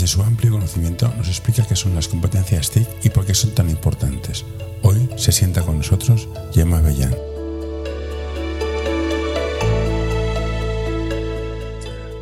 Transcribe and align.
desde 0.00 0.14
su 0.14 0.22
amplio 0.22 0.52
conocimiento 0.52 1.12
nos 1.18 1.28
explica 1.28 1.66
qué 1.66 1.76
son 1.76 1.94
las 1.94 2.08
competencias 2.08 2.70
TIC 2.70 2.88
y 3.04 3.10
por 3.10 3.26
qué 3.26 3.34
son 3.34 3.50
tan 3.50 3.68
importantes. 3.68 4.46
Hoy 4.80 5.10
se 5.16 5.30
sienta 5.30 5.60
con 5.60 5.76
nosotros 5.76 6.26
Gemma 6.54 6.80
Bellán. 6.80 7.14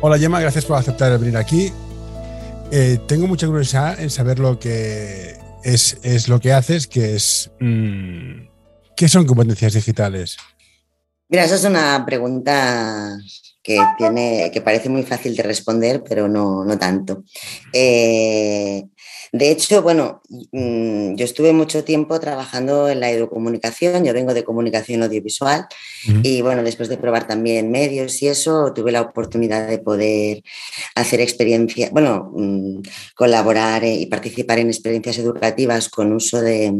Hola 0.01 0.19
Gemma, 0.19 0.41
gracias 0.41 0.65
por 0.65 0.77
aceptar 0.77 1.17
venir 1.17 1.37
aquí. 1.37 1.71
Eh, 2.69 2.99
tengo 3.07 3.27
mucha 3.27 3.47
curiosidad 3.47 3.97
en 3.97 4.09
saber 4.09 4.39
lo 4.39 4.59
que 4.59 5.37
es, 5.63 5.99
es 6.03 6.27
lo 6.27 6.41
que 6.41 6.51
haces, 6.51 6.85
que 6.85 7.15
es... 7.15 7.49
Mmm, 7.61 8.49
¿Qué 8.97 9.07
son 9.07 9.25
competencias 9.25 9.71
digitales? 9.71 10.35
Mira, 11.29 11.45
esa 11.45 11.55
es 11.55 11.63
una 11.63 12.05
pregunta 12.05 13.17
que, 13.69 13.79
tiene, 13.99 14.49
que 14.51 14.61
parece 14.61 14.89
muy 14.89 15.03
fácil 15.03 15.35
de 15.35 15.43
responder, 15.43 16.01
pero 16.03 16.27
no, 16.27 16.65
no 16.65 16.79
tanto. 16.79 17.23
Eh, 17.71 18.83
de 19.31 19.51
hecho, 19.51 19.83
bueno, 19.83 20.23
mm, 20.51 21.13
yo 21.13 21.23
estuve 21.23 21.53
mucho 21.53 21.83
tiempo 21.83 22.19
trabajando 22.19 22.89
en 22.89 22.99
la 22.99 23.11
educomunicación, 23.11 24.03
yo 24.03 24.11
vengo 24.11 24.33
de 24.33 24.43
comunicación 24.43 25.03
audiovisual 25.03 25.67
y 26.23 26.41
bueno, 26.41 26.63
después 26.63 26.89
de 26.89 26.97
probar 26.97 27.27
también 27.27 27.69
medios 27.69 28.23
y 28.23 28.27
eso, 28.29 28.73
tuve 28.73 28.91
la 28.91 29.01
oportunidad 29.01 29.67
de 29.67 29.77
poder 29.77 30.41
hacer 30.95 31.21
experiencia, 31.21 31.89
bueno, 31.91 32.31
mm, 32.35 32.81
colaborar 33.15 33.83
y 33.83 34.07
participar 34.07 34.57
en 34.57 34.69
experiencias 34.69 35.19
educativas 35.19 35.89
con 35.89 36.11
uso 36.11 36.41
de 36.41 36.73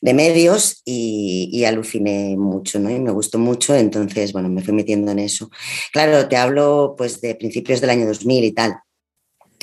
de 0.00 0.14
medios 0.14 0.82
y, 0.84 1.64
aluciné 1.64 2.36
mucho, 2.36 2.78
¿no? 2.78 2.90
Y 2.90 2.98
me 2.98 3.10
gustó 3.10 3.38
mucho, 3.38 3.74
entonces, 3.74 4.32
bueno, 4.32 4.48
me 4.48 4.62
fui 4.62 4.72
metiendo 4.74 5.12
en 5.12 5.18
eso. 5.18 5.50
Claro, 5.92 6.28
te 6.28 6.36
hablo 6.36 6.94
pues 6.96 7.20
de 7.20 7.34
principios 7.34 7.80
del 7.80 7.90
año 7.90 8.06
2000 8.06 8.44
y 8.44 8.52
tal. 8.52 8.76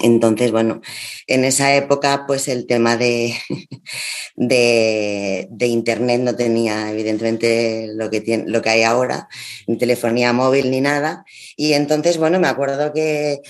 Entonces, 0.04 0.52
bueno, 0.52 0.82
en 1.26 1.44
esa 1.44 1.76
época, 1.76 2.26
pues 2.28 2.48
el 2.48 2.68
tema 2.68 2.98
de, 2.98 3.34
de, 4.36 5.48
Internet 5.60 6.22
no 6.22 6.36
tenía, 6.36 6.92
evidentemente, 6.92 7.88
lo 7.96 8.10
que, 8.12 8.22
tiene, 8.22 8.44
lo 8.48 8.62
que 8.62 8.70
hay 8.70 8.84
ahora, 8.84 9.28
ni 9.66 9.78
telefonía 9.78 10.34
móvil 10.34 10.70
ni 10.70 10.82
nada. 10.82 11.26
Y 11.56 11.74
entonces, 11.74 12.18
bueno, 12.18 12.40
me 12.40 12.48
acuerdo 12.48 12.94
que 12.94 13.42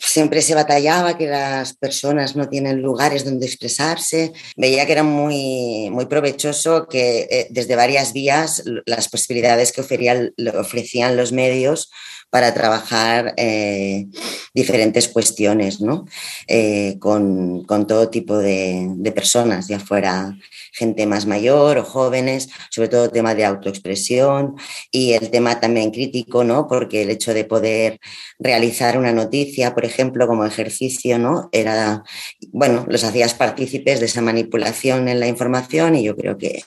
siempre 0.00 0.42
se 0.42 0.54
batallaba 0.54 1.18
que 1.18 1.26
las 1.26 1.74
personas 1.74 2.34
no 2.34 2.48
tienen 2.48 2.80
lugares 2.80 3.24
donde 3.24 3.46
expresarse. 3.46 4.32
Veía 4.56 4.86
que 4.86 4.92
era 4.92 5.02
muy, 5.02 5.90
muy 5.90 6.06
provechoso 6.06 6.86
que 6.88 7.28
eh, 7.30 7.46
desde 7.50 7.76
varias 7.76 8.12
vías 8.12 8.62
las 8.86 9.08
posibilidades 9.08 9.72
que 9.72 9.82
ofrecían 9.82 11.16
los 11.16 11.32
medios 11.32 11.90
para 12.30 12.54
trabajar 12.54 13.34
eh, 13.36 14.06
diferentes 14.54 15.08
cuestiones, 15.08 15.80
¿no? 15.80 16.06
Eh, 16.46 16.96
con, 17.00 17.66
todo 17.66 18.08
tipo 18.08 18.38
de, 18.38 19.12
personas, 19.14 19.66
ya 19.66 19.80
fuera 19.80 20.36
gente 20.72 21.06
más 21.06 21.26
mayor 21.26 21.78
o 21.78 21.84
jóvenes, 21.84 22.48
sobre 22.70 22.88
todo 22.88 23.10
tema 23.10 23.34
de 23.34 23.44
autoexpresión 23.44 24.54
y 24.92 25.12
el 25.14 25.30
tema 25.30 25.58
también 25.58 25.90
crítico, 25.90 26.44
¿no? 26.44 26.68
Porque 26.68 27.02
el 27.02 27.10
hecho 27.10 27.34
de 27.34 27.44
poder 27.44 27.98
realizar 28.38 28.96
una 28.96 29.12
noticia, 29.12 29.74
por 29.74 29.84
ejemplo, 29.84 30.28
como 30.28 30.44
ejercicio, 30.44 31.18
¿no? 31.18 31.48
Era, 31.52 32.04
bueno, 32.52 32.86
los 32.88 33.02
hacías 33.02 33.34
partícipes 33.34 33.98
de 33.98 34.06
esa 34.06 34.22
manipulación 34.22 35.08
en 35.08 35.18
la 35.18 35.26
información 35.26 35.96
y 35.96 36.04
yo 36.04 36.16
creo 36.16 36.38
que, 36.38 36.62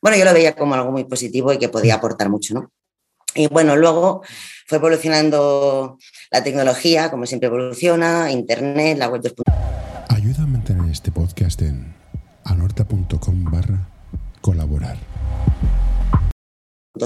bueno, 0.00 0.16
yo 0.16 0.24
lo 0.24 0.32
veía 0.32 0.54
como 0.54 0.74
algo 0.74 0.92
muy 0.92 1.04
positivo 1.04 1.52
y 1.52 1.58
que 1.58 1.68
podía 1.68 1.96
aportar 1.96 2.28
mucho, 2.30 2.54
¿no? 2.54 2.70
Y 3.36 3.48
bueno, 3.48 3.76
luego 3.76 4.22
fue 4.66 4.78
evolucionando 4.78 5.98
la 6.30 6.42
tecnología, 6.42 7.10
como 7.10 7.26
siempre 7.26 7.48
evoluciona, 7.48 8.32
Internet, 8.32 8.96
la 8.98 9.08
web 9.08 9.20
2.0. 9.20 10.06
Ayuda 10.08 10.42
a 10.42 10.46
mantener 10.46 10.90
este 10.90 11.12
podcast 11.12 11.60
en 11.60 11.94
anorta.com 12.44 13.44
barra 13.44 13.90
colaborar. 14.40 14.96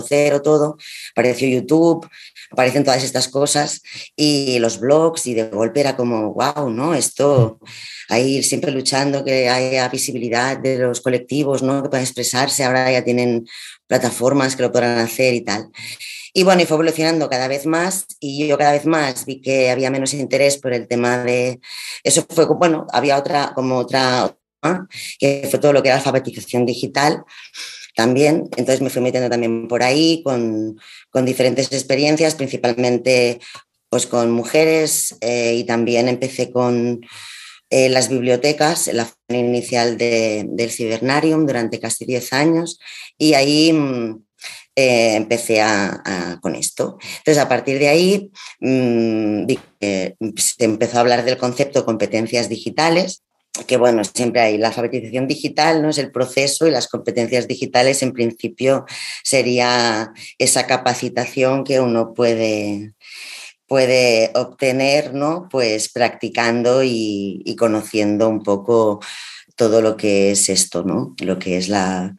Cero 0.06 0.40
todo, 0.40 0.76
apareció 1.12 1.48
YouTube, 1.48 2.08
aparecen 2.52 2.84
todas 2.84 3.02
estas 3.02 3.26
cosas 3.26 3.82
y 4.14 4.60
los 4.60 4.78
blogs 4.78 5.26
y 5.26 5.34
de 5.34 5.48
golpe 5.48 5.80
era 5.80 5.96
como, 5.96 6.32
wow, 6.32 6.70
¿no? 6.70 6.94
Esto, 6.94 7.58
ahí 8.08 8.40
siempre 8.44 8.70
luchando 8.70 9.24
que 9.24 9.48
haya 9.48 9.88
visibilidad 9.88 10.56
de 10.56 10.78
los 10.78 11.00
colectivos, 11.00 11.64
¿no? 11.64 11.82
Que 11.82 11.88
puedan 11.88 12.04
expresarse, 12.04 12.62
ahora 12.62 12.92
ya 12.92 13.02
tienen 13.02 13.48
plataformas 13.88 14.54
que 14.54 14.62
lo 14.62 14.70
podrán 14.70 14.98
hacer 14.98 15.34
y 15.34 15.40
tal. 15.40 15.70
Y 16.32 16.44
bueno, 16.44 16.62
y 16.62 16.66
fue 16.66 16.76
evolucionando 16.76 17.28
cada 17.28 17.48
vez 17.48 17.66
más 17.66 18.06
y 18.20 18.46
yo 18.46 18.56
cada 18.58 18.72
vez 18.72 18.86
más 18.86 19.26
vi 19.26 19.40
que 19.40 19.70
había 19.70 19.90
menos 19.90 20.14
interés 20.14 20.58
por 20.58 20.72
el 20.72 20.86
tema 20.86 21.18
de... 21.24 21.60
Eso 22.04 22.24
fue, 22.28 22.46
bueno, 22.46 22.86
había 22.92 23.18
otra, 23.18 23.52
como 23.54 23.78
otra, 23.78 24.36
que 25.18 25.48
fue 25.50 25.58
todo 25.58 25.72
lo 25.72 25.82
que 25.82 25.88
era 25.88 25.98
alfabetización 25.98 26.66
digital 26.66 27.24
también. 27.96 28.48
Entonces 28.56 28.80
me 28.80 28.90
fui 28.90 29.02
metiendo 29.02 29.28
también 29.28 29.68
por 29.68 29.82
ahí 29.82 30.22
con, 30.22 30.78
con 31.10 31.24
diferentes 31.24 31.72
experiencias, 31.72 32.34
principalmente 32.34 33.40
pues 33.88 34.06
con 34.06 34.30
mujeres 34.30 35.16
eh, 35.20 35.56
y 35.56 35.64
también 35.64 36.08
empecé 36.08 36.52
con 36.52 37.00
eh, 37.70 37.88
las 37.88 38.08
bibliotecas, 38.08 38.88
la 38.88 39.08
inicial 39.28 39.98
de, 39.98 40.46
del 40.48 40.70
Cibernarium 40.70 41.44
durante 41.44 41.80
casi 41.80 42.04
10 42.04 42.32
años 42.32 42.78
y 43.18 43.34
ahí 43.34 43.72
mm, 43.72 44.24
eh, 44.80 45.16
empecé 45.16 45.60
a, 45.60 46.38
con 46.40 46.54
esto. 46.54 46.98
Entonces, 47.18 47.38
a 47.38 47.48
partir 47.48 47.78
de 47.78 47.88
ahí, 47.88 48.30
mm, 48.60 49.46
se 49.78 50.64
empezó 50.64 50.98
a 50.98 51.00
hablar 51.00 51.24
del 51.24 51.36
concepto 51.36 51.80
de 51.80 51.84
competencias 51.84 52.48
digitales, 52.48 53.22
que 53.66 53.76
bueno, 53.76 54.02
siempre 54.04 54.40
hay 54.40 54.58
la 54.58 54.68
alfabetización 54.68 55.26
digital, 55.26 55.82
¿no? 55.82 55.90
Es 55.90 55.98
el 55.98 56.12
proceso 56.12 56.66
y 56.66 56.70
las 56.70 56.88
competencias 56.88 57.48
digitales 57.48 58.02
en 58.02 58.12
principio 58.12 58.86
sería 59.22 60.12
esa 60.38 60.66
capacitación 60.66 61.64
que 61.64 61.80
uno 61.80 62.14
puede, 62.14 62.94
puede 63.66 64.30
obtener, 64.34 65.14
¿no? 65.14 65.48
Pues 65.50 65.90
practicando 65.90 66.82
y, 66.82 67.42
y 67.44 67.56
conociendo 67.56 68.28
un 68.28 68.42
poco 68.42 69.00
todo 69.56 69.82
lo 69.82 69.96
que 69.96 70.30
es 70.30 70.48
esto, 70.48 70.84
¿no? 70.84 71.14
Lo 71.18 71.38
que 71.38 71.58
es 71.58 71.68
la, 71.68 72.14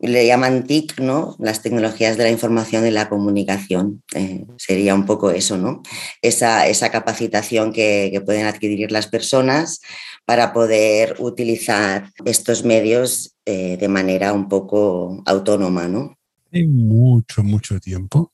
le 0.00 0.26
llaman 0.26 0.64
TIC, 0.64 1.00
¿no? 1.00 1.36
Las 1.38 1.62
tecnologías 1.62 2.16
de 2.16 2.24
la 2.24 2.30
información 2.30 2.86
y 2.86 2.90
la 2.90 3.08
comunicación. 3.08 4.02
Eh, 4.14 4.46
sería 4.56 4.94
un 4.94 5.04
poco 5.04 5.30
eso, 5.30 5.58
¿no? 5.58 5.82
Esa, 6.22 6.66
esa 6.68 6.90
capacitación 6.90 7.72
que, 7.72 8.20
pueden 8.24 8.46
adquirir 8.46 8.92
las 8.92 9.06
personas 9.06 9.80
para 10.24 10.52
poder 10.52 11.16
utilizar 11.18 12.10
estos 12.24 12.64
medios 12.64 13.34
eh, 13.44 13.76
de 13.78 13.88
manera 13.88 14.32
un 14.32 14.48
poco 14.48 15.22
autónoma, 15.26 15.88
¿no? 15.88 16.16
Hace 16.46 16.66
mucho, 16.66 17.42
mucho 17.42 17.78
tiempo, 17.78 18.32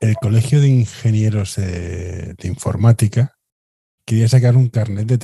el 0.00 0.16
Colegio 0.16 0.60
de 0.60 0.68
Ingenieros 0.68 1.56
de, 1.56 2.36
Informática 2.42 3.36
quería 4.04 4.28
sacar 4.28 4.56
un 4.56 4.68
carnet 4.68 5.06
de, 5.06 5.16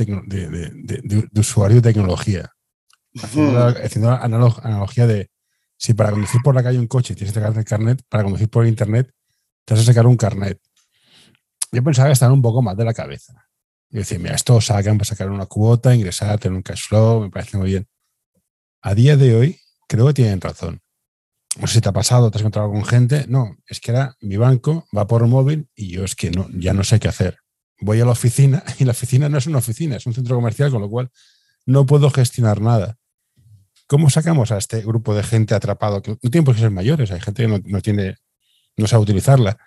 de, 1.03 1.41
usuario 1.41 1.77
de 1.77 1.93
tecnología. 1.93 2.51
Haciendo, 3.15 4.11
analogía 4.11 5.07
de 5.07 5.29
si 5.81 5.95
para 5.95 6.11
conducir 6.11 6.43
por 6.43 6.55
la 6.55 6.63
calle 6.63 6.79
un 6.79 6.87
coche 6.87 7.15
tienes 7.15 7.33
que 7.33 7.41
sacar 7.41 7.57
el 7.57 7.65
carnet, 7.65 8.03
para 8.11 8.23
conducir 8.23 8.51
por 8.51 8.67
internet 8.67 9.11
te 9.65 9.73
vas 9.73 9.83
a 9.83 9.87
sacar 9.87 10.07
un 10.07 10.17
carnet. 10.17 10.61
Yo 11.73 11.83
pensaba 11.83 12.13
que 12.13 12.25
un 12.27 12.43
poco 12.43 12.61
más 12.61 12.77
de 12.77 12.85
la 12.85 12.93
cabeza. 12.93 13.49
Y 13.89 13.97
decir, 13.97 14.19
mira, 14.19 14.35
esto 14.35 14.61
sacan 14.61 14.99
para 14.99 15.07
sacar 15.07 15.31
una 15.31 15.47
cuota, 15.47 15.95
ingresar, 15.95 16.39
tener 16.39 16.55
un 16.55 16.63
cash 16.63 16.83
flow, 16.87 17.23
me 17.23 17.31
parece 17.31 17.57
muy 17.57 17.71
bien. 17.71 17.89
A 18.83 18.95
día 18.95 19.17
de 19.17 19.35
hoy, 19.35 19.61
creo 19.89 20.07
que 20.09 20.15
tienen 20.15 20.41
razón. 20.41 20.83
No 21.59 21.67
sé 21.67 21.75
si 21.75 21.81
te 21.81 21.89
ha 21.89 21.93
pasado, 21.93 22.31
te 22.31 22.37
has 22.37 22.43
encontrado 22.43 22.71
con 22.71 22.85
gente. 22.85 23.25
No, 23.29 23.57
es 23.67 23.81
que 23.81 23.93
era 23.93 24.17
mi 24.21 24.37
banco, 24.37 24.87
va 24.97 25.07
por 25.07 25.27
móvil 25.27 25.71
y 25.75 25.89
yo 25.89 26.05
es 26.05 26.15
que 26.15 26.31
no, 26.31 26.47
ya 26.53 26.75
no 26.75 26.85
sé 26.85 27.01
qué 27.01 27.09
hacer. 27.09 27.39
Voy 27.81 28.01
a 28.01 28.05
la 28.05 28.13
oficina 28.13 28.63
y 28.79 28.85
la 28.85 28.93
oficina 28.93 29.31
no 29.31 29.39
es 29.39 29.47
una 29.47 29.59
oficina, 29.59 29.97
es 29.97 30.05
un 30.05 30.13
centro 30.13 30.37
comercial, 30.37 30.71
con 30.71 30.83
lo 30.83 30.91
cual 30.91 31.11
no 31.65 31.87
puedo 31.87 32.11
gestionar 32.11 32.61
nada. 32.61 32.99
¿Cómo 33.91 34.09
sacamos 34.09 34.53
a 34.53 34.59
este 34.59 34.83
grupo 34.83 35.17
de 35.17 35.25
gente 35.25 35.53
atrapado? 35.53 36.01
Que 36.01 36.13
no 36.13 36.31
tienen 36.31 36.45
por 36.45 36.55
qué 36.55 36.61
ser 36.61 36.71
mayores, 36.71 37.11
hay 37.11 37.21
gente 37.21 37.43
que 37.43 37.49
no, 37.49 37.81
tiene, 37.81 38.19
no 38.77 38.87
sabe 38.87 39.03
utilizarla. 39.03 39.59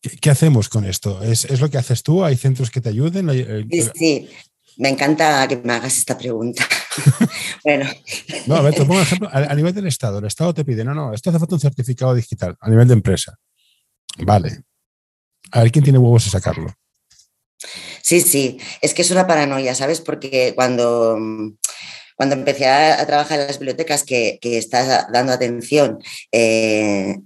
¿Qué, 0.00 0.30
hacemos 0.30 0.70
con 0.70 0.86
esto? 0.86 1.22
¿Es, 1.22 1.60
lo 1.60 1.68
que 1.68 1.76
haces 1.76 2.02
tú? 2.02 2.24
¿Hay 2.24 2.38
centros 2.38 2.70
que 2.70 2.80
te 2.80 2.88
ayuden? 2.88 3.28
Eh, 3.28 3.66
sí, 3.70 3.90
sí. 3.94 4.30
Me 4.78 4.88
encanta 4.88 5.46
que 5.46 5.58
me 5.58 5.74
hagas 5.74 5.98
esta 5.98 6.16
pregunta. 6.16 6.66
bueno. 7.62 7.90
No, 8.46 8.56
a 8.56 8.62
ver, 8.62 8.72
te 8.72 8.86
pongo 8.86 8.94
un 8.94 9.02
ejemplo. 9.02 9.28
A, 9.30 9.54
nivel 9.54 9.74
del 9.74 9.86
Estado, 9.86 10.20
el 10.20 10.24
Estado 10.24 10.54
te 10.54 10.64
pide, 10.64 10.82
no, 10.82 10.94
no, 10.94 11.12
esto 11.12 11.28
hace 11.28 11.38
falta 11.38 11.56
un 11.56 11.60
certificado 11.60 12.14
digital 12.14 12.56
a 12.58 12.70
nivel 12.70 12.88
de 12.88 12.94
empresa. 12.94 13.36
Vale. 14.20 14.62
A 15.52 15.62
ver 15.62 15.70
quién 15.70 15.84
tiene 15.84 15.98
huevos 15.98 16.26
a 16.26 16.30
sacarlo. 16.30 16.72
Sí, 18.00 18.22
sí. 18.22 18.58
Es 18.80 18.94
que 18.94 19.02
es 19.02 19.10
una 19.10 19.26
paranoia, 19.26 19.74
¿sabes? 19.74 20.00
Porque 20.00 20.54
cuando 20.54 21.18
cuando 22.18 22.34
empecé 22.34 22.66
a, 22.66 23.06
trabajar 23.06 23.38
en 23.38 23.46
las 23.46 23.60
bibliotecas, 23.60 24.02
que, 24.02 24.40
que 24.42 24.58
estás 24.58 25.06
dando 25.12 25.32
atención 25.32 26.00
eh, 26.32 27.16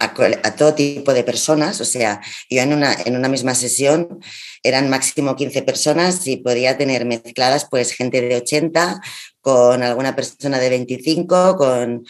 a, 0.00 0.56
todo 0.56 0.74
tipo 0.74 1.14
de 1.14 1.22
personas, 1.22 1.80
o 1.80 1.84
sea, 1.84 2.20
yo 2.50 2.60
en 2.60 2.72
una, 2.72 2.92
en 3.04 3.16
una 3.16 3.28
misma 3.28 3.54
sesión 3.54 4.18
eran 4.64 4.90
máximo 4.90 5.36
15 5.36 5.62
personas 5.62 6.26
y 6.26 6.38
podía 6.38 6.76
tener 6.76 7.04
mezcladas 7.04 7.68
pues 7.70 7.92
gente 7.92 8.20
de 8.20 8.34
80 8.34 9.00
con 9.40 9.84
alguna 9.84 10.16
persona 10.16 10.58
de 10.58 10.70
25, 10.70 11.56
con 11.56 12.04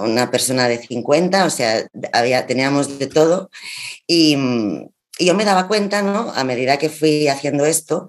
una 0.00 0.32
persona 0.32 0.66
de 0.66 0.78
50, 0.78 1.44
o 1.44 1.50
sea, 1.50 1.86
había, 2.12 2.44
teníamos 2.44 2.98
de 2.98 3.06
todo 3.06 3.50
y, 4.04 4.36
y 5.18 5.26
yo 5.26 5.34
me 5.34 5.44
daba 5.44 5.66
cuenta, 5.66 6.00
¿no? 6.00 6.32
A 6.34 6.44
medida 6.44 6.78
que 6.78 6.88
fui 6.88 7.26
haciendo 7.28 7.66
esto, 7.66 8.06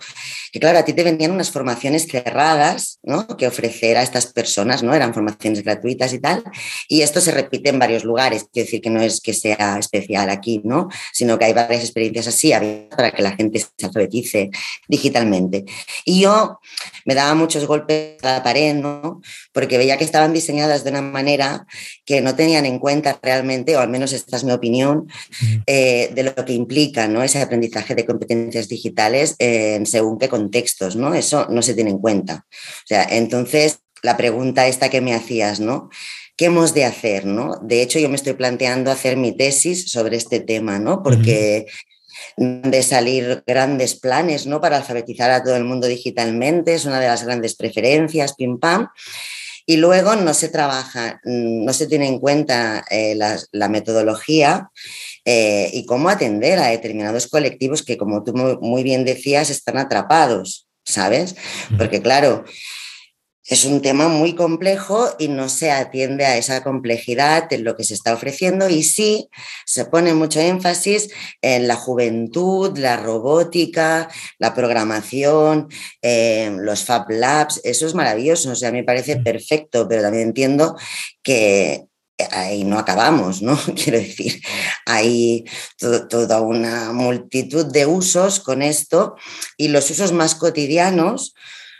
que 0.51 0.59
claro, 0.59 0.79
a 0.79 0.85
ti 0.85 0.93
te 0.93 1.03
venían 1.03 1.31
unas 1.31 1.49
formaciones 1.49 2.07
cerradas, 2.07 2.99
¿no? 3.01 3.25
Que 3.27 3.47
ofrecer 3.47 3.97
a 3.97 4.03
estas 4.03 4.27
personas, 4.27 4.83
¿no? 4.83 4.93
Eran 4.93 5.13
formaciones 5.13 5.63
gratuitas 5.63 6.13
y 6.13 6.19
tal. 6.19 6.43
Y 6.87 7.01
esto 7.01 7.19
se 7.19 7.31
repite 7.31 7.69
en 7.69 7.79
varios 7.79 8.03
lugares, 8.03 8.45
quiero 8.51 8.65
decir 8.65 8.81
que 8.81 8.89
no 8.89 9.01
es 9.01 9.21
que 9.21 9.33
sea 9.33 9.77
especial 9.79 10.29
aquí, 10.29 10.61
¿no? 10.63 10.87
Sino 11.11 11.39
que 11.39 11.45
hay 11.45 11.53
varias 11.53 11.81
experiencias 11.81 12.27
así 12.27 12.51
para 12.95 13.11
que 13.11 13.21
la 13.21 13.31
gente 13.31 13.59
se 13.59 13.85
alfabetice 13.85 14.51
digitalmente. 14.87 15.65
Y 16.05 16.21
yo 16.21 16.59
me 17.05 17.15
daba 17.15 17.33
muchos 17.33 17.65
golpes 17.65 18.23
a 18.23 18.33
la 18.33 18.43
pared, 18.43 18.75
¿no? 18.75 19.21
Porque 19.51 19.77
veía 19.77 19.97
que 19.97 20.03
estaban 20.03 20.33
diseñadas 20.33 20.83
de 20.83 20.91
una 20.91 21.01
manera 21.01 21.65
que 22.05 22.21
no 22.21 22.35
tenían 22.35 22.65
en 22.65 22.79
cuenta 22.79 23.19
realmente, 23.21 23.75
o 23.75 23.79
al 23.79 23.89
menos 23.89 24.13
esta 24.13 24.37
es 24.37 24.43
mi 24.43 24.51
opinión, 24.51 25.07
eh, 25.65 26.11
de 26.13 26.23
lo 26.23 26.35
que 26.45 26.53
implica 26.53 26.98
¿no? 27.07 27.23
ese 27.23 27.41
aprendizaje 27.41 27.95
de 27.95 28.05
competencias 28.05 28.67
digitales 28.67 29.35
en 29.39 29.85
según 29.85 30.17
qué 30.17 30.29
contextos, 30.29 30.95
¿no? 30.95 31.13
Eso 31.13 31.47
no 31.49 31.61
se 31.61 31.73
tiene 31.73 31.91
en 31.91 31.99
cuenta. 31.99 32.45
O 32.49 32.87
sea, 32.87 33.03
entonces, 33.09 33.79
la 34.01 34.17
pregunta 34.17 34.67
esta 34.67 34.89
que 34.89 35.01
me 35.01 35.13
hacías, 35.13 35.59
¿no? 35.59 35.89
¿Qué 36.35 36.45
hemos 36.45 36.73
de 36.73 36.85
hacer, 36.85 37.25
no? 37.25 37.59
De 37.61 37.81
hecho, 37.81 37.99
yo 37.99 38.09
me 38.09 38.15
estoy 38.15 38.33
planteando 38.33 38.91
hacer 38.91 39.17
mi 39.17 39.35
tesis 39.35 39.91
sobre 39.91 40.17
este 40.17 40.39
tema, 40.39 40.79
¿no? 40.79 41.03
Porque 41.03 41.65
de 42.37 42.83
salir 42.83 43.43
grandes 43.45 43.99
planes, 43.99 44.47
¿no? 44.47 44.61
Para 44.61 44.77
alfabetizar 44.77 45.31
a 45.31 45.43
todo 45.43 45.55
el 45.55 45.65
mundo 45.65 45.87
digitalmente, 45.87 46.75
es 46.75 46.85
una 46.85 46.99
de 46.99 47.07
las 47.07 47.25
grandes 47.25 47.55
preferencias, 47.55 48.35
pim 48.35 48.59
pam. 48.59 48.87
Y 49.65 49.77
luego 49.77 50.15
no 50.15 50.33
se 50.33 50.49
trabaja, 50.49 51.21
no 51.25 51.73
se 51.73 51.85
tiene 51.85 52.07
en 52.07 52.19
cuenta 52.19 52.83
eh, 52.89 53.15
la, 53.15 53.69
metodología 53.69 54.71
eh, 55.25 55.69
y 55.73 55.85
cómo 55.85 56.09
atender 56.09 56.59
a 56.59 56.67
determinados 56.67 57.27
colectivos 57.27 57.83
que, 57.83 57.97
como 57.97 58.23
tú 58.23 58.33
muy 58.33 58.83
bien 58.83 59.05
decías, 59.05 59.49
están 59.49 59.77
atrapados, 59.77 60.67
¿sabes? 60.83 61.35
Porque 61.77 62.01
claro, 62.01 62.45
es 63.49 63.65
un 63.65 63.81
tema 63.81 64.07
muy 64.09 64.35
complejo 64.35 65.09
y 65.17 65.27
no 65.27 65.49
se 65.49 65.71
atiende 65.71 66.23
a 66.23 66.37
esa 66.37 66.61
complejidad 66.61 67.49
de 67.49 67.57
lo 67.57 67.75
que 67.75 67.83
se 67.83 67.95
está 67.95 68.13
ofreciendo 68.13 68.69
y 68.69 68.83
sí 68.83 69.27
se 69.65 69.85
pone 69.85 70.13
mucho 70.13 70.39
énfasis 70.39 71.09
en 71.41 71.67
la 71.67 71.75
juventud, 71.75 72.77
la 72.77 72.97
robótica, 72.97 74.07
la 74.37 74.53
programación, 74.53 75.67
los 76.59 76.83
Fab 76.83 77.09
Labs, 77.09 77.59
eso 77.63 77.87
es 77.87 77.95
maravilloso, 77.95 78.51
o 78.51 78.55
sea, 78.55 78.71
me 78.71 78.83
parece 78.83 79.17
perfecto, 79.17 79.87
pero 79.87 80.03
también 80.03 80.27
entiendo 80.27 80.75
que 81.23 81.88
ahí 82.31 82.63
no 82.63 82.77
acabamos, 82.77 83.41
¿no? 83.41 83.57
Quiero 83.75 83.99
decir, 83.99 84.41
hay 84.85 85.45
toda 85.77 86.41
una 86.41 86.91
multitud 86.93 87.65
de 87.65 87.85
usos 87.85 88.39
con 88.39 88.61
esto 88.61 89.15
y 89.57 89.69
los 89.69 89.89
usos 89.89 90.11
más 90.11 90.35
cotidianos 90.35 91.33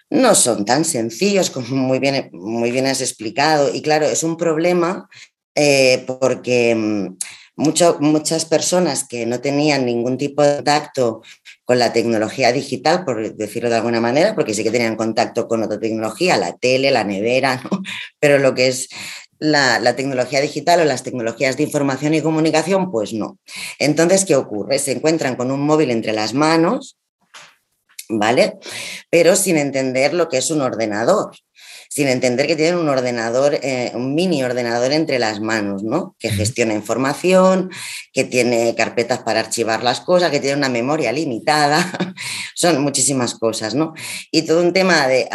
no 0.09 0.33
son 0.33 0.65
tan 0.65 0.85
sencillos 0.85 1.49
como 1.49 1.75
muy 1.75 1.99
bien, 1.99 2.29
muy 2.33 2.71
bien 2.71 2.87
has 2.87 3.01
explicado. 3.01 3.73
Y 3.73 3.81
claro, 3.81 4.05
es 4.05 4.23
un 4.23 4.37
problema 4.37 5.07
eh, 5.55 6.03
porque 6.07 6.73
mm, 6.75 7.17
muchas 7.99 8.45
personas 8.45 9.05
que 9.07 9.25
no 9.25 9.41
tenían 9.41 9.85
ningún 9.85 10.17
tipo 10.17 10.41
de 10.41 10.55
contacto 10.55 11.21
con 11.65 11.77
la 11.77 11.91
tecnología 11.91 12.51
digital, 12.51 13.03
por 13.05 13.35
decirlo 13.35 13.69
de 13.69 13.75
alguna 13.75 13.99
manera, 13.99 14.33
porque 14.33 14.53
sí 14.53 14.63
que 14.63 14.71
tenían 14.71 14.95
contacto 14.95 15.47
con 15.47 15.63
otra 15.63 15.79
tecnología, 15.79 16.37
la 16.37 16.57
tele, 16.57 16.89
la 16.91 17.03
nevera, 17.03 17.61
¿no? 17.71 17.81
pero 18.19 18.39
lo 18.39 18.55
que 18.55 18.69
es 18.69 18.87
la, 19.39 19.95
tecnología 19.95 20.41
digital 20.41 20.81
o 20.81 20.85
las 20.85 21.03
tecnologías 21.03 21.57
de 21.57 21.63
información 21.63 22.13
y 22.13 22.21
comunicación, 22.21 22.91
pues 22.91 23.13
no. 23.13 23.37
Entonces, 23.79 24.25
¿qué 24.25 24.35
ocurre? 24.35 24.79
Se 24.79 24.91
encuentran 24.91 25.35
con 25.35 25.51
un 25.51 25.61
móvil 25.61 25.91
entre 25.91 26.13
las 26.13 26.33
manos, 26.33 26.97
¿vale? 28.09 28.59
Pero 29.09 29.35
sin 29.35 29.57
entender 29.57 30.13
lo 30.13 30.27
que 30.29 30.37
es 30.37 30.51
un 30.51 30.61
ordenador 30.61 31.31
sin 31.89 32.07
entender 32.07 32.45
que 32.45 32.55
tienen 32.55 32.77
un 32.77 32.87
ordenador, 32.87 33.55
eh, 33.63 33.91
un 33.95 34.13
mini 34.13 34.43
ordenador 34.43 34.91
entre 34.91 35.17
las 35.17 35.41
manos, 35.41 35.81
¿no? 35.81 36.15
Que 36.19 36.29
gestiona 36.29 36.75
información, 36.75 37.71
que 38.13 38.23
tiene 38.23 38.75
carpetas 38.75 39.19
para 39.19 39.39
archivar 39.39 39.83
las 39.83 39.99
cosas, 40.01 40.29
que 40.29 40.39
tiene 40.39 40.55
una 40.55 40.69
memoria 40.69 41.11
limitada, 41.11 41.83
son 42.55 42.83
muchísimas 42.83 43.33
cosas, 43.33 43.73
¿no? 43.73 43.95
Y 44.31 44.43
todo 44.43 44.61
un 44.61 44.71
tema 44.71 45.07
de, 45.07 45.27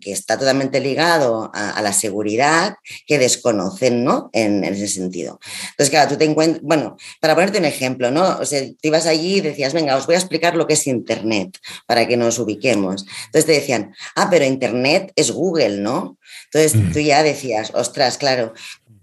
que 0.00 0.12
está 0.12 0.38
totalmente 0.38 0.78
ligado 0.78 1.50
a, 1.52 1.82
la 1.82 1.92
seguridad 1.92 2.76
que 3.04 3.18
desconocen, 3.18 4.04
¿no? 4.04 4.30
En, 4.32 4.62
ese 4.62 4.86
sentido. 4.86 5.40
Entonces, 5.70 5.90
claro, 5.90 6.10
tú 6.10 6.16
te 6.16 6.24
encuentras, 6.24 6.62
bueno, 6.62 6.96
para 7.20 7.34
ponerte 7.34 7.58
un 7.58 7.64
ejemplo, 7.64 8.12
¿no? 8.12 8.38
O 8.38 8.46
sea, 8.46 8.60
te 8.60 8.88
ibas 8.88 9.06
allí 9.06 9.38
y 9.38 9.40
decías, 9.40 9.72
venga, 9.72 9.96
os 9.96 10.06
voy 10.06 10.14
a 10.14 10.18
explicar 10.18 10.54
lo 10.54 10.68
que 10.68 10.74
es 10.74 10.86
Internet 10.86 11.58
para 11.86 12.06
que 12.06 12.16
nos 12.16 12.38
ubiquemos. 12.38 13.04
Entonces 13.26 13.46
te 13.46 13.52
decían, 13.52 13.92
ah, 14.14 14.28
pero 14.30 14.44
Internet 14.44 15.12
es 15.16 15.32
Google 15.32 15.63
¿no? 15.70 16.18
Entonces 16.52 16.76
mm. 16.76 16.92
tú 16.92 17.00
ya 17.00 17.22
decías, 17.22 17.72
ostras, 17.74 18.18
claro, 18.18 18.52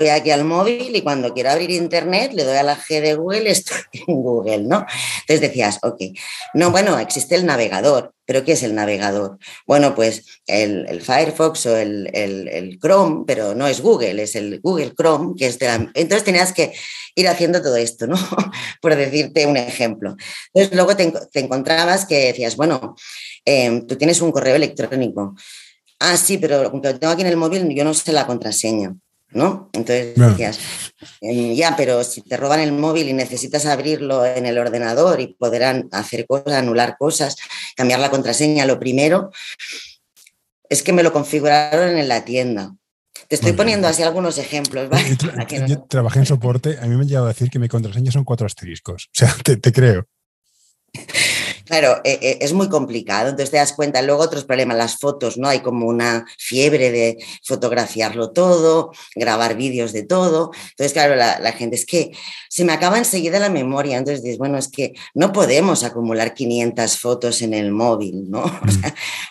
voy 0.01 0.09
aquí 0.09 0.31
al 0.31 0.43
móvil 0.43 0.95
y 0.95 1.01
cuando 1.01 1.33
quiero 1.33 1.51
abrir 1.51 1.69
internet 1.69 2.31
le 2.33 2.43
doy 2.43 2.57
a 2.57 2.63
la 2.63 2.77
G 2.77 3.01
de 3.01 3.13
Google, 3.15 3.49
estoy 3.51 3.77
en 4.07 4.21
Google, 4.21 4.63
¿no? 4.63 4.85
Entonces 5.21 5.41
decías, 5.41 5.79
ok, 5.83 6.01
no, 6.53 6.71
bueno, 6.71 6.97
existe 6.99 7.35
el 7.35 7.45
navegador, 7.45 8.13
pero 8.25 8.43
¿qué 8.43 8.53
es 8.53 8.63
el 8.63 8.75
navegador? 8.75 9.37
Bueno, 9.67 9.93
pues 9.93 10.23
el, 10.47 11.01
Firefox 11.01 11.65
o 11.67 11.77
el, 11.77 12.79
Chrome, 12.81 13.23
pero 13.27 13.53
no 13.53 13.67
es 13.67 13.81
Google, 13.81 14.23
es 14.23 14.35
el 14.35 14.59
Google 14.61 14.93
Chrome, 14.95 15.35
que 15.37 15.47
es 15.47 15.59
de 15.59 15.67
la... 15.67 15.75
Entonces 15.93 16.23
tenías 16.23 16.53
que 16.53 16.73
ir 17.15 17.27
haciendo 17.27 17.61
todo 17.61 17.75
esto, 17.75 18.07
¿no? 18.07 18.15
Por 18.81 18.95
decirte 18.95 19.45
un 19.45 19.57
ejemplo. 19.57 20.15
Entonces 20.53 20.75
luego 20.75 20.95
te, 20.95 21.39
encontrabas 21.39 22.05
que 22.05 22.27
decías, 22.27 22.55
bueno, 22.55 22.95
em, 23.45 23.85
tú 23.85 23.97
tienes 23.97 24.21
un 24.21 24.31
correo 24.31 24.55
electrónico. 24.55 25.35
Ah, 26.03 26.17
sí, 26.17 26.39
pero 26.39 26.63
aunque 26.63 26.93
lo 26.93 26.99
tengo 26.99 27.13
aquí 27.13 27.21
en 27.21 27.27
el 27.27 27.37
móvil, 27.37 27.69
yo 27.75 27.83
no 27.83 27.93
sé 27.93 28.11
la 28.11 28.25
contraseña, 28.25 28.95
¿no? 29.29 29.69
Entonces 29.71 30.15
decías, 30.15 30.59
em, 31.21 31.53
ya, 31.53 31.75
pero 31.77 32.03
si 32.03 32.23
te 32.23 32.37
roban 32.37 32.59
el 32.59 32.71
móvil 32.71 33.07
y 33.07 33.13
necesitas 33.13 33.67
abrirlo 33.67 34.25
en 34.25 34.47
el 34.47 34.57
ordenador 34.57 35.21
y 35.21 35.35
poder 35.35 35.85
hacer 35.91 36.25
cosas, 36.25 36.53
anular 36.53 36.97
cosas, 36.97 37.35
cambiar 37.75 37.99
la 37.99 38.09
contraseña, 38.09 38.65
lo 38.65 38.79
primero 38.79 39.29
es 40.67 40.81
que 40.81 40.91
me 40.91 41.03
lo 41.03 41.13
configuraron 41.13 41.95
en 41.95 42.07
la 42.07 42.25
tienda. 42.25 42.73
Te 43.27 43.35
estoy 43.35 43.53
poniendo 43.53 43.87
así 43.87 44.01
algunos 44.01 44.39
ejemplos, 44.39 44.89
¿vale? 44.89 45.15
Yo, 45.67 45.83
trabajé 45.83 46.17
en 46.17 46.25
soporte, 46.25 46.79
a 46.79 46.87
mí 46.87 46.95
me 46.95 47.03
han 47.03 47.07
llegado 47.07 47.27
a 47.27 47.29
decir 47.29 47.51
que 47.51 47.59
mi 47.59 47.67
contraseña 47.67 48.11
son 48.11 48.23
cuatro 48.23 48.47
asteriscos. 48.47 49.07
O 49.15 49.19
sea, 49.19 49.35
te 49.43 49.71
creo. 49.71 50.07
Claro, 51.65 52.01
eh, 52.03 52.19
eh, 52.21 52.37
es 52.41 52.53
muy 52.53 52.69
complicado, 52.69 53.29
entonces 53.29 53.51
te 53.51 53.57
das 53.57 53.73
cuenta. 53.73 54.01
Luego 54.01 54.21
otros 54.21 54.45
problemas, 54.45 54.77
las 54.77 54.97
fotos, 54.97 55.37
¿no? 55.37 55.47
Hay 55.47 55.61
como 55.61 55.87
una 55.87 56.25
fiebre 56.37 56.91
de 56.91 57.17
fotografiarlo 57.43 58.31
todo, 58.31 58.91
grabar 59.15 59.55
vídeos 59.55 59.93
de 59.93 60.03
todo. 60.03 60.51
Entonces, 60.71 60.93
claro, 60.93 61.15
la, 61.15 61.51
gente 61.53 61.75
es 61.75 61.85
que 61.85 62.11
se 62.49 62.65
me 62.65 62.73
acaba 62.73 62.97
enseguida 62.97 63.39
la 63.39 63.49
memoria. 63.49 63.97
Entonces 63.97 64.23
dices, 64.23 64.37
bueno, 64.37 64.57
es 64.57 64.67
que 64.69 64.93
no 65.13 65.31
podemos 65.31 65.83
acumular 65.83 66.33
500 66.33 66.97
fotos 66.97 67.41
en 67.41 67.53
el 67.53 67.71
móvil, 67.71 68.29
¿no? 68.29 68.41
Mm. 68.71 68.85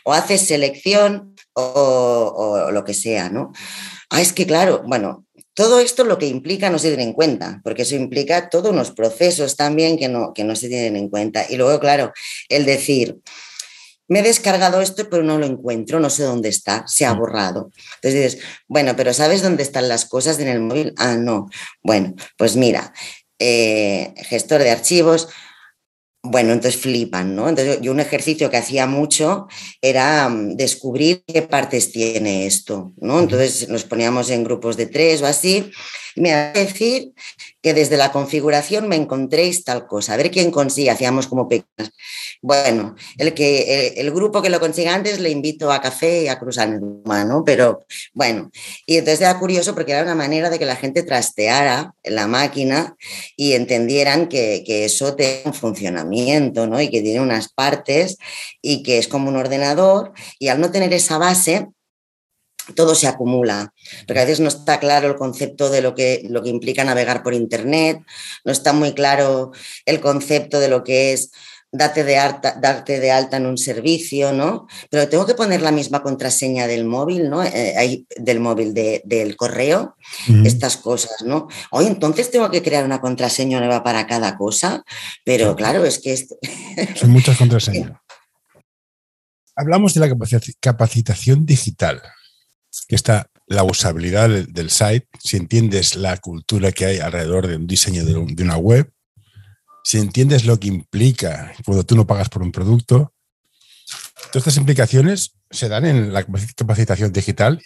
O, 0.04 0.12
haces 0.12 0.46
selección 0.46 1.34
o, 1.54 1.62
o, 1.62 2.70
lo 2.72 2.84
que 2.84 2.94
sea, 2.94 3.30
¿no? 3.30 3.52
Ah, 4.10 4.20
es 4.20 4.32
que 4.32 4.46
claro, 4.46 4.82
bueno, 4.87 5.25
todo 5.54 5.80
esto 5.80 6.04
lo 6.04 6.19
que 6.19 6.26
implica 6.26 6.71
no 6.71 6.78
se 6.78 6.88
tiene 6.88 7.02
en 7.02 7.12
cuenta, 7.12 7.61
porque 7.64 7.83
eso 7.83 7.97
implica 7.97 8.49
todos 8.49 8.73
unos 8.73 8.92
procesos 8.92 9.57
también 9.57 9.99
que 9.99 10.09
no, 10.09 10.33
que 10.33 10.45
no 10.45 10.54
se 10.57 10.69
tienen 10.69 10.97
en 10.97 11.09
cuenta. 11.09 11.47
Y 11.49 11.57
luego, 11.57 11.78
claro, 11.80 12.12
el 12.49 12.64
decir, 12.64 13.19
me 14.11 14.19
he 14.19 14.23
descargado 14.23 14.80
esto, 14.80 15.09
pero 15.09 15.23
no 15.23 15.38
lo 15.38 15.47
encuentro, 15.47 16.00
no 16.00 16.11
sé 16.11 16.25
dónde 16.25 16.49
está, 16.49 16.85
se 16.88 17.07
ha 17.07 17.14
mm. 17.14 17.19
borrado. 17.19 17.71
Entonces 17.97 18.33
dices, 18.33 18.38
bueno, 18.66 18.97
pero 18.97 19.14
¿sabes 19.14 19.40
dónde 19.40 19.62
están 19.62 19.88
las 19.88 20.04
cosas 20.04 20.38
en 20.40 20.49
el 20.49 20.61
móvil? 20.61 20.92
Ah, 20.97 21.14
no. 21.14 21.49
Bueno, 21.83 22.14
pues 22.37 22.57
mira, 22.57 22.92
eh, 23.38 24.12
gestor 24.16 24.62
de 24.62 24.71
archivos, 24.71 25.28
bueno, 26.23 26.53
entonces 26.53 26.81
flipan, 26.81 27.35
¿no? 27.35 27.49
Entonces 27.49 27.81
yo 27.81 27.93
un 27.93 28.00
ejercicio 28.00 28.50
que 28.50 28.59
hacía 28.59 28.87
mucho 28.87 29.47
era 29.81 30.29
mm, 30.29 30.57
descubrir 30.57 31.25
qué 31.27 31.43
partes 31.43 31.93
tiene 31.93 32.47
esto, 32.47 32.93
¿no? 32.99 33.21
Entonces 33.21 33.69
nos 33.69 33.85
poníamos 33.85 34.31
en 34.31 34.45
grupos 34.45 34.77
de 34.77 34.87
tres 34.87 35.23
o 35.23 35.27
así, 35.27 35.71
y 36.15 36.21
me 36.21 36.33
a 36.33 36.53
decir 36.53 37.12
que 37.62 37.75
desde 37.75 37.97
la 37.97 38.12
configuración 38.12 38.88
me 38.88 38.97
encontréis 38.97 39.64
tal 39.64 39.87
cosa, 39.87 40.14
a 40.14 40.17
ver 40.17 40.31
quién 40.31 40.50
consigue, 40.50 40.90
hacíamos 40.90 41.26
como 41.26 41.49
pequeñas. 41.49 41.93
Bueno, 42.43 42.95
el, 43.19 43.35
que, 43.35 43.95
el, 43.97 44.11
grupo 44.12 44.40
que 44.40 44.49
lo 44.49 44.61
consiga 44.61 44.95
antes 44.95 45.21
le 45.21 45.31
invito 45.31 45.71
a 45.71 45.83
café 45.83 46.23
y 46.23 46.29
a 46.29 46.38
cruzar 46.38 46.71
¿no? 46.71 47.45
Pero 47.45 47.85
bueno, 48.14 48.50
y 48.87 48.97
entonces 48.97 49.21
era 49.21 49.38
curioso 49.38 49.75
porque 49.75 49.93
era 49.93 50.02
una 50.02 50.14
manera 50.14 50.49
de 50.49 50.59
que 50.59 50.64
la 50.64 50.76
gente 50.76 51.02
trasteara 51.02 51.95
la 52.05 52.26
máquina 52.26 52.97
y 53.37 53.52
entendieran 53.52 54.29
que, 54.29 54.62
que 54.67 54.87
eso 54.87 55.14
tiene 55.14 55.43
un 55.45 55.55
funcionamiento, 55.55 56.67
¿no? 56.67 56.81
Y 56.81 56.88
que 56.88 57.02
tiene 57.02 57.21
unas 57.21 57.52
partes 57.52 58.17
y 58.62 58.83
que 58.83 58.99
es 58.99 59.07
como 59.07 59.29
un 59.29 59.37
ordenador 59.37 60.12
y 60.38 60.49
al 60.49 60.61
no 60.61 60.71
tener 60.71 60.93
esa 60.95 61.19
base, 61.19 61.69
todo 62.75 62.95
se 62.95 63.07
acumula, 63.07 63.73
porque 64.07 64.21
a 64.21 64.25
veces 64.25 64.41
no 64.41 64.49
está 64.49 64.81
claro 64.81 65.09
el 65.09 65.17
concepto 65.17 65.71
de 65.71 65.83
lo 65.83 65.95
que, 65.95 66.23
lo 66.29 66.43
que 66.43 66.50
implica 66.50 66.85
navegar 66.85 67.23
por 67.23 67.35
Internet, 67.35 68.00
no 68.45 68.53
está 68.53 68.73
muy 68.73 68.93
claro 68.93 69.53
el 69.87 70.00
concepto 70.00 70.61
de 70.61 70.69
lo 70.69 70.85
que 70.85 71.12
es 71.12 71.31
darte 71.73 72.03
de, 72.03 72.19
alta, 72.19 72.57
darte 72.61 72.99
de 72.99 73.11
alta 73.12 73.37
en 73.37 73.47
un 73.47 73.57
servicio, 73.57 74.33
¿no? 74.33 74.67
Pero 74.91 75.09
tengo 75.09 75.27
que 75.27 75.35
poner 75.35 75.62
la 75.62 75.71
misma 75.71 76.03
contraseña 76.03 76.67
del 76.67 76.85
móvil, 76.85 77.31
¿no? 77.31 77.45
Eh, 77.45 78.05
del 78.17 78.41
móvil, 78.41 78.75
del 78.75 79.37
correo, 79.37 79.97
estas 80.45 80.77
cosas, 80.77 81.23
¿no? 81.25 81.49
Hoy 81.71 81.87
entonces 81.87 82.31
tengo 82.31 82.50
que 82.50 82.62
crear 82.62 82.85
una 82.85 83.00
contraseña 83.00 83.61
nueva 83.61 83.85
para 83.85 84.07
cada 84.07 84.37
cosa, 84.37 84.83
pero 85.25 85.55
claro, 85.55 85.85
es 85.85 85.99
que... 85.99 86.17
Son 86.97 87.11
muchas 87.11 87.37
contraseñas. 87.39 87.93
Hablamos 89.55 89.95
de 89.95 90.00
la 90.00 90.17
capacitación 90.61 91.45
digital 91.45 92.03
que 92.89 92.95
está 92.95 93.31
la 93.47 93.65
usabilidad 93.65 94.29
del, 94.29 94.71
site, 94.71 95.09
si 95.19 95.37
entiendes 95.37 95.97
la 95.97 96.17
cultura 96.19 96.71
que 96.71 96.87
hay 96.87 96.99
alrededor 96.99 97.49
de 97.49 97.57
un 97.57 97.67
diseño 97.67 98.05
de, 98.05 98.15
una 98.15 98.57
web, 98.57 98.93
si 99.83 99.99
entiendes 99.99 100.45
lo 100.45 100.61
que 100.61 100.69
implica 100.69 101.53
cuando 101.65 101.85
tú 101.85 101.97
no 101.97 102.07
pagas 102.07 102.29
por 102.29 102.43
un 102.43 102.53
producto. 102.53 103.12
Todas 104.31 104.47
estas 104.47 104.57
implicaciones 104.57 105.33
se 105.50 105.69
dan 105.69 105.85
en 105.85 106.12
la 106.12 106.25
capacitación 106.25 107.12
digital 107.12 107.61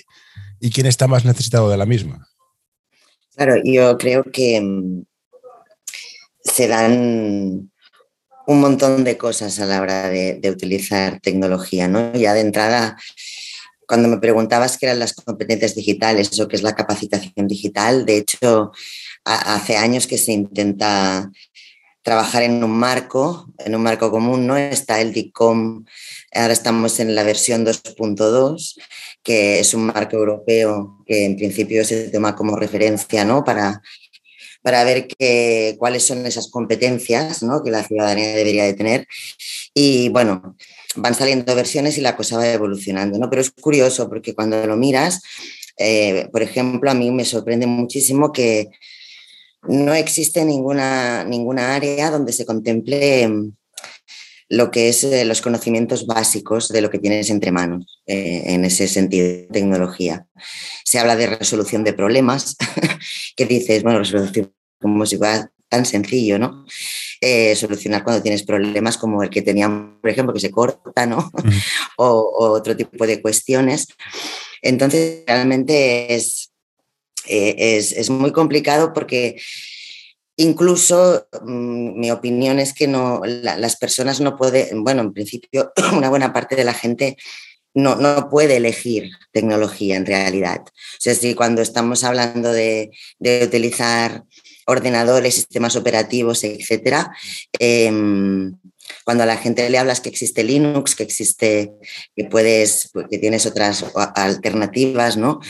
y 0.58 0.70
quién 0.70 0.86
está 0.86 1.06
más 1.06 1.26
necesitado 1.26 1.68
de 1.68 1.76
la 1.76 1.84
misma. 1.84 2.26
Claro, 3.36 3.56
yo 3.62 3.98
creo 3.98 4.24
que 4.24 4.58
mm, 4.58 5.02
se 6.44 6.66
dan 6.66 7.70
un 8.46 8.60
montón 8.60 9.04
de 9.04 9.18
cosas 9.18 9.60
a 9.60 9.66
la 9.66 9.82
hora 9.82 10.08
de, 10.08 10.38
de 10.40 10.50
utilizar 10.50 11.20
tecnología, 11.20 11.88
¿no? 11.88 12.14
Ya 12.14 12.32
de 12.32 12.40
entrada 12.40 12.96
cuando 13.86 14.08
me 14.08 14.18
preguntabas 14.18 14.78
qué 14.78 14.86
eran 14.86 14.98
las 14.98 15.12
competencias 15.12 15.74
digitales 15.74 16.38
o 16.40 16.48
qué 16.48 16.56
es 16.56 16.62
la 16.62 16.74
capacitación 16.74 17.46
digital, 17.46 18.04
de 18.06 18.18
hecho, 18.18 18.72
hace 19.24 19.76
años 19.76 20.06
que 20.06 20.18
se 20.18 20.32
intenta 20.32 21.30
trabajar 22.02 22.42
en 22.42 22.62
un 22.62 22.70
marco, 22.70 23.46
en 23.58 23.74
un 23.74 23.82
marco 23.82 24.10
común, 24.10 24.46
¿no? 24.46 24.58
Está 24.58 25.00
el 25.00 25.12
DICOM, 25.12 25.86
ahora 26.34 26.52
estamos 26.52 27.00
en 27.00 27.14
la 27.14 27.22
versión 27.22 27.64
2.2, 27.64 28.78
que 29.22 29.58
es 29.60 29.72
un 29.72 29.86
marco 29.86 30.16
europeo 30.16 31.02
que 31.06 31.24
en 31.24 31.36
principio 31.36 31.82
se 31.82 32.10
toma 32.10 32.36
como 32.36 32.56
referencia, 32.56 33.24
¿no? 33.24 33.42
Para, 33.42 33.80
para 34.60 34.84
ver 34.84 35.08
que, 35.08 35.76
cuáles 35.78 36.06
son 36.06 36.26
esas 36.26 36.50
competencias, 36.50 37.42
¿no? 37.42 37.62
Que 37.62 37.70
la 37.70 37.82
ciudadanía 37.82 38.36
debería 38.36 38.64
de 38.64 38.74
tener. 38.74 39.06
Y 39.72 40.10
bueno, 40.10 40.56
van 40.96 41.14
saliendo 41.14 41.54
versiones 41.54 41.98
y 41.98 42.00
la 42.00 42.16
cosa 42.16 42.36
va 42.36 42.52
evolucionando, 42.52 43.18
¿no? 43.18 43.28
Pero 43.30 43.42
es 43.42 43.50
curioso 43.50 44.08
porque 44.08 44.34
cuando 44.34 44.66
lo 44.66 44.76
miras, 44.76 45.22
eh, 45.76 46.28
por 46.32 46.42
ejemplo, 46.42 46.90
a 46.90 46.94
mí 46.94 47.10
me 47.10 47.24
sorprende 47.24 47.66
muchísimo 47.66 48.32
que 48.32 48.70
no 49.68 49.94
existe 49.94 50.44
ninguna, 50.44 51.24
ninguna 51.24 51.74
área 51.74 52.10
donde 52.10 52.32
se 52.32 52.44
contemple 52.44 53.28
mm, 53.28 53.52
lo 54.50 54.70
que 54.70 54.88
es 54.88 55.04
eh, 55.04 55.24
los 55.24 55.40
conocimientos 55.40 56.06
básicos 56.06 56.68
de 56.68 56.80
lo 56.80 56.90
que 56.90 56.98
tienes 56.98 57.30
entre 57.30 57.50
manos 57.50 58.02
eh, 58.06 58.42
en 58.46 58.64
ese 58.64 58.88
sentido 58.88 59.46
tecnología. 59.50 60.26
Se 60.84 60.98
habla 60.98 61.16
de 61.16 61.26
resolución 61.26 61.82
de 61.82 61.94
problemas, 61.94 62.56
que 63.36 63.46
dices, 63.46 63.82
bueno, 63.82 64.00
resolución 64.00 64.52
como 64.80 65.06
si 65.06 65.16
fuera 65.16 65.50
tan 65.74 65.84
sencillo, 65.84 66.38
¿no? 66.38 66.64
Eh, 67.20 67.56
solucionar 67.56 68.04
cuando 68.04 68.22
tienes 68.22 68.44
problemas 68.44 68.96
como 68.96 69.22
el 69.24 69.30
que 69.30 69.42
teníamos, 69.42 70.00
por 70.00 70.10
ejemplo, 70.10 70.32
que 70.32 70.38
se 70.38 70.52
corta, 70.52 71.04
¿no? 71.04 71.32
o, 71.96 72.52
otro 72.52 72.76
tipo 72.76 73.06
de 73.06 73.20
cuestiones. 73.20 73.88
Entonces, 74.62 75.24
realmente 75.26 76.14
es, 76.14 76.52
eh, 77.26 77.76
es, 77.96 78.08
muy 78.08 78.30
complicado 78.30 78.92
porque 78.92 79.36
incluso 80.36 81.26
mm, 81.42 81.98
mi 81.98 82.10
opinión 82.12 82.60
es 82.60 82.72
que 82.72 82.86
no, 82.86 83.22
las 83.24 83.76
personas 83.76 84.20
no 84.20 84.36
pueden, 84.36 84.84
bueno, 84.84 85.02
en 85.02 85.12
principio, 85.12 85.72
una 85.92 86.08
buena 86.08 86.32
parte 86.32 86.54
de 86.54 86.64
la 86.64 86.74
gente 86.74 87.16
no, 87.76 87.96
no, 87.96 88.28
puede 88.30 88.56
elegir 88.56 89.10
tecnología 89.32 89.96
en 89.96 90.06
realidad. 90.06 90.60
O 90.64 91.00
sea, 91.00 91.14
si 91.16 91.34
cuando 91.34 91.60
estamos 91.60 92.04
hablando 92.04 92.52
de, 92.52 92.92
de 93.18 93.44
utilizar 93.44 94.24
ordenadores, 94.66 95.34
sistemas 95.34 95.76
operativos, 95.76 96.44
etcétera. 96.44 97.10
Em, 97.58 98.54
cuando 99.04 99.22
a 99.22 99.26
la 99.26 99.36
gente 99.36 99.68
le 99.68 99.78
hablas 99.78 100.00
que 100.00 100.08
existe 100.08 100.44
Linux, 100.44 100.94
que 100.94 101.02
existe, 101.02 101.72
que 102.14 102.24
puedes, 102.24 102.90
que 103.10 103.18
tienes 103.18 103.46
otras 103.46 103.84
alternativas, 104.14 105.16
¿no? 105.16 105.40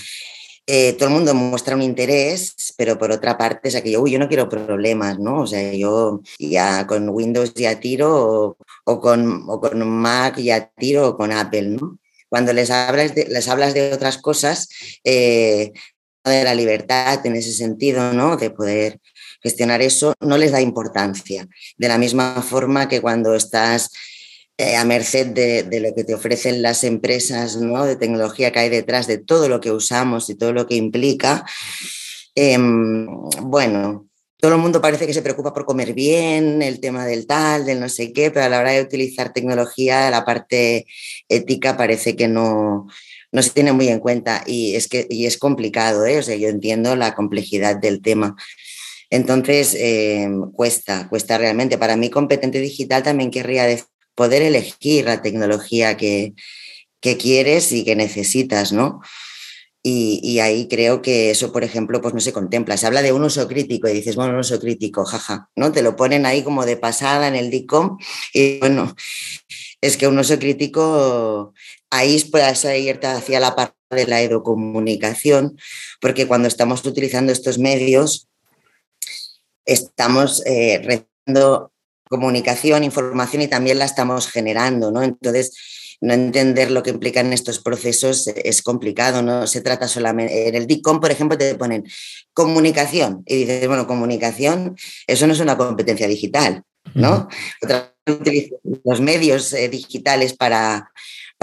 Eh, 0.66 0.94
todo 0.94 1.08
el 1.08 1.14
mundo 1.14 1.34
muestra 1.34 1.76
un 1.76 1.82
interés, 1.82 2.54
pero 2.78 2.98
por 2.98 3.12
otra 3.12 3.36
parte 3.36 3.68
es 3.68 3.74
aquello, 3.74 4.00
uy, 4.00 4.12
yo 4.12 4.18
no 4.18 4.28
quiero 4.28 4.48
problemas, 4.48 5.18
¿no? 5.18 5.42
O 5.42 5.46
sea, 5.46 5.74
yo 5.74 6.22
ya 6.38 6.86
con 6.86 7.10
Windows 7.10 7.52
ya 7.52 7.78
tiro 7.78 8.56
o, 8.84 9.00
con, 9.00 9.44
o 9.46 9.60
con 9.60 9.86
Mac 9.86 10.38
ya 10.38 10.70
tiro 10.70 11.08
o 11.08 11.16
con 11.16 11.32
Apple, 11.32 11.68
¿no? 11.68 11.98
Cuando 12.30 12.52
les 12.54 12.70
hablas 12.70 13.14
de, 13.14 13.26
les 13.26 13.46
hablas 13.48 13.74
de 13.74 13.92
otras 13.92 14.18
cosas, 14.18 14.68
eh, 15.04 15.72
de 16.30 16.44
la 16.44 16.54
libertad 16.54 17.24
en 17.26 17.36
ese 17.36 17.52
sentido, 17.52 18.12
¿no? 18.12 18.36
De 18.36 18.50
poder 18.50 19.00
gestionar 19.42 19.82
eso, 19.82 20.14
no 20.20 20.38
les 20.38 20.52
da 20.52 20.60
importancia. 20.60 21.46
De 21.76 21.88
la 21.88 21.98
misma 21.98 22.42
forma 22.42 22.88
que 22.88 23.00
cuando 23.00 23.34
estás 23.34 23.90
eh, 24.56 24.76
a 24.76 24.84
merced 24.84 25.26
de, 25.28 25.80
lo 25.80 25.94
que 25.94 26.04
te 26.04 26.14
ofrecen 26.14 26.62
las 26.62 26.84
empresas 26.84 27.56
¿no? 27.56 27.84
de 27.84 27.96
tecnología 27.96 28.52
que 28.52 28.60
hay 28.60 28.68
detrás 28.68 29.08
de 29.08 29.18
todo 29.18 29.48
lo 29.48 29.60
que 29.60 29.72
usamos 29.72 30.30
y 30.30 30.36
todo 30.36 30.52
lo 30.52 30.66
que 30.66 30.76
implica, 30.76 31.44
em, 32.36 33.06
bueno, 33.42 34.08
todo 34.40 34.54
el 34.54 34.60
mundo 34.60 34.80
parece 34.80 35.06
que 35.06 35.14
se 35.14 35.22
preocupa 35.22 35.52
por 35.52 35.64
comer 35.64 35.92
bien, 35.92 36.62
el 36.62 36.78
tema 36.78 37.04
del 37.04 37.26
tal, 37.26 37.64
del 37.66 37.80
no 37.80 37.88
sé 37.88 38.12
qué, 38.12 38.30
pero 38.30 38.46
a 38.46 38.48
la 38.48 38.60
hora 38.60 38.72
de 38.72 38.82
utilizar 38.82 39.32
tecnología, 39.32 40.10
la 40.10 40.24
parte 40.24 40.86
ética 41.28 41.76
parece 41.76 42.14
que 42.14 42.28
no, 42.28 42.86
no 43.34 43.42
se 43.42 43.50
tiene 43.50 43.72
muy 43.72 43.88
en 43.88 43.98
cuenta 43.98 44.44
y 44.46 44.76
es 44.76 44.86
que 44.86 45.08
y 45.10 45.26
es 45.26 45.38
complicado, 45.38 46.06
¿eh? 46.06 46.18
o 46.18 46.22
sea, 46.22 46.36
yo 46.36 46.48
entiendo 46.48 46.94
la 46.94 47.16
complejidad 47.16 47.76
del 47.76 48.00
tema. 48.00 48.36
Entonces, 49.10 49.74
eh, 49.74 50.28
cuesta, 50.54 51.08
cuesta 51.08 51.36
realmente. 51.36 51.76
Para 51.76 51.96
mí, 51.96 52.10
competente 52.10 52.60
digital 52.60 53.02
también 53.02 53.32
querría 53.32 53.66
poder 54.14 54.42
elegir 54.42 55.06
la 55.06 55.20
tecnología 55.20 55.96
que, 55.96 56.34
que 57.00 57.16
quieres 57.16 57.72
y 57.72 57.84
que 57.84 57.96
necesitas, 57.96 58.72
¿no? 58.72 59.00
Y, 59.82 60.20
y, 60.22 60.38
ahí 60.38 60.66
creo 60.68 61.02
que 61.02 61.30
eso, 61.30 61.52
por 61.52 61.62
ejemplo, 61.64 62.00
pues 62.00 62.14
no 62.14 62.20
se 62.20 62.32
contempla. 62.32 62.76
Se 62.76 62.86
habla 62.86 63.02
de 63.02 63.12
un 63.12 63.24
uso 63.24 63.46
crítico 63.48 63.88
y 63.88 63.92
dices, 63.92 64.16
bueno, 64.16 64.32
un 64.32 64.38
uso 64.38 64.58
crítico, 64.58 65.04
jaja, 65.04 65.50
¿no? 65.56 65.72
Te 65.72 65.82
lo 65.82 65.96
ponen 65.96 66.24
ahí 66.24 66.42
como 66.42 66.64
de 66.64 66.76
pasada 66.76 67.28
en 67.28 67.34
el 67.34 67.50
DICOM 67.50 67.98
y 68.32 68.58
bueno, 68.60 68.94
es 69.84 69.98
que 69.98 70.08
un 70.08 70.18
uso 70.18 70.38
crítico 70.38 71.52
ahí 71.94 72.20
puedes 72.24 72.64
irte 72.64 73.06
hacia 73.06 73.38
la 73.38 73.54
parte 73.54 73.74
de 73.90 74.06
la 74.06 74.20
educomunicación, 74.20 75.56
porque 76.00 76.26
cuando 76.26 76.48
estamos 76.48 76.84
utilizando 76.84 77.32
estos 77.32 77.58
medios, 77.58 78.28
estamos 79.64 80.44
eh, 80.44 80.80
recibiendo 80.82 81.72
comunicación, 82.08 82.82
información 82.82 83.42
y 83.42 83.48
también 83.48 83.78
la 83.78 83.84
estamos 83.84 84.28
generando, 84.28 84.90
¿no? 84.90 85.02
Entonces, 85.02 85.96
no 86.00 86.12
entender 86.12 86.72
lo 86.72 86.82
que 86.82 86.90
implican 86.90 87.32
estos 87.32 87.60
procesos 87.60 88.26
es 88.26 88.62
complicado, 88.62 89.22
no 89.22 89.46
se 89.46 89.60
trata 89.60 89.86
solamente, 89.86 90.48
en 90.48 90.54
el 90.56 90.66
DICOM, 90.66 91.00
por 91.00 91.12
ejemplo, 91.12 91.38
te 91.38 91.54
ponen 91.54 91.84
comunicación 92.32 93.22
y 93.24 93.36
dices, 93.36 93.68
bueno, 93.68 93.86
comunicación, 93.86 94.76
eso 95.06 95.26
no 95.26 95.32
es 95.32 95.40
una 95.40 95.56
competencia 95.56 96.08
digital, 96.08 96.64
¿no? 96.94 97.28
los 98.84 99.00
medios 99.00 99.52
eh, 99.52 99.68
digitales 99.68 100.34
para, 100.34 100.90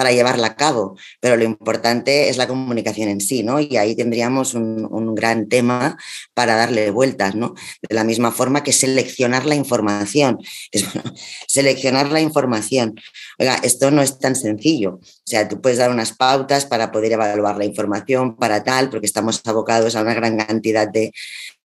para 0.02 0.14
llevarla 0.14 0.48
a 0.48 0.56
cabo, 0.56 0.98
pero 1.20 1.38
lo 1.38 1.44
importante 1.44 2.28
es 2.28 2.38
la 2.38 2.48
comunicación 2.48 3.08
en 3.08 3.22
sí, 3.22 3.44
¿no? 3.44 3.60
Y 3.60 3.78
ahí 3.78 3.96
tendríamos 3.96 4.56
un, 4.56 5.14
gran 5.14 5.48
tema 5.48 5.96
para 6.34 6.56
darle 6.56 6.90
vueltas, 6.90 7.36
¿no? 7.36 7.54
De 7.88 7.94
la 7.94 8.04
misma 8.04 8.32
forma 8.32 8.64
que 8.64 8.74
seleccionar 8.74 9.46
la 9.46 9.54
información. 9.54 10.40
Seleccionar 11.48 12.12
la 12.12 12.20
información. 12.20 12.96
Oiga, 13.38 13.60
esto 13.62 13.92
no 13.92 14.02
es 14.02 14.18
tan 14.18 14.36
sencillo. 14.36 14.94
O 14.94 15.24
sea, 15.24 15.48
tú 15.48 15.62
puedes 15.62 15.78
dar 15.78 15.92
unas 15.92 16.14
pautas 16.14 16.66
para 16.66 16.92
poder 16.92 17.12
evaluar 17.12 17.58
la 17.58 17.66
información, 17.66 18.36
para 18.38 18.64
tal, 18.64 18.90
porque 18.90 19.06
estamos 19.06 19.40
abocados 19.46 19.96
a 19.96 20.02
una 20.02 20.16
gran 20.16 20.36
cantidad 20.36 20.88
de 20.88 21.12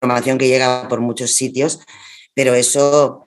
información 0.01 0.39
que 0.39 0.47
llega 0.47 0.87
por 0.87 0.99
muchos 0.99 1.33
sitios, 1.33 1.79
pero 2.33 2.55
eso 2.55 3.23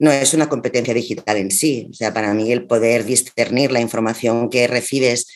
no 0.00 0.10
es 0.10 0.34
una 0.34 0.48
competencia 0.48 0.94
digital 0.94 1.36
en 1.36 1.50
sí. 1.50 1.86
O 1.90 1.94
sea, 1.94 2.12
para 2.12 2.34
mí 2.34 2.50
el 2.50 2.66
poder 2.66 3.04
discernir 3.04 3.70
la 3.70 3.80
información 3.80 4.48
que 4.48 4.66
recibes 4.66 5.28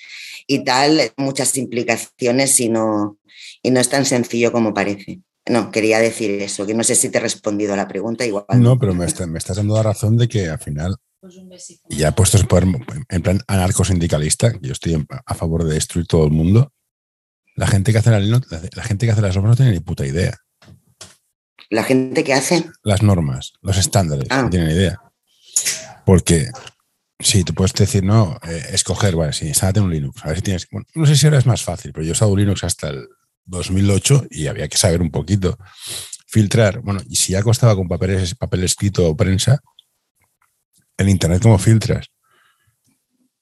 y 0.47 0.64
tal, 0.64 1.12
muchas 1.16 1.56
implicaciones 1.56 2.59
y 2.59 2.71
no, 2.71 3.18
y 3.62 3.71
no 3.71 3.78
es 3.78 3.88
tan 3.88 4.04
sencillo 4.04 4.50
como 4.50 4.75
parece. 4.75 5.21
No, 5.47 5.71
quería 5.71 6.00
decir 6.00 6.30
eso, 6.42 6.66
que 6.66 6.73
no 6.73 6.83
sé 6.83 6.94
si 6.94 7.11
te 7.11 7.18
he 7.18 7.21
respondido 7.21 7.75
a 7.75 7.76
la 7.76 7.87
pregunta 7.87 8.25
igual. 8.25 8.47
No, 8.56 8.78
pero 8.78 8.94
me, 8.94 9.06
me 9.26 9.38
estás 9.38 9.59
dando 9.59 9.75
la 9.75 9.83
razón 9.83 10.16
de 10.16 10.26
que 10.26 10.49
al 10.49 10.59
final, 10.59 10.97
y 11.90 11.97
ya 11.97 12.12
puestos 12.12 12.47
en 13.11 13.23
plan 13.23 13.40
anarcosindicalista, 13.47 14.54
yo 14.62 14.73
estoy 14.73 15.06
a 15.26 15.35
favor 15.35 15.64
de 15.64 15.75
destruir 15.75 16.06
todo 16.06 16.25
el 16.25 16.30
mundo, 16.30 16.73
la 17.56 17.66
gente 17.66 17.92
que 17.92 17.99
hace 17.99 18.11
la, 18.11 18.21
la 18.21 18.83
gente 18.83 19.04
que 19.04 19.12
hace 19.12 19.21
las 19.21 19.37
normas 19.37 19.50
no 19.50 19.56
tiene 19.56 19.73
ni 19.73 19.80
puta 19.80 20.06
idea. 20.06 20.35
¿La 21.71 21.83
gente 21.85 22.25
que 22.25 22.35
hace? 22.35 22.64
Las 22.83 23.02
normas, 23.02 23.52
los 23.62 23.78
estándares, 23.78 24.28
no 24.28 24.37
ah. 24.37 24.49
tienen 24.50 24.71
idea. 24.71 25.00
Porque 26.04 26.49
Sí, 27.25 27.44
tú 27.44 27.54
puedes 27.54 27.73
decir, 27.73 28.02
no, 28.02 28.38
eh, 28.47 28.66
escoger, 28.73 29.14
vale, 29.16 29.33
sí, 29.33 29.47
instálate 29.47 29.80
un 29.80 29.90
Linux. 29.90 30.23
A 30.25 30.28
ver 30.28 30.37
si 30.37 30.42
tienes. 30.42 30.68
Bueno, 30.71 30.87
no 30.94 31.06
sé 31.06 31.16
si 31.16 31.26
ahora 31.26 31.38
es 31.38 31.47
más 31.47 31.62
fácil, 31.62 31.92
pero 31.92 32.04
yo 32.04 32.11
he 32.11 32.12
usado 32.12 32.37
Linux 32.37 32.64
hasta 32.64 32.88
el 32.88 33.09
2008 33.47 34.26
y 34.30 34.47
había 34.49 34.68
que 34.68 34.76
saber 34.76 35.00
un 35.00 35.11
poquito. 35.11 35.56
Filtrar, 36.26 36.80
bueno, 36.80 37.00
y 37.09 37.16
si 37.16 37.33
ya 37.33 37.42
costaba 37.42 37.76
con 37.76 37.88
papel, 37.88 38.28
papel 38.38 38.64
escrito 38.64 39.09
o 39.09 39.16
prensa, 39.16 39.61
en 40.99 41.09
Internet, 41.09 41.42
¿cómo 41.42 41.59
filtras? 41.59 42.09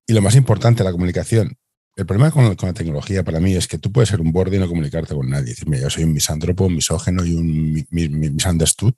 Y 0.07 0.12
lo 0.12 0.21
más 0.21 0.37
importante, 0.37 0.85
la 0.85 0.93
comunicación. 0.93 1.57
El 1.94 2.06
problema 2.06 2.30
con, 2.30 2.44
la 2.44 2.72
tecnología 2.72 3.22
para 3.22 3.38
mí 3.38 3.54
es 3.54 3.68
que 3.68 3.78
tú 3.78 3.92
puedes 3.92 4.08
ser 4.08 4.20
un 4.20 4.32
borde 4.32 4.56
y 4.56 4.58
no 4.58 4.68
comunicarte 4.68 5.14
con 5.14 5.28
nadie. 5.28 5.50
Decirme, 5.50 5.80
yo 5.80 5.90
soy 5.90 6.04
un 6.04 6.12
misántropo, 6.12 6.64
un 6.64 6.76
misógeno 6.76 7.25
y 7.25 7.34
un 7.34 7.87
misunderstood. 7.90 8.94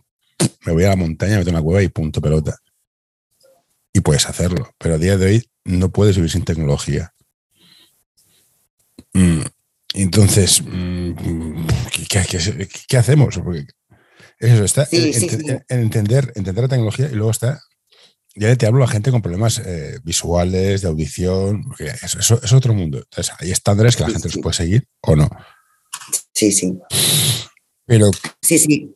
Me 0.65 0.73
voy 0.73 0.85
a 0.85 0.91
la 0.91 0.97
montaña, 0.97 1.39
meto 1.39 1.51
una 1.51 1.63
cueva 1.63 1.83
y 1.83 1.89
punto 1.89 2.21
pelota 2.21 2.59
y 3.95 4.01
puedes 4.01 4.27
hacerlo, 4.29 4.75
pero 4.77 4.97
a 4.97 4.99
día 4.99 5.17
de 5.17 5.27
hoy 5.27 5.51
no 5.65 5.91
puedes 5.91 6.17
vivir 6.17 6.31
sin 6.31 6.45
tecnología. 6.45 7.15
Mm, 9.15 9.43
entonces, 9.95 10.61
mm, 10.63 11.13
¿qué, 12.89 12.99
hacemos? 12.99 13.39
Porque 13.39 13.67
eso 14.41 14.65
está 14.65 14.89
en, 14.91 15.65
entender, 15.69 16.33
entender 16.35 16.65
la 16.65 16.69
tecnología 16.69 17.09
y 17.11 17.15
luego 17.15 17.31
está, 17.31 17.63
ya 18.35 18.55
te 18.57 18.67
hablo 18.67 18.85
a 18.85 18.89
gente 18.89 19.11
con 19.11 19.23
problemas 19.23 19.59
eh, 19.59 19.99
visuales, 20.03 20.83
de 20.83 20.89
audición, 20.89 21.65
porque 21.65 21.93
eso, 22.03 22.41
es 22.43 22.53
otro 22.53 22.75
mundo. 22.75 22.99
Entonces, 22.99 23.35
hay 23.39 23.51
estándares 23.51 23.97
que 23.97 24.03
la 24.03 24.11
gente 24.11 24.29
los 24.29 24.39
puede 24.39 24.55
seguir 24.55 24.89
o 25.03 25.15
no. 25.17 25.29
Sí, 26.33 26.51
sí. 26.51 26.79
Pero. 27.87 28.11
Sí, 28.43 28.59
sí. 28.59 28.95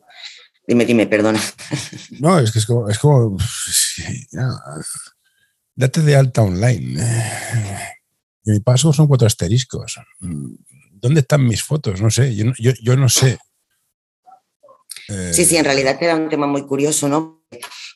Dime, 0.67 0.85
dime, 0.85 1.07
perdona. 1.07 1.41
No, 2.19 2.37
es 2.39 2.51
que 2.51 2.59
es 2.59 2.65
como, 2.65 2.89
es 2.89 2.99
como 2.99 3.37
date 5.75 6.01
de 6.01 6.15
alta 6.15 6.41
online. 6.41 7.01
Y 8.43 8.51
mi 8.51 8.59
paso 8.59 8.91
son 8.91 9.07
cuatro 9.07 9.25
asteriscos. 9.25 9.99
¿Dónde 10.19 11.21
están 11.21 11.47
mis 11.47 11.63
fotos? 11.63 12.01
No 12.01 12.11
sé, 12.11 12.35
yo, 12.35 12.51
yo, 12.57 12.97
no 12.97 13.07
sé. 13.07 13.39
Sí, 15.31 15.45
sí, 15.45 15.55
en 15.55 15.65
realidad 15.65 15.97
te 15.97 16.05
da 16.05 16.15
un 16.15 16.29
tema 16.29 16.45
muy 16.45 16.67
curioso, 16.67 17.07
¿no? 17.07 17.45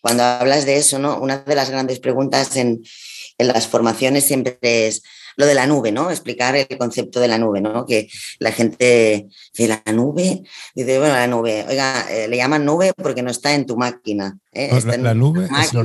Cuando 0.04 0.24
hablas 0.24 0.66
de 0.66 0.78
eso, 0.78 1.00
¿no? 1.00 1.18
Una 1.18 1.40
de 1.40 1.56
las 1.56 1.70
grandes 1.70 2.00
preguntas 2.00 2.56
en, 2.58 2.84
en 3.38 3.48
las 3.48 3.68
formaciones 3.68 4.26
siempre 4.26 4.60
es, 4.62 5.02
lo 5.36 5.46
de 5.46 5.54
la 5.54 5.68
nube, 5.68 5.92
¿no? 5.92 6.12
Explicar 6.12 6.56
el 6.56 6.78
concepto 6.78 7.20
de 7.20 7.28
la 7.28 7.38
nube, 7.38 7.62
¿no? 7.62 7.86
Que 7.86 8.10
la 8.40 8.52
gente 8.52 9.28
dice, 9.54 9.68
la 9.68 9.92
nube, 9.92 10.44
dice, 10.76 11.00
bueno, 11.00 11.14
la 11.14 11.28
nube, 11.28 11.66
oiga, 11.68 12.06
eh, 12.10 12.28
le 12.28 12.38
llaman 12.38 12.66
nube 12.66 12.94
porque 12.96 13.24
no 13.24 13.32
está 13.32 13.54
en 13.54 13.66
tu 13.66 13.78
máquina. 13.78 14.38
¿eh? 14.52 14.70
la, 15.00 15.14
nube 15.14 15.48
es 15.60 15.72
el, 15.72 15.78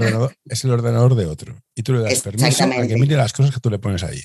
ordenador, 0.73 1.15
de 1.15 1.27
otro 1.27 1.63
y 1.75 1.83
tú 1.83 1.95
le 1.95 2.01
das 2.01 2.21
permiso 2.21 2.65
a 2.65 2.87
que 2.87 2.97
mire 2.97 3.17
las 3.17 3.33
cosas 3.33 3.55
que 3.55 3.61
tú 3.61 3.71
le 3.71 3.79
pones 3.79 4.03
ahí. 4.03 4.23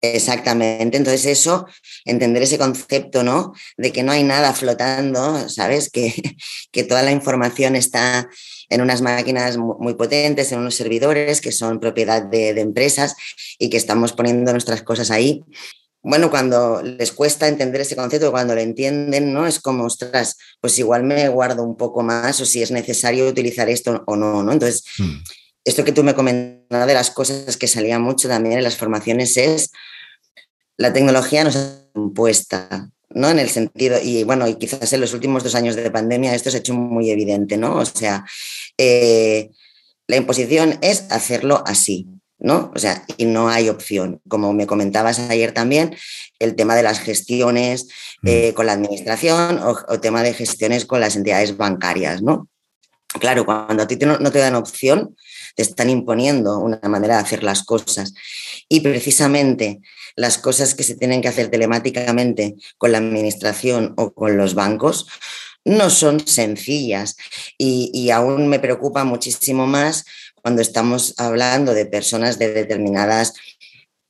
Exactamente, 0.00 0.98
entonces 0.98 1.24
eso, 1.24 1.66
entender 2.04 2.42
ese 2.42 2.58
concepto, 2.58 3.22
¿no? 3.22 3.54
De 3.78 3.90
que 3.90 4.02
no 4.02 4.12
hay 4.12 4.22
nada 4.22 4.52
flotando, 4.52 5.48
¿sabes? 5.48 5.88
Que, 5.88 6.12
que 6.72 6.84
toda 6.84 7.02
la 7.02 7.12
información 7.12 7.74
está 7.74 8.28
en 8.74 8.80
unas 8.80 9.02
máquinas 9.02 9.56
muy 9.56 9.94
potentes, 9.94 10.50
en 10.50 10.58
unos 10.58 10.74
servidores 10.74 11.40
que 11.40 11.52
son 11.52 11.78
propiedad 11.78 12.22
de, 12.22 12.50
empresas 12.60 13.14
y 13.58 13.70
que 13.70 13.76
estamos 13.76 14.12
poniendo 14.12 14.50
nuestras 14.50 14.82
cosas 14.82 15.10
ahí. 15.10 15.44
Bueno, 16.02 16.28
cuando 16.28 16.82
les 16.82 17.12
cuesta 17.12 17.48
entender 17.48 17.80
ese 17.80 17.96
concepto, 17.96 18.30
cuando 18.30 18.54
lo 18.54 18.60
entienden, 18.60 19.32
¿no? 19.32 19.46
Es 19.46 19.60
como, 19.60 19.84
ostras, 19.84 20.36
pues 20.60 20.78
igual 20.78 21.04
me 21.04 21.28
guardo 21.28 21.62
un 21.62 21.76
poco 21.76 22.02
más 22.02 22.40
o 22.40 22.44
si 22.44 22.62
es 22.62 22.70
necesario 22.70 23.28
utilizar 23.28 23.70
esto 23.70 24.02
o 24.06 24.16
no, 24.16 24.42
¿no? 24.42 24.52
Entonces, 24.52 24.84
hmm. 24.98 25.18
esto 25.64 25.84
que 25.84 25.92
tú 25.92 26.02
me 26.02 26.14
comentabas 26.14 26.86
de 26.86 26.94
las 26.94 27.10
cosas 27.10 27.56
que 27.56 27.68
salía 27.68 27.98
mucho 27.98 28.28
también 28.28 28.58
en 28.58 28.64
las 28.64 28.76
formaciones 28.76 29.36
es 29.36 29.70
la 30.76 30.92
tecnología 30.92 31.44
nos 31.44 31.56
ha 31.56 31.84
impuesta, 31.94 32.90
¿no? 33.14 33.30
En 33.30 33.38
el 33.38 33.48
sentido, 33.48 33.98
y 34.02 34.24
bueno, 34.24 34.46
y 34.46 34.56
quizás 34.56 34.92
en 34.92 35.00
los 35.00 35.14
últimos 35.14 35.42
dos 35.42 35.54
años 35.54 35.76
de 35.76 35.90
pandemia 35.90 36.34
esto 36.34 36.50
se 36.50 36.58
ha 36.58 36.60
hecho 36.60 36.74
muy 36.74 37.10
evidente, 37.10 37.56
¿no? 37.56 37.76
O 37.76 37.84
sea, 37.84 38.24
eh, 38.76 39.50
la 40.06 40.16
imposición 40.16 40.78
es 40.82 41.06
hacerlo 41.10 41.62
así, 41.66 42.08
¿no? 42.38 42.72
O 42.74 42.78
sea, 42.78 43.04
y 43.16 43.24
no 43.24 43.48
hay 43.48 43.68
opción. 43.68 44.20
Como 44.28 44.52
me 44.52 44.66
comentabas 44.66 45.18
ayer 45.18 45.52
también, 45.52 45.96
el 46.38 46.56
tema 46.56 46.74
de 46.74 46.82
las 46.82 46.98
gestiones 46.98 47.88
mm. 48.22 48.28
eh, 48.28 48.52
con 48.54 48.66
la 48.66 48.72
administración 48.72 49.58
o, 49.58 49.76
o, 49.88 50.00
tema 50.00 50.22
de 50.22 50.34
gestiones 50.34 50.84
con 50.84 51.00
las 51.00 51.16
entidades 51.16 51.56
bancarias, 51.56 52.20
¿no? 52.20 52.48
Claro, 53.20 53.44
cuando 53.44 53.82
a 53.82 53.86
ti 53.86 53.96
no 53.96 54.30
te 54.30 54.38
dan 54.38 54.56
opción, 54.56 55.16
te 55.54 55.62
están 55.62 55.88
imponiendo 55.88 56.58
una 56.58 56.80
manera 56.88 57.16
de 57.16 57.22
hacer 57.22 57.42
las 57.44 57.62
cosas. 57.62 58.14
Y 58.68 58.80
precisamente 58.80 59.80
las 60.16 60.38
cosas 60.38 60.74
que 60.74 60.82
se 60.82 60.96
tienen 60.96 61.22
que 61.22 61.28
hacer 61.28 61.48
telemáticamente 61.48 62.56
con 62.78 62.92
la 62.92 62.98
administración 62.98 63.94
o 63.96 64.12
con 64.12 64.36
los 64.36 64.54
bancos 64.54 65.06
no 65.64 65.90
son 65.90 66.26
sencillas 66.26 67.16
y, 67.56 68.10
aún 68.10 68.48
me 68.48 68.58
preocupa 68.58 69.04
muchísimo 69.04 69.66
más 69.66 70.04
cuando 70.42 70.60
estamos 70.60 71.14
hablando 71.16 71.72
de 71.72 71.86
personas 71.86 72.38
de 72.38 72.52
determinadas 72.52 73.32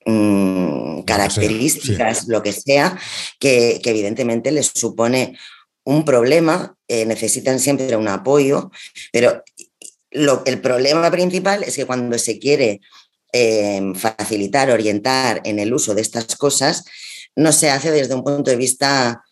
mm, 0.04 1.02
características, 1.02 2.26
lo 2.26 2.42
que 2.42 2.52
sea, 2.52 2.98
que, 3.38 3.80
evidentemente 3.84 4.50
les 4.50 4.66
supone 4.74 5.38
un 5.84 6.04
problema, 6.04 6.73
eh, 6.88 7.06
necesitan 7.06 7.58
siempre 7.60 7.96
un 7.96 8.08
apoyo, 8.08 8.70
pero 9.12 9.42
lo, 10.10 10.42
el 10.46 10.60
problema 10.60 11.10
principal 11.10 11.62
es 11.64 11.76
que 11.76 11.86
cuando 11.86 12.18
se 12.18 12.38
quiere 12.38 12.80
Em, 13.36 13.96
facilitar, 13.96 14.70
orientar 14.70 15.40
en 15.42 15.58
el 15.58 15.74
uso 15.74 15.92
de 15.92 16.02
estas 16.02 16.36
cosas, 16.36 16.84
no 17.34 17.50
se 17.50 17.68
hace 17.68 17.90
desde 17.90 18.14
un 18.14 18.22
punto 18.22 18.52
de 18.52 18.56
vista 18.56 19.24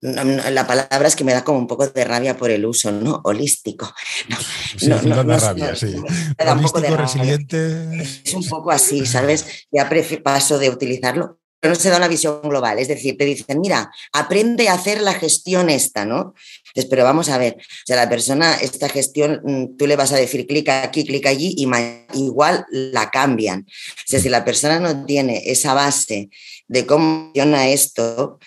la 0.00 0.66
palabra 0.66 1.06
es 1.06 1.14
que 1.14 1.22
me 1.22 1.34
da 1.34 1.44
como 1.44 1.58
un 1.58 1.66
poco 1.66 1.86
de 1.86 2.04
rabia 2.04 2.34
por 2.36 2.50
el 2.50 2.64
uso, 2.64 2.90
¿no? 2.90 3.20
Holístico. 3.24 3.94
No, 4.30 4.36
sí, 4.78 4.88
no, 4.88 5.22
da 5.22 5.36
rabia, 5.36 5.76
sí. 5.76 5.94
Holístico, 6.38 6.96
resiliente. 6.96 8.02
Es 8.02 8.32
un 8.32 8.48
poco 8.48 8.70
así, 8.70 9.04
¿sabes? 9.04 9.66
Ya 9.70 9.90
paso 10.24 10.58
de 10.58 10.70
utilizarlo 10.70 11.41
no 11.68 11.74
se 11.74 11.90
da 11.90 11.96
una 11.96 12.08
visión 12.08 12.40
global. 12.42 12.78
Es 12.78 12.88
decir, 12.88 13.16
te 13.16 13.24
dicen, 13.24 13.60
mira, 13.60 13.90
aprende 14.12 14.68
a 14.68 14.74
hacer 14.74 15.00
la 15.00 15.14
gestión 15.14 15.70
esta, 15.70 16.04
¿no? 16.04 16.34
Entonces, 16.66 16.90
pero 16.90 17.04
vamos 17.04 17.28
a 17.28 17.38
ver, 17.38 17.56
o 17.58 17.86
sea, 17.86 17.96
la 17.96 18.08
persona, 18.08 18.54
esta 18.54 18.88
gestión, 18.88 19.40
mm, 19.44 19.76
tú 19.76 19.86
le 19.86 19.96
vas 19.96 20.12
a 20.12 20.16
decir 20.16 20.46
clic 20.46 20.68
aquí, 20.68 21.04
clic 21.04 21.26
allí 21.26 21.54
y 21.56 21.68
igual 22.14 22.66
la 22.70 23.10
cambian. 23.10 23.60
O 23.60 24.06
sea, 24.06 24.20
si 24.20 24.28
la 24.28 24.44
persona 24.44 24.80
no 24.80 25.04
tiene 25.04 25.42
esa 25.46 25.74
base 25.74 26.30
de 26.68 26.86
cómo 26.86 27.24
funciona 27.26 27.68
esto, 27.68 28.38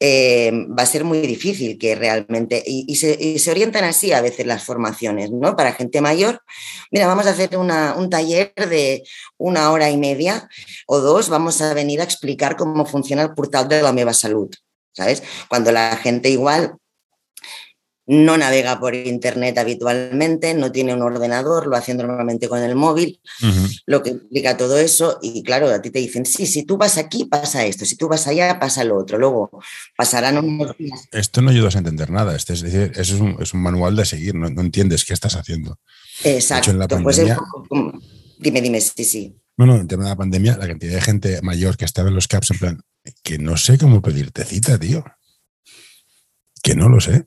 eh, 0.00 0.52
va 0.66 0.84
a 0.84 0.86
ser 0.86 1.04
muy 1.04 1.20
difícil 1.20 1.76
que 1.78 1.94
realmente, 1.94 2.62
y, 2.64 2.94
se, 2.96 3.50
orientan 3.50 3.84
así 3.84 4.12
a 4.12 4.20
veces 4.20 4.46
las 4.46 4.64
formaciones, 4.64 5.30
¿no? 5.30 5.56
Para 5.56 5.72
gente 5.72 6.00
mayor, 6.00 6.42
mira, 6.90 7.06
vamos 7.06 7.26
a 7.26 7.30
hacer 7.30 7.56
un 7.56 8.10
taller 8.10 8.52
de 8.54 9.02
una 9.36 9.72
hora 9.72 9.90
y 9.90 9.96
media 9.96 10.48
o 10.86 10.98
dos, 11.00 11.28
vamos 11.28 11.60
a 11.60 11.74
venir 11.74 12.00
a 12.00 12.04
explicar 12.04 12.56
cómo 12.56 12.86
funciona 12.86 13.22
el 13.22 13.34
portal 13.34 13.68
de 13.68 13.82
la 13.82 13.92
Meva 13.92 14.14
Salud, 14.14 14.50
¿sabes? 14.92 15.22
Cuando 15.48 15.72
la 15.72 15.96
gente 15.96 16.28
igual 16.30 16.76
no 18.08 18.38
navega 18.38 18.80
por 18.80 18.94
internet 18.94 19.58
habitualmente, 19.58 20.54
no 20.54 20.72
tiene 20.72 20.94
un 20.94 21.02
ordenador, 21.02 21.66
lo 21.66 21.76
hace 21.76 21.94
normalmente 21.94 22.48
con 22.48 22.60
el 22.60 22.74
móvil, 22.74 23.20
lo 23.86 24.02
que 24.02 24.10
implica 24.10 24.56
todo 24.56 24.78
eso. 24.78 25.18
Y 25.20 25.42
claro, 25.42 25.68
a 25.68 25.82
ti 25.82 25.90
te 25.90 25.98
dicen, 25.98 26.24
sí, 26.24 26.46
si 26.46 26.64
tú 26.64 26.78
vas 26.78 26.96
aquí, 26.96 27.26
pasa 27.26 27.66
esto, 27.66 27.84
si 27.84 27.96
tú 27.96 28.08
vas 28.08 28.26
allá, 28.26 28.58
pasa 28.58 28.82
lo 28.84 28.96
otro. 28.96 29.18
Luego 29.18 29.50
pasarán 29.96 30.38
unos 30.38 30.76
días. 30.78 31.06
Esto 31.12 31.42
no 31.42 31.50
ayudas 31.50 31.76
a 31.76 31.78
entender 31.78 32.10
nada, 32.10 32.34
este 32.34 32.54
es 32.54 32.62
decir, 32.62 32.92
eso 32.96 33.36
es 33.40 33.52
un, 33.52 33.62
manual 33.62 33.94
de 33.94 34.06
seguir, 34.06 34.34
no, 34.34 34.48
entiendes 34.48 35.04
qué 35.04 35.12
estás 35.12 35.36
haciendo. 35.36 35.78
Exacto. 36.24 36.72
pues 37.02 37.22
dime, 38.38 38.60
dime, 38.62 38.80
sí, 38.80 39.04
sí. 39.04 39.36
Bueno, 39.56 39.76
en 39.76 39.88
tema 39.88 40.04
de 40.04 40.10
la 40.10 40.16
pandemia, 40.16 40.56
la 40.56 40.68
cantidad 40.68 40.94
de 40.94 41.00
gente 41.00 41.42
mayor 41.42 41.76
que 41.76 41.84
estaba 41.84 42.08
en 42.08 42.14
los 42.14 42.28
CAPS, 42.28 42.52
en 42.52 42.58
plan, 42.58 42.80
que 43.22 43.38
no 43.38 43.56
sé 43.56 43.76
cómo 43.76 44.00
pedirte 44.00 44.44
cita, 44.44 44.78
tío 44.78 45.04
que 46.62 46.74
no 46.74 46.88
lo 46.88 47.00
sé. 47.00 47.26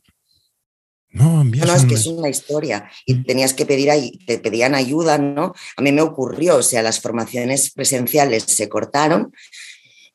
No, 1.14 1.44
no, 1.44 1.66
no, 1.66 1.76
es 1.76 1.86
que 1.86 1.96
es 1.96 2.08
una 2.08 2.30
historia 2.30 2.90
y 3.06 3.24
tenías 3.24 3.54
que 3.54 3.66
pedir 3.66 3.92
ahí, 3.92 4.12
te 4.26 4.40
pedían 4.40 4.76
ayuda, 4.76 5.18
¿no? 5.18 5.54
A 5.76 5.82
mí 5.82 5.92
me 5.92 6.02
ocurrió, 6.02 6.58
o 6.58 6.64
sea, 6.64 6.82
las 6.82 7.02
formaciones 7.02 7.72
presenciales 7.72 8.44
se 8.44 8.70
cortaron 8.70 9.34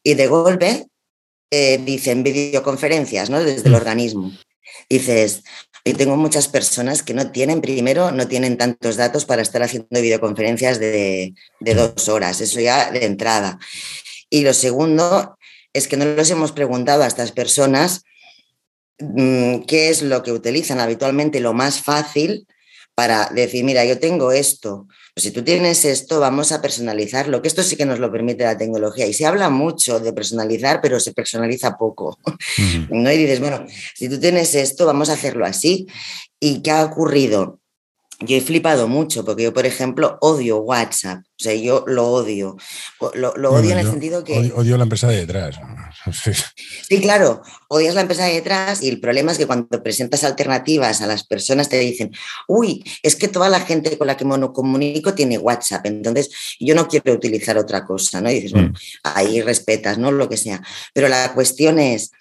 y 0.02 0.14
de 0.14 0.26
golpe 0.26 0.86
eh, 1.50 1.78
dicen 1.84 2.22
videoconferencias, 2.22 3.28
¿no? 3.28 3.44
Desde 3.44 3.66
el 3.68 3.74
mm. 3.74 3.76
organismo. 3.76 4.32
Dices, 4.88 5.42
yo 5.84 5.94
tengo 5.94 6.16
muchas 6.16 6.48
personas 6.48 7.02
que 7.02 7.12
no 7.12 7.30
tienen, 7.30 7.60
primero, 7.60 8.10
no 8.10 8.26
tienen 8.26 8.56
tantos 8.56 8.96
datos 8.96 9.26
para 9.26 9.42
estar 9.42 9.62
haciendo 9.62 10.00
videoconferencias 10.00 10.80
de, 10.80 11.34
de 11.60 11.74
dos 11.74 12.08
horas, 12.08 12.40
eso 12.40 12.58
ya 12.58 12.90
de 12.90 13.04
entrada. 13.04 13.58
Y 14.30 14.44
lo 14.44 14.54
segundo 14.54 15.36
es 15.74 15.88
que 15.88 15.98
no 15.98 16.06
los 16.06 16.30
hemos 16.30 16.52
preguntado 16.52 17.02
a 17.02 17.06
estas 17.06 17.32
personas 17.32 18.05
Mm, 18.05 18.05
qué 18.98 19.88
es 19.88 20.02
lo 20.02 20.22
que 20.22 20.32
utilizan 20.32 20.80
habitualmente, 20.80 21.40
lo 21.40 21.52
más 21.52 21.80
fácil 21.80 22.46
para 22.94 23.28
decir, 23.28 23.62
mira, 23.62 23.84
yo 23.84 23.98
tengo 23.98 24.32
esto, 24.32 24.86
pues 25.14 25.24
si 25.24 25.30
tú 25.30 25.42
tienes 25.42 25.84
esto, 25.84 26.18
vamos 26.18 26.50
a 26.52 26.62
personalizarlo, 26.62 27.42
que 27.42 27.48
esto 27.48 27.62
sí 27.62 27.76
que 27.76 27.84
nos 27.84 27.98
lo 27.98 28.10
permite 28.10 28.44
la 28.44 28.56
tecnología. 28.56 29.06
Y 29.06 29.12
se 29.12 29.26
habla 29.26 29.50
mucho 29.50 30.00
de 30.00 30.12
personalizar, 30.12 30.80
pero 30.80 30.98
se 30.98 31.12
personaliza 31.12 31.76
poco. 31.76 32.18
¿no? 32.90 33.12
Y 33.12 33.16
dices, 33.18 33.40
bueno, 33.40 33.66
si 33.94 34.08
tú 34.08 34.18
tienes 34.18 34.54
esto, 34.54 34.86
vamos 34.86 35.10
a 35.10 35.14
hacerlo 35.14 35.44
así. 35.44 35.86
¿Y 36.40 36.62
qué 36.62 36.70
ha 36.70 36.84
ocurrido? 36.84 37.60
yo 38.20 38.36
he 38.36 38.40
flipado 38.40 38.88
mucho 38.88 39.24
porque 39.24 39.42
yo, 39.42 39.52
por 39.52 39.66
ejemplo, 39.66 40.16
odio 40.20 40.58
WhatsApp. 40.58 41.18
O 41.20 41.42
sea, 41.42 41.54
yo 41.54 41.84
lo 41.86 42.08
odio. 42.08 42.56
Lo, 43.14 43.30
odio 43.50 43.72
en 43.72 43.78
el 43.78 43.90
sentido 43.90 44.24
que... 44.24 44.52
Odio, 44.54 44.76
la 44.76 44.84
empresa 44.84 45.08
de 45.08 45.18
detrás. 45.18 45.56
Sí. 46.88 47.00
claro, 47.00 47.42
odias 47.68 47.94
la 47.94 48.02
empresa 48.02 48.24
de 48.24 48.34
detrás 48.34 48.82
y 48.82 48.88
el 48.88 49.00
problema 49.00 49.32
es 49.32 49.38
que 49.38 49.46
cuando 49.46 49.82
presentas 49.82 50.24
alternativas 50.24 51.00
a 51.00 51.06
las 51.06 51.26
personas 51.26 51.68
te 51.68 51.78
dicen, 51.78 52.12
uy, 52.46 52.84
es 53.02 53.16
que 53.16 53.28
toda 53.28 53.48
la 53.48 53.60
gente 53.60 53.98
con 53.98 54.06
la 54.06 54.16
que 54.16 54.24
me 54.24 54.36
comunico 54.52 55.14
tiene 55.14 55.38
WhatsApp, 55.38 55.86
entonces 55.86 56.30
yo 56.60 56.74
no 56.74 56.86
quiero 56.86 57.12
utilizar 57.12 57.58
otra 57.58 57.84
cosa, 57.84 58.20
¿no? 58.20 58.30
Y 58.30 58.34
dices, 58.34 58.52
bueno, 58.52 58.68
mm. 58.68 58.74
ahí 59.04 59.42
respetas, 59.42 59.98
¿no? 59.98 60.12
Lo 60.12 60.28
que 60.28 60.36
sea. 60.36 60.62
Pero 60.92 61.08
la 61.08 61.32
cuestión 61.34 61.78
es 61.78 62.12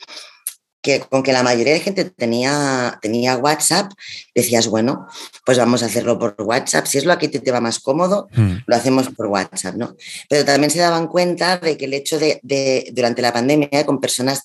que 0.85 0.99
con 0.99 1.23
que 1.23 1.33
la 1.33 1.41
mayoría 1.41 1.73
de 1.73 1.79
gente 1.79 2.05
tenía, 2.05 2.99
tenía 3.01 3.37
WhatsApp, 3.37 3.91
decías, 4.35 4.67
bueno, 4.67 5.07
pues 5.43 5.57
vamos 5.57 5.81
a 5.81 5.87
hacerlo 5.87 6.19
por 6.19 6.35
WhatsApp. 6.37 6.85
Si 6.85 6.99
es 6.99 7.05
lo 7.05 7.17
que 7.17 7.27
te, 7.27 7.39
te 7.39 7.51
va 7.51 7.59
más 7.59 7.79
cómodo, 7.79 8.27
hmm. 8.35 8.57
lo 8.67 8.75
hacemos 8.75 9.09
por 9.09 9.25
WhatsApp, 9.25 9.75
¿no? 9.75 9.95
Pero 10.29 10.45
también 10.45 10.69
se 10.69 10.77
daban 10.77 11.07
cuenta 11.07 11.57
de 11.57 11.75
que 11.75 11.85
el 11.85 11.95
hecho 11.95 12.19
de, 12.19 12.39
de 12.43 12.91
durante 12.93 13.23
la 13.23 13.33
pandemia, 13.33 13.83
con 13.87 13.99
personas 13.99 14.43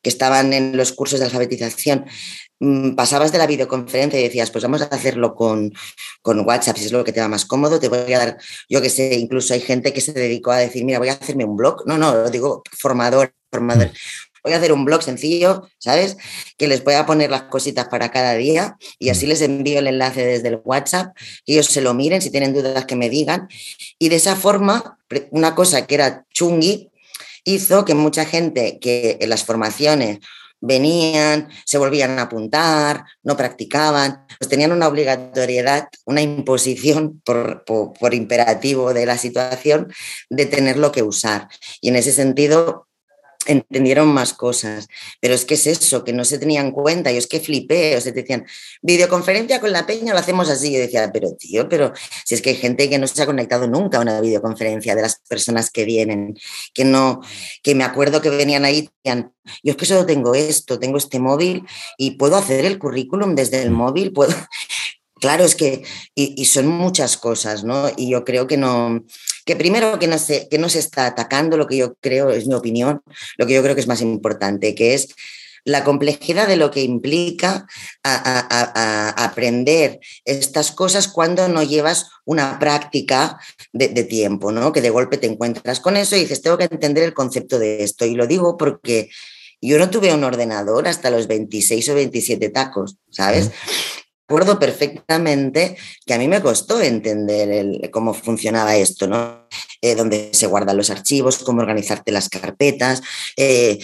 que 0.00 0.08
estaban 0.08 0.54
en 0.54 0.78
los 0.78 0.92
cursos 0.92 1.18
de 1.18 1.26
alfabetización, 1.26 2.06
mm, 2.58 2.94
pasabas 2.94 3.30
de 3.30 3.38
la 3.38 3.46
videoconferencia 3.46 4.18
y 4.18 4.22
decías, 4.22 4.50
pues 4.50 4.64
vamos 4.64 4.80
a 4.80 4.86
hacerlo 4.86 5.34
con, 5.34 5.74
con, 6.22 6.40
WhatsApp, 6.40 6.78
si 6.78 6.86
es 6.86 6.92
lo 6.92 7.04
que 7.04 7.12
te 7.12 7.20
va 7.20 7.28
más 7.28 7.44
cómodo, 7.44 7.78
te 7.78 7.90
voy 7.90 8.14
a 8.14 8.18
dar, 8.18 8.38
yo 8.70 8.80
que 8.80 8.88
sé, 8.88 9.14
incluso 9.16 9.52
hay 9.52 9.60
gente 9.60 9.92
que 9.92 10.00
se 10.00 10.14
dedicó 10.14 10.52
a 10.52 10.58
decir, 10.58 10.86
mira, 10.86 11.00
voy 11.00 11.10
a 11.10 11.12
hacerme 11.12 11.44
un 11.44 11.56
blog, 11.56 11.86
no, 11.86 11.98
no, 11.98 12.14
lo 12.14 12.30
digo 12.30 12.62
formador, 12.72 13.34
formador, 13.50 13.88
hmm 13.88 14.26
voy 14.46 14.54
a 14.54 14.58
hacer 14.58 14.72
un 14.72 14.84
blog 14.84 15.02
sencillo, 15.02 15.68
¿sabes? 15.78 16.16
Que 16.56 16.68
les 16.68 16.80
pueda 16.80 17.04
poner 17.04 17.30
las 17.30 17.42
cositas 17.42 17.88
para 17.88 18.12
cada 18.12 18.34
día 18.34 18.76
y 19.00 19.08
así 19.08 19.26
mm. 19.26 19.28
les 19.28 19.42
envío 19.42 19.78
el 19.80 19.88
enlace 19.88 20.24
desde 20.24 20.48
el 20.48 20.60
WhatsApp, 20.64 21.16
que 21.44 21.54
ellos 21.54 21.66
se 21.66 21.80
lo 21.80 21.94
miren, 21.94 22.22
si 22.22 22.30
tienen 22.30 22.54
dudas 22.54 22.84
que 22.86 22.94
me 22.94 23.10
digan. 23.10 23.48
Y 23.98 24.08
de 24.08 24.16
esa 24.16 24.36
forma, 24.36 24.98
una 25.30 25.56
cosa 25.56 25.84
que 25.86 25.96
era 25.96 26.24
chungui, 26.32 26.92
hizo 27.42 27.84
que 27.84 27.94
mucha 27.94 28.24
gente 28.24 28.78
que 28.80 29.18
en 29.20 29.30
las 29.30 29.44
formaciones 29.44 30.20
venían, 30.60 31.48
se 31.64 31.78
volvían 31.78 32.18
a 32.18 32.22
apuntar, 32.22 33.04
no 33.24 33.36
practicaban, 33.36 34.26
pues 34.38 34.48
tenían 34.48 34.70
una 34.70 34.86
obligatoriedad, 34.86 35.88
una 36.04 36.22
imposición 36.22 37.20
por, 37.24 37.64
por, 37.64 38.14
imperativo 38.14 38.94
de 38.94 39.06
la 39.06 39.18
situación 39.18 39.92
de 40.30 40.46
tenerlo 40.46 40.92
que 40.92 41.02
usar. 41.02 41.48
Y 41.80 41.88
en 41.88 41.96
ese 41.96 42.12
sentido, 42.12 42.86
entendieron 43.46 44.08
más 44.08 44.32
cosas. 44.34 44.88
Pero 45.20 45.34
es 45.34 45.44
que 45.44 45.54
es 45.54 45.66
eso, 45.66 46.04
que 46.04 46.12
no 46.12 46.24
se 46.24 46.38
tenían 46.38 46.72
cuenta. 46.72 47.10
Yo 47.12 47.18
es 47.18 47.26
que 47.26 47.40
flipé, 47.40 47.96
o 47.96 48.00
sea, 48.00 48.12
te 48.12 48.22
decían, 48.22 48.46
videoconferencia 48.82 49.60
con 49.60 49.72
la 49.72 49.86
peña 49.86 50.12
lo 50.12 50.18
hacemos 50.18 50.48
así. 50.48 50.72
Yo 50.72 50.78
decía, 50.78 51.10
pero 51.12 51.34
tío, 51.34 51.68
pero 51.68 51.92
si 52.24 52.34
es 52.34 52.42
que 52.42 52.50
hay 52.50 52.56
gente 52.56 52.88
que 52.88 52.98
no 52.98 53.06
se 53.06 53.22
ha 53.22 53.26
conectado 53.26 53.66
nunca 53.66 53.98
a 53.98 54.00
una 54.02 54.20
videoconferencia 54.20 54.94
de 54.94 55.02
las 55.02 55.20
personas 55.28 55.70
que 55.70 55.84
vienen, 55.84 56.36
que 56.74 56.84
no, 56.84 57.20
que 57.62 57.74
me 57.74 57.84
acuerdo 57.84 58.20
que 58.20 58.30
venían 58.30 58.64
ahí, 58.64 58.88
decían, 59.04 59.32
yo 59.62 59.72
es 59.72 59.76
que 59.76 59.86
solo 59.86 60.06
tengo 60.06 60.34
esto, 60.34 60.78
tengo 60.78 60.98
este 60.98 61.18
móvil 61.18 61.64
y 61.96 62.12
puedo 62.12 62.36
hacer 62.36 62.64
el 62.64 62.78
currículum 62.78 63.34
desde 63.34 63.62
el 63.62 63.70
móvil, 63.70 64.12
puedo... 64.12 64.34
Claro, 65.18 65.44
es 65.44 65.56
que, 65.56 65.82
y, 66.14 66.44
son 66.44 66.66
muchas 66.68 67.16
cosas, 67.16 67.64
¿no? 67.64 67.88
Y 67.96 68.10
yo 68.10 68.22
creo 68.22 68.46
que 68.46 68.58
no, 68.58 69.02
que 69.46 69.56
primero 69.56 69.98
que 69.98 70.08
no, 70.08 70.18
se, 70.18 70.48
que 70.48 70.56
está 70.56 71.06
atacando 71.06 71.56
lo 71.56 71.66
que 71.66 71.76
yo 71.76 71.94
creo, 71.94 72.30
es 72.30 72.46
mi 72.46 72.54
opinión, 72.54 73.00
lo 73.38 73.46
que 73.46 73.54
yo 73.54 73.62
creo 73.62 73.74
que 73.74 73.80
es 73.80 73.86
más 73.86 74.02
importante, 74.02 74.74
que 74.74 74.92
es 74.92 75.08
la 75.64 75.84
complejidad 75.84 76.48
de 76.48 76.56
lo 76.56 76.70
que 76.70 76.82
implica 76.82 77.66
aprender 79.14 80.00
estas 80.24 80.72
cosas 80.72 81.08
cuando 81.08 81.48
no 81.48 81.62
llevas 81.62 82.08
una 82.24 82.58
práctica 82.58 83.38
de, 83.72 83.88
de, 83.88 84.04
tiempo, 84.04 84.52
¿no? 84.52 84.72
Que 84.72 84.80
de 84.80 84.90
golpe 84.90 85.16
te 85.16 85.26
encuentras 85.26 85.80
con 85.80 85.96
eso 85.96 86.16
y 86.16 86.20
dices, 86.20 86.42
tengo 86.42 86.58
que 86.58 86.68
entender 86.70 87.04
el 87.04 87.14
concepto 87.14 87.58
de 87.58 87.82
esto. 87.82 88.04
Y 88.04 88.14
lo 88.14 88.26
digo 88.28 88.56
porque 88.56 89.10
yo 89.60 89.78
no 89.78 89.90
tuve 89.90 90.14
un 90.14 90.24
ordenador 90.24 90.86
hasta 90.86 91.10
los 91.10 91.26
26 91.26 91.88
o 91.88 91.94
27 91.94 92.48
tacos, 92.50 92.96
¿sabes? 93.10 93.50
Recuerdo 94.28 94.58
perfectamente 94.58 95.76
que 96.04 96.14
a 96.14 96.18
mí 96.18 96.26
me 96.26 96.42
costó 96.42 96.80
entender 96.80 97.90
cómo 97.92 98.12
funcionaba 98.12 98.76
esto, 98.76 99.06
¿no? 99.06 99.46
Eh, 99.80 99.94
dónde 99.94 100.30
se 100.32 100.48
guardan 100.48 100.76
los 100.76 100.90
archivos, 100.90 101.38
cómo 101.38 101.60
organizarte 101.60 102.10
las 102.10 102.28
carpetas, 102.28 103.02
eh, 103.36 103.78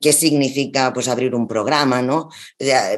qué 0.00 0.12
significa 0.12 0.92
pues, 0.92 1.08
abrir 1.08 1.34
un 1.34 1.48
programa, 1.48 2.02
¿no? 2.02 2.28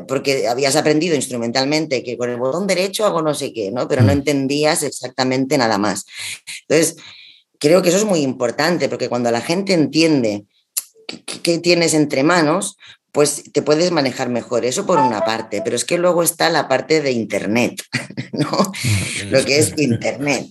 porque 0.06 0.46
habías 0.48 0.76
aprendido 0.76 1.16
instrumentalmente 1.16 2.02
que 2.02 2.18
con 2.18 2.28
el 2.28 2.36
botón 2.36 2.66
derecho 2.66 3.06
hago 3.06 3.22
no 3.22 3.32
sé 3.32 3.52
qué, 3.52 3.70
¿no? 3.70 3.88
Pero 3.88 4.02
no 4.02 4.08
mm. 4.08 4.18
entendías 4.18 4.82
exactamente 4.82 5.56
nada 5.56 5.78
más. 5.78 6.04
Entonces, 6.68 6.96
creo 7.58 7.80
que 7.80 7.88
eso 7.88 7.98
es 7.98 8.04
muy 8.04 8.20
importante, 8.20 8.88
porque 8.88 9.08
cuando 9.08 9.30
la 9.30 9.40
gente 9.40 9.72
entiende 9.72 10.44
qué 11.06 11.58
tienes 11.58 11.94
entre 11.94 12.22
manos, 12.22 12.76
pues 13.16 13.44
te 13.50 13.62
puedes 13.62 13.92
manejar 13.92 14.28
mejor. 14.28 14.66
Eso 14.66 14.84
por 14.84 14.98
una 14.98 15.24
parte, 15.24 15.62
pero 15.64 15.74
es 15.74 15.86
que 15.86 15.96
luego 15.96 16.22
está 16.22 16.50
la 16.50 16.68
parte 16.68 17.00
de 17.00 17.12
Internet, 17.12 17.82
¿no? 18.32 18.70
Lo 19.30 19.42
que 19.42 19.58
es 19.58 19.72
Internet 19.78 20.48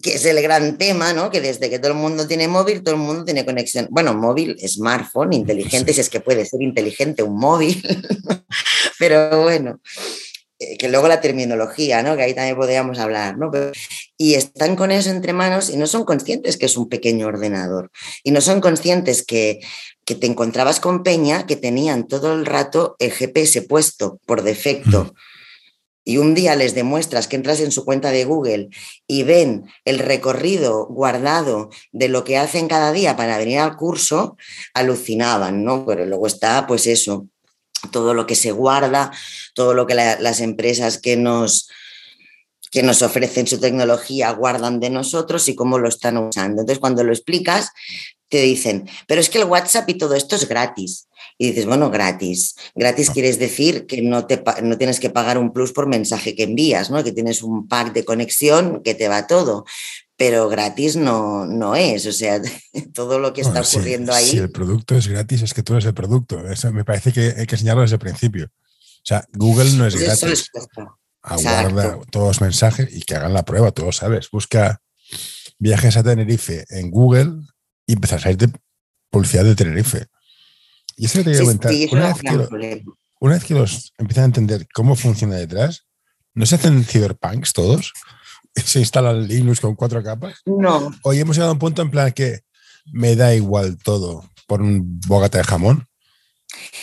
que 0.00 0.14
es 0.14 0.24
el 0.26 0.40
gran 0.42 0.76
tema, 0.76 1.14
¿no? 1.14 1.30
Que 1.30 1.40
desde 1.40 1.70
que 1.70 1.78
todo 1.78 1.92
el 1.92 1.98
mundo 1.98 2.28
tiene 2.28 2.46
móvil, 2.46 2.82
todo 2.84 2.94
el 2.94 3.00
mundo 3.00 3.24
tiene 3.24 3.44
conexión. 3.44 3.88
Bueno, 3.90 4.14
móvil, 4.14 4.56
smartphone, 4.68 5.32
inteligente, 5.32 5.92
si 5.92 6.02
es 6.02 6.10
que 6.10 6.20
puede 6.20 6.44
ser 6.44 6.62
inteligente 6.62 7.24
un 7.24 7.36
móvil, 7.36 7.82
pero 9.00 9.42
bueno, 9.42 9.80
eh, 10.60 10.76
que 10.76 10.88
luego 10.88 11.08
la 11.08 11.20
terminología, 11.20 12.02
¿no? 12.02 12.16
Que 12.16 12.22
ahí 12.22 12.34
también 12.34 12.56
podríamos 12.56 12.98
hablar, 12.98 13.38
¿no? 13.38 13.50
y 14.20 14.34
están 14.34 14.74
con 14.74 14.90
eso 14.90 15.10
entre 15.10 15.32
manos 15.32 15.70
y 15.70 15.76
no 15.76 15.86
son 15.86 16.04
conscientes 16.04 16.56
que 16.56 16.66
es 16.66 16.76
un 16.76 16.88
pequeño 16.88 17.28
ordenador 17.28 17.92
y 18.24 18.32
no 18.32 18.40
son 18.40 18.60
conscientes 18.60 19.24
que 19.24 19.60
que 20.08 20.14
te 20.14 20.26
encontrabas 20.26 20.80
con 20.80 21.02
Peña 21.02 21.44
que 21.44 21.54
tenían 21.54 22.08
todo 22.08 22.32
el 22.32 22.46
rato 22.46 22.96
el 22.98 23.12
GPS 23.12 23.60
puesto 23.60 24.18
por 24.24 24.42
defecto. 24.42 25.14
Y 26.02 26.16
un 26.16 26.34
día 26.34 26.56
les 26.56 26.74
demuestras 26.74 27.28
que 27.28 27.36
entras 27.36 27.60
en 27.60 27.70
su 27.70 27.84
cuenta 27.84 28.10
de 28.10 28.24
Google 28.24 28.70
y 29.06 29.24
ven 29.24 29.66
el 29.84 29.98
recorrido 29.98 30.86
guardado 30.86 31.68
de 31.92 32.08
lo 32.08 32.24
que 32.24 32.38
hacen 32.38 32.68
cada 32.68 32.90
día 32.92 33.16
para 33.18 33.36
venir 33.36 33.58
al 33.58 33.76
curso, 33.76 34.38
alucinaban, 34.72 35.62
¿no? 35.62 35.84
Pero 35.84 36.06
luego 36.06 36.26
está, 36.26 36.66
pues 36.66 36.86
eso, 36.86 37.26
todo 37.92 38.14
lo 38.14 38.26
que 38.26 38.34
se 38.34 38.50
guarda, 38.50 39.12
todo 39.52 39.74
lo 39.74 39.86
que 39.86 39.94
las 39.94 40.40
empresas 40.40 40.96
que 40.96 41.18
nos, 41.18 41.68
que 42.70 42.82
nos 42.82 43.02
ofrecen 43.02 43.46
su 43.46 43.60
tecnología 43.60 44.30
guardan 44.30 44.80
de 44.80 44.88
nosotros 44.88 45.46
y 45.50 45.54
cómo 45.54 45.78
lo 45.78 45.90
están 45.90 46.16
usando. 46.16 46.62
Entonces, 46.62 46.78
cuando 46.78 47.04
lo 47.04 47.12
explicas, 47.12 47.72
te 48.28 48.42
dicen, 48.42 48.88
pero 49.06 49.20
es 49.20 49.30
que 49.30 49.38
el 49.38 49.44
WhatsApp 49.44 49.88
y 49.88 49.94
todo 49.94 50.14
esto 50.14 50.36
es 50.36 50.48
gratis. 50.48 51.08
Y 51.38 51.48
dices, 51.48 51.66
bueno, 51.66 51.90
gratis. 51.90 52.56
Gratis 52.74 53.10
quieres 53.10 53.38
decir 53.38 53.86
que 53.86 54.02
no, 54.02 54.26
te, 54.26 54.42
no 54.62 54.76
tienes 54.76 55.00
que 55.00 55.10
pagar 55.10 55.38
un 55.38 55.52
plus 55.52 55.72
por 55.72 55.86
mensaje 55.86 56.34
que 56.34 56.44
envías, 56.44 56.90
¿no? 56.90 57.02
que 57.02 57.12
tienes 57.12 57.42
un 57.42 57.68
pack 57.68 57.92
de 57.92 58.04
conexión 58.04 58.82
que 58.82 58.94
te 58.94 59.08
va 59.08 59.26
todo. 59.26 59.64
Pero 60.16 60.48
gratis 60.48 60.96
no, 60.96 61.46
no 61.46 61.76
es, 61.76 62.06
o 62.06 62.12
sea, 62.12 62.40
todo 62.92 63.18
lo 63.18 63.32
que 63.32 63.42
está 63.42 63.60
ocurriendo 63.60 64.12
ahí. 64.12 64.26
Si 64.26 64.38
el 64.38 64.50
producto 64.50 64.96
es 64.96 65.06
gratis, 65.06 65.42
es 65.42 65.54
que 65.54 65.62
tú 65.62 65.74
eres 65.74 65.86
el 65.86 65.94
producto. 65.94 66.46
Eso 66.48 66.72
me 66.72 66.84
parece 66.84 67.12
que 67.12 67.34
hay 67.38 67.46
que 67.46 67.56
señalarlo 67.56 67.82
desde 67.82 67.96
el 67.96 68.00
principio. 68.00 68.46
O 68.46 69.04
sea, 69.04 69.24
Google 69.32 69.72
no 69.72 69.86
es 69.86 69.94
pues 69.94 70.20
gratis. 70.20 70.50
Aguarda 71.22 71.98
todos 72.10 72.28
los 72.28 72.40
mensajes 72.40 72.88
y 72.90 73.02
que 73.02 73.14
hagan 73.14 73.32
la 73.32 73.44
prueba, 73.44 73.70
tú 73.70 73.84
lo 73.84 73.92
sabes. 73.92 74.30
Busca 74.30 74.80
viajes 75.58 75.96
a 75.96 76.02
Tenerife 76.02 76.64
en 76.70 76.90
Google 76.90 77.32
y 77.88 77.94
empezar 77.94 78.18
a 78.18 78.22
salir 78.22 78.36
de 78.36 78.52
publicidad 79.10 79.44
de 79.44 79.56
Tenerife. 79.56 80.06
Y 80.96 81.06
eso 81.06 81.18
te 81.18 81.24
quería 81.24 81.40
comentar. 81.40 81.72
una, 81.90 82.08
vez 82.08 82.20
que 82.20 82.32
lo, 82.32 82.48
una 83.18 83.34
vez 83.34 83.44
que 83.44 83.54
los 83.54 83.92
empiezan 83.98 84.22
a 84.22 84.26
entender 84.26 84.68
cómo 84.72 84.94
funciona 84.94 85.36
detrás, 85.36 85.86
¿no 86.34 86.46
se 86.46 86.56
hacen 86.56 86.84
cyberpunks 86.84 87.52
todos? 87.52 87.92
¿Se 88.54 88.80
instala 88.80 89.12
Linux 89.12 89.60
con 89.60 89.74
cuatro 89.74 90.02
capas? 90.02 90.42
No. 90.44 90.92
Hoy 91.02 91.18
hemos 91.18 91.36
llegado 91.36 91.50
a 91.50 91.54
un 91.54 91.58
punto 91.58 91.82
en 91.82 91.90
plan 91.90 92.12
que 92.12 92.40
me 92.92 93.16
da 93.16 93.34
igual 93.34 93.78
todo 93.78 94.28
por 94.46 94.60
un 94.60 95.00
bogata 95.06 95.38
de 95.38 95.44
jamón. 95.44 95.87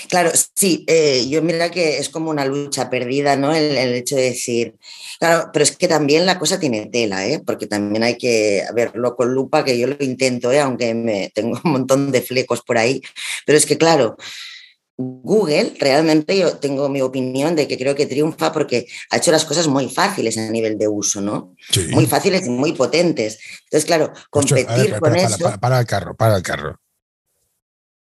Claro, 0.09 0.31
sí, 0.55 0.83
eh, 0.87 1.27
yo 1.29 1.41
mira 1.41 1.71
que 1.71 1.97
es 1.97 2.09
como 2.09 2.29
una 2.29 2.45
lucha 2.45 2.89
perdida, 2.89 3.35
¿no? 3.35 3.53
El, 3.53 3.75
hecho 3.95 4.15
de 4.15 4.23
decir, 4.23 4.75
claro, 5.19 5.49
pero 5.51 5.63
es 5.63 5.75
que 5.75 5.87
también 5.87 6.25
la 6.25 6.39
cosa 6.39 6.59
tiene 6.59 6.87
tela, 6.87 7.27
¿eh? 7.27 7.41
Porque 7.45 7.67
también 7.67 8.03
hay 8.03 8.17
que 8.17 8.63
verlo 8.73 9.15
con 9.15 9.33
lupa, 9.33 9.63
que 9.63 9.77
yo 9.77 9.87
lo 9.87 9.97
intento, 9.99 10.51
¿eh? 10.51 10.59
Aunque 10.59 10.93
me 10.93 11.31
tengo 11.33 11.59
un 11.63 11.71
montón 11.71 12.11
de 12.11 12.21
flecos 12.21 12.61
por 12.61 12.77
ahí, 12.77 13.01
pero 13.45 13.57
es 13.57 13.65
que 13.65 13.77
claro, 13.77 14.15
Google 14.97 15.73
realmente 15.79 16.37
yo 16.37 16.57
tengo 16.57 16.87
mi 16.87 17.01
opinión 17.01 17.55
de 17.55 17.67
que 17.67 17.77
creo 17.77 17.95
que 17.95 18.05
triunfa 18.05 18.53
porque 18.53 18.87
ha 19.09 19.17
hecho 19.17 19.31
las 19.31 19.43
cosas 19.43 19.67
muy 19.67 19.89
fáciles 19.89 20.37
a 20.37 20.49
nivel 20.49 20.77
de 20.77 20.87
uso, 20.87 21.19
¿no? 21.19 21.53
Muy 21.91 22.05
fáciles 22.05 22.47
y 22.47 22.49
muy 22.49 22.71
potentes. 22.71 23.37
Entonces, 23.65 23.85
claro, 23.85 24.13
competir 24.29 24.97
con 24.99 25.15
eso. 25.15 25.37
para 25.59 25.79
el 25.79 25.85
carro, 25.85 26.15
para 26.15 26.37
el 26.37 26.43
carro 26.43 26.79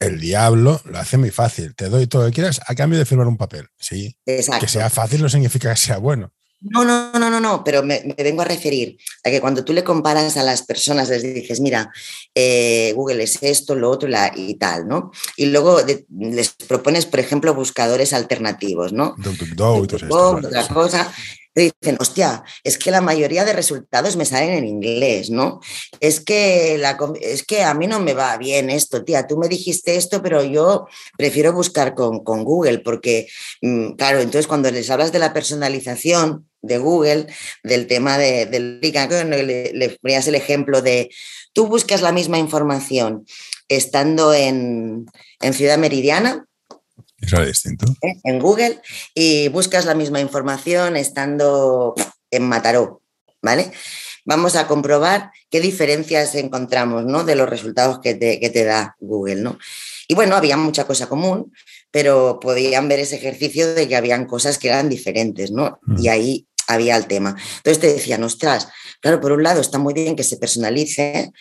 el 0.05 0.19
diablo 0.19 0.81
lo 0.85 0.97
hace 0.97 1.17
muy 1.17 1.31
fácil. 1.31 1.75
Te 1.75 1.89
doy 1.89 2.07
todo 2.07 2.23
lo 2.23 2.27
que 2.29 2.35
quieras 2.35 2.61
a 2.65 2.75
cambio 2.75 2.99
de 2.99 3.05
firmar 3.05 3.27
un 3.27 3.37
papel. 3.37 3.67
Sí. 3.77 4.15
Exacto. 4.25 4.65
Que 4.65 4.71
sea 4.71 4.89
fácil 4.89 5.21
no 5.21 5.29
significa 5.29 5.71
que 5.71 5.77
sea 5.77 5.97
bueno. 5.97 6.31
No, 6.65 6.85
no, 6.85 7.11
no, 7.11 7.29
no, 7.29 7.41
no, 7.41 7.61
pero 7.61 7.83
me, 7.83 8.15
vengo 8.17 8.41
a 8.41 8.45
referir 8.45 8.97
a 9.25 9.29
que 9.29 9.41
cuando 9.41 9.65
tú 9.65 9.73
le 9.73 9.83
comparas 9.83 10.37
a 10.37 10.43
las 10.43 10.61
personas, 10.61 11.09
les 11.09 11.21
dices, 11.21 11.59
mira, 11.59 11.91
eh, 12.33 12.93
Google 12.95 13.21
es 13.21 13.43
esto, 13.43 13.75
lo 13.75 13.89
otro 13.89 14.09
y 14.37 14.53
tal, 14.53 14.87
¿no? 14.87 15.11
Y 15.35 15.47
luego 15.47 15.81
les 16.09 16.53
propones, 16.53 17.05
por 17.05 17.19
ejemplo, 17.19 17.53
buscadores 17.53 18.13
alternativos, 18.13 18.93
¿no? 18.93 19.13
otra 19.57 20.67
cosa 20.69 21.13
dicen, 21.61 21.97
hostia, 21.99 22.43
es 22.63 22.77
que 22.77 22.91
la 22.91 23.01
mayoría 23.01 23.45
de 23.45 23.53
resultados 23.53 24.15
me 24.15 24.25
salen 24.25 24.51
en 24.51 24.65
inglés, 24.65 25.29
¿no? 25.29 25.59
Es 25.99 26.19
que, 26.19 26.77
la, 26.79 26.97
es 27.21 27.43
que 27.43 27.63
a 27.63 27.73
mí 27.73 27.87
no 27.87 27.99
me 27.99 28.13
va 28.13 28.37
bien 28.37 28.69
esto, 28.69 29.03
tía, 29.03 29.27
tú 29.27 29.37
me 29.37 29.47
dijiste 29.47 29.95
esto, 29.95 30.21
pero 30.21 30.43
yo 30.43 30.87
prefiero 31.17 31.53
buscar 31.53 31.93
con, 31.93 32.23
Google, 32.23 32.79
porque, 32.79 33.27
mm, 33.61 33.93
claro, 33.93 34.19
entonces 34.19 34.47
cuando 34.47 34.71
les 34.71 34.89
hablas 34.89 35.11
de 35.11 35.19
la 35.19 35.33
personalización 35.33 36.47
de 36.61 36.77
Google, 36.77 37.27
del 37.63 37.87
tema 37.87 38.17
de, 38.17 38.45
del 38.45 38.79
le, 38.81 39.73
le 39.73 39.89
ponías 40.01 40.27
el 40.27 40.35
ejemplo 40.35 40.81
de, 40.81 41.09
tú 41.53 41.67
buscas 41.67 42.01
la 42.01 42.11
misma 42.11 42.39
información 42.39 43.25
estando 43.67 44.33
en, 44.33 45.05
en 45.41 45.53
Ciudad 45.53 45.77
Meridiana, 45.77 46.47
distinto. 47.45 47.85
¿Eh? 48.01 48.19
En 48.23 48.39
Google 48.39 48.81
y 49.13 49.47
buscas 49.49 49.85
la 49.85 49.95
misma 49.95 50.19
información 50.19 50.95
estando 50.95 51.95
en 52.31 52.47
Mataró, 52.47 53.01
¿vale? 53.41 53.71
Vamos 54.25 54.55
a 54.55 54.67
comprobar 54.67 55.31
qué 55.49 55.59
diferencias 55.59 56.35
encontramos, 56.35 57.05
¿no? 57.05 57.23
De 57.23 57.35
los 57.35 57.49
resultados 57.49 57.99
que 57.99 58.15
te, 58.15 58.39
que 58.39 58.49
te 58.49 58.63
da 58.63 58.95
Google, 58.99 59.41
¿no? 59.41 59.57
Y 60.07 60.15
bueno, 60.15 60.35
había 60.35 60.57
mucha 60.57 60.85
cosa 60.85 61.07
común, 61.07 61.51
pero 61.91 62.39
podían 62.39 62.87
ver 62.87 62.99
ese 62.99 63.17
ejercicio 63.17 63.73
de 63.73 63.87
que 63.87 63.95
habían 63.95 64.25
cosas 64.25 64.57
que 64.57 64.69
eran 64.69 64.89
diferentes, 64.89 65.51
¿no? 65.51 65.79
Mm. 65.83 66.01
Y 66.01 66.07
ahí 66.07 66.47
había 66.67 66.95
el 66.95 67.07
tema. 67.07 67.35
Entonces 67.57 67.79
te 67.79 67.93
decían, 67.93 68.23
ostras, 68.23 68.69
claro, 69.03 69.19
por 69.19 69.33
un 69.33 69.43
lado 69.43 69.59
está 69.59 69.77
muy 69.77 69.93
bien 69.93 70.15
que 70.15 70.23
se 70.23 70.37
personalice 70.37 71.31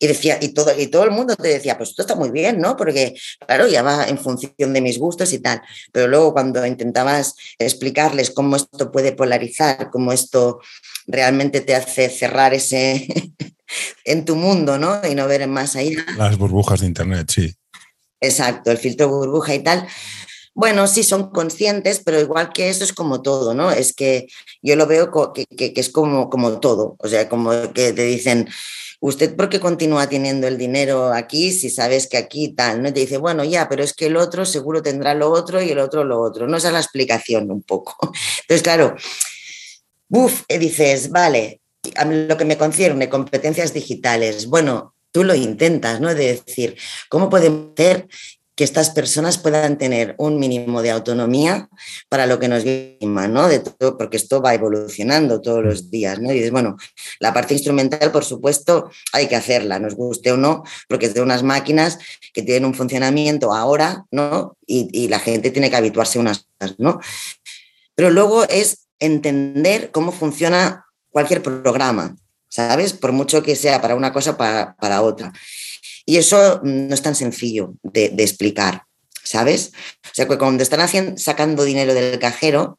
y 0.00 0.08
decía, 0.08 0.38
y 0.40 0.48
todo, 0.48 0.72
y 0.76 0.88
todo 0.88 1.04
el 1.04 1.12
mundo 1.12 1.36
te 1.36 1.46
decía, 1.46 1.78
pues 1.78 1.90
esto 1.90 2.02
está 2.02 2.16
muy 2.16 2.32
bien, 2.32 2.60
¿no? 2.60 2.76
Porque, 2.76 3.14
claro, 3.46 3.68
ya 3.68 3.82
va 3.82 4.08
en 4.08 4.18
función 4.18 4.72
de 4.72 4.80
mis 4.80 4.98
gustos 4.98 5.32
y 5.32 5.38
tal. 5.38 5.62
Pero 5.92 6.08
luego 6.08 6.32
cuando 6.32 6.66
intentabas 6.66 7.36
explicarles 7.60 8.30
cómo 8.30 8.56
esto 8.56 8.90
puede 8.90 9.12
polarizar, 9.12 9.88
cómo 9.90 10.12
esto 10.12 10.58
realmente 11.06 11.60
te 11.60 11.76
hace 11.76 12.10
cerrar 12.10 12.54
ese 12.54 13.06
en 14.04 14.24
tu 14.24 14.34
mundo, 14.34 14.76
¿no? 14.76 15.00
Y 15.08 15.14
no 15.14 15.28
ver 15.28 15.46
más 15.46 15.76
allá. 15.76 16.04
Las 16.18 16.36
burbujas 16.36 16.80
de 16.80 16.86
internet, 16.86 17.30
sí. 17.32 17.54
Exacto, 18.20 18.72
el 18.72 18.78
filtro 18.78 19.08
burbuja 19.08 19.54
y 19.54 19.60
tal 19.60 19.86
bueno, 20.54 20.86
sí 20.86 21.02
son 21.02 21.30
conscientes, 21.30 22.02
pero 22.04 22.20
igual 22.20 22.52
que 22.52 22.68
eso 22.68 22.84
es 22.84 22.92
como 22.92 23.22
todo, 23.22 23.54
¿no? 23.54 23.70
Es 23.70 23.94
que 23.94 24.26
yo 24.60 24.76
lo 24.76 24.86
veo 24.86 25.10
que, 25.32 25.46
es 25.58 25.90
como, 25.90 26.28
como 26.28 26.60
todo, 26.60 26.96
o 26.98 27.08
sea, 27.08 27.28
como 27.28 27.50
que 27.72 27.92
te 27.92 28.04
dicen, 28.04 28.48
¿usted 29.00 29.34
por 29.34 29.48
qué 29.48 29.60
continúa 29.60 30.08
teniendo 30.08 30.46
el 30.46 30.58
dinero 30.58 31.12
aquí 31.12 31.52
si 31.52 31.70
sabes 31.70 32.06
que 32.06 32.18
aquí 32.18 32.54
tal? 32.54 32.82
¿no? 32.82 32.88
Y 32.90 32.92
te 32.92 33.00
dice, 33.00 33.16
bueno, 33.16 33.44
ya, 33.44 33.68
pero 33.68 33.82
es 33.82 33.94
que 33.94 34.06
el 34.06 34.16
otro 34.16 34.44
seguro 34.44 34.82
tendrá 34.82 35.14
lo 35.14 35.30
otro 35.30 35.62
y 35.62 35.70
el 35.70 35.78
otro 35.78 36.04
lo 36.04 36.20
otro. 36.20 36.46
No 36.46 36.58
esa 36.58 36.68
es 36.68 36.74
la 36.74 36.80
explicación 36.80 37.50
un 37.50 37.62
poco. 37.62 37.96
Entonces, 38.42 38.62
claro, 38.62 38.94
uff, 40.10 40.42
eh, 40.48 40.58
dices, 40.58 41.10
vale, 41.10 41.62
a 41.96 42.04
lo 42.04 42.36
que 42.36 42.44
me 42.44 42.58
concierne, 42.58 43.08
competencias 43.08 43.72
digitales, 43.72 44.46
bueno, 44.46 44.94
tú 45.10 45.24
lo 45.24 45.34
intentas, 45.34 46.00
¿no? 46.00 46.14
De 46.14 46.40
decir, 46.44 46.76
¿cómo 47.08 47.28
podemos 47.30 47.72
hacer 47.74 48.06
que 48.54 48.64
estas 48.64 48.90
personas 48.90 49.38
puedan 49.38 49.78
tener 49.78 50.14
un 50.18 50.38
mínimo 50.38 50.82
de 50.82 50.90
autonomía 50.90 51.68
para 52.08 52.26
lo 52.26 52.38
que 52.38 52.48
nos 52.48 52.64
llama, 52.64 53.26
¿no? 53.26 53.48
De 53.48 53.60
todo, 53.60 53.96
porque 53.96 54.18
esto 54.18 54.42
va 54.42 54.52
evolucionando 54.52 55.40
todos 55.40 55.64
los 55.64 55.90
días, 55.90 56.20
¿no? 56.20 56.30
Y 56.30 56.34
dices, 56.34 56.50
bueno, 56.50 56.76
la 57.18 57.32
parte 57.32 57.54
instrumental, 57.54 58.12
por 58.12 58.24
supuesto, 58.24 58.90
hay 59.14 59.26
que 59.26 59.36
hacerla, 59.36 59.78
nos 59.78 59.94
guste 59.94 60.32
o 60.32 60.36
no, 60.36 60.64
porque 60.86 61.06
es 61.06 61.14
de 61.14 61.22
unas 61.22 61.42
máquinas 61.42 61.98
que 62.34 62.42
tienen 62.42 62.66
un 62.66 62.74
funcionamiento 62.74 63.54
ahora, 63.54 64.04
¿no? 64.10 64.56
Y, 64.66 65.08
la 65.08 65.18
gente 65.18 65.50
tiene 65.50 65.68
que 65.68 65.76
habituarse 65.76 66.18
a 66.18 66.22
unas 66.22 66.46
cosas, 66.58 66.76
¿no? 66.78 67.00
Pero 67.94 68.10
luego 68.10 68.44
es 68.44 68.86
entender 68.98 69.90
cómo 69.90 70.12
funciona 70.12 70.86
cualquier 71.10 71.42
programa, 71.42 72.16
¿sabes? 72.48 72.92
Por 72.92 73.12
mucho 73.12 73.42
que 73.42 73.56
sea 73.56 73.82
para 73.82 73.94
una 73.94 74.12
cosa 74.12 74.36
para, 74.36 74.74
para 74.76 75.02
otra. 75.02 75.32
Y 76.04 76.16
eso 76.16 76.60
no 76.62 76.94
es 76.94 77.02
tan 77.02 77.14
sencillo 77.14 77.74
de, 77.82 78.06
explicar, 78.18 78.84
¿sabes? 79.22 79.72
O 80.04 80.14
sea, 80.14 80.26
que 80.26 80.38
cuando 80.38 80.62
están 80.62 80.80
haciendo, 80.80 81.16
sacando 81.18 81.64
dinero 81.64 81.94
del 81.94 82.18
cajero, 82.18 82.78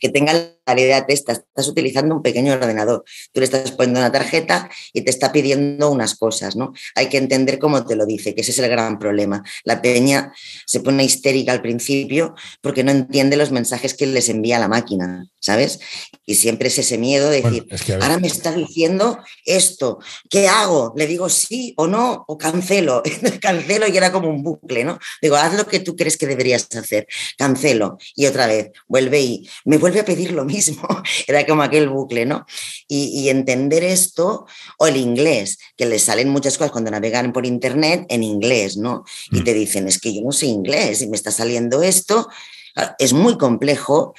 que 0.00 0.08
tenga 0.08 0.32
la 0.66 0.80
idea 0.80 1.00
de 1.02 1.12
esta, 1.12 1.32
estás 1.32 1.68
utilizando 1.68 2.14
un 2.14 2.22
pequeño 2.22 2.52
ordenador, 2.52 3.04
tú 3.32 3.40
le 3.40 3.44
estás 3.44 3.72
poniendo 3.72 4.00
una 4.00 4.12
tarjeta 4.12 4.70
y 4.92 5.02
te 5.02 5.10
está 5.10 5.32
pidiendo 5.32 5.90
unas 5.90 6.14
cosas, 6.14 6.56
¿no? 6.56 6.72
Hay 6.94 7.08
que 7.08 7.18
entender 7.18 7.58
cómo 7.58 7.84
te 7.84 7.96
lo 7.96 8.06
dice, 8.06 8.34
que 8.34 8.42
ese 8.42 8.52
es 8.52 8.58
el 8.58 8.68
gran 8.68 8.98
problema. 8.98 9.42
La 9.64 9.82
peña 9.82 10.32
se 10.66 10.80
pone 10.80 11.04
histérica 11.04 11.52
al 11.52 11.62
principio 11.62 12.34
porque 12.60 12.84
no 12.84 12.90
entiende 12.90 13.36
los 13.36 13.50
mensajes 13.50 13.94
que 13.94 14.06
les 14.06 14.28
envía 14.28 14.58
la 14.58 14.68
máquina, 14.68 15.26
¿sabes? 15.40 15.80
Y 16.24 16.36
siempre 16.36 16.68
es 16.68 16.78
ese 16.78 16.98
miedo 16.98 17.30
de 17.30 17.42
decir, 17.42 17.66
ahora 18.00 18.18
me 18.18 18.28
está 18.28 18.52
diciendo 18.52 19.18
esto, 19.44 19.98
¿qué 20.28 20.48
hago? 20.48 20.92
¿Le 20.96 21.06
digo 21.06 21.28
sí 21.28 21.74
o 21.76 21.86
no? 21.86 22.24
¿O 22.28 22.38
cancelo? 22.38 23.02
cancelo 23.40 23.88
y 23.88 23.96
era 23.96 24.12
como 24.12 24.28
un 24.28 24.42
bucle, 24.42 24.84
¿no? 24.84 24.98
Digo, 25.20 25.36
haz 25.36 25.54
lo 25.54 25.66
que 25.66 25.80
tú 25.80 25.96
crees 25.96 26.16
que 26.16 26.26
deberías 26.26 26.68
hacer, 26.76 27.06
cancelo 27.36 27.98
y 28.14 28.26
otra 28.26 28.46
vez, 28.46 28.70
vuelve 28.86 29.20
y 29.20 29.48
me 29.64 29.78
vuelve 29.78 30.00
a 30.00 30.04
pedir 30.04 30.32
lo 30.32 30.44
mismo. 30.50 30.88
Era 31.26 31.46
como 31.46 31.62
aquel 31.62 31.88
bucle, 31.88 32.26
¿no? 32.26 32.46
Y, 32.88 33.28
entender 33.28 33.84
esto, 33.84 34.46
o 34.78 34.86
el 34.86 34.96
inglés, 34.96 35.58
que 35.76 35.86
les 35.86 36.02
salen 36.02 36.28
muchas 36.28 36.58
cosas 36.58 36.72
cuando 36.72 36.90
navegan 36.90 37.32
por 37.32 37.46
internet 37.46 38.06
en 38.08 38.22
inglés, 38.22 38.76
¿no? 38.76 39.04
Y 39.30 39.40
mm. 39.40 39.44
te 39.44 39.54
dicen, 39.54 39.88
es 39.88 39.98
que 39.98 40.14
yo 40.14 40.22
no 40.22 40.32
sé 40.32 40.46
inglés 40.46 41.02
y 41.02 41.08
me 41.08 41.16
está 41.16 41.30
saliendo 41.30 41.82
esto. 41.82 42.28
Ah, 42.76 42.94
es 42.98 43.12
muy 43.12 43.38
complejo 43.38 44.14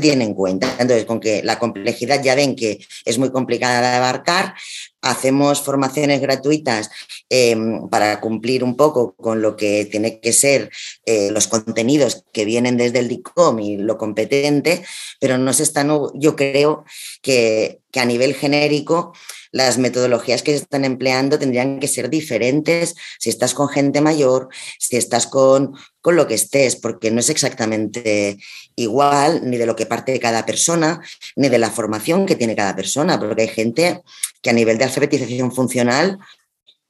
tienen 0.00 0.28
en 0.28 0.34
cuenta. 0.34 0.68
Entonces, 0.78 1.04
con 1.04 1.20
que 1.20 1.42
la 1.42 1.58
complejidad 1.58 2.22
ya 2.22 2.34
ven 2.34 2.56
que 2.56 2.80
es 3.04 3.18
muy 3.18 3.30
complicada 3.30 3.80
de 3.80 3.96
abarcar, 3.96 4.54
hacemos 5.02 5.62
formaciones 5.62 6.20
gratuitas 6.20 6.90
em, 7.28 7.88
para 7.88 8.20
cumplir 8.20 8.64
un 8.64 8.76
poco 8.76 9.14
con 9.16 9.42
lo 9.42 9.56
que 9.56 9.86
tiene 9.86 10.20
que 10.20 10.32
ser 10.32 10.70
eh, 11.06 11.30
los 11.30 11.48
contenidos 11.48 12.24
que 12.32 12.44
vienen 12.44 12.76
desde 12.76 12.98
el 12.98 13.08
DICOM 13.08 13.58
y 13.60 13.76
lo 13.76 13.96
competente, 13.96 14.84
pero 15.20 15.38
no 15.38 15.52
se 15.52 15.62
están, 15.62 15.90
yo 16.14 16.36
creo 16.36 16.84
que, 17.22 17.80
que 17.90 18.00
a 18.00 18.04
nivel 18.04 18.34
genérico 18.34 19.12
las 19.52 19.78
metodologías 19.78 20.42
que 20.42 20.54
están 20.54 20.84
empleando 20.84 21.38
tendrían 21.38 21.80
que 21.80 21.88
ser 21.88 22.08
diferentes 22.08 22.94
si 23.18 23.30
estás 23.30 23.54
con 23.54 23.68
gente 23.68 24.00
mayor, 24.00 24.48
si 24.78 24.96
estás 24.96 25.26
con, 25.26 25.74
con 26.00 26.16
lo 26.16 26.26
que 26.26 26.34
estés, 26.34 26.76
porque 26.76 27.10
no 27.10 27.20
es 27.20 27.30
exactamente 27.30 28.38
igual 28.76 29.48
ni 29.48 29.56
de 29.56 29.66
lo 29.66 29.76
que 29.76 29.86
parte 29.86 30.18
cada 30.20 30.46
persona, 30.46 31.00
ni 31.36 31.48
de 31.48 31.58
la 31.58 31.70
formación 31.70 32.26
que 32.26 32.36
tiene 32.36 32.56
cada 32.56 32.76
persona, 32.76 33.18
porque 33.18 33.42
hay 33.42 33.48
gente 33.48 34.02
que 34.42 34.50
a 34.50 34.54
nivel 34.54 34.78
de 34.78 34.84
alfabetización 34.84 35.52
funcional 35.52 36.18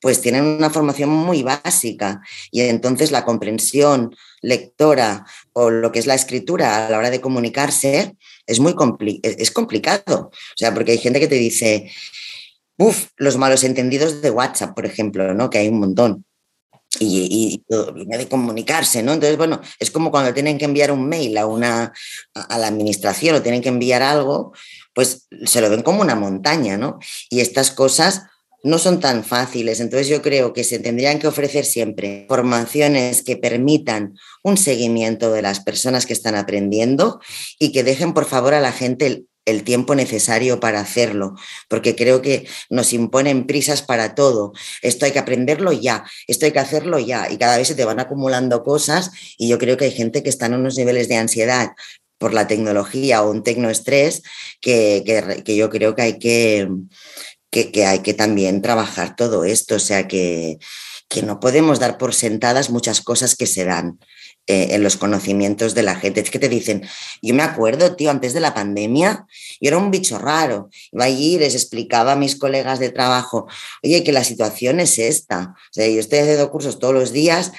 pues 0.01 0.21
tienen 0.21 0.45
una 0.45 0.71
formación 0.71 1.11
muy 1.11 1.43
básica 1.43 2.23
y 2.51 2.63
entonces 2.63 3.11
la 3.11 3.25
comprensión 3.25 4.17
lectora 4.41 5.27
o 5.53 5.71
lo 5.71 5.93
que 5.93 5.99
es 5.99 6.07
la 6.07 6.15
escritura 6.15 6.87
a 6.87 6.91
la 6.91 6.99
hora 6.99 7.11
de 7.11 7.21
comunicarse 7.21 8.17
es 8.47 8.61
muy 8.61 8.75
es 9.23 9.51
complicado. 9.51 10.31
O 10.33 10.57
sea, 10.57 10.73
porque 10.73 10.93
hay 10.93 10.99
gente 10.99 11.21
que 11.21 11.29
te 11.29 11.35
dice, 11.35 11.91
Los 13.17 13.37
malos 13.37 13.65
entendidos 13.65 14.23
de 14.23 14.31
WhatsApp, 14.31 14.75
por 14.75 14.87
ejemplo, 14.87 15.35
¿no? 15.35 15.51
Que 15.51 15.59
hay 15.59 15.69
un 15.69 15.81
montón. 15.81 16.25
y, 16.99 17.63
de 17.69 18.29
comunicarse, 18.29 19.03
¿no? 19.03 19.13
Entonces, 19.13 19.37
bueno, 19.37 19.61
es 19.79 19.91
como 19.91 20.11
cuando 20.11 20.35
tienen 20.35 20.59
que 20.59 20.65
enviar 20.65 20.91
un 20.91 21.09
mail 21.09 21.39
a 21.39 21.47
una 21.47 21.93
a 22.35 22.59
la 22.59 22.67
administración 22.67 23.37
o 23.37 23.43
tienen 23.43 23.63
que 23.63 23.69
enviar 23.69 24.03
algo, 24.03 24.53
pues 24.93 25.29
se 25.45 25.61
lo 25.61 25.71
ven 25.71 25.83
como 25.83 26.01
una 26.01 26.17
montaña, 26.17 26.77
¿no? 26.77 26.99
Y 27.31 27.41
estas 27.41 27.71
cosas 27.71 28.23
no 28.63 28.79
son 28.79 29.01
tan 29.01 29.25
fáciles. 29.25 29.81
Entonces 29.81 30.09
yo 30.09 30.23
creo 30.23 30.53
que 30.53 30.65
se 30.65 30.79
tendrían 30.79 31.19
que 31.19 31.29
ofrecer 31.29 31.65
siempre 31.65 32.27
formaciones 32.29 33.23
que 33.23 33.37
permitan 33.37 34.15
un 34.43 34.57
seguimiento 34.57 35.33
de 35.33 35.43
las 35.43 35.61
personas 35.61 36.07
que 36.07 36.13
están 36.13 36.35
aprendiendo 36.35 37.21
y 37.59 37.73
que 37.73 37.85
dejen 37.85 38.13
por 38.13 38.27
favor 38.27 38.55
a 38.55 38.61
la 38.61 38.73
gente 38.73 39.25
el, 39.51 39.65
tiempo 39.65 39.95
necesario 39.95 40.61
para 40.61 40.81
hacerlo, 40.81 41.35
porque 41.69 41.95
creo 41.97 42.23
que 42.23 42.49
nos 42.71 42.93
imponen 42.93 43.47
prisas 43.47 43.83
para 43.83 44.15
todo. 44.15 44.53
Esto 44.83 45.07
hay 45.07 45.13
que 45.13 45.19
aprenderlo 45.19 45.73
ya, 45.73 46.05
esto 46.27 46.47
hay 46.47 46.53
que 46.53 46.59
hacerlo 46.59 46.99
ya, 46.99 47.31
y 47.31 47.37
cada 47.37 47.59
vez 47.59 47.69
se 47.69 47.75
te 47.75 47.85
van 47.85 48.01
acumulando 48.01 48.63
cosas 48.63 49.11
y 49.39 49.49
yo 49.49 49.59
creo 49.59 49.77
que 49.77 49.87
hay 49.87 49.93
gente 49.93 50.23
que 50.23 50.31
está 50.31 50.47
en 50.47 50.55
unos 50.55 50.77
niveles 50.77 51.09
de 51.09 51.17
ansiedad 51.17 51.71
por 52.19 52.35
la 52.35 52.47
tecnología 52.47 53.23
o 53.23 53.31
un 53.31 53.43
tecnoestrés 53.43 54.23
que, 54.61 55.03
que, 55.07 55.43
que 55.43 55.57
yo 55.57 55.71
creo 55.71 55.95
que 55.95 56.03
hay 56.03 56.19
que 56.19 56.69
que, 57.51 57.85
hay 57.85 58.01
que 58.01 58.15
también 58.15 58.63
trabajar 58.63 59.17
todo 59.17 59.45
esto, 59.45 59.77
o 59.77 59.81
sea 59.81 60.07
que, 60.07 60.59
que 61.09 61.23
no 61.23 61.41
podemos 61.41 61.81
dar 61.81 61.99
por 61.99 62.15
sentadas 62.15 62.71
muchas 62.71 63.01
cosas 63.01 63.35
que 63.35 63.47
se 63.47 63.65
dan 63.65 63.99
eh, 64.47 64.69
en 64.71 64.83
los 64.83 64.97
conocimientos 64.97 65.75
de 65.75 65.83
la 65.83 65.95
gente. 65.97 66.21
Es 66.21 66.31
que 66.31 66.39
te 66.39 66.49
dicen, 66.49 66.83
yo 67.23 67.35
me 67.35 67.43
acuerdo, 67.43 67.97
tío, 67.97 68.11
antes 68.11 68.33
de 68.33 68.41
la 68.41 68.55
pandemia, 68.55 69.27
yo 69.61 69.69
era 69.69 69.79
un 69.79 69.91
bicho 69.91 70.19
raro. 70.19 70.71
Iba 70.93 71.05
allí 71.05 71.35
y 71.35 71.39
les 71.39 71.55
explicaba 71.55 72.13
a 72.13 72.17
mis 72.17 72.37
colegas 72.37 72.79
de 72.79 72.91
trabajo, 72.91 73.47
oye, 73.83 74.03
que 74.03 74.13
la 74.13 74.25
situación 74.25 74.81
es 74.81 74.99
esta. 74.99 75.55
O 75.57 75.73
sea, 75.73 75.89
yo 75.89 76.01
estoy 76.01 76.21
haciendo 76.21 76.51
cursos 76.51 76.79
todos 76.79 76.95
los 76.95 77.13
días 77.13 77.53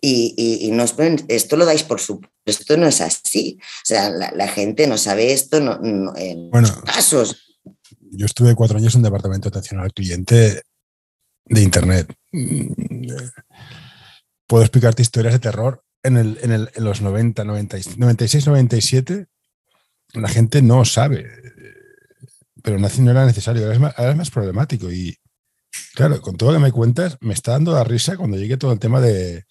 y, 0.00 0.34
y, 0.60 0.70
no 0.72 0.84
esto 1.28 1.56
lo 1.56 1.64
dais 1.64 1.84
por 1.84 2.00
su 2.00 2.20
esto 2.44 2.76
no 2.76 2.88
es 2.88 3.00
así. 3.00 3.58
O 3.60 3.86
sea, 3.86 4.10
la, 4.10 4.48
gente 4.48 4.88
no 4.88 4.98
sabe 4.98 5.32
esto 5.32 5.60
no, 5.60 5.80
en 6.16 6.50
bueno, 6.50 6.68
casos 6.84 7.52
yo 8.12 8.26
estuve 8.26 8.54
cuatro 8.54 8.78
años 8.78 8.94
en 8.94 8.98
un 8.98 9.04
departamento 9.04 9.48
de 9.48 9.58
atención 9.58 9.80
al 9.80 9.92
cliente 9.92 10.62
de 11.46 11.62
Internet. 11.62 12.14
Puedo 14.46 14.62
explicarte 14.62 15.02
historias 15.02 15.32
de 15.34 15.40
terror. 15.40 15.81
En, 16.04 16.16
el, 16.16 16.38
en, 16.42 16.84
los 16.84 17.00
90, 17.00 17.44
96, 17.44 18.46
97, 18.46 19.26
la 20.14 20.28
gente 20.28 20.60
no 20.60 20.84
sabe, 20.84 21.30
pero 22.62 22.78
no 22.78 23.10
era 23.10 23.24
necesario, 23.24 23.64
ahora 23.64 24.10
es, 24.10 24.16
más, 24.16 24.30
problemático. 24.30 24.90
Y 24.90 25.16
claro, 25.94 26.20
con 26.20 26.36
todo 26.36 26.50
lo 26.50 26.58
que 26.58 26.64
me 26.64 26.72
cuentas, 26.72 27.16
me 27.20 27.34
está 27.34 27.52
dando 27.52 27.72
la 27.72 27.84
risa 27.84 28.16
cuando 28.16 28.36
llegue 28.36 28.56
todo 28.56 28.72
el 28.72 28.78
tema 28.78 29.00
de, 29.00 29.44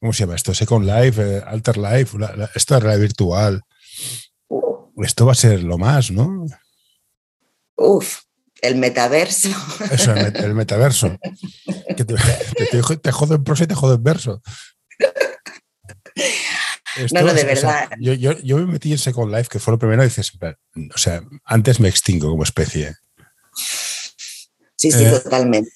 ¿cómo 0.00 0.12
se 0.12 0.20
llama 0.20 0.36
esto? 0.36 0.54
Second 0.54 0.86
Life, 0.86 1.20
eh, 1.20 1.42
Alter 1.44 1.76
Life, 1.76 2.16
esto 2.54 2.76
es 2.76 2.82
realidad 2.82 3.02
virtual. 3.02 3.62
Esto 4.96 5.26
va 5.26 5.32
a 5.32 5.36
ser 5.36 5.62
lo 5.62 5.78
más, 5.78 6.10
¿no? 6.10 6.46
Uf, 7.76 8.22
el 8.60 8.76
metaverso. 8.76 9.48
Eso, 9.90 10.14
el, 10.14 10.54
metaverso. 10.54 11.16
Que 11.96 12.04
te, 12.04 12.14
te, 12.96 13.12
jodo 13.12 13.36
en 13.36 13.44
prosa 13.44 13.64
y 13.64 13.66
te 13.68 13.74
jodo 13.74 13.94
en 13.94 14.02
verso. 14.02 14.42
No, 17.12 17.22
no, 17.22 17.34
de 17.34 17.44
verdad. 17.44 17.88
yo, 18.00 18.12
yo, 18.14 18.56
me 18.58 18.66
metí 18.66 18.92
en 18.92 18.98
Second 18.98 19.34
Life, 19.34 19.48
que 19.50 19.58
fue 19.58 19.72
lo 19.72 19.78
primero, 19.78 20.02
y 20.02 20.06
dices, 20.06 20.32
o 20.94 20.98
sea, 20.98 21.22
antes 21.44 21.80
me 21.80 21.88
extingo 21.88 22.30
como 22.30 22.42
especie. 22.42 22.94
Sí, 24.76 24.92
sí, 24.92 25.04
eh, 25.04 25.10
totalmente. 25.10 25.70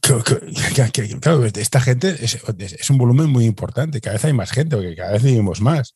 Claro, 0.00 1.44
esta 1.44 1.80
gente 1.80 2.16
es, 2.20 2.38
es, 2.58 2.90
un 2.90 2.98
volumen 2.98 3.28
muy 3.28 3.44
importante, 3.44 4.00
cada 4.00 4.14
vez 4.14 4.24
hay 4.24 4.32
más 4.32 4.50
gente, 4.50 4.76
porque 4.76 4.96
cada 4.96 5.12
vez 5.12 5.22
vivimos 5.22 5.60
más. 5.60 5.94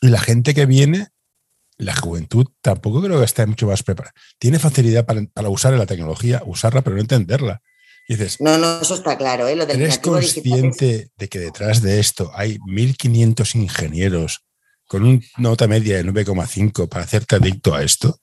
Y 0.00 0.08
la 0.08 0.20
gente 0.20 0.54
que 0.54 0.66
viene 0.66 1.08
la 1.78 1.94
juventud 1.94 2.46
tampoco 2.60 3.00
creo 3.00 3.18
que 3.18 3.24
esté 3.24 3.46
mucho 3.46 3.66
más 3.66 3.82
preparada. 3.82 4.12
Tiene 4.38 4.58
facilidad 4.58 5.06
para, 5.06 5.48
usar 5.48 5.72
la 5.74 5.86
tecnología, 5.86 6.42
usarla, 6.44 6.82
pero 6.82 6.96
no 6.96 7.02
entenderla. 7.02 7.62
Dices, 8.14 8.40
no, 8.40 8.58
no, 8.58 8.80
eso 8.80 8.94
está 8.94 9.16
claro. 9.18 9.48
¿eh? 9.48 9.56
Lo 9.56 9.66
del 9.66 9.82
¿Eres 9.82 9.98
consciente 9.98 11.10
de 11.16 11.28
que 11.28 11.38
detrás 11.38 11.82
de 11.82 12.00
esto 12.00 12.30
hay 12.34 12.58
1.500 12.58 13.54
ingenieros 13.54 14.44
con 14.86 15.04
una 15.04 15.20
nota 15.36 15.68
media 15.68 15.96
de 15.96 16.04
9,5 16.04 16.88
para 16.88 17.04
hacerte 17.04 17.36
adicto 17.36 17.74
a 17.74 17.82
esto? 17.82 18.20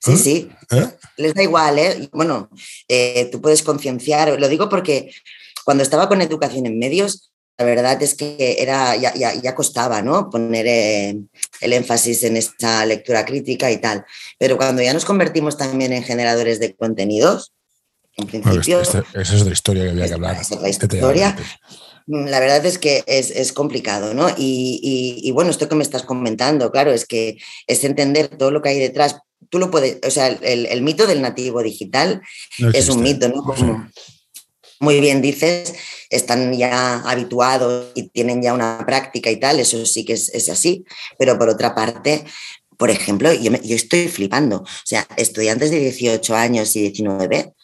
Sí, 0.00 0.12
¿Eh? 0.12 0.16
sí. 0.16 0.50
¿Eh? 0.70 0.88
Les 1.16 1.34
da 1.34 1.42
igual, 1.42 1.78
¿eh? 1.78 2.08
Bueno, 2.12 2.50
eh, 2.86 3.28
tú 3.32 3.40
puedes 3.40 3.62
concienciar. 3.62 4.38
Lo 4.38 4.48
digo 4.48 4.68
porque 4.68 5.12
cuando 5.64 5.82
estaba 5.82 6.08
con 6.08 6.22
educación 6.22 6.66
en 6.66 6.78
medios, 6.78 7.32
la 7.58 7.64
verdad 7.64 8.00
es 8.00 8.14
que 8.14 8.56
era, 8.60 8.94
ya, 8.94 9.12
ya, 9.14 9.54
costaba 9.56 10.00
¿no? 10.00 10.30
poner 10.30 10.66
eh, 10.68 11.18
el 11.60 11.72
énfasis 11.72 12.22
en 12.22 12.36
esta 12.36 12.86
lectura 12.86 13.24
crítica 13.24 13.68
y 13.72 13.78
tal. 13.78 14.06
Pero 14.38 14.56
cuando 14.56 14.80
ya 14.80 14.94
nos 14.94 15.04
convertimos 15.04 15.56
también 15.56 15.92
en 15.92 16.04
generadores 16.04 16.60
de 16.60 16.76
contenidos, 16.76 17.52
en 18.18 18.26
principio... 18.26 18.80
esa 18.80 19.04
es 19.14 19.40
otra 19.40 19.52
historia 19.52 19.84
que 19.84 19.90
había 19.90 20.06
que 20.06 20.14
hablar. 20.14 20.36
Esa 20.40 20.56
es 20.56 20.60
la 20.60 20.68
historia. 20.68 21.36
Mm, 22.06 22.26
la 22.26 22.40
verdad 22.40 22.64
es 22.66 22.78
que 22.78 23.04
es, 23.06 23.52
complicado, 23.52 24.14
¿no? 24.14 24.28
Y, 24.36 25.30
bueno, 25.32 25.50
esto 25.50 25.68
que 25.68 25.76
me 25.76 25.82
estás 25.82 26.02
comentando, 26.02 26.70
claro, 26.70 26.90
es 26.92 27.06
que 27.06 27.38
es 27.66 27.84
entender 27.84 28.28
todo 28.28 28.50
lo 28.50 28.60
que 28.60 28.70
hay 28.70 28.78
detrás. 28.78 29.16
Tú 29.50 29.58
lo 29.58 29.70
puedes, 29.70 29.98
o 30.06 30.10
sea, 30.10 30.26
el, 30.28 30.82
mito 30.82 31.06
del 31.06 31.22
nativo 31.22 31.62
digital 31.62 32.20
es 32.72 32.88
un 32.88 33.02
mito, 33.02 33.28
¿no? 33.28 33.42
Como, 33.42 33.88
muy 34.80 35.00
bien 35.00 35.22
dices, 35.22 35.74
están 36.10 36.56
ya 36.56 37.00
habituados 37.00 37.92
y 37.94 38.08
tienen 38.08 38.42
ya 38.42 38.54
una 38.54 38.84
práctica 38.86 39.30
y 39.30 39.38
tal, 39.38 39.60
eso 39.60 39.84
sí 39.86 40.04
que 40.04 40.14
es, 40.14 40.48
así, 40.48 40.84
pero 41.18 41.38
por 41.38 41.48
otra 41.48 41.74
parte, 41.74 42.24
por 42.76 42.90
ejemplo, 42.90 43.32
yo, 43.32 43.50
yo, 43.62 43.76
estoy 43.76 44.08
flipando, 44.08 44.58
o 44.58 44.66
sea, 44.84 45.06
estudiantes 45.16 45.70
de 45.70 45.80
18 45.80 46.34
años 46.36 46.76
y 46.76 46.82
19 46.82 47.54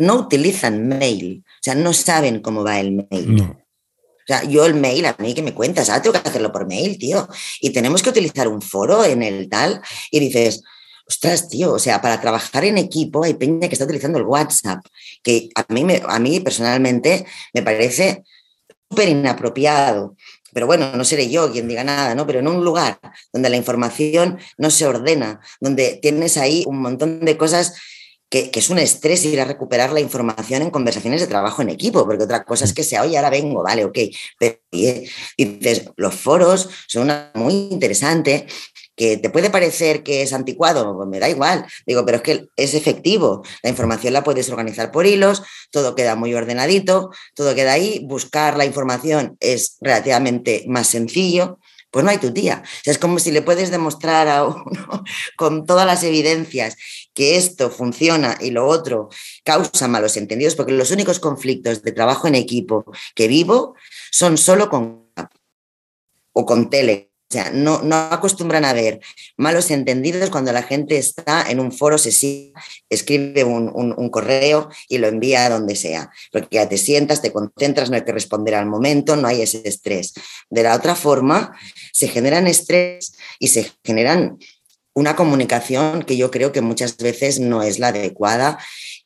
no 0.00 0.14
utilizan 0.14 0.88
mail, 0.88 1.44
o 1.46 1.62
sea, 1.62 1.74
no 1.74 1.92
saben 1.92 2.40
cómo 2.40 2.64
va 2.64 2.80
el 2.80 2.92
mail. 2.92 3.42
O 3.42 4.26
sea, 4.26 4.44
yo 4.44 4.64
el 4.64 4.74
mail, 4.74 5.04
a 5.04 5.16
mí 5.18 5.34
que 5.34 5.42
me 5.42 5.52
cuentas, 5.52 5.90
ah, 5.90 6.00
tengo 6.00 6.14
que 6.14 6.28
hacerlo 6.28 6.50
por 6.50 6.66
mail, 6.66 6.98
tío, 6.98 7.28
y 7.60 7.70
tenemos 7.70 8.02
que 8.02 8.10
utilizar 8.10 8.48
un 8.48 8.62
foro 8.62 9.04
en 9.04 9.22
el 9.22 9.48
tal, 9.48 9.82
y 10.10 10.20
dices, 10.20 10.62
ostras, 11.06 11.48
tío, 11.48 11.72
o 11.72 11.78
sea, 11.78 12.00
para 12.00 12.18
trabajar 12.18 12.64
en 12.64 12.78
equipo 12.78 13.24
hay 13.24 13.34
peña 13.34 13.68
que 13.68 13.74
está 13.74 13.84
utilizando 13.84 14.18
el 14.18 14.24
WhatsApp, 14.24 14.84
que 15.22 15.50
a 15.54 15.66
mí, 15.68 15.84
a 16.08 16.18
mí 16.18 16.40
personalmente 16.40 17.26
me 17.52 17.62
parece 17.62 18.24
súper 18.88 19.10
inapropiado. 19.10 20.16
Pero 20.52 20.66
bueno, 20.66 20.90
no 20.96 21.04
seré 21.04 21.30
yo 21.30 21.52
quien 21.52 21.68
diga 21.68 21.84
nada, 21.84 22.14
¿no? 22.14 22.26
Pero 22.26 22.40
en 22.40 22.48
un 22.48 22.64
lugar 22.64 22.98
donde 23.32 23.50
la 23.50 23.56
información 23.56 24.38
no 24.58 24.70
se 24.70 24.86
ordena, 24.86 25.40
donde 25.60 26.00
tienes 26.02 26.36
ahí 26.36 26.64
un 26.66 26.80
montón 26.80 27.20
de 27.20 27.36
cosas 27.36 27.74
que, 28.30 28.50
es 28.54 28.70
un 28.70 28.78
estrés 28.78 29.24
ir 29.24 29.40
a 29.40 29.44
recuperar 29.44 29.92
la 29.92 30.00
información 30.00 30.62
en 30.62 30.70
conversaciones 30.70 31.20
de 31.20 31.26
trabajo 31.26 31.62
en 31.62 31.68
equipo, 31.68 32.06
porque 32.06 32.24
otra 32.24 32.44
cosa 32.44 32.64
es 32.64 32.72
que 32.72 32.84
sea, 32.84 33.02
oye, 33.02 33.16
ahora 33.16 33.28
vengo, 33.28 33.62
vale, 33.62 33.84
ok. 33.84 33.98
Pero 34.38 34.56
dices, 34.70 35.90
los 35.96 36.14
foros 36.14 36.70
son 36.86 37.02
una 37.04 37.32
muy 37.34 37.52
interesante 37.70 38.46
que 38.94 39.16
te 39.16 39.30
puede 39.30 39.50
parecer 39.50 40.02
que 40.02 40.22
es 40.22 40.32
anticuado, 40.32 40.94
pues 40.94 41.08
me 41.08 41.18
da 41.18 41.28
igual, 41.28 41.64
digo, 41.86 42.04
pero 42.04 42.18
es 42.18 42.22
que 42.22 42.46
es 42.54 42.74
efectivo, 42.74 43.42
la 43.62 43.70
información 43.70 44.12
la 44.12 44.22
puedes 44.22 44.50
organizar 44.50 44.92
por 44.92 45.06
hilos, 45.06 45.42
todo 45.70 45.94
queda 45.94 46.16
muy 46.16 46.34
ordenadito, 46.34 47.10
todo 47.34 47.54
queda 47.54 47.72
ahí, 47.72 48.04
buscar 48.04 48.58
la 48.58 48.66
información 48.66 49.38
es 49.40 49.78
relativamente 49.80 50.64
más 50.68 50.88
sencillo, 50.88 51.58
pues 51.90 52.04
no 52.04 52.10
hay 52.10 52.18
tu 52.18 52.32
tía. 52.32 52.62
es 52.84 52.98
como 52.98 53.18
si 53.18 53.30
le 53.30 53.42
puedes 53.42 53.70
demostrar 53.70 54.28
a 54.28 54.44
uno 54.44 54.64
con 55.36 55.66
todas 55.66 55.86
las 55.86 56.02
evidencias 56.02 56.76
que 57.14 57.36
esto 57.36 57.70
funciona 57.70 58.38
y 58.40 58.50
lo 58.50 58.66
otro 58.66 59.08
causa 59.44 59.88
malos 59.88 60.16
entendidos, 60.16 60.54
porque 60.54 60.72
los 60.72 60.90
únicos 60.90 61.18
conflictos 61.18 61.82
de 61.82 61.92
trabajo 61.92 62.28
en 62.28 62.34
equipo 62.34 62.84
que 63.14 63.28
vivo 63.28 63.74
son 64.10 64.38
solo 64.38 64.68
con 64.70 65.10
o 66.32 66.46
con 66.46 66.70
tele 66.70 67.09
o 67.30 67.32
sea, 67.32 67.52
no, 67.52 67.80
no 67.82 67.94
acostumbran 67.94 68.64
a 68.64 68.72
ver 68.72 68.98
malos 69.36 69.70
entendidos 69.70 70.30
cuando 70.30 70.52
la 70.52 70.64
gente 70.64 70.98
está 70.98 71.48
en 71.48 71.60
un 71.60 71.70
foro, 71.70 71.96
se 71.96 72.52
escribe 72.88 73.44
un, 73.44 74.10
correo 74.10 74.68
y 74.88 74.98
lo 74.98 75.06
envía 75.06 75.46
a 75.46 75.50
donde 75.50 75.76
sea. 75.76 76.10
Porque 76.32 76.56
ya 76.56 76.68
te 76.68 76.76
sientas, 76.76 77.22
te 77.22 77.32
concentras, 77.32 77.88
no 77.88 77.94
hay 77.94 78.02
que 78.02 78.10
responder 78.10 78.56
al 78.56 78.66
momento, 78.66 79.14
no 79.14 79.28
hay 79.28 79.42
ese 79.42 79.62
estrés. 79.64 80.12
De 80.48 80.64
la 80.64 80.74
otra 80.74 80.96
forma, 80.96 81.56
se 81.92 82.08
generan 82.08 82.48
estrés 82.48 83.12
y 83.38 83.46
se 83.46 83.70
generan 83.84 84.36
una 84.92 85.14
comunicación 85.14 86.02
que 86.02 86.16
yo 86.16 86.32
creo 86.32 86.50
que 86.50 86.62
muchas 86.62 86.96
veces 86.96 87.38
no 87.38 87.62
es 87.62 87.78
la 87.78 87.88
adecuada 87.88 88.58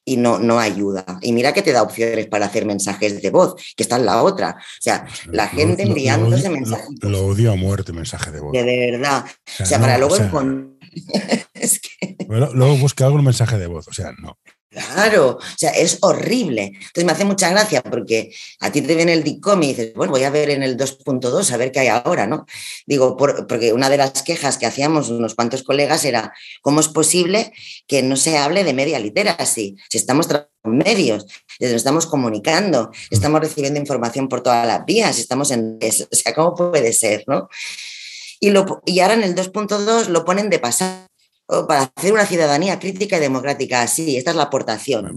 y 0.05 0.17
no, 0.17 0.39
no 0.39 0.59
ayuda. 0.59 1.05
Y 1.23 1.33
mira 1.33 1.53
que 1.53 1.63
te 1.63 1.73
da 1.73 1.83
opciones 1.83 2.27
para 2.27 2.47
hacer 2.47 2.67
mensajes 2.67 3.23
de 3.23 3.31
voz, 3.31 3.55
que 3.77 3.83
está 3.83 3.97
en 3.97 4.07
la 4.07 4.23
otra. 4.23 4.57
O 4.59 4.83
sea, 4.83 5.07
la 5.31 5.49
gente 5.49 5.83
enviándose 5.83 6.49
mensajes. 6.51 6.89
Lo, 7.01 7.27
odio 7.27 7.53
a 7.53 7.57
muerte 7.57 7.93
mensaje 7.93 8.31
de 8.31 8.41
voz. 8.41 8.53
De 8.53 8.63
verdad. 8.63 9.25
O 9.61 9.65
sea, 9.65 9.81
para 9.81 9.99
luego 9.99 10.17
luego 12.29 12.77
busca 12.77 13.07
algún 13.07 13.25
mensaje 13.25 13.59
de 13.59 13.67
voz. 13.67 13.89
O 13.89 13.93
sea, 13.93 14.13
no. 14.21 14.39
Claro, 14.75 15.39
o 15.41 15.57
sea, 15.57 15.71
es 15.71 15.99
horrible. 16.01 16.73
Entonces 16.75 17.05
me 17.05 17.13
hace 17.13 17.25
mucha 17.25 17.49
gracia 17.49 17.81
porque 17.81 18.35
a 18.59 18.73
ti 18.73 18.83
te 18.83 18.97
viene 18.97 19.13
el 19.13 19.23
DICOM 19.23 19.63
y 19.63 19.69
dices, 19.69 19.95
bueno, 19.95 20.11
voy 20.11 20.25
a 20.25 20.31
ver 20.31 20.51
en 20.51 20.65
el 20.65 20.77
2.2 20.77 21.53
a 21.53 21.57
ver 21.57 21.71
qué 21.71 21.81
hay 21.81 21.89
ahora, 21.89 22.27
¿no? 22.27 22.45
Digo, 22.85 23.17
porque 23.17 23.73
una 23.73 23.89
de 23.89 23.99
las 23.99 24.25
quejas 24.25 24.59
que 24.59 24.67
hacíamos 24.67 25.11
unos 25.11 25.37
cuantos 25.37 25.63
colegas 25.63 26.05
era, 26.05 26.33
¿cómo 26.61 26.81
es 26.81 26.89
posible 26.89 27.53
que 27.87 28.03
no 28.03 28.17
se 28.17 28.37
hable 28.37 28.65
de 28.65 28.75
media 28.75 28.99
literacy? 28.99 29.77
Si 29.89 29.99
estamos 29.99 30.27
en 30.31 30.77
medios, 30.77 31.27
nos 31.61 31.71
estamos 31.71 32.07
comunicando, 32.07 32.91
estamos 33.11 33.41
recibiendo 33.41 33.79
información 33.79 34.29
por 34.29 34.43
todas 34.43 34.67
las 34.67 34.85
vías, 34.85 35.19
estamos 35.21 35.53
en... 35.53 35.79
O 35.81 36.17
sea, 36.17 36.35
¿cómo 36.35 36.55
puede 36.55 36.93
ser, 36.93 37.23
no? 37.29 37.49
Y, 38.41 38.51
lo, 38.51 38.83
y 38.85 38.99
ahora 38.99 39.15
en 39.15 39.23
el 39.23 39.37
2.2 39.37 40.09
lo 40.09 40.25
ponen 40.25 40.51
de 40.51 40.59
pasar 40.59 41.07
para 41.47 41.93
hacer 41.95 42.13
una 42.13 42.25
ciudadanía 42.25 42.79
crítica 42.79 43.19
y 43.19 43.21
democrática 43.21 43.83
así. 43.83 44.17
Esta 44.17 44.31
es 44.31 44.37
la 44.37 44.45
aportación. 44.45 45.15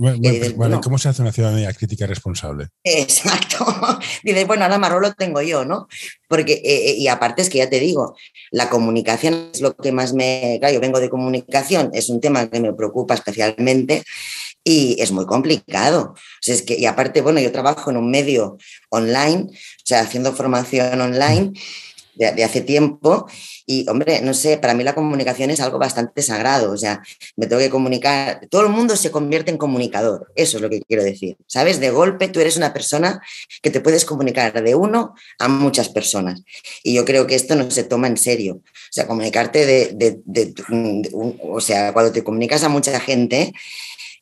¿Cómo 0.83 0.97
se 0.97 1.09
hace 1.09 1.21
una 1.21 1.31
ciudadanía 1.31 1.71
crítica 1.73 2.03
y 2.03 2.07
responsable? 2.07 2.67
Exacto. 2.83 3.65
Dices, 4.23 4.45
bueno, 4.45 4.63
ahora 4.65 4.77
marrón 4.77 5.03
lo 5.03 5.13
tengo 5.13 5.41
yo, 5.41 5.63
¿no? 5.63 5.87
Porque, 6.27 6.53
eh, 6.53 6.89
eh, 6.89 6.95
y 6.97 7.07
aparte 7.07 7.41
es 7.41 7.49
que 7.49 7.59
ya 7.59 7.69
te 7.69 7.79
digo, 7.79 8.15
la 8.51 8.69
comunicación 8.69 9.49
es 9.53 9.61
lo 9.61 9.75
que 9.75 9.91
más 9.91 10.13
me... 10.13 10.57
Claro, 10.59 10.73
yo 10.73 10.81
vengo 10.81 10.99
de 10.99 11.09
comunicación, 11.09 11.91
es 11.93 12.09
un 12.09 12.19
tema 12.19 12.49
que 12.49 12.59
me 12.59 12.73
preocupa 12.73 13.13
especialmente 13.13 14.03
y 14.63 14.97
es 14.99 15.13
muy 15.13 15.25
complicado. 15.25 16.13
es 16.45 16.61
que, 16.61 16.77
y 16.77 16.85
aparte, 16.85 17.21
bueno, 17.21 17.39
yo 17.39 17.53
trabajo 17.53 17.89
en 17.89 17.95
un 17.95 18.11
medio 18.11 18.57
online, 18.89 19.47
o 19.49 19.85
sea, 19.85 20.01
haciendo 20.01 20.33
formación 20.33 20.99
online 20.99 21.53
de, 22.17 22.43
hace 22.43 22.61
tiempo. 22.61 23.27
Y, 23.65 23.87
hombre, 23.89 24.21
no 24.21 24.33
sé, 24.33 24.57
para 24.57 24.73
mí 24.73 24.83
la 24.83 24.95
comunicación 24.95 25.49
es 25.49 25.59
algo 25.59 25.77
bastante 25.77 26.21
sagrado, 26.21 26.71
o 26.71 26.77
sea, 26.77 27.01
me 27.35 27.47
tengo 27.47 27.61
que 27.61 27.69
comunicar, 27.69 28.47
todo 28.49 28.63
el 28.63 28.69
mundo 28.69 28.95
se 28.95 29.11
convierte 29.11 29.51
en 29.51 29.57
comunicador, 29.57 30.31
eso 30.35 30.57
es 30.57 30.63
lo 30.63 30.69
que 30.69 30.81
quiero 30.81 31.03
decir, 31.03 31.37
¿sabes? 31.47 31.79
De 31.79 31.89
golpe 31.89 32.29
tú 32.29 32.39
eres 32.39 32.55
una 32.55 32.73
persona 32.73 33.21
que 33.61 33.69
te 33.69 33.81
puedes 33.81 34.05
comunicar 34.05 34.63
de 34.63 34.75
uno 34.75 35.13
a 35.39 35.47
muchas 35.47 35.89
personas. 35.89 36.43
Y 36.81 36.93
yo 36.93 37.03
creo 37.03 37.27
que 37.27 37.35
esto 37.35 37.55
no 37.55 37.69
se 37.69 37.83
toma 37.83 38.07
en 38.07 38.17
serio, 38.17 38.61
o 38.63 38.91
sea, 38.91 39.05
comunicarte 39.05 39.65
de, 39.65 40.21
de, 40.25 40.53
o 41.41 41.59
sea, 41.59 41.91
cuando 41.93 42.11
te 42.11 42.23
comunicas 42.23 42.63
a 42.63 42.69
mucha 42.69 42.97
gente, 42.99 43.53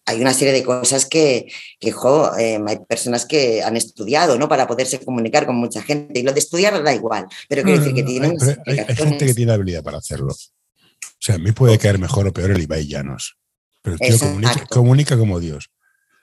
hay 0.05 0.21
una 0.21 0.33
serie 0.33 0.53
de 0.53 0.63
cosas 0.63 1.05
que, 1.05 1.47
que 1.79 1.93
em, 2.37 2.67
hay 2.67 2.79
personas 2.87 3.25
que 3.25 3.63
han 3.63 3.75
estudiado, 3.75 4.37
¿no? 4.37 4.47
Para 4.47 4.67
poderse 4.67 4.99
comunicar 4.99 5.45
con 5.45 5.55
mucha 5.55 5.81
gente. 5.81 6.19
Y 6.19 6.23
lo 6.23 6.31
de 6.31 6.39
estudiar 6.39 6.81
da 6.83 6.93
igual, 6.93 7.25
pero 7.49 7.63
quiero 7.63 7.79
decir 7.79 7.95
que 7.95 8.03
tienen... 8.03 8.37
Hay, 8.67 8.79
hay, 8.79 8.95
gente 8.95 9.25
que 9.25 9.33
tiene 9.33 9.53
habilidad 9.53 9.83
para 9.83 9.97
hacerlo. 9.97 10.31
O 10.31 11.17
sea, 11.19 11.35
a 11.35 11.39
mí 11.39 11.51
puede 11.51 11.79
caer 11.79 11.97
mejor 11.97 12.27
o 12.27 12.33
peor 12.33 12.51
el 12.51 12.61
Ibai 12.61 12.87
Llanos, 12.87 13.37
pero 13.81 13.95
el 13.95 13.99
tío 13.99 14.19
comunica, 14.19 14.65
comunica, 14.67 15.17
como 15.17 15.39
Dios. 15.39 15.71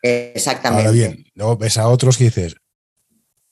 Exactamente. 0.03 0.87
Ahora 0.87 0.93
bien, 0.93 1.25
luego 1.35 1.57
ves 1.57 1.77
a 1.77 1.89
otros 1.89 2.17
que 2.17 2.25
dices, 2.25 2.57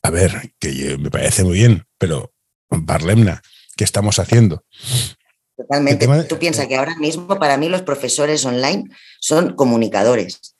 a 0.03 0.11
ver, 0.11 0.53
que 0.59 0.97
me 0.99 1.11
parece 1.11 1.43
muy 1.43 1.55
bien, 1.55 1.85
pero 1.99 2.33
Barlemna, 2.69 3.43
¿qué 3.77 3.85
estamos 3.85 4.19
haciendo? 4.19 4.65
Totalmente. 5.61 6.09
Tú 6.25 6.39
piensas 6.39 6.67
que 6.67 6.77
ahora 6.77 6.97
mismo 6.97 7.39
para 7.39 7.59
mí 7.59 7.69
los 7.69 7.83
profesores 7.83 8.47
online 8.47 8.85
son 9.21 9.55
comunicadores, 9.57 10.57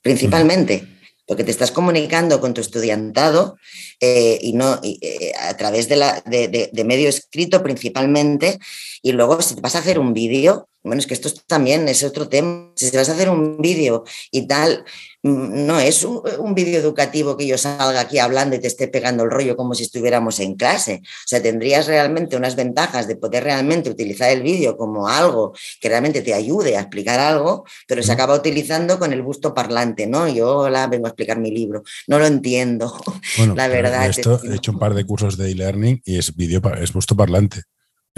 principalmente, 0.00 0.88
porque 1.26 1.44
te 1.44 1.50
estás 1.50 1.70
comunicando 1.70 2.40
con 2.40 2.54
tu 2.54 2.62
estudiantado 2.62 3.58
eh, 4.00 4.38
y 4.40 4.54
no 4.54 4.80
eh, 4.82 5.32
a 5.38 5.54
través 5.58 5.90
de, 5.90 5.96
la, 5.96 6.22
de, 6.24 6.84
medio 6.86 7.10
escrito 7.10 7.62
principalmente, 7.62 8.58
y 9.02 9.12
luego 9.12 9.42
si 9.42 9.56
te 9.56 9.60
vas 9.60 9.76
a 9.76 9.80
hacer 9.80 9.98
un 9.98 10.14
vídeo, 10.14 10.70
bueno, 10.82 11.00
es 11.00 11.06
que 11.06 11.12
esto 11.12 11.30
también 11.46 11.86
es 11.86 12.02
otro 12.02 12.30
tema, 12.30 12.72
si 12.76 12.90
te 12.90 12.96
vas 12.96 13.10
a 13.10 13.12
hacer 13.12 13.28
un 13.28 13.58
vídeo 13.58 14.04
y 14.30 14.46
tal, 14.46 14.86
no 15.28 15.78
es 15.78 16.04
un, 16.04 16.54
vídeo 16.54 16.80
educativo 16.80 17.36
que 17.36 17.46
yo 17.46 17.58
salga 17.58 18.00
aquí 18.00 18.18
hablando 18.18 18.56
y 18.56 18.58
te 18.58 18.66
esté 18.66 18.88
pegando 18.88 19.24
el 19.24 19.30
rollo 19.30 19.56
como 19.56 19.74
si 19.74 19.84
estuviéramos 19.84 20.40
en 20.40 20.54
clase. 20.54 21.02
O 21.04 21.28
sea, 21.28 21.42
tendrías 21.42 21.86
realmente 21.86 22.36
unas 22.36 22.56
ventajas 22.56 23.06
de 23.06 23.16
poder 23.16 23.44
realmente 23.44 23.90
utilizar 23.90 24.30
el 24.30 24.42
vídeo 24.42 24.76
como 24.76 25.08
algo 25.08 25.52
que 25.80 25.88
realmente 25.88 26.22
te 26.22 26.34
ayude 26.34 26.76
a 26.76 26.80
explicar 26.80 27.20
algo, 27.20 27.64
pero 27.86 28.02
se 28.02 28.12
acaba 28.12 28.34
utilizando 28.34 28.98
con 28.98 29.12
el 29.12 29.22
busto 29.22 29.54
parlante, 29.54 30.06
¿no? 30.06 30.28
Yo 30.28 30.68
la 30.68 30.86
vengo 30.86 31.06
a 31.06 31.10
explicar 31.10 31.38
mi 31.38 31.50
libro, 31.50 31.82
no 32.06 32.18
lo 32.18 32.26
entiendo. 32.26 32.98
la 33.54 33.68
verdad. 33.68 34.08
Esto, 34.08 34.40
he 34.44 34.56
hecho 34.56 34.72
un 34.72 34.78
par 34.78 34.94
de 34.94 35.04
cursos 35.04 35.36
de 35.36 35.50
e-learning 35.50 36.02
y 36.04 36.18
es 36.18 36.34
vídeo, 36.34 36.60
es 36.80 36.92
busto 36.92 37.16
parlante 37.16 37.62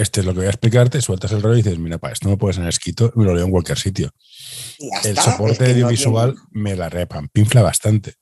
este 0.00 0.20
es 0.20 0.26
lo 0.26 0.32
que 0.32 0.38
voy 0.38 0.46
a 0.46 0.50
explicarte, 0.50 1.00
sueltas 1.00 1.32
el 1.32 1.42
rollo 1.42 1.58
y 1.58 1.62
dices, 1.62 1.78
mira, 1.78 1.98
para 1.98 2.12
esto 2.12 2.28
no 2.28 2.38
puedes 2.38 2.58
en 2.58 2.66
escrito 2.66 3.12
y 3.14 3.18
me 3.18 3.24
lo 3.26 3.34
leo 3.34 3.44
en 3.44 3.50
cualquier 3.50 3.78
sitio. 3.78 4.10
El 5.04 5.18
soporte 5.18 5.70
audiovisual 5.70 6.34
me 6.50 6.76
la 6.76 6.88
repan, 6.88 7.28
pinfla 7.28 7.62
bastante. 7.62 8.14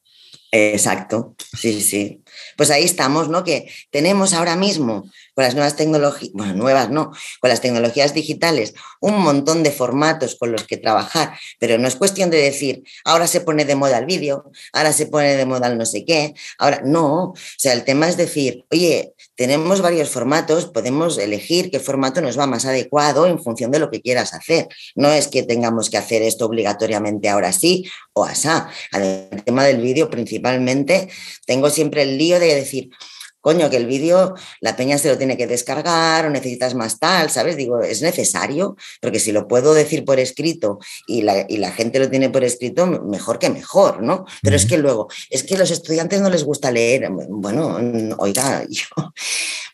Exacto, 0.51 1.37
sí, 1.39 1.81
sí. 1.83 2.22
Pues 2.57 2.70
ahí 2.70 2.85
estamos, 2.85 3.29
¿no? 3.29 3.45
Que 3.45 3.70
tenemos 3.91 4.33
ahora 4.33 4.57
mismo 4.57 5.11
con 5.39 5.45
las 5.45 5.55
nuevas 5.55 5.76
tecnologías, 5.76 6.32
bueno, 6.34 6.55
nuevas 6.55 6.91
no, 6.91 7.12
con 7.39 7.49
las 7.49 7.61
tecnologías 7.61 8.12
digitales, 8.12 8.74
un 8.99 9.20
montón 9.20 9.62
de 9.62 9.70
formatos 9.70 10.34
con 10.34 10.51
los 10.51 10.64
que 10.64 10.78
trabajar, 10.78 11.39
pero 11.61 11.78
no 11.78 11.86
es 11.86 11.95
cuestión 11.95 12.28
de 12.28 12.39
decir, 12.39 12.82
ahora 13.05 13.28
se 13.28 13.41
pone 13.41 13.64
de 13.64 13.76
moda 13.76 13.99
el 13.99 14.07
vídeo, 14.07 14.51
ahora 14.72 14.93
se 14.93 15.07
pone 15.07 15.36
de 15.36 15.47
moda 15.47 15.68
el 15.68 15.78
no 15.78 15.86
sé 15.86 16.05
qué, 16.05 16.34
ahora 16.59 16.82
no, 16.84 17.26
o 17.26 17.34
sea, 17.57 17.72
el 17.72 17.84
tema 17.84 18.09
es 18.09 18.16
decir, 18.16 18.64
oye, 18.72 19.14
tenemos 19.36 19.80
varios 19.80 20.11
formatos, 20.11 20.66
podemos 20.66 21.16
elegir 21.18 21.70
qué 21.70 21.78
formato 21.78 22.20
nos 22.20 22.36
va 22.36 22.49
más 22.49 22.64
adecuado 22.64 23.28
en 23.28 23.41
función 23.41 23.70
de 23.70 23.78
lo 23.78 23.93
que 23.93 24.01
quieras 24.01 24.34
hacer. 24.34 24.66
No 24.97 25.12
es 25.12 25.28
que 25.28 25.45
tengamos 25.45 25.89
que 25.89 25.99
hacer 25.99 26.22
esto 26.22 26.47
obligatoriamente 26.47 27.28
ahora 27.28 27.53
sí 27.53 27.89
o 28.12 28.24
asá. 28.24 28.68
El 28.93 29.45
tema 29.45 29.62
del 29.62 29.80
vídeo 29.80 30.11
principalmente, 30.11 31.09
tengo 31.47 31.70
siempre 31.70 32.03
el 32.03 32.18
lío 32.18 32.41
de 32.41 32.57
decir, 32.57 32.91
coño, 33.49 33.70
que 33.70 33.78
el 33.78 33.86
vídeo 33.86 34.34
la 34.61 34.76
peña 34.76 34.99
se 34.99 35.09
lo 35.09 35.16
tiene 35.16 35.38
que 35.38 35.46
descargar 35.46 36.26
o 36.26 36.30
necesitas 36.30 36.74
más 36.74 36.99
tal, 36.99 37.30
¿sabes? 37.30 37.57
Digo, 37.57 37.80
es 37.80 38.03
necesario, 38.03 38.76
porque 39.01 39.20
si 39.20 39.32
lo 39.32 39.49
puedo 39.49 39.72
decir 39.72 40.05
por 40.05 40.20
escrito 40.20 40.78
y 41.07 41.22
la, 41.22 41.46
y 41.49 41.57
la 41.57 41.72
gente 41.72 41.99
lo 41.99 42.11
tiene 42.11 42.28
por 42.28 42.44
escrito, 42.44 42.86
mejor 42.86 43.38
que 43.38 43.49
mejor, 43.49 44.03
¿no? 44.03 44.26
Pero 44.42 44.55
es 44.55 44.66
que 44.66 44.76
luego, 44.76 45.09
es 45.30 45.44
que 45.44 45.55
a 45.55 45.59
los 45.59 45.70
estudiantes 45.70 46.20
no 46.20 46.28
les 46.28 46.44
gusta 46.44 46.70
leer. 46.70 47.09
Bueno, 47.11 47.78
oiga, 48.18 48.66
yo, 48.68 48.84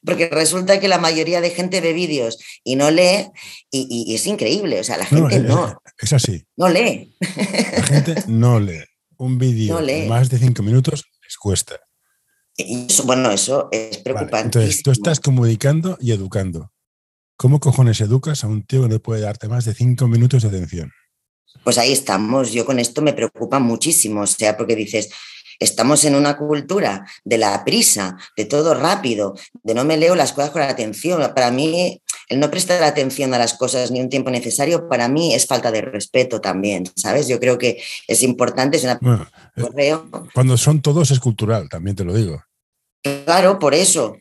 porque 0.05 0.29
resulta 0.29 0.79
que 0.79 0.87
la 0.87 0.99
mayoría 0.99 1.41
de 1.41 1.51
gente 1.51 1.81
ve 1.81 1.95
vídeos 1.95 2.39
y 2.63 2.77
no 2.77 2.93
lee 2.93 3.27
y, 3.73 4.15
es 4.15 4.25
increíble, 4.29 4.79
o 4.79 4.85
sea, 4.85 4.99
la 4.99 5.07
gente 5.07 5.41
no. 5.41 5.83
Es 5.99 6.13
así. 6.13 6.45
No 6.57 6.69
lee. 6.69 7.13
La 7.21 7.83
gente 7.83 8.15
no 8.29 8.61
lee. 8.61 8.85
Un 9.17 9.39
vídeo 9.39 9.81
de 9.81 10.07
más 10.07 10.29
de 10.29 10.39
cinco 10.39 10.63
minutos 10.63 11.05
les 11.23 11.37
cuesta. 11.37 11.81
Y 12.57 12.87
bueno, 13.05 13.31
eso 13.31 13.69
es 13.73 13.99
preocupante. 13.99 14.59
entonces, 14.59 14.83
tú 14.83 14.91
estás 14.91 15.21
comunicando 15.21 15.99
y 16.01 16.13
educando. 16.13 16.71
¿Cómo 17.37 17.59
cojones 17.59 18.01
educas 18.01 18.45
a 18.45 18.47
un 18.47 18.65
tío 18.65 18.83
que 18.83 18.89
no 18.89 19.01
puede 19.01 19.23
darte 19.23 19.49
más 19.49 19.65
de 19.65 19.75
cinco 19.75 20.07
minutos 20.07 20.43
de 20.43 20.49
atención? 20.49 20.93
Pues 21.65 21.79
ahí 21.79 21.93
estamos. 21.93 22.53
Yo 22.53 22.65
con 22.65 22.79
esto 22.79 23.03
me 23.03 23.13
preocupa 23.13 23.59
muchísimo. 23.59 24.21
O 24.21 24.27
sea, 24.27 24.57
porque 24.57 24.77
dices, 24.77 25.11
estamos 25.59 26.05
en 26.05 26.15
una 26.15 26.37
cultura 26.37 27.05
de 27.25 27.39
la 27.39 27.65
prisa, 27.65 28.17
de 28.37 28.45
todo 28.45 28.75
rápido, 28.75 29.35
de 29.63 29.75
no 29.75 29.85
me 29.85 29.97
leo 29.97 30.15
las 30.15 30.33
cosas 30.33 30.51
con 30.51 30.63
atención. 30.63 31.33
Para 31.35 31.51
mí, 31.51 32.01
el 32.29 32.41
no 32.41 32.51
prestar 32.51 32.83
atención 32.83 33.35
a 33.35 33.39
las 33.39 33.55
cosas 33.55 33.91
ni 33.91 34.01
un 34.01 34.09
tiempo 34.09 34.31
necesario, 34.31 34.89
para 34.89 35.09
mí 35.09 35.35
es 35.35 35.47
falta 35.47 35.71
de 35.71 35.83
respeto 35.83 36.41
también, 36.41 36.85
¿sabes? 36.97 37.29
Yo 37.29 37.39
creo 37.39 37.59
que 37.59 37.83
es 38.09 38.23
importante. 38.23 38.77
Es 38.77 38.85
una... 38.85 38.99
Eh, 39.77 39.97
cuando 40.33 40.57
son 40.57 40.81
todos 40.81 41.11
es 41.11 41.21
cultural, 41.21 41.69
también 41.69 41.97
te 41.97 42.05
lo 42.05 42.15
digo. 42.15 42.43
Claro, 43.25 43.59
por 43.59 43.75
eso. 43.75 44.17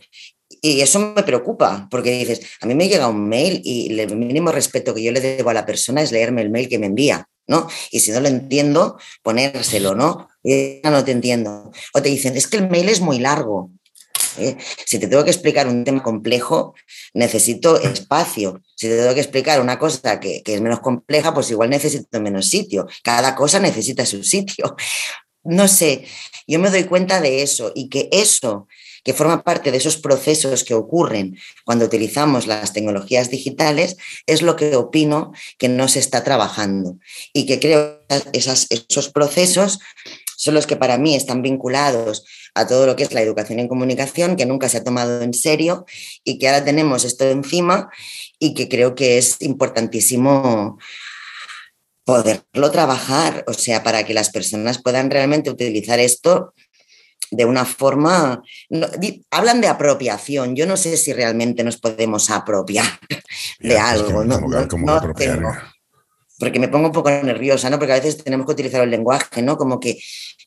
Y 0.61 0.81
eso 0.81 0.99
me 0.99 1.23
preocupa, 1.23 1.87
porque 1.89 2.11
dices, 2.11 2.41
a 2.61 2.65
mí 2.65 2.75
me 2.75 2.87
llega 2.87 3.07
un 3.07 3.27
mail 3.27 3.61
y 3.63 3.99
el 3.99 4.15
mínimo 4.15 4.51
respeto 4.51 4.93
que 4.93 5.03
yo 5.03 5.11
le 5.11 5.19
debo 5.19 5.49
a 5.49 5.53
la 5.53 5.65
persona 5.65 6.01
es 6.01 6.11
leerme 6.11 6.41
el 6.41 6.49
mail 6.49 6.69
que 6.69 6.79
me 6.79 6.85
envía, 6.85 7.27
¿no? 7.47 7.67
Y 7.91 7.99
si 7.99 8.11
no 8.11 8.19
lo 8.19 8.27
entiendo, 8.27 8.97
ponérselo, 9.21 9.95
¿no? 9.95 10.29
Y 10.43 10.79
no 10.83 11.03
te 11.03 11.11
entiendo. 11.11 11.71
O 11.93 12.01
te 12.01 12.09
dicen, 12.09 12.35
es 12.37 12.47
que 12.47 12.57
el 12.57 12.69
mail 12.69 12.89
es 12.89 13.01
muy 13.01 13.19
largo. 13.19 13.71
¿Eh? 14.37 14.57
Si 14.85 14.99
te 14.99 15.07
tengo 15.07 15.23
que 15.23 15.31
explicar 15.31 15.67
un 15.67 15.83
tema 15.83 16.03
complejo, 16.03 16.75
necesito 17.13 17.79
espacio. 17.79 18.61
Si 18.75 18.87
te 18.87 18.97
tengo 18.97 19.13
que 19.13 19.21
explicar 19.21 19.61
una 19.61 19.79
cosa 19.79 20.19
que, 20.19 20.43
que 20.43 20.55
es 20.55 20.61
menos 20.61 20.79
compleja, 20.79 21.33
pues 21.33 21.51
igual 21.51 21.69
necesito 21.69 22.21
menos 22.21 22.47
sitio. 22.47 22.87
Cada 23.03 23.35
cosa 23.35 23.59
necesita 23.59 24.05
su 24.05 24.23
sitio. 24.23 24.75
No 25.45 25.67
sé, 25.67 26.05
yo 26.47 26.57
me 26.57 26.69
doy 26.69 26.85
cuenta 26.85 27.19
de 27.19 27.43
eso 27.43 27.73
y 27.75 27.89
que 27.89 28.07
eso 28.13 28.65
que 29.03 29.13
forma 29.13 29.43
parte 29.43 29.71
de 29.71 29.77
esos 29.77 29.97
procesos 29.97 30.63
que 30.63 30.73
ocurren 30.73 31.37
cuando 31.65 31.85
utilizamos 31.85 32.47
las 32.47 32.73
tecnologías 32.73 33.29
digitales, 33.29 33.97
es 34.25 34.41
lo 34.41 34.55
que 34.55 34.75
opino 34.75 35.33
que 35.57 35.67
no 35.67 35.87
se 35.87 35.99
está 35.99 36.23
trabajando. 36.23 36.97
Y 37.33 37.45
que 37.45 37.59
creo 37.59 37.99
que 38.07 38.21
esos 38.31 39.09
procesos 39.09 39.79
son 40.37 40.53
los 40.53 40.67
que 40.67 40.77
para 40.77 40.97
mí 40.97 41.15
están 41.15 41.41
vinculados 41.41 42.25
a 42.55 42.67
todo 42.67 42.85
lo 42.85 42.95
que 42.95 43.03
es 43.03 43.13
la 43.13 43.21
educación 43.21 43.59
en 43.59 43.67
comunicación, 43.67 44.35
que 44.35 44.45
nunca 44.45 44.69
se 44.69 44.77
ha 44.77 44.83
tomado 44.83 45.21
en 45.21 45.33
serio 45.33 45.85
y 46.23 46.37
que 46.37 46.47
ahora 46.47 46.63
tenemos 46.63 47.03
esto 47.03 47.27
encima 47.29 47.89
y 48.39 48.53
que 48.53 48.69
creo 48.69 48.95
que 48.95 49.17
es 49.17 49.41
importantísimo 49.41 50.77
poderlo 52.03 52.69
trabajar, 52.71 53.43
o 53.47 53.53
sea, 53.53 53.81
para 53.81 54.03
que 54.05 54.13
las 54.13 54.29
personas 54.29 54.81
puedan 54.81 55.09
realmente 55.09 55.49
utilizar 55.49 55.99
esto 55.99 56.53
de 57.31 57.45
una 57.45 57.65
forma, 57.65 58.43
hablan 59.31 59.61
de 59.61 59.67
apropiación, 59.67 60.55
yo 60.55 60.67
no 60.67 60.77
sé 60.77 60.97
si 60.97 61.13
realmente 61.13 61.63
nos 61.63 61.77
podemos 61.77 62.29
apropiar 62.29 62.85
de 63.59 63.77
algo, 63.79 64.23
¿no? 64.23 64.39
Porque 66.43 66.59
me 66.59 66.67
pongo 66.67 66.87
un 66.87 66.91
poco 66.91 67.09
nerviosa, 67.09 67.69
¿no? 67.69 67.79
Porque 67.79 67.93
a 67.93 67.95
veces 67.95 68.21
tenemos 68.21 68.45
que 68.45 68.51
utilizar 68.51 68.83
el 68.83 68.89
lenguaje, 68.89 69.41
¿no? 69.41 69.55
Como 69.55 69.79
que 69.79 69.97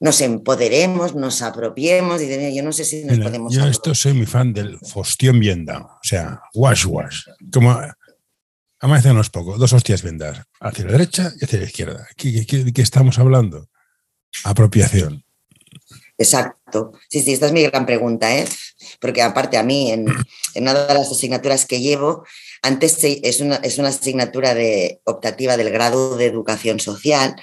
nos 0.01 0.21
empoderemos, 0.21 1.15
nos 1.15 1.41
apropiemos, 1.41 2.21
y 2.21 2.55
yo 2.55 2.63
no 2.63 2.71
sé 2.71 2.85
si 2.85 3.03
nos 3.05 3.19
podemos... 3.19 3.55
Yo 3.55 3.67
esto 3.67 3.95
soy 3.95 4.13
muy 4.13 4.27
fan 4.27 4.53
del 4.53 4.79
fostión 4.81 5.41
bien 5.41 5.65
dado, 5.65 5.87
o 5.87 6.03
sea, 6.03 6.43
wash 6.53 6.85
wash, 6.85 7.23
como 7.51 7.81
amanece 8.79 9.11
unos 9.11 9.31
pocos, 9.31 9.59
dos 9.59 9.73
hostias 9.73 10.03
bien 10.03 10.19
hacia 10.61 10.85
la 10.85 10.93
derecha 10.93 11.33
y 11.41 11.45
hacia 11.45 11.61
la 11.61 11.65
izquierda. 11.65 12.07
¿De 12.23 12.73
qué 12.75 12.83
estamos 12.83 13.19
hablando? 13.19 13.71
Apropiación. 14.45 15.25
Exacto. 16.19 16.93
Sí, 17.09 17.23
sí, 17.23 17.33
esta 17.33 17.47
es 17.47 17.53
mi 17.53 17.63
gran 17.63 17.87
pregunta, 17.87 18.37
¿eh? 18.37 18.47
Porque 19.01 19.23
aparte 19.23 19.57
a 19.57 19.63
mí, 19.63 19.91
en, 19.91 20.07
una 20.57 20.75
de 20.75 20.95
las 20.95 21.11
asignaturas 21.11 21.65
que 21.65 21.81
llevo, 21.81 22.27
antes 22.67 22.99
es 23.03 23.41
una, 23.41 23.57
es 23.57 23.79
una 23.79 23.89
asignatura 23.89 24.55
de, 24.55 25.01
optativa 25.05 25.57
del 25.57 25.71
grado 25.71 26.17
de 26.17 26.27
educación 26.27 26.81
social, 26.81 27.37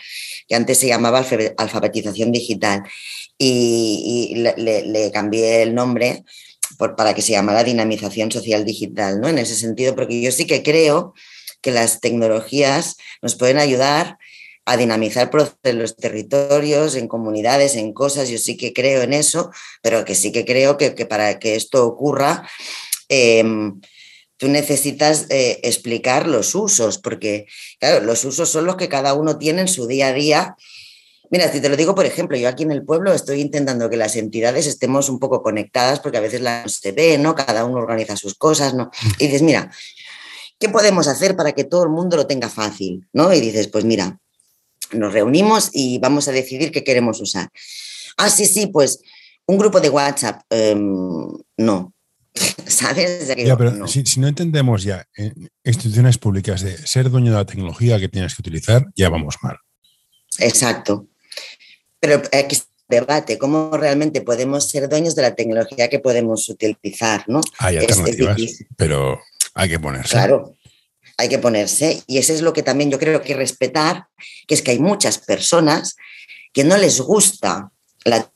que 0.48 0.56
antes 0.56 0.78
se 0.80 0.88
llamaba 0.88 1.26
alfabetización 1.58 2.32
digital, 2.32 2.84
y, 3.38 4.36
le, 4.36 5.12
cambié 5.12 5.64
el 5.64 5.74
nombre 5.74 6.24
para 6.78 7.14
que 7.14 7.22
se 7.22 7.32
llamara 7.32 7.64
dinamización 7.64 8.32
social 8.32 8.66
digital, 8.66 9.20
¿no? 9.20 9.28
En 9.28 9.38
ese 9.38 9.56
sentido, 9.56 9.96
porque 9.96 10.22
yo 10.22 10.32
sí 10.32 10.46
que 10.46 10.64
creo 10.64 11.14
que 11.62 11.72
las 11.72 12.00
tecnologías 12.00 12.98
nos 13.22 13.36
pueden 13.36 13.58
ayudar 13.58 14.18
a 14.66 14.78
dinamizar 14.78 15.30
los 15.34 15.98
territorios, 15.98 16.96
en 16.96 17.08
comunidades, 17.08 17.76
en 17.76 17.94
cosas. 17.94 18.30
Yo 18.30 18.38
sí 18.38 18.56
que 18.56 18.74
creo 18.74 19.02
en 19.02 19.14
eso, 19.14 19.52
pero 19.82 20.06
que 20.06 20.16
sí 20.16 20.32
que 20.32 20.46
creo 20.46 20.78
que, 20.78 20.92
para 21.06 21.40
que 21.40 21.56
esto 21.56 21.86
ocurra, 21.86 22.48
em, 23.10 23.82
tú 24.38 24.48
necesitas 24.48 25.28
eh, 25.30 25.60
explicar 25.64 26.28
los 26.28 26.56
usos, 26.56 26.98
porque 26.98 27.48
claro, 27.80 28.06
los 28.06 28.26
usos 28.26 28.50
son 28.50 28.66
los 28.66 28.76
que 28.76 28.90
cada 28.90 29.14
uno 29.14 29.38
tiene 29.38 29.62
en 29.62 29.68
su 29.68 29.88
día 29.88 30.08
a 30.08 30.14
día. 30.14 30.56
Mira, 31.30 31.52
si 31.52 31.62
te 31.62 31.70
lo 31.70 31.76
digo, 31.76 31.96
por 31.96 32.06
ejemplo, 32.06 32.38
yo 32.38 32.48
aquí 32.48 32.64
en 32.64 32.72
el 32.72 32.84
pueblo 32.84 33.14
estoy 33.14 33.42
intentando 33.42 33.90
que 33.90 33.98
las 33.98 34.16
entidades 34.16 34.68
estemos 34.68 35.10
un 35.10 35.20
poco 35.20 35.42
conectadas, 35.42 36.00
porque 36.00 36.18
a 36.18 36.22
veces 36.22 36.42
la 36.42 36.68
se 36.68 36.92
ve, 36.92 37.18
¿no? 37.18 37.34
Cada 37.34 37.66
uno 37.66 37.80
organiza 37.80 38.16
sus 38.16 38.36
cosas, 38.36 38.74
¿no? 38.74 38.86
Mm. 38.86 39.10
Y 39.20 39.26
dices, 39.28 39.42
mira, 39.42 39.72
¿qué 40.64 40.70
podemos 40.70 41.10
hacer 41.10 41.36
para 41.36 41.52
que 41.52 41.66
todo 41.66 41.84
el 41.84 41.90
mundo 41.90 42.16
lo 42.16 42.26
tenga 42.26 42.48
fácil? 42.48 43.06
¿no? 43.12 43.34
Y 43.34 43.42
dices, 43.42 43.68
pues 43.68 43.84
mira, 43.84 44.18
nos 44.94 45.12
reunimos 45.12 45.70
y 45.74 45.98
vamos 46.00 46.30
a 46.30 46.32
decidir 46.32 46.72
qué 46.72 46.86
queremos 46.86 47.20
usar. 47.20 47.50
Ah, 48.16 48.30
sí, 48.30 48.46
sí, 48.46 48.68
pues 48.68 49.02
un 49.46 49.58
grupo 49.58 49.82
de 49.82 49.90
WhatsApp, 49.90 50.42
em, 50.50 51.28
no. 51.58 51.94
¿Sabes? 52.68 53.28
Ya, 53.38 53.58
pero 53.58 53.88
Si, 53.88 54.04
no 54.20 54.28
entendemos 54.28 54.84
ya 54.84 55.06
en 55.16 55.50
instituciones 55.64 56.18
públicas 56.18 56.62
de 56.62 56.78
ser 56.78 57.10
dueño 57.10 57.32
de 57.32 57.38
la 57.38 57.46
tecnología 57.46 58.00
que 58.00 58.10
tienes 58.10 58.36
que 58.36 58.42
utilizar, 58.42 58.86
ya 58.96 59.10
vamos 59.10 59.36
mal. 59.42 59.58
Exacto. 60.40 61.08
Pero 62.00 62.22
aquí 62.32 62.58
debate, 62.90 63.38
cómo 63.38 63.76
realmente 63.78 64.22
podemos 64.22 64.70
ser 64.70 64.90
dueños 64.90 65.16
de 65.16 65.22
la 65.22 65.36
tecnología 65.36 65.90
que 65.90 66.00
podemos 66.00 66.50
utilizar, 66.50 67.24
¿no? 67.28 67.42
Hay 67.60 67.78
alternativas, 67.78 68.38
pero 68.76 69.20
hay 69.54 69.70
que 69.70 69.80
ponerse. 69.80 70.12
Claro, 70.12 70.56
hay 71.18 71.30
que 71.30 71.40
ponerse. 71.40 72.04
Y 72.08 72.18
eso 72.18 72.34
es 72.34 72.42
lo 72.42 72.54
que 72.54 72.64
también 72.64 72.92
yo 72.92 73.00
creo 73.00 73.22
que 73.22 73.36
respetar, 73.36 74.08
que 74.48 74.56
es 74.56 74.62
que 74.62 74.72
hay 74.72 74.80
muchas 74.80 75.18
personas 75.18 75.96
que 76.52 76.64
no 76.64 76.78
les 76.78 77.00
gusta 77.02 77.72
la... 78.06 78.30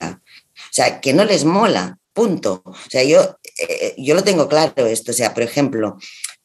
O 0.00 0.76
sea, 0.76 1.00
que 1.00 1.14
no 1.14 1.24
les 1.24 1.44
mola, 1.44 1.98
punto. 2.16 2.62
O 2.64 2.90
sea, 2.90 3.04
yo, 3.04 3.38
eh, 3.58 3.94
yo 3.98 4.14
lo 4.14 4.24
tengo 4.24 4.48
claro 4.48 4.86
esto. 4.86 5.12
O 5.12 5.14
sea, 5.14 5.34
por 5.34 5.44
ejemplo, 5.44 5.98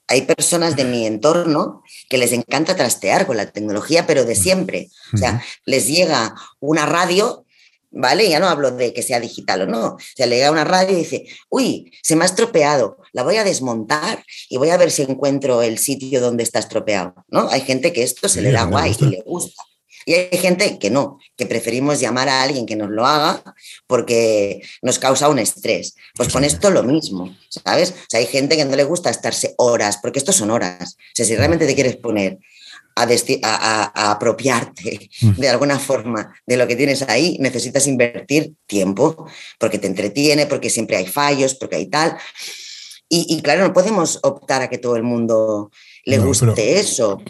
hay 0.08 0.24
personas 0.24 0.76
de 0.76 0.84
mi 0.84 1.08
entorno 1.08 1.82
que 2.10 2.18
les 2.18 2.34
encanta 2.34 2.76
trastear 2.76 3.26
con 3.26 3.38
la 3.38 3.52
tecnología, 3.52 4.06
pero 4.06 4.26
de 4.26 4.36
siempre. 4.36 4.90
O 5.14 5.18
sea, 5.18 5.42
les 5.66 5.88
llega 5.88 6.36
una 6.60 6.86
radio 6.86 7.46
¿vale? 7.92 8.30
Ya 8.30 8.40
no 8.40 8.48
hablo 8.48 8.72
de 8.72 8.94
que 8.94 9.04
sea 9.04 9.20
digital 9.20 9.64
o 9.64 9.66
no. 9.68 9.86
O 9.88 9.98
sea, 10.16 10.26
le 10.26 10.38
llega 10.38 10.52
una 10.52 10.64
radio 10.64 10.94
y 10.94 11.02
dice, 11.02 11.26
uy, 11.50 11.92
se 12.02 12.16
me 12.16 12.24
ha 12.24 12.26
estropeado, 12.26 12.98
la 13.12 13.24
voy 13.24 13.36
a 13.36 13.44
desmontar 13.44 14.24
y 14.50 14.58
voy 14.58 14.70
a 14.70 14.78
ver 14.78 14.92
si 14.92 15.04
encuentro 15.04 15.62
el 15.62 15.78
sitio 15.78 16.22
donde 16.22 16.44
está 16.44 16.60
estropeado, 16.60 17.14
¿no? 17.28 17.50
Hay 17.50 17.62
gente 17.62 17.94
que 17.94 18.04
esto 18.04 18.30
se 18.30 18.42
le 18.42 18.52
da 18.52 18.64
guay 18.64 18.96
y 19.00 19.06
le 19.06 19.22
gusta. 19.26 19.64
Y 20.06 20.14
hay 20.14 20.38
gente 20.38 20.80
que 20.80 20.90
no, 20.90 21.20
que 21.38 21.46
preferimos 21.46 22.00
llamar 22.00 22.30
a 22.30 22.44
alguien 22.44 22.66
que 22.66 22.76
nos 22.76 22.90
lo 22.90 23.06
haga 23.06 23.44
porque 23.88 24.62
nos 24.82 25.00
causa 25.00 25.30
un 25.30 25.40
estrés. 25.40 25.96
Pues 26.16 26.30
con 26.30 26.44
esto 26.44 26.70
lo 26.70 26.84
mismo, 26.84 27.36
¿sabes? 27.50 27.92
O 27.92 28.06
sea, 28.10 28.20
hay 28.20 28.28
gente 28.28 28.58
que 28.58 28.66
no 28.66 28.76
le 28.76 28.84
gusta 28.84 29.10
estarse 29.10 29.54
horas, 29.58 30.00
porque 30.02 30.20
esto 30.20 30.32
son 30.32 30.52
horas. 30.52 30.96
O 30.98 31.16
sea, 31.16 31.26
si 31.26 31.36
realmente 31.36 31.68
te 31.68 31.76
quieres 31.76 31.98
poner 31.98 32.40
a, 32.96 34.12
apropiarte 34.12 35.10
mm. 35.22 35.40
de 35.40 35.50
alguna 35.50 35.80
forma 35.80 36.34
de 36.46 36.58
lo 36.58 36.68
que 36.68 36.76
tienes 36.76 37.04
ahí, 37.04 37.38
necesitas 37.40 37.88
invertir 37.88 38.54
tiempo, 38.68 39.28
porque 39.60 39.80
te 39.80 39.88
entretiene, 39.88 40.46
porque 40.46 40.70
siempre 40.70 40.98
hay 40.98 41.08
fallos, 41.08 41.56
porque 41.56 41.78
hay 41.78 41.88
tal. 41.88 42.18
Y, 43.14 43.42
claro, 43.42 43.68
no 43.68 43.74
podemos 43.74 44.20
optar 44.24 44.62
a 44.62 44.70
que 44.70 44.78
todo 44.78 44.96
el 44.96 45.04
mundo 45.04 45.70
le 46.06 46.18
guste 46.18 46.80
eso. 46.80 47.22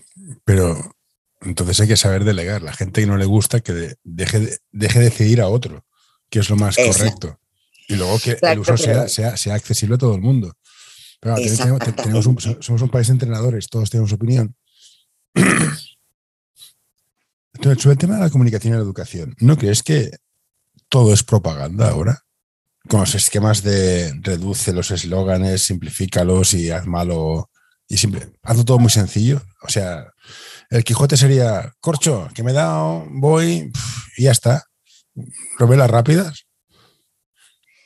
Pero 0.46 0.78
entonces 1.42 1.80
hay 1.80 1.88
que 1.88 1.98
saber 1.98 2.24
delegar. 2.24 2.62
La 2.62 2.74
gente 2.74 3.02
que 3.02 3.08
no 3.08 3.18
le 3.18 3.26
gusta, 3.26 3.60
que 3.62 3.96
deje, 4.04 4.60
deje 4.72 5.00
de 5.00 5.06
decidir 5.06 5.42
a 5.42 5.48
otro, 5.48 5.86
que 6.30 6.40
es 6.40 6.50
lo 6.50 6.56
más 6.56 6.76
correcto. 6.76 7.40
Y 7.88 7.96
luego 7.96 8.20
que 8.20 8.38
el 8.42 8.60
uso 8.60 8.78
sea, 8.78 9.08
sea, 9.08 9.54
accesible 9.54 9.96
a 9.96 9.98
todo 9.98 10.16
el 10.16 10.22
mundo. 10.22 10.54
tenemos 11.20 12.26
somos 12.60 12.82
un 12.82 12.90
país 12.90 13.08
de 13.08 13.14
entrenadores, 13.14 13.68
todos 13.68 13.90
tenemos 13.90 14.14
opinión. 14.14 14.56
Entonces, 17.54 17.84
sobre 17.84 17.94
el 17.94 18.00
tema 18.00 18.16
de 18.16 18.22
la 18.22 18.30
comunicación 18.30 18.74
y 18.74 18.78
la 18.78 18.84
educación, 18.84 19.36
¿no 19.40 19.58
crees 19.58 19.84
que 19.84 20.12
todo 20.90 21.14
es 21.14 21.24
propaganda 21.24 21.90
ahora? 21.90 22.24
Con 22.88 23.02
los 23.02 23.14
esquemas 23.14 23.62
de 23.62 24.14
reduce 24.22 24.74
los 24.74 24.90
eslóganes, 24.90 25.64
simplifícalos 25.64 26.54
y 26.54 26.72
haz 26.72 26.88
malo 26.88 27.52
y 27.88 27.98
simple, 27.98 28.32
hazlo 28.42 28.64
todo 28.64 28.80
muy 28.80 28.90
sencillo. 28.90 29.44
O 29.64 29.70
sea, 29.70 30.11
el 30.72 30.86
Quijote 30.86 31.18
sería 31.18 31.76
corcho, 31.82 32.30
que 32.34 32.44
me 32.44 32.52
he 32.52 32.54
dado, 32.56 33.06
voy 33.10 33.72
y 34.18 34.24
ya 34.24 34.32
está. 34.32 34.66
Novelas 35.60 35.92
rápidas. 35.92 36.46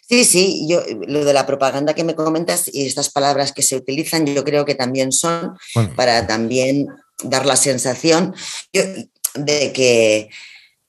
Sí, 0.08 0.24
sí, 0.24 0.68
yo 0.70 0.84
lo 1.08 1.26
de 1.26 1.34
la 1.34 1.48
propaganda 1.48 1.96
que 1.96 2.04
me 2.04 2.14
comentas 2.14 2.70
y 2.72 2.86
estas 2.86 3.10
palabras 3.10 3.52
que 3.52 3.64
se 3.64 3.76
utilizan, 3.76 4.28
yo 4.28 4.44
creo 4.44 4.64
que 4.64 4.76
también 4.76 5.12
son 5.12 5.58
para 5.96 6.28
también 6.28 6.88
dar 7.24 7.48
la 7.48 7.56
sensación 7.56 8.36
de 8.72 9.74
que, 9.74 10.30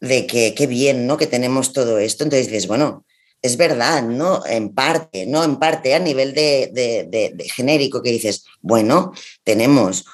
de 0.01 0.27
que 0.27 0.55
qué 0.55 0.67
bien, 0.67 1.07
¿no? 1.07 1.17
Que 1.17 1.27
tenemos 1.27 1.73
todo 1.73 1.99
esto. 1.99 2.25
Entonces 2.25 2.49
dices, 2.49 2.67
bueno, 2.67 3.07
es 3.41 3.57
verdad, 3.57 4.03
¿no? 4.03 4.45
En 4.45 4.75
parte, 4.75 5.25
¿no? 5.25 5.45
En 5.45 5.57
parte 5.57 5.95
a 5.95 5.99
nivel 5.99 6.35
de, 6.35 6.71
de, 6.75 7.49
genérico 7.49 8.03
que 8.03 8.11
dices, 8.11 8.45
bueno, 8.61 9.13
tenemos 9.45 10.05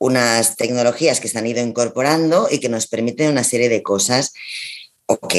unas 0.00 0.56
tecnologías 0.56 1.20
que 1.20 1.28
se 1.28 1.38
han 1.38 1.46
ido 1.46 1.62
incorporando 1.62 2.48
y 2.50 2.58
que 2.58 2.70
nos 2.70 2.86
permiten 2.86 3.30
una 3.30 3.44
serie 3.44 3.68
de 3.68 3.82
cosas, 3.82 4.32
ok, 5.06 5.34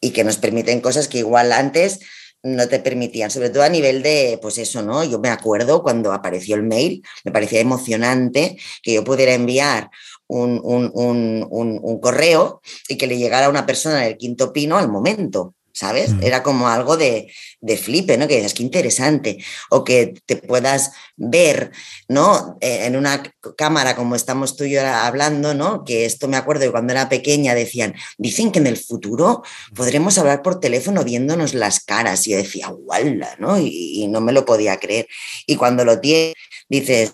y 0.00 0.10
que 0.10 0.24
nos 0.24 0.36
permiten 0.38 0.80
cosas 0.80 1.06
que 1.06 1.18
igual 1.18 1.52
antes 1.52 2.00
no 2.42 2.68
te 2.68 2.80
permitían, 2.80 3.30
sobre 3.30 3.50
todo 3.50 3.62
a 3.62 3.68
nivel 3.68 4.02
de, 4.02 4.38
pues 4.42 4.58
eso, 4.58 4.82
¿no? 4.82 5.04
Yo 5.04 5.20
me 5.20 5.30
acuerdo 5.30 5.82
cuando 5.82 6.12
apareció 6.12 6.56
el 6.56 6.64
mail, 6.64 7.02
me 7.24 7.30
parecía 7.30 7.60
emocionante 7.60 8.58
que 8.82 8.94
yo 8.94 9.04
pudiera 9.04 9.32
enviar 9.32 9.88
un, 10.26 10.60
un 10.62 12.00
correo 12.00 12.60
y 12.88 12.96
que 12.96 13.06
le 13.06 13.16
llegara 13.16 13.46
a 13.46 13.50
una 13.50 13.66
persona 13.66 14.00
del 14.00 14.18
quinto 14.18 14.52
pino 14.52 14.76
al 14.76 14.90
momento. 14.90 15.54
¿Sabes? 15.74 16.12
Mm. 16.14 16.22
Era 16.22 16.42
como 16.42 16.68
algo 16.68 16.96
de, 16.96 17.30
de, 17.60 17.76
flipe, 17.76 18.16
¿no? 18.16 18.28
Que 18.28 18.36
dices, 18.36 18.54
qué 18.54 18.62
interesante. 18.62 19.44
O 19.70 19.82
que 19.82 20.14
te 20.24 20.36
puedas 20.36 20.92
ver, 21.16 21.72
¿no? 22.08 22.56
Eh, 22.60 22.86
en 22.86 22.96
una 22.96 23.22
cámara 23.58 23.96
como 23.96 24.14
estamos 24.14 24.56
tú 24.56 24.64
y 24.64 24.70
yo 24.70 24.86
hablando, 24.86 25.52
¿no? 25.52 25.84
Que 25.84 26.06
esto 26.06 26.28
me 26.28 26.36
acuerdo 26.36 26.62
de 26.62 26.70
cuando 26.70 26.92
era 26.92 27.08
pequeña 27.08 27.54
decían, 27.54 27.94
dicen 28.16 28.52
que 28.52 28.60
en 28.60 28.68
el 28.68 28.76
futuro 28.76 29.42
podremos 29.74 30.16
hablar 30.16 30.42
por 30.42 30.60
teléfono 30.60 31.02
viéndonos 31.04 31.54
las 31.54 31.80
caras. 31.80 32.26
Y 32.26 32.30
yo 32.30 32.36
decía, 32.36 32.68
¡guala! 32.68 33.34
¿no? 33.38 33.58
Y, 33.58 34.02
y 34.02 34.06
no 34.06 34.20
me 34.20 34.32
lo 34.32 34.44
podía 34.44 34.78
creer. 34.78 35.08
Y 35.46 35.56
cuando 35.56 35.84
lo 35.84 36.00
tienes, 36.00 36.34
dices, 36.68 37.12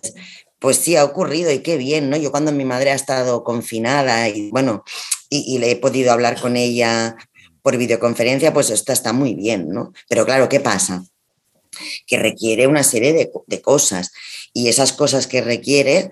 pues 0.59 0.77
sí, 0.77 0.97
ha 0.97 1.05
ocurrido 1.05 1.51
y 1.51 1.61
qué 1.61 1.79
bien, 1.79 2.11
¿no? 2.11 2.19
Yo 2.19 2.31
cuando 2.31 2.53
mi 2.53 2.67
madre 2.67 2.91
ha 2.91 2.95
estado 2.95 3.43
confinada 3.43 4.29
y 4.29 4.51
bueno, 4.51 4.85
y, 5.31 5.55
y, 5.55 5.59
le 5.59 5.71
he 5.71 5.77
podido 5.77 6.13
hablar 6.13 6.39
con 6.41 6.57
ella 6.57 7.17
por 7.63 7.77
videoconferencia, 7.77 8.53
pues 8.53 8.71
esto 8.71 8.93
está 8.93 9.13
muy 9.13 9.35
bien, 9.35 9.69
¿no? 9.69 9.93
Pero 10.09 10.25
claro, 10.25 10.49
¿qué 10.49 10.61
pasa? 10.61 11.05
Que 12.07 12.19
requiere 12.19 12.67
una 12.67 12.83
serie 12.83 13.13
de, 13.47 13.63
cosas 13.63 14.13
y 14.53 14.69
esas 14.69 14.93
cosas 14.93 15.27
que 15.27 15.41
requiere, 15.41 16.11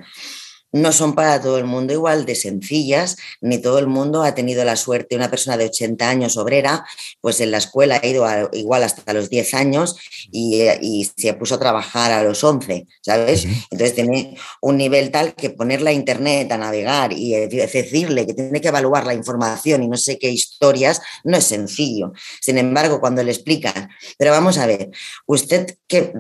no 0.73 0.93
son 0.93 1.15
para 1.15 1.41
todo 1.41 1.59
el 1.59 1.65
mundo 1.65 1.93
igual 1.93 2.27
de 2.27 2.35
sencillas, 2.35 3.17
ni 3.41 3.59
todo 3.59 3.79
el 3.79 3.87
mundo 3.87 4.23
ha 4.23 4.35
tenido 4.35 4.65
la 4.65 4.77
suerte. 4.77 5.17
Una 5.17 5.31
persona 5.31 5.57
de 5.57 5.67
80 5.67 6.09
años 6.09 6.37
obrera, 6.37 6.85
pues 7.21 7.41
en 7.41 7.51
la 7.51 7.59
escuela 7.59 8.01
ha 8.03 8.07
ido 8.07 8.27
igual 8.53 8.83
hasta 8.83 9.13
los 9.13 9.31
10 9.31 9.55
años 9.55 9.97
y, 10.31 10.69
se 11.17 11.35
puso 11.35 11.57
a 11.57 11.59
trabajar 11.59 12.13
a 12.13 12.23
los 12.23 12.43
11, 12.45 12.87
¿sabes? 13.01 13.45
Entonces 13.71 13.95
tiene 13.95 14.37
un 14.61 14.77
nivel 14.77 15.11
tal 15.11 15.35
que 15.35 15.51
ponerla 15.51 15.91
a 15.91 15.93
internet, 15.93 16.51
a 16.53 16.59
navegar 16.59 17.13
y 17.13 17.33
decirle 17.33 18.27
que 18.27 18.35
tiene 18.35 18.61
que 18.61 18.69
evaluar 18.69 19.07
la 19.07 19.15
información 19.15 19.83
y 19.83 19.89
no 19.89 19.97
sé 19.97 20.19
qué 20.19 20.31
historias, 20.31 21.01
no 21.25 21.37
es 21.37 21.45
sencillo. 21.45 22.13
Sin 22.41 22.59
embargo, 22.59 23.01
cuando 23.01 23.23
le 23.23 23.33
explican, 23.33 23.89
pero 24.19 24.31
vamos 24.31 24.59
a 24.59 24.67
ver, 24.67 24.91
usted 25.27 25.77
que 25.87 26.13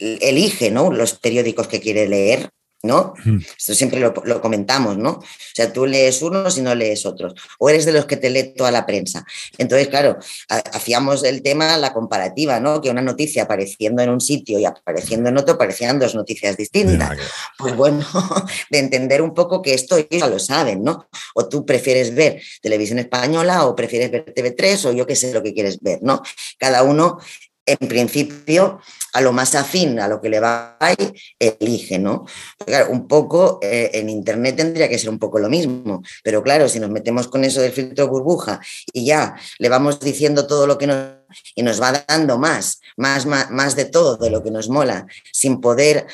elige 0.00 0.70
¿no? 0.70 0.90
los 0.90 1.14
periódicos 1.14 1.68
que 1.68 1.80
quiere 1.80 2.08
leer, 2.08 2.50
¿no? 2.84 3.14
Esto 3.58 3.74
siempre 3.74 3.98
lo, 3.98 4.12
comentamos, 4.40 4.98
¿no? 4.98 5.10
O 5.10 5.24
sea, 5.54 5.72
tú 5.72 5.86
lees 5.86 6.22
unos 6.22 6.58
y 6.58 6.62
no 6.62 6.74
lees 6.74 7.06
otros, 7.06 7.34
o 7.58 7.70
eres 7.70 7.86
de 7.86 7.92
los 7.92 8.04
que 8.04 8.16
te 8.16 8.30
lee 8.30 8.54
toda 8.54 8.70
la 8.70 8.86
prensa. 8.86 9.24
Entonces, 9.58 9.88
claro, 9.88 10.18
hacíamos 10.48 11.24
el 11.24 11.42
tema, 11.42 11.76
la 11.78 11.92
comparativa, 11.92 12.60
¿no? 12.60 12.80
Que 12.80 12.90
una 12.90 13.02
noticia 13.02 13.44
apareciendo 13.44 14.02
en 14.02 14.10
un 14.10 14.20
sitio 14.20 14.58
y 14.58 14.64
apareciendo 14.64 15.30
en 15.30 15.38
otro 15.38 15.56
parecían 15.56 15.98
dos 15.98 16.14
noticias 16.14 16.56
distintas. 16.56 17.16
Pues 17.58 17.74
bueno, 17.74 18.06
de 18.70 18.78
entender 18.78 19.22
un 19.22 19.32
poco 19.34 19.62
que 19.62 19.74
esto 19.74 19.96
ya 20.10 20.28
lo 20.28 20.38
saben, 20.38 20.84
¿no? 20.84 21.08
O 21.34 21.48
tú 21.48 21.64
prefieres 21.64 22.14
ver 22.14 22.42
televisión 22.60 22.98
española 22.98 23.64
o 23.66 23.74
prefieres 23.74 24.10
ver 24.10 24.34
TV3 24.34 24.90
o 24.90 24.92
yo 24.92 25.06
qué 25.06 25.16
sé 25.16 25.32
lo 25.32 25.42
que 25.42 25.54
quieres 25.54 25.78
ver, 25.80 26.00
¿no? 26.02 26.22
Cada 26.58 26.82
uno 26.82 27.18
en 27.66 27.88
principio, 27.88 28.80
a 29.12 29.20
lo 29.20 29.32
más 29.32 29.54
afín 29.54 29.98
a 29.98 30.08
lo 30.08 30.20
que 30.20 30.28
le 30.28 30.40
va 30.40 30.76
a 30.78 30.92
ir, 30.92 31.14
elige, 31.38 31.98
¿no? 31.98 32.26
Claro, 32.64 32.90
un 32.90 33.08
poco 33.08 33.58
eh, 33.62 33.90
en 33.94 34.10
Internet 34.10 34.56
tendría 34.56 34.88
que 34.88 34.98
ser 34.98 35.10
un 35.10 35.18
poco 35.18 35.38
lo 35.38 35.48
mismo, 35.48 36.02
pero 36.22 36.42
claro, 36.42 36.68
si 36.68 36.78
nos 36.78 36.90
metemos 36.90 37.28
con 37.28 37.44
eso 37.44 37.60
del 37.60 37.72
filtro 37.72 38.08
burbuja 38.08 38.60
y 38.92 39.06
ya 39.06 39.34
le 39.58 39.68
vamos 39.68 40.00
diciendo 40.00 40.46
todo 40.46 40.66
lo 40.66 40.78
que 40.78 40.86
nos 40.86 41.24
y 41.54 41.62
nos 41.62 41.80
va 41.80 42.04
dando 42.06 42.38
más, 42.38 42.80
más, 42.96 43.26
más, 43.26 43.76
de 43.76 43.86
todo 43.86 44.16
de 44.16 44.30
lo 44.30 44.42
que 44.42 44.50
nos 44.50 44.68
mola, 44.68 45.06
sin 45.32 45.60
poder 45.60 46.06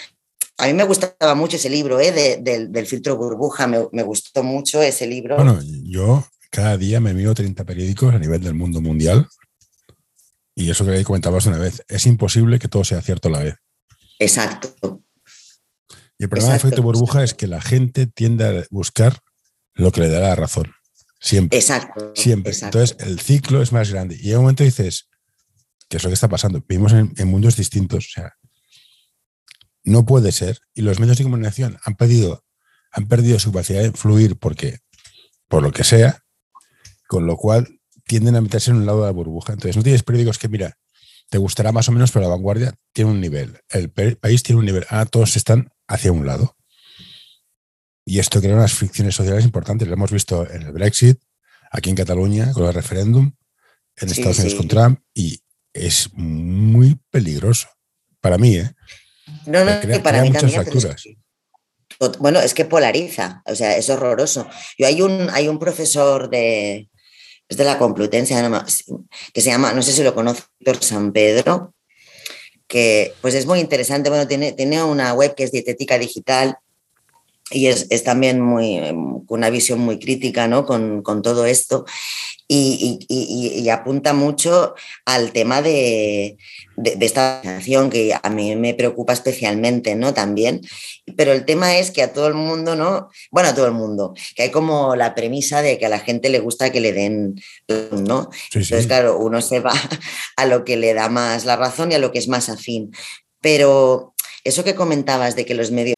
a 0.56 0.66
mí 0.66 0.74
me 0.74 0.84
gustaba 0.84 1.34
mucho 1.34 1.56
ese 1.56 1.70
libro 1.70 2.00
¿eh? 2.00 2.38
del 2.42 2.86
filtro 2.86 3.16
burbuja, 3.16 3.66
me, 3.66 3.88
me, 3.92 4.02
gustó 4.02 4.42
mucho 4.42 4.82
ese 4.82 5.06
libro. 5.06 5.36
Bueno, 5.36 5.58
yo 5.84 6.22
cada 6.50 6.76
día 6.76 7.00
me 7.00 7.14
miro 7.14 7.34
30 7.34 7.64
periódicos 7.64 8.14
a 8.14 8.18
nivel 8.18 8.42
del 8.42 8.52
mundo 8.54 8.82
mundial 8.82 9.26
y 10.60 10.70
eso 10.70 10.84
que 10.84 11.02
comentabas 11.04 11.46
una 11.46 11.58
vez, 11.58 11.82
es 11.88 12.06
imposible 12.06 12.58
que 12.58 12.68
todo 12.68 12.84
sea 12.84 13.00
cierto 13.00 13.28
a 13.28 13.32
la 13.32 13.38
vez. 13.40 13.54
Exacto. 14.18 15.02
Y 16.18 16.24
el 16.24 16.28
problema 16.28 16.52
del 16.52 16.58
efecto 16.58 16.82
burbuja 16.82 17.24
es 17.24 17.32
que 17.32 17.46
la 17.46 17.62
gente 17.62 18.06
tiende 18.06 18.44
a 18.44 18.66
buscar 18.70 19.20
lo 19.72 19.90
que 19.90 20.02
le 20.02 20.08
da 20.10 20.20
la 20.20 20.34
razón. 20.34 20.70
Siempre. 21.18 21.58
Exacto. 21.58 22.12
Siempre. 22.14 22.52
Entonces, 22.52 22.96
el 23.00 23.20
ciclo 23.20 23.62
es 23.62 23.72
más 23.72 23.90
grande. 23.90 24.18
Y 24.20 24.30
en 24.30 24.36
un 24.36 24.42
momento 24.42 24.62
dices, 24.62 25.08
¿qué 25.88 25.96
es 25.96 26.04
lo 26.04 26.10
que 26.10 26.14
está 26.14 26.28
pasando? 26.28 26.62
Vivimos 26.68 26.92
en, 26.92 27.28
mundos 27.28 27.56
distintos. 27.56 28.06
O 28.08 28.10
sea, 28.10 28.34
no 29.82 30.04
puede 30.04 30.30
ser. 30.30 30.60
Y 30.74 30.82
los 30.82 31.00
medios 31.00 31.16
de 31.16 31.24
comunicación 31.24 31.78
han 31.84 31.96
perdido, 31.96 32.44
han 32.92 33.08
perdido 33.08 33.38
su 33.38 33.50
capacidad 33.50 33.80
de 33.80 33.92
fluir 33.92 34.38
porque, 34.38 34.80
por 35.48 35.62
lo 35.62 35.72
que 35.72 35.84
sea, 35.84 36.22
con 37.08 37.26
lo 37.26 37.38
cual 37.38 37.79
tienden 38.10 38.34
a 38.34 38.40
meterse 38.40 38.72
en 38.72 38.78
un 38.78 38.86
lado 38.86 39.02
de 39.02 39.06
la 39.06 39.12
burbuja. 39.12 39.52
Entonces, 39.52 39.76
no 39.76 39.84
tienes 39.84 40.02
periódicos 40.02 40.36
que, 40.36 40.48
mira, 40.48 40.76
te 41.28 41.38
gustará 41.38 41.70
más 41.70 41.88
o 41.88 41.92
menos, 41.92 42.10
pero 42.10 42.24
la 42.24 42.30
vanguardia 42.30 42.74
tiene 42.92 43.12
un 43.12 43.20
nivel, 43.20 43.60
el 43.68 43.88
país 44.16 44.42
tiene 44.42 44.58
un 44.58 44.66
nivel, 44.66 44.84
ah, 44.90 45.06
todos 45.06 45.36
están 45.36 45.70
hacia 45.86 46.10
un 46.10 46.26
lado. 46.26 46.56
Y 48.04 48.18
esto 48.18 48.40
crea 48.40 48.56
unas 48.56 48.72
fricciones 48.72 49.14
sociales 49.14 49.44
importantes. 49.44 49.86
Lo 49.86 49.94
hemos 49.94 50.10
visto 50.10 50.50
en 50.50 50.62
el 50.62 50.72
Brexit, 50.72 51.20
aquí 51.70 51.90
en 51.90 51.94
Cataluña, 51.94 52.52
con 52.52 52.66
el 52.66 52.74
referéndum, 52.74 53.30
en 53.94 54.08
Estados 54.08 54.40
Unidos 54.40 54.56
con 54.56 54.66
Trump, 54.66 54.98
y 55.14 55.40
es 55.72 56.10
muy 56.14 56.98
peligroso. 57.10 57.68
Para 58.20 58.38
mí, 58.38 58.56
¿eh? 58.56 58.72
No, 59.46 59.64
no, 59.64 60.02
para 60.02 60.22
mí 60.22 60.30
muchas 60.30 60.52
Facturas. 60.52 61.04
Bueno, 62.18 62.40
es 62.40 62.54
que 62.54 62.64
polariza, 62.64 63.42
o 63.46 63.54
sea, 63.54 63.76
es 63.76 63.88
horroroso. 63.88 64.48
Yo 64.76 64.88
hay 64.88 65.00
un, 65.00 65.28
hay 65.30 65.46
un 65.46 65.60
profesor 65.60 66.28
de, 66.28 66.89
es 67.50 67.56
de 67.56 67.64
la 67.64 67.78
Complutense, 67.78 68.34
que 69.34 69.40
se 69.40 69.50
llama, 69.50 69.72
no 69.74 69.82
sé 69.82 69.92
si 69.92 70.02
lo 70.02 70.14
conoce, 70.14 70.44
Víctor 70.60 70.82
San 70.82 71.12
Pedro, 71.12 71.74
que 72.68 73.12
pues 73.20 73.34
es 73.34 73.44
muy 73.44 73.58
interesante, 73.58 74.08
bueno, 74.08 74.28
tiene, 74.28 74.52
tiene 74.52 74.82
una 74.84 75.12
web 75.12 75.34
que 75.34 75.42
es 75.42 75.50
Dietética 75.50 75.98
Digital 75.98 76.56
y 77.50 77.66
es, 77.66 78.04
también 78.04 78.40
muy, 78.40 78.78
con 79.26 79.38
una 79.38 79.50
visión 79.50 79.78
muy 79.80 79.98
crítica 79.98 80.48
¿no? 80.48 80.64
con, 80.64 81.02
con 81.02 81.22
todo 81.22 81.46
esto 81.46 81.84
y, 82.52 83.68
apunta 83.68 84.12
mucho 84.12 84.74
al 85.04 85.30
tema 85.30 85.62
de, 85.62 86.36
esta 86.82 87.40
canción 87.44 87.90
que 87.90 88.12
a 88.20 88.28
mí 88.28 88.56
me 88.56 88.74
preocupa 88.74 89.12
especialmente, 89.12 89.94
¿no? 89.94 90.12
También. 90.14 90.60
Pero 91.16 91.32
el 91.32 91.44
tema 91.44 91.76
es 91.76 91.92
que 91.92 92.02
a 92.02 92.12
todo 92.12 92.26
el 92.26 92.34
mundo, 92.34 92.74
¿no? 92.74 93.08
Bueno, 93.30 93.50
a 93.50 93.54
todo 93.54 93.66
el 93.66 93.72
mundo, 93.72 94.14
que 94.34 94.42
hay 94.42 94.50
como 94.50 94.96
la 94.96 95.14
premisa 95.14 95.62
de 95.62 95.78
que 95.78 95.86
a 95.86 95.90
la 95.90 96.00
gente 96.00 96.28
le 96.28 96.40
gusta 96.40 96.72
que 96.72 96.80
le 96.80 96.92
den, 96.92 97.40
¿no? 97.92 98.30
Entonces, 98.52 98.86
claro, 98.88 99.18
uno 99.18 99.40
se 99.42 99.60
va 99.60 99.72
a 100.36 100.46
lo 100.46 100.64
que 100.64 100.76
le 100.76 100.92
da 100.92 101.08
más 101.08 101.44
la 101.44 101.54
razón 101.54 101.92
y 101.92 101.94
a 101.94 102.00
lo 102.00 102.10
que 102.10 102.18
es 102.18 102.26
más 102.26 102.48
afín. 102.48 102.90
Pero 103.40 104.14
eso 104.42 104.64
que 104.64 104.74
comentabas 104.74 105.36
de 105.36 105.46
que 105.46 105.54
los 105.54 105.70
medios... 105.70 105.94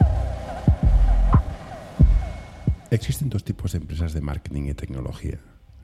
Existen 2.92 3.30
dos 3.30 3.42
tipos 3.42 3.72
de 3.72 3.78
empresas 3.78 4.12
de 4.12 4.20
marketing 4.20 4.64
y 4.64 4.74
tecnología 4.74 5.40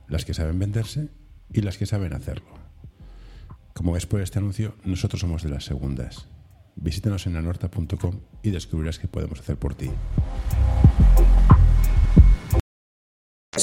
las 0.09 0.25
que 0.25 0.35
saben 0.35 0.59
venderse 0.59 1.09
y 1.51 1.61
las 1.61 1.79
que 1.79 1.87
saben 1.87 2.13
hacerlo. 2.13 2.53
Como 3.73 3.93
ves 3.93 4.05
por 4.05 4.21
este 4.21 4.37
anuncio, 4.37 4.75
nosotros 4.83 5.21
somos 5.21 5.41
de 5.41 5.49
las 5.49 5.65
segundas. 5.65 6.27
Visítanos 6.75 7.25
en 7.25 7.35
anorta.com 7.35 8.19
y 8.43 8.51
descubrirás 8.51 8.99
qué 8.99 9.07
podemos 9.07 9.39
hacer 9.39 9.57
por 9.57 9.73
ti 9.73 9.89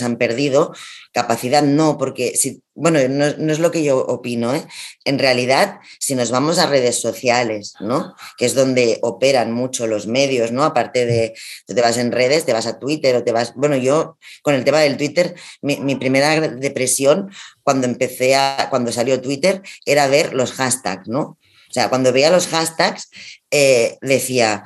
han 0.02 0.16
perdido 0.16 0.72
capacidad, 1.12 1.62
no, 1.62 1.96
porque 1.98 2.36
si, 2.36 2.62
bueno, 2.74 2.98
no, 3.08 3.24
es 3.24 3.58
lo 3.58 3.70
que 3.70 3.82
yo 3.82 3.98
opino, 3.98 4.54
¿eh? 4.54 4.66
en 5.04 5.18
realidad, 5.18 5.78
si 5.98 6.14
nos 6.14 6.30
vamos 6.30 6.58
a 6.58 6.66
redes 6.66 7.00
sociales, 7.00 7.74
¿no? 7.80 8.14
que 8.36 8.44
es 8.44 8.54
donde 8.54 8.98
operan 9.02 9.52
mucho 9.52 9.86
los 9.86 10.06
medios, 10.06 10.52
¿no? 10.52 10.62
aparte 10.62 11.06
de, 11.06 11.34
te 11.66 11.80
vas 11.80 11.96
en 11.96 12.12
redes, 12.12 12.44
te 12.44 12.52
vas 12.52 12.66
a 12.66 12.78
Twitter 12.78 13.16
o 13.16 13.24
te 13.24 13.32
vas, 13.32 13.54
bueno, 13.54 13.76
yo 13.76 14.18
con 14.42 14.54
el 14.54 14.64
tema 14.64 14.80
del 14.80 14.98
Twitter, 14.98 15.34
mi, 15.62 15.94
primera 15.96 16.38
depresión 16.48 17.30
cuando 17.62 17.86
empecé 17.86 18.36
a, 18.36 18.68
cuando 18.68 18.92
salió 18.92 19.20
Twitter, 19.20 19.62
era 19.86 20.08
ver 20.08 20.34
los 20.34 20.52
hashtags, 20.52 21.08
¿no? 21.08 21.38
O 21.68 21.72
sea, 21.72 21.88
cuando 21.88 22.12
veía 22.12 22.30
los 22.30 22.46
hashtags, 22.46 23.10
eh, 23.50 23.98
decía, 24.00 24.64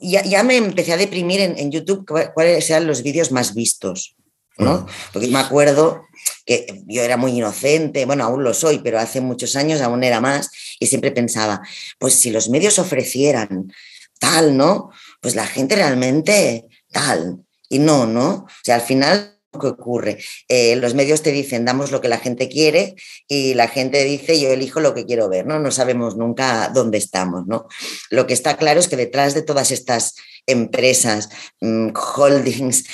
ya, 0.00 0.42
me 0.42 0.56
empecé 0.56 0.92
a 0.92 0.96
deprimir 0.96 1.40
en, 1.40 1.58
en 1.58 1.70
YouTube 1.70 2.06
cuáles 2.06 2.70
eran 2.70 2.86
los 2.86 3.02
vídeos 3.02 3.32
más 3.32 3.54
vistos. 3.54 4.16
¿No? 4.58 4.86
Porque 5.12 5.28
me 5.28 5.38
acuerdo 5.38 6.06
que 6.44 6.82
yo 6.86 7.02
era 7.02 7.16
muy 7.16 7.32
inocente, 7.32 8.04
bueno, 8.04 8.24
aún 8.24 8.44
lo 8.44 8.54
soy, 8.54 8.78
pero 8.78 8.98
hace 8.98 9.20
muchos 9.20 9.56
años 9.56 9.80
aún 9.80 10.04
era 10.04 10.20
más, 10.20 10.50
y 10.78 10.86
siempre 10.86 11.10
pensaba, 11.10 11.62
pues 11.98 12.14
si 12.14 12.30
los 12.30 12.48
medios 12.48 12.78
ofrecieran 12.78 13.72
tal, 14.18 14.56
¿no? 14.56 14.90
Pues 15.20 15.34
la 15.34 15.46
gente 15.46 15.76
realmente 15.76 16.66
tal, 16.90 17.38
y 17.68 17.78
no, 17.78 18.06
¿no? 18.06 18.28
O 18.30 18.64
sea, 18.64 18.76
al 18.76 18.82
final 18.82 19.32
¿qué 19.60 19.66
ocurre? 19.66 20.18
Eh, 20.48 20.76
los 20.76 20.94
medios 20.94 21.22
te 21.22 21.32
dicen, 21.32 21.64
damos 21.64 21.90
lo 21.90 22.00
que 22.00 22.08
la 22.08 22.18
gente 22.18 22.48
quiere 22.48 22.94
y 23.28 23.54
la 23.54 23.68
gente 23.68 24.02
dice, 24.04 24.40
yo 24.40 24.50
elijo 24.50 24.80
lo 24.80 24.94
que 24.94 25.04
quiero 25.04 25.28
ver, 25.28 25.46
¿no? 25.46 25.58
No 25.58 25.70
sabemos 25.70 26.16
nunca 26.16 26.70
dónde 26.72 26.98
estamos, 26.98 27.46
¿no? 27.46 27.66
Lo 28.10 28.26
que 28.26 28.34
está 28.34 28.56
claro 28.56 28.80
es 28.80 28.88
que 28.88 28.96
detrás 28.96 29.34
de 29.34 29.42
todas 29.42 29.70
estas 29.70 30.14
empresas, 30.46 31.28
mm, 31.60 31.90
holdings, 32.16 32.84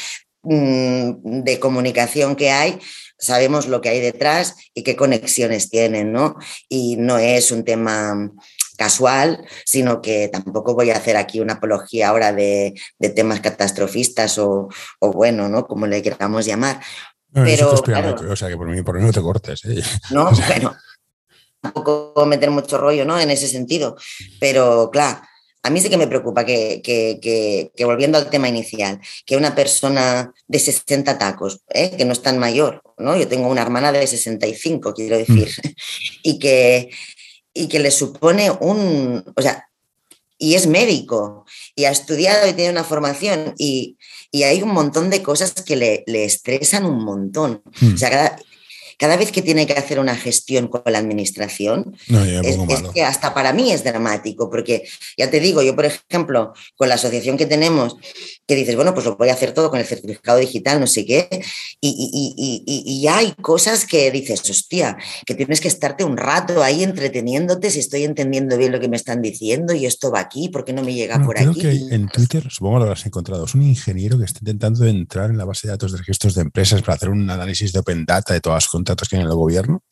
de 0.48 1.58
comunicación 1.60 2.34
que 2.36 2.50
hay, 2.50 2.78
sabemos 3.18 3.66
lo 3.66 3.80
que 3.80 3.90
hay 3.90 4.00
detrás 4.00 4.56
y 4.72 4.82
qué 4.82 4.96
conexiones 4.96 5.68
tienen, 5.68 6.12
¿no? 6.12 6.36
Y 6.68 6.96
no 6.96 7.18
es 7.18 7.50
un 7.50 7.64
tema 7.64 8.30
casual, 8.76 9.44
sino 9.64 10.00
que 10.00 10.28
tampoco 10.28 10.74
voy 10.74 10.90
a 10.90 10.96
hacer 10.96 11.16
aquí 11.16 11.40
una 11.40 11.54
apología 11.54 12.08
ahora 12.08 12.32
de, 12.32 12.74
temas 13.14 13.40
catastrofistas 13.40 14.38
o, 14.38 14.68
bueno, 15.00 15.48
¿no? 15.48 15.66
Como 15.66 15.86
le 15.86 16.00
queramos 16.00 16.46
llamar. 16.46 16.80
pero, 17.32 17.72
o 17.72 18.36
sea, 18.36 18.48
que 18.48 18.56
por 18.56 18.68
mí, 18.68 18.82
por 18.82 18.98
mí 18.98 19.04
no 19.04 19.12
te 19.12 19.20
cortes. 19.20 19.64
¿eh? 19.64 19.82
No, 20.10 20.30
bueno, 20.30 20.76
tampoco 21.60 22.24
meter 22.24 22.50
mucho 22.50 22.78
rollo, 22.78 23.04
¿no? 23.04 23.18
En 23.18 23.30
ese 23.30 23.48
sentido. 23.48 23.96
Pero, 24.38 24.90
claro, 24.90 25.20
a 25.62 25.70
mí 25.70 25.80
sí 25.80 25.90
que 25.90 25.96
me 25.96 26.06
preocupa 26.06 26.44
que, 26.44 27.70
volviendo 27.80 28.18
al 28.18 28.30
tema 28.30 28.48
inicial, 28.48 29.00
que 29.26 29.36
una 29.36 29.54
persona 29.54 30.32
de 30.46 30.58
60 30.58 31.18
tacos, 31.18 31.60
¿eh? 31.68 31.94
que 31.96 32.04
no 32.04 32.12
es 32.12 32.22
tan 32.22 32.38
mayor, 32.38 32.82
¿no? 32.96 33.16
Yo 33.16 33.28
tengo 33.28 33.48
una 33.48 33.62
hermana 33.62 33.92
de 33.92 34.06
65, 34.06 34.94
quiero 34.94 35.18
decir, 35.18 35.48
mm. 35.48 35.68
y, 36.22 36.38
que, 36.38 36.90
y 37.52 37.68
que 37.68 37.80
le 37.80 37.90
supone 37.90 38.50
un, 38.50 39.24
o 39.34 39.42
sea, 39.42 39.68
y 40.38 40.54
es 40.54 40.68
médico 40.68 41.44
y 41.74 41.84
ha 41.84 41.90
estudiado 41.90 42.48
y 42.48 42.52
tiene 42.52 42.70
una 42.70 42.84
formación 42.84 43.54
y, 43.58 43.96
hay 44.32 44.62
un 44.62 44.72
montón 44.72 45.08
de 45.08 45.22
cosas 45.22 45.52
que 45.52 45.74
le, 45.74 46.04
estresan 46.06 46.84
un 46.84 47.02
montón. 47.02 47.62
Hmm. 47.80 47.94
O 47.94 47.96
sea, 47.96 48.10
cada, 48.10 48.38
cada 48.98 49.16
vez 49.16 49.30
que 49.30 49.42
tiene 49.42 49.66
que 49.66 49.74
hacer 49.74 50.00
una 50.00 50.16
gestión 50.16 50.66
con 50.66 50.82
la 50.84 50.98
administración, 50.98 51.96
es, 52.08 52.58
que 52.92 53.04
hasta 53.04 53.32
para 53.32 53.52
mí 53.52 53.70
es 53.70 53.84
dramático, 53.84 54.50
porque 54.50 54.88
ya 55.16 55.30
te 55.30 55.38
digo, 55.38 55.62
yo 55.62 55.76
por 55.76 55.86
ejemplo, 55.86 56.52
con 56.76 56.88
la 56.88 56.96
asociación 56.96 57.36
que 57.36 57.46
tenemos, 57.46 57.96
que 58.48 58.56
dices, 58.56 58.76
bueno, 58.76 58.94
pues 58.94 59.04
lo 59.04 59.14
voy 59.16 59.28
a 59.28 59.34
hacer 59.34 59.52
todo 59.52 59.68
con 59.68 59.78
el 59.78 59.84
certificado 59.84 60.38
digital, 60.38 60.80
no 60.80 60.86
sé 60.86 61.04
qué, 61.04 61.28
y, 61.82 63.00
ya 63.02 63.18
hay 63.18 63.32
cosas 63.42 63.84
que 63.84 64.10
dices, 64.10 64.48
hostia, 64.48 64.96
que 65.26 65.34
tienes 65.34 65.60
que 65.60 65.68
estarte 65.68 66.02
un 66.02 66.16
rato 66.16 66.62
ahí 66.62 66.82
entreteniéndote 66.82 67.70
si 67.70 67.80
estoy 67.80 68.04
entendiendo 68.04 68.56
bien 68.56 68.72
lo 68.72 68.80
que 68.80 68.88
me 68.88 68.96
están 68.96 69.20
diciendo 69.20 69.74
y 69.74 69.84
esto 69.84 70.10
va 70.10 70.20
aquí, 70.20 70.48
¿por 70.48 70.64
qué 70.64 70.72
no 70.72 70.82
me 70.82 70.94
llega 70.94 71.22
por 71.22 71.36
creo 71.36 71.50
aquí? 71.50 71.60
Que 71.60 71.94
en 71.94 72.08
Twitter, 72.08 72.46
supongo 72.48 72.80
que 72.80 72.86
lo 72.86 72.92
has 72.92 73.04
encontrado, 73.04 73.44
es 73.44 73.54
un 73.54 73.62
ingeniero 73.62 74.18
que 74.18 74.24
está 74.24 74.38
intentando 74.40 74.86
entrar 74.86 75.28
en 75.28 75.36
la 75.36 75.44
base 75.44 75.66
de 75.66 75.72
datos 75.72 75.92
de 75.92 75.98
registros 75.98 76.34
de 76.34 76.40
empresas 76.40 76.80
para 76.80 76.94
hacer 76.94 77.10
un 77.10 77.28
análisis 77.28 77.70
de 77.74 77.80
Open 77.80 78.06
Data 78.06 78.32
de 78.32 78.40
todas 78.40 78.64
las 78.64 78.68
contratos 78.68 79.10
que 79.10 79.16
en 79.16 79.22
el 79.22 79.28
gobierno. 79.28 79.82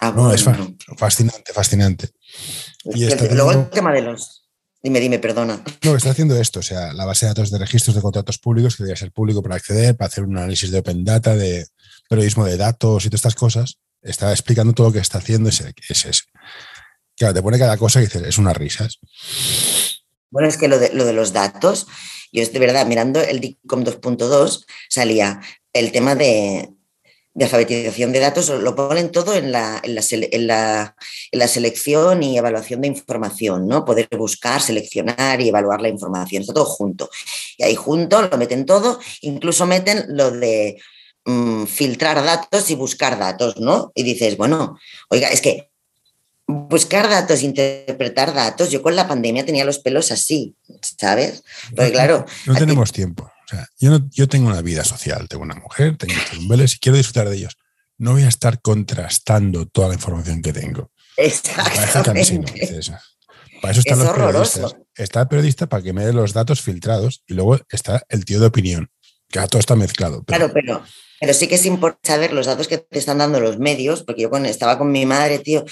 Ah, 0.00 0.10
no, 0.10 0.32
es 0.32 0.42
fascinante, 0.96 1.52
fascinante. 1.52 2.08
y 2.84 3.06
luego 3.34 3.52
el 3.52 3.68
tema 3.68 3.92
de 3.92 4.02
los. 4.02 4.43
Dime, 4.84 5.00
dime, 5.00 5.18
perdona. 5.18 5.64
No, 5.82 5.96
está 5.96 6.10
haciendo 6.10 6.38
esto, 6.38 6.60
o 6.60 6.62
sea, 6.62 6.92
la 6.92 7.06
base 7.06 7.24
de 7.24 7.30
datos 7.30 7.50
de 7.50 7.56
registros 7.56 7.96
de 7.96 8.02
contratos 8.02 8.36
públicos, 8.36 8.76
que 8.76 8.82
debería 8.82 9.00
ser 9.00 9.12
público 9.12 9.42
para 9.42 9.54
acceder, 9.54 9.96
para 9.96 10.08
hacer 10.08 10.24
un 10.24 10.36
análisis 10.36 10.70
de 10.70 10.80
open 10.80 11.04
data, 11.04 11.34
de 11.34 11.66
periodismo 12.06 12.44
de 12.44 12.58
datos 12.58 13.02
y 13.06 13.08
todas 13.08 13.20
estas 13.20 13.34
cosas. 13.34 13.78
Está 14.02 14.30
explicando 14.30 14.74
todo 14.74 14.88
lo 14.88 14.92
que 14.92 14.98
está 14.98 15.16
haciendo. 15.16 15.48
Es, 15.48 15.62
es, 15.88 16.24
Claro, 17.16 17.32
te 17.32 17.42
pone 17.42 17.58
cada 17.58 17.78
cosa 17.78 18.00
y 18.00 18.04
dices, 18.04 18.24
es 18.26 18.36
unas 18.36 18.58
risas. 18.58 18.98
Bueno, 20.30 20.48
es 20.48 20.58
que 20.58 20.68
lo 20.68 20.78
de, 20.78 20.92
lo 20.92 21.06
de 21.06 21.14
los 21.14 21.32
datos, 21.32 21.86
yo 22.30 22.42
es 22.42 22.52
de 22.52 22.58
verdad, 22.58 22.84
mirando 22.84 23.22
el 23.22 23.40
DICOM 23.40 23.84
2.2, 23.84 24.66
salía 24.90 25.40
el 25.72 25.92
tema 25.92 26.14
de, 26.14 26.74
de 27.34 27.44
alfabetización 27.44 28.12
de 28.12 28.20
datos 28.20 28.48
lo 28.48 28.76
ponen 28.76 29.10
todo 29.10 29.34
en 29.34 29.50
la, 29.50 29.80
en, 29.82 29.96
la, 29.96 30.94
en, 31.32 31.38
la, 31.38 31.48
selección 31.48 32.22
y 32.22 32.38
evaluación 32.38 32.80
de 32.80 32.88
información, 32.88 33.66
¿no? 33.66 33.84
Poder 33.84 34.08
buscar, 34.16 34.62
seleccionar 34.62 35.40
y 35.40 35.48
evaluar 35.48 35.80
la 35.80 35.88
información, 35.88 36.42
está 36.42 36.54
todo 36.54 36.64
junto. 36.64 37.10
Y 37.58 37.64
ahí 37.64 37.74
junto 37.74 38.22
lo 38.22 38.38
meten 38.38 38.64
todo, 38.64 39.00
incluso 39.22 39.66
meten 39.66 40.04
lo 40.08 40.30
de 40.30 40.80
mm, 41.24 41.64
filtrar 41.64 42.22
datos 42.24 42.70
y 42.70 42.76
buscar 42.76 43.18
datos, 43.18 43.56
¿no? 43.58 43.90
Y 43.96 44.04
dices, 44.04 44.36
bueno, 44.36 44.78
oiga, 45.08 45.28
es 45.28 45.40
que 45.40 45.70
buscar 46.46 47.08
datos, 47.08 47.42
interpretar 47.42 48.32
datos, 48.32 48.70
yo 48.70 48.80
con 48.80 48.94
la 48.94 49.08
pandemia 49.08 49.44
tenía 49.44 49.64
los 49.64 49.80
pelos 49.80 50.12
así, 50.12 50.54
¿sabes? 50.82 51.42
Porque 51.74 51.90
claro... 51.90 52.26
No 52.46 52.54
tenemos 52.54 52.92
tiempo. 52.92 53.28
Sea, 53.54 53.68
yo, 53.78 54.00
yo 54.10 54.28
tengo 54.28 54.48
una 54.48 54.62
vida 54.62 54.84
social, 54.84 55.28
tengo 55.28 55.44
una 55.44 55.54
mujer, 55.54 55.96
tengo 55.96 56.14
umbeles 56.38 56.74
y 56.74 56.78
quiero 56.78 56.98
disfrutar 56.98 57.28
de 57.28 57.36
ellos. 57.36 57.56
No 57.98 58.12
voy 58.12 58.22
a 58.22 58.28
estar 58.28 58.60
contrastando 58.60 59.66
toda 59.66 59.88
la 59.88 59.94
información 59.94 60.42
que 60.42 60.52
tengo. 60.52 60.90
Exactamente. 61.16 62.42
Para 63.60 63.72
eso 63.72 63.80
están 63.80 63.98
los 63.98 64.10
periodistas. 64.10 64.76
Está 64.96 65.22
el 65.22 65.28
periodista 65.28 65.66
para 65.68 65.82
que 65.82 65.92
me 65.92 66.04
dé 66.04 66.12
los 66.12 66.32
datos 66.32 66.60
filtrados 66.60 67.22
y 67.26 67.34
luego 67.34 67.58
está 67.70 68.02
el 68.08 68.24
tío 68.24 68.40
de 68.40 68.46
opinión, 68.46 68.90
que 69.28 69.40
todo 69.46 69.60
está 69.60 69.76
mezclado. 69.76 70.22
Claro, 70.24 70.50
pero, 70.52 70.82
pero 71.20 71.34
sí 71.34 71.46
que 71.46 71.54
es 71.54 71.66
importante 71.66 72.08
saber 72.08 72.32
los 72.32 72.46
datos 72.46 72.68
que 72.68 72.78
te 72.78 72.98
están 72.98 73.18
dando 73.18 73.40
los 73.40 73.58
medios, 73.58 74.02
porque 74.02 74.22
yo 74.22 74.30
estaba 74.44 74.78
con 74.78 74.92
mi 74.92 75.06
madre, 75.06 75.38
tío, 75.38 75.64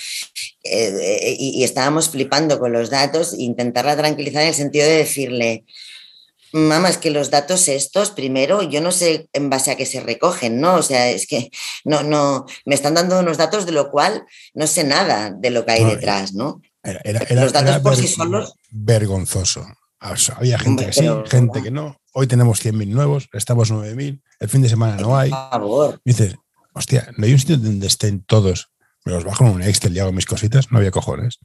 eh, 0.65 0.97
eh, 1.01 1.37
y, 1.39 1.61
y, 1.61 1.65
estábamos 1.65 2.09
flipando 2.09 2.59
con 2.59 2.73
los 2.73 2.91
datos, 2.91 3.35
e 3.35 3.43
intentarla 3.43 3.97
tranquilizar 3.97 4.43
en 4.43 4.49
el 4.49 4.55
sentido 4.55 4.87
de 4.87 4.97
decirle, 4.97 5.65
Mamá, 6.53 6.91
es 6.91 6.99
que 6.99 7.11
los 7.11 7.31
datos 7.31 7.67
estos, 7.69 8.11
primero, 8.11 8.63
yo 8.63 8.83
no 8.83 8.93
sé 8.93 9.29
en 9.33 9.49
base 9.49 9.71
a 9.71 9.77
qué 9.77 9.87
se 9.87 10.01
recogen, 10.01 10.61
¿no? 10.61 10.75
O 10.75 10.83
sea, 10.83 11.11
es 11.11 11.27
que 11.27 11.51
no, 11.85 12.03
no, 12.03 12.45
me 12.67 12.75
están 12.75 12.95
dando 12.95 13.19
unos 13.19 13.39
datos 13.39 13.65
de 13.65 13.73
lo 13.73 13.91
cual 13.91 14.25
no 14.53 14.67
sé 14.67 14.85
nada 14.85 15.31
de 15.31 15.51
lo 15.51 15.65
que 15.65 15.73
hay 15.73 15.85
detrás, 15.85 16.35
¿no? 16.35 16.61
los 17.31 17.53
datos 17.53 17.79
por 17.79 17.97
sí 17.97 18.07
solos. 18.07 18.55
Vergonzoso. 18.71 19.67
Había 20.37 20.59
gente 20.59 20.87
que 20.87 20.93
sí, 20.93 21.07
gente 21.27 21.63
que 21.63 21.71
no. 21.71 21.97
Hoy 22.13 22.27
tenemos 22.27 22.63
100.000 22.63 22.89
nuevos, 22.89 23.29
estamos 23.33 23.73
9.000, 23.73 24.21
el 24.41 24.49
fin 24.49 24.61
de 24.61 24.69
semana 24.69 24.97
no 24.97 25.17
hay. 25.17 25.31
Por 25.31 25.51
favor. 25.51 26.01
dices, 26.05 26.35
hostia, 26.75 27.09
no 27.17 27.25
hay 27.25 27.33
un 27.33 27.39
sitio 27.39 27.57
donde 27.57 27.87
estén 27.87 28.25
todos. 28.25 28.69
Me 29.05 29.13
los 29.13 29.25
bajo 29.25 29.47
en 29.47 29.53
un 29.53 29.63
Excel 29.63 29.97
y 29.97 30.01
hago 30.01 30.13
mis 30.13 30.27
cositas, 30.27 30.71
no 30.71 30.79
había 30.79 30.91
cojones. 30.91 31.39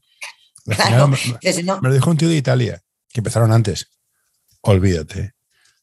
me, 0.65 0.75
me 0.75 1.89
lo 1.89 1.93
dijo 1.93 2.09
un 2.09 2.17
tío 2.17 2.27
de 2.27 2.35
Italia, 2.35 2.81
que 3.09 3.21
empezaron 3.21 3.53
antes 3.53 3.89
olvídate. 4.67 5.33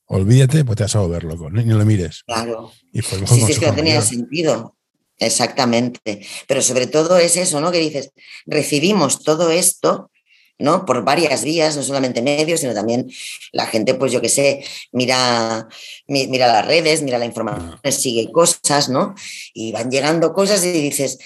Olvídate, 0.07 0.65
pues 0.65 0.77
te 0.77 0.85
vas 0.85 0.97
a 0.97 1.01
volver 1.01 1.25
loco, 1.25 1.51
ni, 1.51 1.65
lo 1.65 1.85
mires. 1.85 2.23
Claro. 2.27 2.73
Y 2.93 3.03
sí, 3.03 3.17
sí, 3.27 3.53
es 3.53 3.59
que 3.59 3.67
no 3.67 3.75
tenía 3.75 4.03
sentido. 4.03 4.77
Exactamente. 5.19 6.27
Pero 6.47 6.61
sobre 6.61 6.87
todo 6.87 7.19
es 7.19 7.37
eso, 7.37 7.61
¿no? 7.61 7.73
Que 7.73 7.79
dices, 7.79 8.11
recibimos 8.47 9.23
todo 9.23 9.51
esto, 9.51 10.11
¿no? 10.59 10.85
Por 10.85 11.05
varias 11.05 11.45
vías, 11.45 11.77
no 11.77 11.83
solamente 11.83 12.21
medios, 12.21 12.61
sino 12.61 12.75
también 12.75 13.11
la 13.53 13.67
gente, 13.67 13.95
pues 13.95 14.13
yo 14.13 14.21
qué 14.21 14.29
sé, 14.29 14.65
mira, 14.93 15.69
mira 16.07 16.47
las 16.49 16.67
redes, 16.67 17.03
mira 17.03 17.19
la 17.19 17.25
información, 17.25 17.81
sigue 17.91 18.31
cosas, 18.31 18.89
¿no? 18.89 19.15
Y 19.53 19.73
van 19.73 19.91
llegando 19.91 20.33
cosas 20.33 20.65
y 20.65 20.73
dices, 20.73 21.19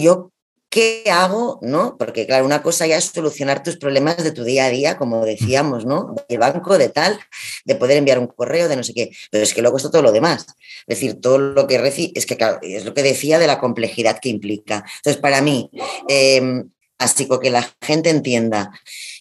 yo 0.00 0.32
¿qué 0.74 1.04
hago? 1.08 1.60
¿No? 1.62 1.96
Porque, 1.96 2.26
claro, 2.26 2.44
una 2.44 2.60
cosa 2.60 2.84
ya 2.84 2.96
es 2.96 3.04
solucionar 3.04 3.62
tus 3.62 3.76
problemas 3.76 4.16
de 4.24 4.32
tu 4.32 4.42
día 4.42 4.64
a 4.64 4.70
día, 4.70 4.96
como 4.96 5.24
decíamos, 5.24 5.86
¿no? 5.86 6.16
De 6.28 6.36
banco, 6.36 6.76
de 6.78 6.88
tal, 6.88 7.20
de 7.64 7.76
poder 7.76 7.96
enviar 7.96 8.18
un 8.18 8.26
correo, 8.26 8.68
de 8.68 8.74
no 8.74 8.82
sé 8.82 8.92
qué. 8.92 9.12
Pero 9.30 9.44
es 9.44 9.54
que 9.54 9.62
luego 9.62 9.76
está 9.76 9.92
todo 9.92 10.02
lo 10.02 10.10
demás. 10.10 10.46
Es 10.88 10.98
decir, 10.98 11.20
todo 11.20 11.38
lo 11.38 11.68
que 11.68 11.78
recibe, 11.78 12.10
es 12.16 12.26
que, 12.26 12.36
claro, 12.36 12.58
es 12.60 12.84
lo 12.84 12.92
que 12.92 13.04
decía 13.04 13.38
de 13.38 13.46
la 13.46 13.60
complejidad 13.60 14.18
que 14.18 14.30
implica. 14.30 14.84
Entonces, 14.96 15.22
para 15.22 15.40
mí, 15.42 15.70
eh, 16.08 16.64
así 16.98 17.28
que 17.40 17.50
la 17.50 17.70
gente 17.80 18.10
entienda 18.10 18.72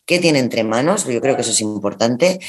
qué 0.07 0.17
tiene 0.17 0.39
entre 0.39 0.63
manos, 0.63 1.05
yo 1.05 1.21
creo 1.21 1.35
que 1.35 1.43
eso 1.43 1.51
es 1.51 1.61
importante, 1.61 2.39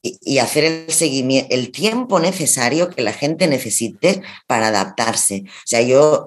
y 0.00 0.38
hacer 0.38 0.64
el 0.64 0.90
seguimiento, 0.90 1.54
el 1.54 1.72
tiempo 1.72 2.20
necesario 2.20 2.88
que 2.88 3.02
la 3.02 3.12
gente 3.12 3.48
necesite 3.48 4.22
para 4.46 4.68
adaptarse. 4.68 5.44
O 5.46 5.66
sea, 5.66 5.82
yo 5.82 6.26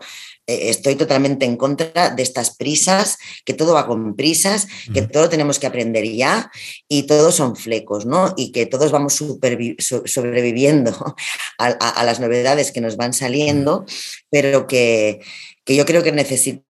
estoy 0.50 0.96
totalmente 0.96 1.46
en 1.46 1.58
contra 1.58 2.10
de 2.10 2.24
estas 2.24 2.56
prisas, 2.56 3.18
que 3.46 3.54
todo 3.54 3.74
va 3.74 3.86
con 3.86 4.16
prisas, 4.16 4.68
que 4.94 5.04
todo 5.04 5.30
tenemos 5.30 5.60
que 5.60 5.68
aprender 5.68 6.06
ya 6.06 6.52
y 6.88 7.04
todos 7.04 7.36
son 7.36 7.56
flecos, 7.56 8.06
¿no? 8.06 8.34
Y 8.36 8.52
que 8.52 8.66
todos 8.66 8.92
vamos 8.92 9.14
sobreviviendo 9.14 11.16
a, 11.58 12.04
las 12.04 12.20
novedades 12.20 12.72
que 12.72 12.82
nos 12.82 12.98
van 12.98 13.14
saliendo, 13.14 13.86
pero 14.30 14.68
que, 14.68 15.20
yo 15.68 15.86
creo 15.86 16.04
que 16.04 16.12
necesitamos 16.12 16.66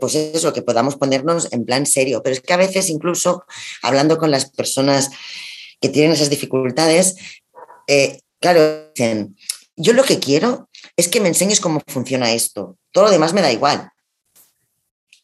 pues 0.00 0.14
eso, 0.14 0.52
que 0.52 0.62
podamos 0.62 0.96
ponernos 0.96 1.50
en 1.52 1.64
plan 1.64 1.86
serio. 1.86 2.20
Pero 2.22 2.34
es 2.34 2.42
que 2.42 2.52
a 2.52 2.58
veces 2.58 2.90
incluso 2.90 3.44
hablando 3.80 4.18
con 4.18 4.30
las 4.30 4.50
personas 4.50 5.10
que 5.80 5.88
tienen 5.88 6.12
esas 6.12 6.30
dificultades, 6.30 7.16
eh, 7.86 8.18
claro, 8.40 8.90
dicen, 8.94 9.36
yo 9.76 9.92
lo 9.92 10.04
que 10.04 10.18
quiero 10.18 10.68
es 10.96 11.08
que 11.08 11.20
me 11.20 11.28
enseñes 11.28 11.60
cómo 11.60 11.82
funciona 11.86 12.32
esto. 12.32 12.76
Todo 12.92 13.04
lo 13.04 13.10
demás 13.10 13.32
me 13.32 13.42
da 13.42 13.52
igual. 13.52 13.90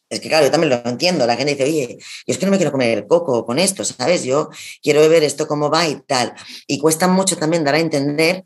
Es 0.09 0.19
que 0.19 0.29
claro, 0.29 0.45
yo 0.45 0.51
también 0.51 0.69
lo 0.69 0.89
entiendo. 0.89 1.25
La 1.25 1.35
gente 1.35 1.55
dice, 1.55 1.63
oye, 1.63 1.97
yo 1.99 2.05
es 2.27 2.37
que 2.37 2.45
no 2.45 2.51
me 2.51 2.57
quiero 2.57 2.71
comer 2.71 2.97
el 2.97 3.07
coco 3.07 3.45
con 3.45 3.57
esto, 3.57 3.83
¿sabes? 3.83 4.23
Yo 4.23 4.49
quiero 4.83 5.07
ver 5.09 5.23
esto 5.23 5.47
cómo 5.47 5.71
va 5.71 5.87
y 5.87 5.99
tal. 6.01 6.33
Y 6.67 6.77
cuesta 6.77 7.07
mucho 7.07 7.35
también 7.35 7.63
dar 7.63 7.75
a 7.75 7.79
entender 7.79 8.45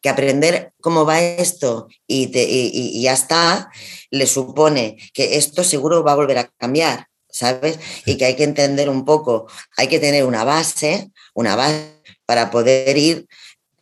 que 0.00 0.08
aprender 0.08 0.72
cómo 0.80 1.04
va 1.04 1.20
esto 1.20 1.88
y, 2.06 2.30
y, 2.32 3.02
ya 3.02 3.14
está, 3.14 3.68
le 4.10 4.28
supone 4.28 4.96
que 5.12 5.36
esto 5.36 5.64
seguro 5.64 6.04
va 6.04 6.12
a 6.12 6.16
volver 6.16 6.38
a 6.38 6.48
cambiar, 6.56 7.08
¿sabes? 7.28 7.80
Y 8.06 8.16
que 8.16 8.26
hay 8.26 8.36
que 8.36 8.44
entender 8.44 8.88
un 8.88 9.04
poco, 9.04 9.48
hay 9.76 9.88
que 9.88 9.98
tener 9.98 10.24
una 10.24 10.44
base, 10.44 11.10
una 11.34 11.56
base 11.56 11.94
para 12.26 12.50
poder 12.52 12.96
ir 12.96 13.26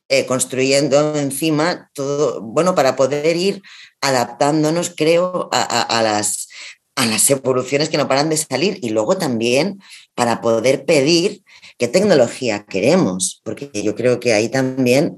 eh, 0.09 0.26
construyendo 0.26 1.16
encima 1.16 1.90
todo, 1.92 2.40
bueno, 2.40 2.74
para 2.74 2.96
poder 2.96 3.36
ir 3.36 3.62
adaptándonos, 4.00 4.92
creo, 4.96 5.48
a, 5.52 6.02
las, 6.02 6.48
a 6.94 7.07
las 7.07 7.28
evoluciones 7.30 7.88
que 7.88 7.96
no 7.96 8.09
paran 8.09 8.28
de 8.28 8.36
salir. 8.36 8.78
Y 8.82 8.90
luego 8.90 9.16
también 9.16 9.80
para 10.14 10.40
poder 10.40 10.84
pedir 10.84 11.42
qué 11.78 11.88
tecnología 11.88 12.64
queremos, 12.64 13.40
porque 13.44 13.70
yo 13.82 13.94
creo 13.94 14.20
que 14.20 14.32
ahí 14.32 14.48
también 14.48 15.16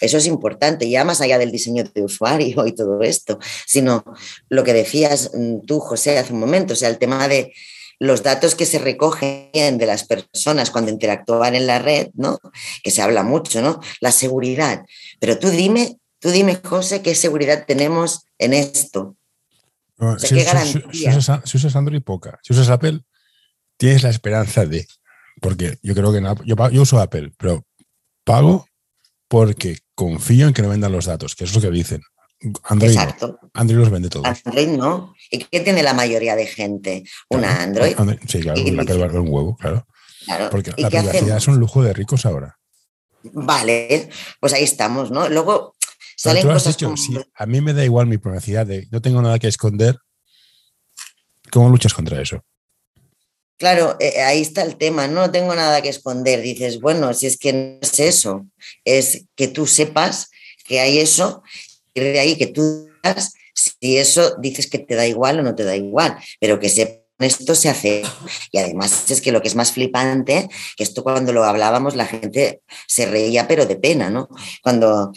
eso 0.00 0.16
es 0.16 0.26
importante, 0.26 0.88
ya 0.88 1.04
más 1.04 1.20
allá 1.20 1.38
del 1.38 1.52
diseño 1.52 1.84
de 1.84 2.02
usuario 2.02 2.66
y 2.66 2.72
todo 2.72 3.00
esto, 3.02 3.38
sino 3.66 4.02
lo 4.48 4.64
que 4.64 4.72
decías 4.72 5.30
mm, 5.34 5.66
tú, 5.66 5.78
José, 5.78 6.18
hace 6.18 6.32
un 6.32 6.40
momento, 6.40 6.72
o 6.72 6.76
sea, 6.76 6.88
el 6.88 6.98
tema 6.98 7.28
de 7.28 7.52
los 8.00 8.22
datos 8.22 8.54
que 8.54 8.66
se 8.66 8.78
recogen 8.78 9.78
de 9.78 9.86
las 9.86 10.04
personas 10.04 10.70
cuando 10.70 10.90
interactúan 10.90 11.54
en 11.54 11.66
la 11.66 11.78
red, 11.78 12.08
¿no? 12.14 12.40
Que 12.82 12.90
se 12.90 13.02
habla 13.02 13.22
mucho, 13.22 13.60
¿no? 13.60 13.78
La 14.00 14.10
seguridad. 14.10 14.84
Pero 15.20 15.38
tú 15.38 15.50
dime, 15.50 15.98
tú 16.18 16.30
dime, 16.30 16.58
José, 16.64 17.02
qué 17.02 17.14
seguridad 17.14 17.66
tenemos 17.66 18.24
en 18.38 18.54
esto. 18.54 19.16
si, 20.16 20.34
usas, 21.56 21.76
Android, 21.76 22.02
poca. 22.02 22.40
Si 22.42 22.54
usas 22.54 22.70
Apple, 22.70 23.02
tienes 23.76 24.02
la 24.02 24.08
esperanza 24.08 24.64
de. 24.64 24.86
Porque 25.42 25.78
yo 25.82 25.94
creo 25.94 26.10
que 26.10 26.22
yo, 26.46 26.70
yo 26.70 26.82
uso 26.82 27.00
Apple, 27.00 27.32
pero 27.36 27.66
pago 28.24 28.66
porque 29.28 29.78
confío 29.94 30.48
en 30.48 30.54
que 30.54 30.62
no 30.62 30.70
vendan 30.70 30.92
los 30.92 31.04
datos, 31.04 31.34
que 31.34 31.44
es 31.44 31.54
lo 31.54 31.60
que 31.60 31.70
dicen. 31.70 32.00
Android, 32.64 32.92
Exacto. 32.92 33.38
Android 33.52 33.80
los 33.80 33.90
vende 33.90 34.08
todos. 34.08 34.26
Android 34.44 34.68
no. 34.68 35.14
¿Y 35.30 35.44
qué 35.44 35.60
tiene 35.60 35.82
la 35.82 35.92
mayoría 35.92 36.36
de 36.36 36.46
gente? 36.46 37.04
¿Una 37.28 37.62
Android? 37.62 37.94
Sí, 38.26 38.40
claro, 38.40 38.60
la 38.62 38.84
que 38.84 39.18
un 39.18 39.28
huevo, 39.28 39.56
claro. 39.56 39.86
Porque 40.50 40.72
la 40.76 40.88
privacidad 40.88 41.36
es 41.36 41.48
un 41.48 41.58
lujo 41.58 41.82
de 41.82 41.92
ricos 41.92 42.24
ahora. 42.26 42.58
Vale, 43.22 44.08
pues 44.40 44.52
ahí 44.54 44.64
estamos, 44.64 45.10
¿no? 45.10 45.28
Luego 45.28 45.74
salen 46.16 46.46
cosas 46.46 46.76
como... 46.76 46.94
a 47.34 47.46
mí 47.46 47.60
me 47.60 47.74
da 47.74 47.84
igual 47.84 48.06
mi 48.06 48.18
privacidad, 48.18 48.66
de 48.66 48.88
no 48.90 49.02
tengo 49.02 49.20
nada 49.20 49.38
que 49.38 49.48
esconder. 49.48 49.98
¿Cómo 51.50 51.68
luchas 51.68 51.92
contra 51.92 52.20
eso? 52.20 52.42
Claro, 53.58 53.96
eh, 54.00 54.22
ahí 54.22 54.40
está 54.40 54.62
el 54.62 54.76
tema, 54.76 55.06
no 55.06 55.30
tengo 55.30 55.54
nada 55.54 55.82
que 55.82 55.90
esconder. 55.90 56.40
Dices, 56.40 56.80
bueno, 56.80 57.12
si 57.12 57.26
es 57.26 57.36
que 57.36 57.52
no 57.52 57.78
es 57.82 57.98
eso, 58.00 58.46
es 58.84 59.26
que 59.36 59.48
tú 59.48 59.66
sepas 59.66 60.30
que 60.64 60.80
hay 60.80 60.98
eso 60.98 61.42
y 61.68 61.69
de 61.94 62.20
ahí 62.20 62.36
que 62.36 62.46
tú 62.46 62.88
si 63.54 63.98
eso 63.98 64.36
dices 64.38 64.68
que 64.68 64.78
te 64.78 64.94
da 64.94 65.06
igual 65.06 65.40
o 65.40 65.42
no 65.42 65.54
te 65.54 65.64
da 65.64 65.76
igual, 65.76 66.16
pero 66.38 66.58
que 66.58 66.68
sepas 66.68 67.00
esto 67.18 67.54
se 67.54 67.68
hace. 67.68 68.02
Y 68.50 68.58
además 68.58 69.10
es 69.10 69.20
que 69.20 69.32
lo 69.32 69.42
que 69.42 69.48
es 69.48 69.54
más 69.54 69.72
flipante, 69.72 70.48
que 70.76 70.82
esto 70.82 71.02
cuando 71.02 71.32
lo 71.32 71.44
hablábamos 71.44 71.94
la 71.94 72.06
gente 72.06 72.62
se 72.86 73.04
reía 73.04 73.46
pero 73.46 73.66
de 73.66 73.76
pena, 73.76 74.08
¿no? 74.08 74.28
Cuando 74.62 75.12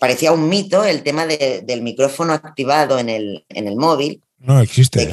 parecía 0.00 0.32
un 0.32 0.48
mito 0.48 0.84
el 0.84 1.04
tema 1.04 1.26
del 1.26 1.82
micrófono 1.82 2.32
activado 2.32 2.98
en 2.98 3.08
el, 3.08 3.44
en 3.48 3.68
el 3.68 3.76
móvil. 3.76 4.22
No 4.38 4.60
existe. 4.60 5.08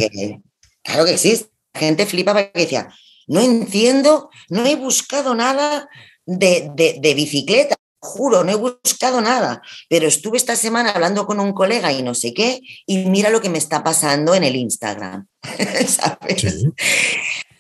claro 0.84 1.06
que 1.06 1.14
existe 1.14 1.52
gente 1.74 2.06
flipaba 2.06 2.52
que 2.52 2.60
decía, 2.60 2.94
no 3.28 3.40
entiendo, 3.40 4.30
no 4.50 4.66
he 4.66 4.76
buscado 4.76 5.36
nada 5.36 5.90
de, 6.26 6.72
de, 6.76 7.14
bicicleta, 7.14 7.76
juro, 8.02 8.44
no 8.44 8.52
he 8.52 8.56
buscado 8.56 9.22
nada, 9.22 9.62
pero 9.88 10.08
estuve 10.08 10.38
esta 10.38 10.56
semana 10.56 10.90
hablando 10.90 11.26
con 11.28 11.40
un 11.40 11.54
colega 11.54 11.94
y 11.94 12.02
no 12.02 12.16
sé 12.16 12.34
qué, 12.34 12.60
y 12.86 13.06
mira 13.06 13.30
lo 13.30 13.42
que 13.42 13.50
me 13.50 13.60
está 13.60 13.84
pasando 13.84 14.34
en 14.34 14.44
el 14.44 14.56
Instagram, 14.56 15.28
¿sabes? 15.88 16.66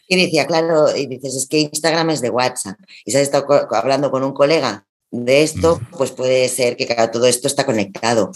Y 0.08 0.16
decía, 0.16 0.48
claro, 0.48 0.96
y 0.96 1.06
dices, 1.06 1.36
es 1.36 1.48
que 1.48 1.60
Instagram 1.60 2.10
es 2.10 2.22
de 2.22 2.32
WhatsApp, 2.32 2.78
y 3.06 3.12
si 3.12 3.18
has 3.18 3.24
estado 3.24 3.48
hablando 3.72 4.10
con 4.10 4.24
un 4.24 4.34
colega 4.34 4.86
de 5.12 5.44
esto, 5.44 5.80
mm. 5.80 5.98
pues 5.98 6.12
puede 6.12 6.50
ser 6.50 6.76
que 6.76 6.88
todo 7.14 7.28
esto 7.28 7.48
está 7.48 7.66
conectado. 7.66 8.32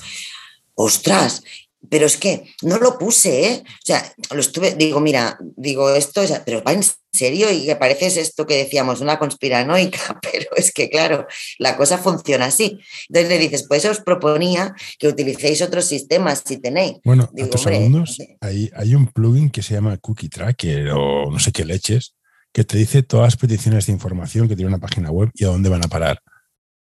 Ostras, 0.75 1.43
pero 1.89 2.05
es 2.05 2.17
que 2.17 2.53
no 2.61 2.77
lo 2.77 2.97
puse, 2.97 3.47
¿eh? 3.47 3.63
O 3.65 3.85
sea, 3.85 4.03
lo 4.31 4.39
estuve, 4.39 4.75
digo, 4.75 4.99
mira, 4.99 5.37
digo 5.55 5.89
esto, 5.89 6.21
pero 6.45 6.63
va 6.63 6.73
en 6.73 6.83
serio 7.13 7.51
y 7.51 7.65
que 7.65 7.75
parece 7.75 8.07
esto 8.07 8.45
que 8.45 8.57
decíamos, 8.57 9.01
una 9.01 9.17
conspiranoica, 9.17 10.19
pero 10.31 10.49
es 10.55 10.71
que 10.71 10.89
claro, 10.89 11.27
la 11.59 11.77
cosa 11.77 11.97
funciona 11.97 12.45
así. 12.45 12.79
Entonces 13.09 13.29
le 13.29 13.37
dices, 13.39 13.65
pues 13.67 13.85
os 13.85 13.99
proponía 13.99 14.73
que 14.99 15.07
utilicéis 15.07 15.61
otros 15.61 15.85
sistemas 15.85 16.43
si 16.45 16.57
tenéis. 16.57 16.97
Bueno, 17.03 17.29
digo, 17.33 17.49
a 17.55 18.47
hay 18.75 18.95
un 18.95 19.07
plugin 19.07 19.49
que 19.49 19.61
se 19.61 19.73
llama 19.73 19.97
Cookie 19.97 20.29
Tracker 20.29 20.89
o 20.91 21.31
no 21.31 21.39
sé 21.39 21.51
qué 21.51 21.65
leches, 21.65 22.15
que 22.51 22.63
te 22.63 22.77
dice 22.77 23.03
todas 23.03 23.27
las 23.27 23.37
peticiones 23.37 23.85
de 23.85 23.93
información 23.93 24.47
que 24.47 24.55
tiene 24.55 24.69
una 24.69 24.79
página 24.79 25.11
web 25.11 25.29
y 25.33 25.43
a 25.43 25.47
dónde 25.47 25.69
van 25.69 25.83
a 25.83 25.89
parar. 25.89 26.21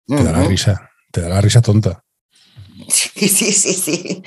Te 0.07 0.23
da 0.23 0.33
la 0.33 0.45
risa, 0.45 0.91
te 1.13 1.21
da 1.21 1.29
la 1.29 1.41
risa 1.41 1.61
tonta. 1.61 2.05
Sí, 2.89 3.29
sí, 3.29 3.53
sí, 3.53 3.75
sí. 3.75 4.23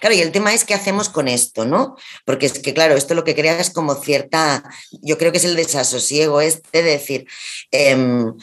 Claro, 0.00 0.14
y 0.14 0.20
el 0.20 0.32
tema 0.32 0.52
es 0.52 0.64
qué 0.64 0.74
hacemos 0.74 1.08
con 1.08 1.28
esto, 1.28 1.64
¿no? 1.64 1.96
Porque 2.24 2.46
es 2.46 2.58
que, 2.58 2.74
claro, 2.74 2.96
esto 2.96 3.14
lo 3.14 3.24
que 3.24 3.34
crea 3.34 3.60
es 3.60 3.70
como 3.70 3.94
cierta, 3.94 4.64
yo 5.02 5.18
creo 5.18 5.32
que 5.32 5.38
es 5.38 5.44
el 5.44 5.56
desasosiego 5.56 6.40
este 6.40 6.82
de 6.82 6.90
decir, 6.90 7.26
em, 7.70 8.34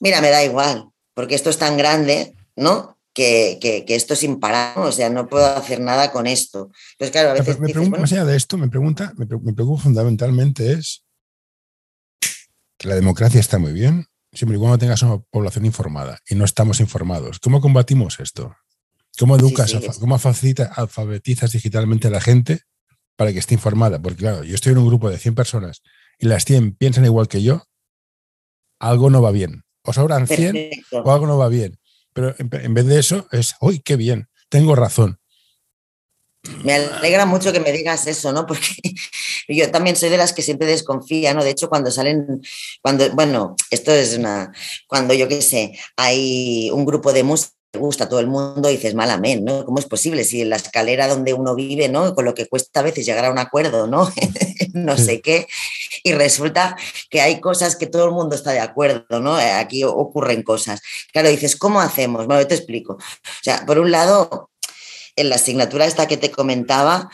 mira, 0.00 0.20
me 0.20 0.30
da 0.30 0.44
igual, 0.44 0.88
porque 1.14 1.34
esto 1.34 1.50
es 1.50 1.58
tan 1.58 1.76
grande, 1.76 2.34
¿no? 2.54 2.96
Que, 3.12 3.58
esto 3.88 4.14
es 4.14 4.22
imparable, 4.22 4.88
o 4.88 4.92
sea, 4.92 5.08
no 5.08 5.26
puedo 5.26 5.46
hacer 5.46 5.80
nada 5.80 6.12
con 6.12 6.26
esto. 6.26 6.70
Entonces, 6.92 7.12
claro, 7.12 7.30
a 7.30 7.32
veces... 7.32 7.58
Me, 7.58 7.72
más 7.88 8.12
allá 8.12 8.24
de 8.24 8.36
esto, 8.36 8.58
me 8.58 8.68
pregunta, 8.68 9.12
me 9.16 9.26
preocupa 9.26 9.82
fundamentalmente 9.82 10.72
es 10.72 11.02
que 12.78 12.88
la 12.88 12.94
democracia 12.94 13.40
está 13.40 13.58
muy 13.58 13.72
bien, 13.72 14.06
siempre 14.36 14.56
y 14.56 14.60
cuando 14.60 14.78
tengas 14.78 15.02
una 15.02 15.18
población 15.18 15.64
informada 15.64 16.20
y 16.28 16.34
no 16.34 16.44
estamos 16.44 16.80
informados. 16.80 17.40
¿Cómo 17.40 17.60
combatimos 17.60 18.20
esto? 18.20 18.54
¿Cómo 19.18 19.36
educas, 19.36 19.74
cómo 19.98 20.18
alfabetizas 20.76 21.52
digitalmente 21.52 22.08
a 22.08 22.10
la 22.10 22.20
gente 22.20 22.60
para 23.16 23.32
que 23.32 23.38
esté 23.38 23.54
informada? 23.54 24.00
Porque 24.00 24.18
claro, 24.18 24.44
yo 24.44 24.54
estoy 24.54 24.72
en 24.72 24.78
un 24.78 24.86
grupo 24.86 25.08
de 25.08 25.18
100 25.18 25.34
personas 25.34 25.82
y 26.18 26.26
las 26.26 26.44
100 26.44 26.76
piensan 26.76 27.04
igual 27.06 27.28
que 27.28 27.42
yo, 27.42 27.64
algo 28.78 29.08
no 29.08 29.22
va 29.22 29.30
bien. 29.30 29.64
O 29.82 29.92
sobran 29.92 30.26
100 30.26 30.70
o 30.92 31.12
algo 31.12 31.26
no 31.26 31.38
va 31.38 31.48
bien. 31.48 31.78
Pero 32.12 32.34
en, 32.38 32.74
vez 32.74 32.86
de 32.86 32.98
eso 32.98 33.28
es, 33.30 33.54
¡uy, 33.60 33.80
qué 33.80 33.96
bien! 33.96 34.28
Tengo 34.48 34.74
razón. 34.74 35.18
Me 36.64 36.74
alegra 36.74 37.26
mucho 37.26 37.52
que 37.52 37.60
me 37.60 37.72
digas 37.72 38.06
eso, 38.06 38.32
¿no? 38.32 38.46
Porque 38.46 38.76
yo 39.48 39.70
también 39.70 39.96
soy 39.96 40.08
de 40.08 40.18
las 40.18 40.32
que 40.32 40.42
siempre 40.42 40.66
desconfía, 40.66 41.34
¿no? 41.34 41.44
De 41.44 41.50
hecho, 41.50 41.68
cuando 41.68 41.90
salen, 41.90 42.42
cuando, 42.82 43.08
bueno, 43.10 43.56
esto 43.70 43.92
es 43.92 44.16
una, 44.16 44.52
cuando 44.86 45.14
yo 45.14 45.28
qué 45.28 45.42
sé, 45.42 45.78
hay 45.96 46.70
un 46.72 46.84
grupo 46.84 47.12
de 47.12 47.22
música 47.22 47.56
gusta 47.76 48.04
a 48.04 48.08
todo 48.08 48.20
el 48.20 48.26
mundo, 48.26 48.68
dices 48.68 48.94
malamente, 48.94 49.44
¿no? 49.44 49.64
¿Cómo 49.64 49.78
es 49.78 49.86
posible? 49.86 50.24
Si 50.24 50.40
en 50.40 50.50
la 50.50 50.56
escalera 50.56 51.08
donde 51.08 51.34
uno 51.34 51.54
vive, 51.54 51.88
¿no? 51.88 52.14
Con 52.14 52.24
lo 52.24 52.34
que 52.34 52.46
cuesta 52.46 52.80
a 52.80 52.82
veces 52.82 53.06
llegar 53.06 53.26
a 53.26 53.30
un 53.30 53.38
acuerdo, 53.38 53.86
¿no? 53.86 54.10
no 54.74 54.96
sé 54.96 55.20
qué. 55.20 55.46
Y 56.02 56.12
resulta 56.12 56.76
que 57.10 57.20
hay 57.20 57.40
cosas 57.40 57.76
que 57.76 57.86
todo 57.86 58.06
el 58.06 58.12
mundo 58.12 58.34
está 58.34 58.52
de 58.52 58.60
acuerdo, 58.60 59.20
¿no? 59.20 59.36
Aquí 59.36 59.84
ocurren 59.84 60.42
cosas. 60.42 60.80
Claro, 61.12 61.28
dices, 61.28 61.56
¿cómo 61.56 61.80
hacemos? 61.80 62.26
Bueno, 62.26 62.42
yo 62.42 62.48
te 62.48 62.54
explico. 62.54 62.94
O 62.94 63.42
sea, 63.42 63.64
por 63.66 63.78
un 63.78 63.90
lado, 63.90 64.50
en 65.16 65.28
la 65.28 65.36
asignatura 65.36 65.86
esta 65.86 66.06
que 66.06 66.16
te 66.16 66.30
comentaba, 66.30 67.10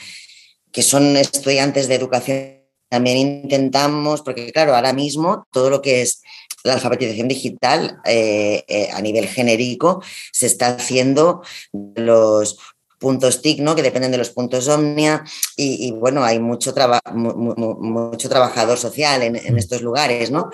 que 0.72 0.82
son 0.82 1.16
estudiantes 1.16 1.88
de 1.88 1.94
educación, 1.94 2.62
también 2.88 3.16
intentamos, 3.16 4.20
porque 4.20 4.52
claro, 4.52 4.74
ahora 4.74 4.92
mismo 4.92 5.46
todo 5.50 5.70
lo 5.70 5.80
que 5.80 6.02
es 6.02 6.20
la 6.64 6.74
alfabetización 6.74 7.28
digital 7.28 8.00
eh, 8.04 8.64
eh, 8.68 8.90
a 8.92 9.00
nivel 9.00 9.26
genérico 9.26 10.02
se 10.30 10.46
está 10.46 10.68
haciendo 10.68 11.42
los 11.72 12.58
puntos 12.98 13.42
TIC, 13.42 13.60
¿no? 13.60 13.74
que 13.74 13.82
dependen 13.82 14.12
de 14.12 14.18
los 14.18 14.30
puntos 14.30 14.68
Omnia, 14.68 15.24
y, 15.56 15.90
bueno, 15.90 16.22
hay 16.22 16.38
mucho, 16.38 16.72
mucho 17.14 18.28
trabajador 18.28 18.78
social 18.78 19.22
en, 19.22 19.34
en, 19.34 19.58
estos 19.58 19.82
lugares, 19.82 20.30
¿no? 20.30 20.50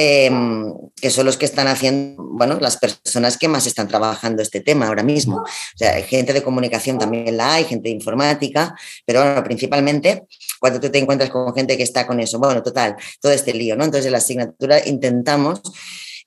Em, 0.00 0.72
que 0.94 1.10
son 1.10 1.26
los 1.26 1.36
que 1.36 1.44
están 1.44 1.66
haciendo, 1.66 2.22
bueno, 2.22 2.56
las 2.60 2.76
personas 2.76 3.36
que 3.36 3.48
más 3.48 3.66
están 3.66 3.88
trabajando 3.88 4.42
este 4.42 4.60
tema 4.60 4.86
ahora 4.86 5.02
mismo. 5.02 5.38
O 5.38 5.76
sea, 5.76 6.00
gente 6.04 6.32
de 6.32 6.40
comunicación 6.40 6.98
también 6.98 7.36
la 7.36 7.54
hay, 7.54 7.64
gente 7.64 7.88
de 7.88 7.96
informática, 7.96 8.76
pero 9.04 9.24
bueno, 9.24 9.42
principalmente 9.42 10.22
cuando 10.60 10.78
tú 10.78 10.88
te 10.88 10.98
encuentras 11.00 11.30
con 11.30 11.52
gente 11.52 11.76
que 11.76 11.82
está 11.82 12.06
con 12.06 12.20
eso, 12.20 12.38
bueno, 12.38 12.62
total, 12.62 12.94
todo 13.20 13.32
este 13.32 13.52
lío, 13.52 13.74
¿no? 13.74 13.82
Entonces 13.82 14.06
en 14.06 14.12
la 14.12 14.18
asignatura 14.18 14.86
intentamos 14.86 15.62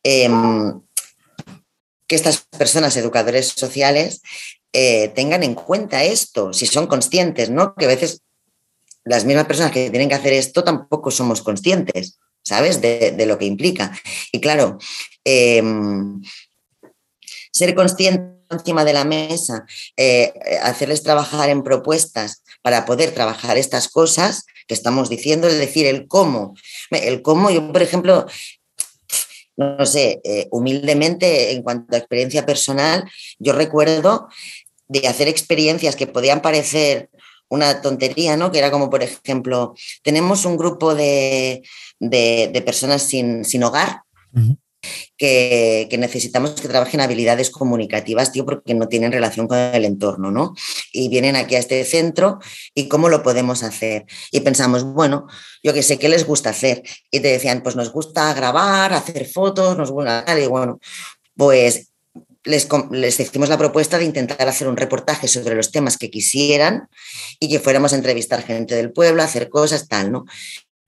em, 0.03 0.81
que 2.07 2.15
estas 2.17 2.39
personas, 2.57 2.97
educadores 2.97 3.47
sociales, 3.55 4.21
eh, 4.73 5.13
tengan 5.15 5.43
en 5.43 5.55
cuenta 5.55 6.03
esto, 6.03 6.51
si 6.51 6.65
son 6.65 6.87
conscientes, 6.87 7.49
¿no? 7.49 7.73
Que 7.75 7.85
a 7.85 7.87
veces 7.87 8.21
las 9.05 9.23
mismas 9.23 9.45
personas 9.45 9.71
que 9.71 9.89
tienen 9.89 10.09
que 10.09 10.15
hacer 10.15 10.33
esto 10.33 10.61
tampoco 10.61 11.09
somos 11.09 11.41
conscientes. 11.41 12.19
¿Sabes? 12.43 12.81
De, 12.81 13.15
lo 13.25 13.37
que 13.37 13.45
implica. 13.45 13.91
Y 14.31 14.39
claro, 14.39 14.77
em, 15.23 16.21
ser 17.51 17.75
consciente 17.75 18.41
encima 18.49 18.83
de 18.83 18.93
la 18.93 19.05
mesa, 19.05 19.65
eh, 19.95 20.33
hacerles 20.61 21.03
trabajar 21.03 21.49
en 21.49 21.63
propuestas 21.63 22.43
para 22.61 22.85
poder 22.85 23.11
trabajar 23.11 23.57
estas 23.57 23.87
cosas 23.87 24.45
que 24.67 24.73
estamos 24.73 25.09
diciendo, 25.09 25.47
es 25.47 25.57
decir, 25.57 25.85
el 25.85 26.07
cómo. 26.07 26.55
El 26.91 27.21
cómo, 27.21 27.49
yo, 27.49 27.71
por 27.71 27.81
ejemplo, 27.81 28.25
no 29.57 29.85
sé, 29.85 30.21
eh, 30.23 30.47
humildemente, 30.51 31.51
en 31.51 31.63
cuanto 31.63 31.95
a 31.95 31.99
experiencia 31.99 32.45
personal, 32.45 33.09
yo 33.39 33.53
recuerdo 33.53 34.27
de 34.87 35.07
hacer 35.07 35.27
experiencias 35.27 35.95
que 35.95 36.07
podían 36.07 36.41
parecer 36.41 37.09
una 37.51 37.81
tontería, 37.81 38.37
¿no? 38.37 38.51
Que 38.51 38.59
era 38.59 38.71
como, 38.71 38.89
por 38.89 39.03
ejemplo, 39.03 39.75
tenemos 40.03 40.45
un 40.45 40.55
grupo 40.55 40.95
de, 40.95 41.61
personas 42.65 43.03
sin, 43.03 43.63
hogar. 43.63 44.03
que, 45.17 45.95
necesitamos 45.99 46.51
que 46.51 46.69
trabajen 46.69 47.01
habilidades 47.01 47.49
comunicativas, 47.49 48.31
tío, 48.31 48.45
porque 48.45 48.73
no 48.73 48.87
tienen 48.87 49.11
relación 49.11 49.49
con 49.49 49.57
el 49.57 49.83
entorno, 49.83 50.31
¿no? 50.31 50.55
Y 50.93 51.09
vienen 51.09 51.35
aquí 51.35 51.55
a 51.55 51.59
este 51.59 51.83
centro 51.83 52.39
y 52.73 52.87
cómo 52.87 53.09
lo 53.09 53.21
podemos 53.21 53.63
hacer. 53.63 54.05
Y 54.31 54.39
pensamos, 54.39 54.85
bueno, 54.85 55.27
yo 55.61 55.73
que 55.73 55.83
sé, 55.83 55.99
¿qué 55.99 56.07
les 56.07 56.25
gusta 56.25 56.51
hacer? 56.51 56.81
Y 57.11 57.19
te 57.19 57.27
decían, 57.27 57.61
pues 57.63 57.75
nos 57.75 57.91
gusta 57.91 58.33
grabar, 58.33 58.93
hacer 58.93 59.27
fotos, 59.27 59.77
nos 59.77 59.91
gusta, 59.91 60.23
y 60.39 60.47
bueno, 60.47 60.79
pues 61.35 61.90
les, 62.43 62.67
les, 62.91 63.19
hicimos 63.19 63.49
la 63.49 63.57
propuesta 63.57 63.97
de 63.97 64.05
intentar 64.05 64.47
hacer 64.47 64.67
un 64.67 64.77
reportaje 64.77 65.27
sobre 65.27 65.55
los 65.55 65.71
temas 65.71 65.97
que 65.97 66.09
quisieran 66.09 66.87
y 67.39 67.49
que 67.49 67.59
fuéramos 67.59 67.93
a 67.93 67.97
entrevistar 67.97 68.43
gente 68.43 68.75
del 68.75 68.91
pueblo, 68.91 69.23
hacer 69.23 69.49
cosas, 69.49 69.87
tal, 69.87 70.11
¿no? 70.11 70.25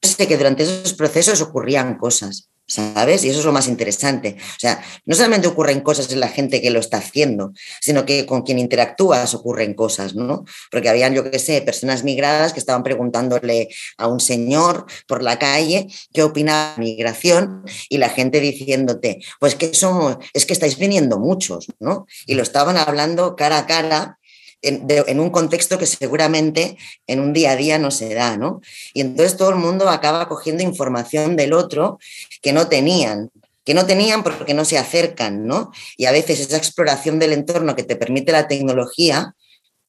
sé 0.01 0.27
que 0.27 0.37
durante 0.37 0.63
esos 0.63 0.93
procesos 0.93 1.41
ocurrían 1.41 1.97
cosas. 1.97 2.49
¿Sabes? 2.65 3.23
Y 3.23 3.29
eso 3.29 3.39
es 3.39 3.45
lo 3.45 3.51
más 3.51 3.67
interesante. 3.67 4.37
O 4.39 4.59
sea, 4.59 4.83
no 5.05 5.15
solamente 5.15 5.47
ocurren 5.47 5.81
cosas 5.81 6.11
en 6.11 6.19
la 6.19 6.27
gente 6.27 6.61
que 6.61 6.69
lo 6.69 6.79
está 6.79 6.97
haciendo, 6.97 7.53
sino 7.81 8.05
que 8.05 8.25
con 8.25 8.41
quien 8.41 8.59
interactúas 8.59 9.33
ocurren 9.33 9.73
cosas, 9.73 10.15
¿no? 10.15 10.45
Porque 10.71 10.89
habían, 10.89 11.13
yo 11.13 11.29
qué 11.29 11.39
sé, 11.39 11.61
personas 11.61 12.03
migradas 12.03 12.53
que 12.53 12.59
estaban 12.59 12.83
preguntándole 12.83 13.69
a 13.97 14.07
un 14.07 14.19
señor 14.19 14.85
por 15.07 15.23
la 15.23 15.39
calle 15.39 15.87
qué 16.13 16.23
opina 16.23 16.73
de 16.75 16.83
migración 16.83 17.63
y 17.89 17.97
la 17.97 18.09
gente 18.09 18.39
diciéndote, 18.39 19.21
pues 19.39 19.55
que 19.55 19.73
somos, 19.73 20.17
es 20.33 20.45
que 20.45 20.53
estáis 20.53 20.77
viniendo 20.77 21.19
muchos, 21.19 21.67
¿no? 21.79 22.07
Y 22.25 22.35
lo 22.35 22.43
estaban 22.43 22.77
hablando 22.77 23.35
cara 23.35 23.59
a 23.59 23.67
cara 23.67 24.19
en, 24.63 25.19
un 25.19 25.29
contexto 25.29 25.77
que 25.77 25.85
seguramente 25.85 26.77
en 27.05 27.19
un 27.19 27.33
día 27.33 27.51
a 27.51 27.55
día 27.55 27.77
no 27.77 27.91
se 27.91 28.13
da, 28.13 28.37
¿no? 28.37 28.61
Y 28.93 29.01
entonces 29.01 29.37
todo 29.37 29.49
el 29.49 29.57
mundo 29.57 29.89
acaba 29.89 30.27
cogiendo 30.27 30.63
información 30.63 31.35
del 31.35 31.53
otro 31.53 31.99
que 32.41 32.53
no 32.53 32.67
tenían, 32.67 33.29
que 33.65 33.73
no 33.73 33.85
tenían 33.85 34.23
porque 34.23 34.53
no 34.53 34.65
se 34.65 34.77
acercan, 34.77 35.45
¿no? 35.45 35.71
Y 35.97 36.05
a 36.05 36.11
veces 36.11 36.39
esa 36.39 36.57
exploración 36.57 37.19
del 37.19 37.33
entorno 37.33 37.75
que 37.75 37.83
te 37.83 37.95
permite 37.95 38.31
la 38.31 38.47
tecnología, 38.47 39.35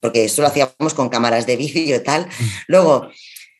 porque 0.01 0.25
esto 0.25 0.43
lo 0.43 0.49
hacíamos 0.49 0.95
con 0.95 1.09
cámaras 1.09 1.47
de 1.47 1.57
vídeo 1.57 1.97
y 1.97 2.03
tal, 2.03 2.29
luego 2.66 3.09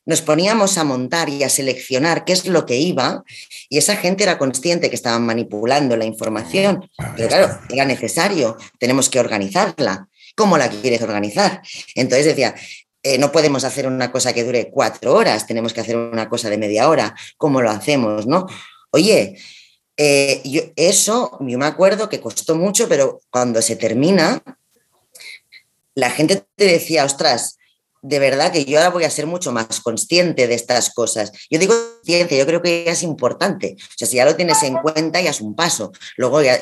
nos 0.07 0.21
poníamos 0.21 0.77
a 0.77 0.85
montar 0.85 1.29
y 1.31 1.45
a 1.45 1.49
seleccionar 1.49 2.25
qué 2.25 2.35
es 2.35 2.47
lo 2.47 2.67
que 2.67 2.77
iba 2.77 3.25
y 3.71 3.79
esa 3.79 3.97
gente 3.97 4.25
era 4.25 4.37
consciente 4.37 4.91
que 4.91 4.97
estaban 4.97 5.25
manipulando 5.25 5.97
la 5.97 6.05
información, 6.05 6.91
pero 7.17 7.29
claro, 7.29 7.59
era 7.71 7.87
necesario, 7.87 8.59
tenemos 8.79 9.09
que 9.09 9.21
organizarla. 9.21 10.09
¿Cómo 10.35 10.59
la 10.59 10.69
quieres 10.69 11.03
organizar? 11.03 11.63
Entonces 11.95 12.27
decía, 12.27 12.55
eh, 13.03 13.19
no 13.19 13.31
podemos 13.31 13.65
hacer 13.65 13.87
una 13.87 14.11
cosa 14.11 14.33
que 14.33 14.45
dure 14.45 14.71
cuatro 14.71 15.15
horas, 15.15 15.47
tenemos 15.47 15.73
que 15.73 15.81
hacer 15.81 15.97
una 15.97 16.29
cosa 16.29 16.49
de 16.51 16.59
media 16.59 16.89
hora. 16.89 17.15
¿Cómo 17.37 17.61
lo 17.61 17.71
hacemos? 17.71 18.27
¿no? 18.27 18.47
Oye, 18.91 19.39
eh, 19.97 20.41
yo, 20.45 20.63
eso 20.77 21.39
yo 21.41 21.59
me 21.59 21.67
acuerdo 21.67 22.09
que 22.09 22.21
costó 22.21 22.57
mucho, 22.57 22.89
pero 22.89 23.21
cuando 23.31 23.63
se 23.63 23.77
termina, 23.77 24.43
la 25.95 26.11
gente 26.11 26.45
te 26.57 26.65
decía, 26.65 27.05
ostras, 27.05 27.59
de 28.05 28.19
verdad 28.19 28.53
que 28.53 28.67
yo 28.67 28.77
ahora 28.79 28.91
voy 28.91 29.05
a 29.05 29.11
ser 29.11 29.27
mucho 29.27 29.51
más 29.51 29.81
consciente 29.81 30.47
de 30.47 30.55
estas 30.55 30.93
cosas. 30.93 31.33
Yo 31.51 31.59
digo 31.59 31.75
ciencia, 32.05 32.37
yo 32.37 32.45
creo 32.45 32.61
que 32.61 32.85
es 32.87 33.03
importante. 33.03 33.77
O 33.79 33.97
sea, 33.97 34.07
si 34.07 34.17
ya 34.17 34.27
lo 34.27 34.37
tienes 34.37 34.63
en 34.63 34.75
cuenta, 34.75 35.23
ya 35.23 35.31
es 35.31 35.41
un 35.41 35.57
paso. 35.57 35.91
Luego 36.19 36.43
ya, 36.43 36.59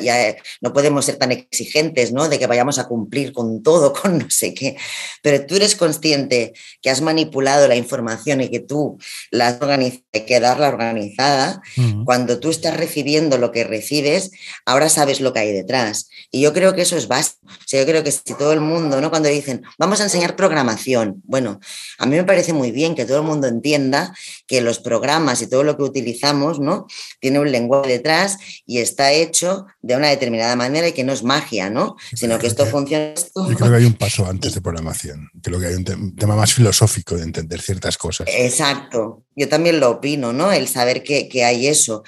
no 0.61 0.73
podemos 0.73 1.05
ser 1.05 1.17
tan 1.17 1.33
exigentes, 1.33 2.13
¿no? 2.13 2.29
De 2.29 2.39
que 2.39 2.47
vayamos 2.47 2.79
a 2.79 2.87
cumplir 2.87 3.33
con 3.33 3.61
todo, 3.61 3.93
con 4.03 4.19
no 4.19 4.31
sé 4.31 4.55
qué. 4.55 4.77
Pero 5.21 5.45
tú 5.45 5.57
eres 5.57 5.75
consciente 5.75 6.53
que 6.81 6.91
has 6.91 7.01
manipulado 7.01 7.67
la 7.67 7.75
información 7.75 8.41
y 8.41 8.49
que 8.49 8.61
tú 8.61 8.99
la 9.33 9.49
has 9.49 9.61
organizado, 9.61 10.05
hay 10.13 10.21
que 10.25 10.39
darla 10.39 10.69
organizada. 10.69 11.61
Cuando 12.05 12.39
tú 12.39 12.51
estás 12.51 12.77
recibiendo 12.77 13.37
lo 13.37 13.51
que 13.51 13.65
recibes, 13.65 14.31
ahora 14.65 14.89
sabes 14.89 15.21
lo 15.21 15.33
que 15.33 15.41
hay 15.41 15.53
detrás. 15.53 16.09
Y 16.31 16.41
yo 16.41 16.53
creo 16.53 16.73
que 16.75 16.83
eso 16.83 16.97
es 16.97 17.09
básico. 17.09 17.41
O 17.49 17.67
sea, 17.67 17.81
yo 17.81 17.87
creo 17.87 18.05
que 18.05 18.13
si 18.13 18.35
todo 18.39 18.53
el 18.53 18.61
mundo, 18.61 19.01
¿no? 19.01 19.11
Cuando 19.11 19.29
dicen, 19.29 19.63
vamos 19.77 20.01
a 20.01 20.05
enseñar 20.05 20.37
programación, 20.37 21.21
bueno, 21.33 21.61
a 21.97 22.05
mí 22.05 22.15
me 22.15 22.25
parece 22.25 22.53
muy 22.53 22.73
bien 22.73 22.95
que 22.95 23.07
todo 23.07 23.21
el 23.21 23.27
mundo 23.27 23.47
entienda 23.47 24.15
que 24.47 24.61
los 24.61 24.81
programas 24.81 25.41
y 25.41 25.47
todo 25.47 25.65
lo 25.65 25.79
que 25.79 25.83
utilizamos, 25.83 26.61
¿no? 26.61 26.87
Tiene 27.21 27.41
un 27.41 27.51
lenguaje 27.51 27.89
detrás 27.89 28.37
y 28.67 28.81
está 28.81 29.13
hecho 29.13 29.65
de 29.81 29.97
una 29.97 30.09
determinada 30.09 30.57
manera 30.57 30.89
y 30.89 30.93
que 30.93 31.05
no 31.05 31.13
es 31.15 31.23
magia, 31.23 31.71
¿no? 31.71 31.97
Sino 32.15 32.39
que 32.39 32.49
esto 32.49 32.67
funciona. 32.67 33.15
Yo 33.35 33.57
creo 33.57 33.71
que 33.71 33.77
hay 33.77 33.87
un 33.87 33.95
paso 33.95 34.27
antes 34.27 34.53
de 34.55 34.61
programación. 34.61 35.31
Creo 35.43 35.59
que 35.59 35.69
hay 35.69 35.75
un 35.75 36.15
tema 36.17 36.37
más 36.37 36.53
filosófico 36.53 37.17
de 37.17 37.23
entender 37.23 37.63
ciertas 37.63 37.97
cosas. 37.97 38.27
Exacto. 38.31 39.25
Yo 39.35 39.49
también 39.49 39.81
lo 39.81 39.89
opino, 39.89 40.35
¿no? 40.35 40.53
El 40.53 40.69
saber 40.69 41.03
que, 41.03 41.31
que 41.31 41.47
hay 41.47 41.67
eso. 41.67 42.05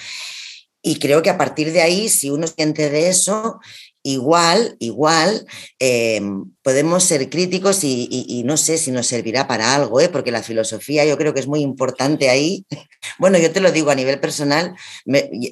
Y 0.82 0.98
creo 0.98 1.22
que 1.22 1.30
a 1.30 1.38
partir 1.38 1.72
de 1.72 1.80
ahí, 1.80 2.10
si 2.10 2.28
uno 2.28 2.46
siente 2.46 2.90
de 2.90 3.08
eso, 3.08 3.58
igual, 4.02 4.76
igual, 4.80 5.46
em, 5.78 6.44
podemos 6.64 7.04
ser 7.04 7.28
críticos 7.28 7.84
y, 7.84 8.42
no 8.46 8.56
sé 8.56 8.78
si 8.78 8.90
nos 8.90 9.06
servirá 9.06 9.46
para 9.46 9.74
algo, 9.74 10.00
¿eh? 10.00 10.08
porque 10.08 10.32
la 10.32 10.42
filosofía 10.42 11.04
yo 11.04 11.18
creo 11.18 11.34
que 11.34 11.40
es 11.40 11.46
muy 11.46 11.60
importante 11.60 12.28
ahí. 12.30 12.66
Bueno, 13.18 13.36
yo 13.36 13.52
te 13.52 13.60
lo 13.60 13.70
digo 13.70 13.90
a 13.90 13.94
nivel 13.94 14.18
personal, 14.18 14.74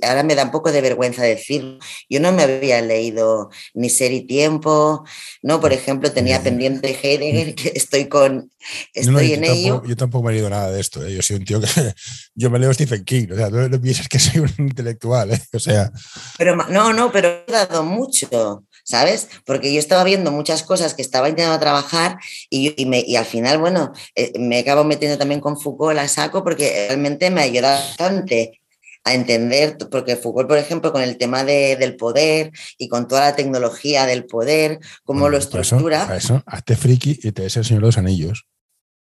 ahora 0.02 0.22
me 0.22 0.34
da 0.34 0.44
un 0.44 0.50
poco 0.50 0.72
de 0.72 0.80
vergüenza 0.80 1.22
decirlo. 1.22 1.78
Yo 2.08 2.18
no 2.18 2.32
me 2.32 2.44
había 2.44 2.80
leído 2.80 3.50
ni 3.74 3.90
Ser 3.90 4.10
y 4.10 4.22
Tiempo, 4.22 5.04
¿no? 5.42 5.60
Por 5.60 5.74
ejemplo, 5.74 6.10
tenía 6.10 6.42
pendiente 6.42 6.98
Heidegger, 7.02 7.54
que 7.54 7.72
estoy 7.74 8.08
con, 8.08 8.50
estoy 8.94 9.34
en 9.34 9.44
ello. 9.44 9.82
yo 9.84 9.96
tampoco 9.96 10.24
me 10.24 10.30
he 10.30 10.36
leído 10.36 10.48
nada 10.48 10.70
de 10.70 10.80
esto, 10.80 11.04
¿eh? 11.04 11.12
yo 11.12 11.20
soy 11.20 11.36
un 11.36 11.44
tío 11.44 11.60
que, 11.60 11.66
yo 12.34 12.48
me 12.48 12.58
leo 12.58 12.72
Stephen 12.72 13.04
King, 13.04 13.26
o 13.32 13.36
sea, 13.36 13.50
no, 13.50 13.80
piensas 13.82 14.08
que 14.08 14.18
soy 14.18 14.40
un 14.40 14.50
intelectual, 14.58 15.32
¿eh? 15.32 15.42
o 15.52 15.58
sea. 15.58 15.92
Pero 16.38 16.56
no, 16.56 16.94
no, 16.94 17.12
pero 17.12 17.44
he 17.46 17.52
dado 17.52 17.84
mucho. 17.84 18.64
¿Sabes? 18.82 19.28
Porque 19.44 19.72
yo 19.72 19.78
estaba 19.78 20.04
viendo 20.04 20.30
muchas 20.30 20.62
cosas 20.62 20.94
que 20.94 21.02
estaba 21.02 21.28
intentando 21.28 21.58
trabajar 21.60 22.18
y, 22.50 22.74
y, 22.76 23.16
al 23.16 23.24
final, 23.24 23.58
bueno, 23.58 23.92
eh, 24.14 24.32
me 24.38 24.58
acabo 24.58 24.84
metiendo 24.84 25.18
también 25.18 25.40
con 25.40 25.58
Foucault, 25.58 25.94
la 25.94 26.08
saco 26.08 26.42
porque 26.42 26.86
realmente 26.88 27.30
me 27.30 27.42
ayuda 27.42 27.72
bastante 27.72 28.60
a 29.04 29.14
entender, 29.14 29.78
porque 29.90 30.16
Foucault, 30.16 30.48
por 30.48 30.58
ejemplo, 30.58 30.92
con 30.92 31.02
el 31.02 31.16
tema 31.16 31.44
de, 31.44 31.76
del 31.76 31.96
poder 31.96 32.52
y 32.78 32.88
con 32.88 33.08
toda 33.08 33.22
la 33.22 33.36
tecnología 33.36 34.06
del 34.06 34.26
poder, 34.26 34.78
cómo 35.04 35.28
lo 35.28 35.38
estructura. 35.38 36.06
Para 36.06 36.18
eso, 36.18 36.42
hazte 36.46 36.76
friki 36.76 37.18
y 37.22 37.32
te 37.32 37.42
des 37.42 37.56
el 37.56 37.64
Señor 37.64 37.82
de 37.82 37.86
los 37.88 37.98
Anillos. 37.98 38.46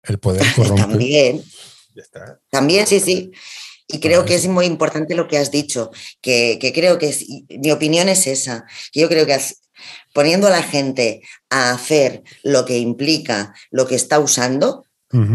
El 0.03 0.19
poder 0.19 0.45
corrompe. 0.57 0.83
También. 0.83 1.43
También, 2.51 2.87
sí, 2.87 3.01
sí. 3.01 3.33
Y 3.93 4.01
creo 4.01 4.25
que 4.25 4.35
es 4.35 4.47
muy 4.47 4.67
importante 4.67 5.15
lo 5.15 5.27
que 5.27 5.39
has 5.39 5.51
dicho, 5.51 5.91
que, 6.21 6.59
creo 6.75 6.99
que 6.99 7.15
mi 7.61 7.71
opinión 7.73 8.09
es 8.09 8.27
esa, 8.27 8.65
yo 8.93 9.09
creo 9.09 9.27
que 9.27 9.39
poniendo 10.13 10.47
a 10.47 10.51
la 10.51 10.63
gente 10.63 11.23
a 11.49 11.73
hacer 11.73 12.23
lo 12.43 12.65
que 12.65 12.79
implica 12.79 13.55
lo 13.71 13.87
que 13.87 13.97
está 13.97 14.19
usando, 14.19 14.85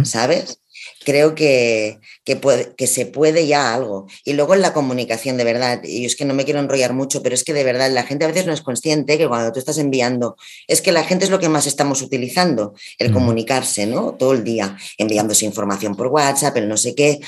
¿sabes? 0.03 0.59
Creo 1.05 1.35
que, 1.35 1.99
que, 2.25 2.87
se 2.87 3.05
puede 3.05 3.47
ya 3.47 3.73
algo. 3.73 4.07
Y 4.25 4.33
luego 4.33 4.55
en 4.55 4.61
la 4.61 4.73
comunicación, 4.73 5.37
de 5.37 5.45
verdad, 5.45 5.81
y 5.83 6.05
es 6.05 6.15
que 6.15 6.25
no 6.25 6.33
me 6.33 6.43
quiero 6.43 6.59
enrollar 6.59 6.93
mucho, 6.93 7.23
pero 7.23 7.35
es 7.35 7.43
que 7.43 7.53
de 7.53 7.63
verdad 7.63 7.89
la 7.91 8.03
gente 8.03 8.25
a 8.25 8.27
veces 8.27 8.45
no 8.45 8.53
es 8.53 8.61
consciente 8.61 9.17
que 9.17 9.27
cuando 9.27 9.53
tú 9.53 9.59
estás 9.59 9.77
enviando, 9.77 10.35
es 10.67 10.81
que 10.81 10.91
la 10.91 11.03
gente 11.03 11.25
es 11.25 11.31
lo 11.31 11.39
que 11.39 11.47
más 11.47 11.67
estamos 11.67 12.01
utilizando, 12.01 12.73
el 12.97 13.13
comunicarse, 13.13 13.85
¿no? 13.85 14.13
Todo 14.13 14.33
el 14.33 14.43
día, 14.43 14.75
enviándose 14.97 15.45
información 15.45 15.95
por 15.95 16.07
WhatsApp, 16.07 16.57
el 16.57 16.67
no 16.67 16.75
sé 16.75 16.95
qué. 16.95 17.21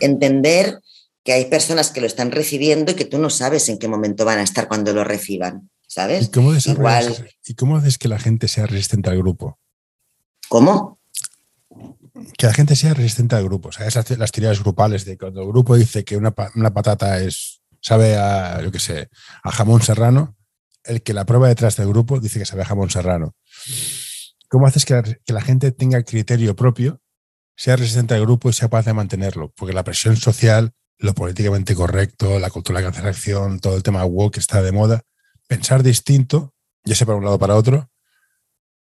Entender 0.00 0.80
que 1.24 1.32
hay 1.32 1.44
personas 1.46 1.90
que 1.90 2.00
lo 2.00 2.06
están 2.06 2.32
recibiendo 2.32 2.92
y 2.92 2.94
que 2.94 3.04
tú 3.04 3.18
no 3.18 3.30
sabes 3.30 3.68
en 3.68 3.78
qué 3.78 3.86
momento 3.88 4.24
van 4.24 4.40
a 4.40 4.42
estar 4.42 4.66
cuando 4.66 4.92
lo 4.92 5.04
reciban, 5.04 5.70
¿sabes? 5.86 6.26
¿Y 6.26 6.30
cómo, 6.30 6.54
Igual... 6.54 7.30
¿y 7.46 7.54
cómo 7.54 7.76
haces 7.76 7.96
que 7.98 8.08
la 8.08 8.18
gente 8.18 8.48
sea 8.48 8.66
resistente 8.66 9.08
al 9.10 9.18
grupo? 9.18 9.58
¿Cómo? 10.48 10.97
Que 12.36 12.46
la 12.46 12.54
gente 12.54 12.76
sea 12.76 12.94
resistente 12.94 13.36
al 13.36 13.44
grupo. 13.44 13.68
O 13.68 13.72
sea, 13.72 13.86
esas 13.86 14.10
las 14.18 14.32
teorías 14.32 14.60
grupales 14.60 15.04
de 15.04 15.18
cuando 15.18 15.42
el 15.42 15.48
grupo 15.48 15.76
dice 15.76 16.04
que 16.04 16.16
una, 16.16 16.32
patata 16.32 17.20
es, 17.20 17.62
sabe 17.80 18.16
a, 18.16 18.60
yo 18.62 18.78
sé, 18.78 19.08
a 19.42 19.50
jamón 19.50 19.82
serrano, 19.82 20.36
el 20.84 21.02
que 21.02 21.12
la 21.12 21.26
prueba 21.26 21.48
detrás 21.48 21.76
del 21.76 21.88
grupo 21.88 22.20
dice 22.20 22.38
que 22.38 22.46
sabe 22.46 22.62
a 22.62 22.66
jamón 22.66 22.90
serrano. 22.90 23.34
¿Cómo 24.48 24.66
haces 24.66 24.84
que 24.84 25.18
la, 25.26 25.40
gente 25.42 25.72
tenga 25.72 26.02
criterio 26.02 26.56
propio, 26.56 27.00
sea 27.56 27.76
resistente 27.76 28.14
al 28.14 28.22
grupo 28.22 28.48
y 28.48 28.52
sea 28.52 28.68
capaz 28.68 28.86
de 28.86 28.94
mantenerlo? 28.94 29.52
Porque 29.56 29.74
la 29.74 29.84
presión 29.84 30.16
social, 30.16 30.72
lo 30.98 31.14
políticamente 31.14 31.74
correcto, 31.74 32.38
la 32.38 32.50
cultura 32.50 32.80
de 32.80 32.86
cancelación, 32.86 33.60
todo 33.60 33.76
el 33.76 33.82
tema 33.82 34.04
woke 34.04 34.38
está 34.38 34.62
de 34.62 34.72
moda, 34.72 35.02
pensar 35.46 35.82
distinto, 35.82 36.54
ya 36.84 36.94
sea 36.94 37.06
para 37.06 37.18
un 37.18 37.24
lado 37.24 37.36
o 37.36 37.38
para 37.38 37.56
otro, 37.56 37.90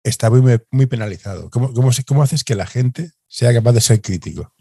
está 0.04 0.30
muy, 0.30 0.60
muy 0.70 0.86
penalizado. 0.86 1.50
¿Cómo, 1.50 1.74
cómo, 1.74 1.90
cómo 2.06 2.22
haces 2.22 2.44
que 2.44 2.54
la 2.54 2.68
gente 2.68 3.12
sea 3.36 3.54
capaz 3.54 3.74
de 3.74 3.82
ser 3.82 4.02
crítico? 4.02 4.54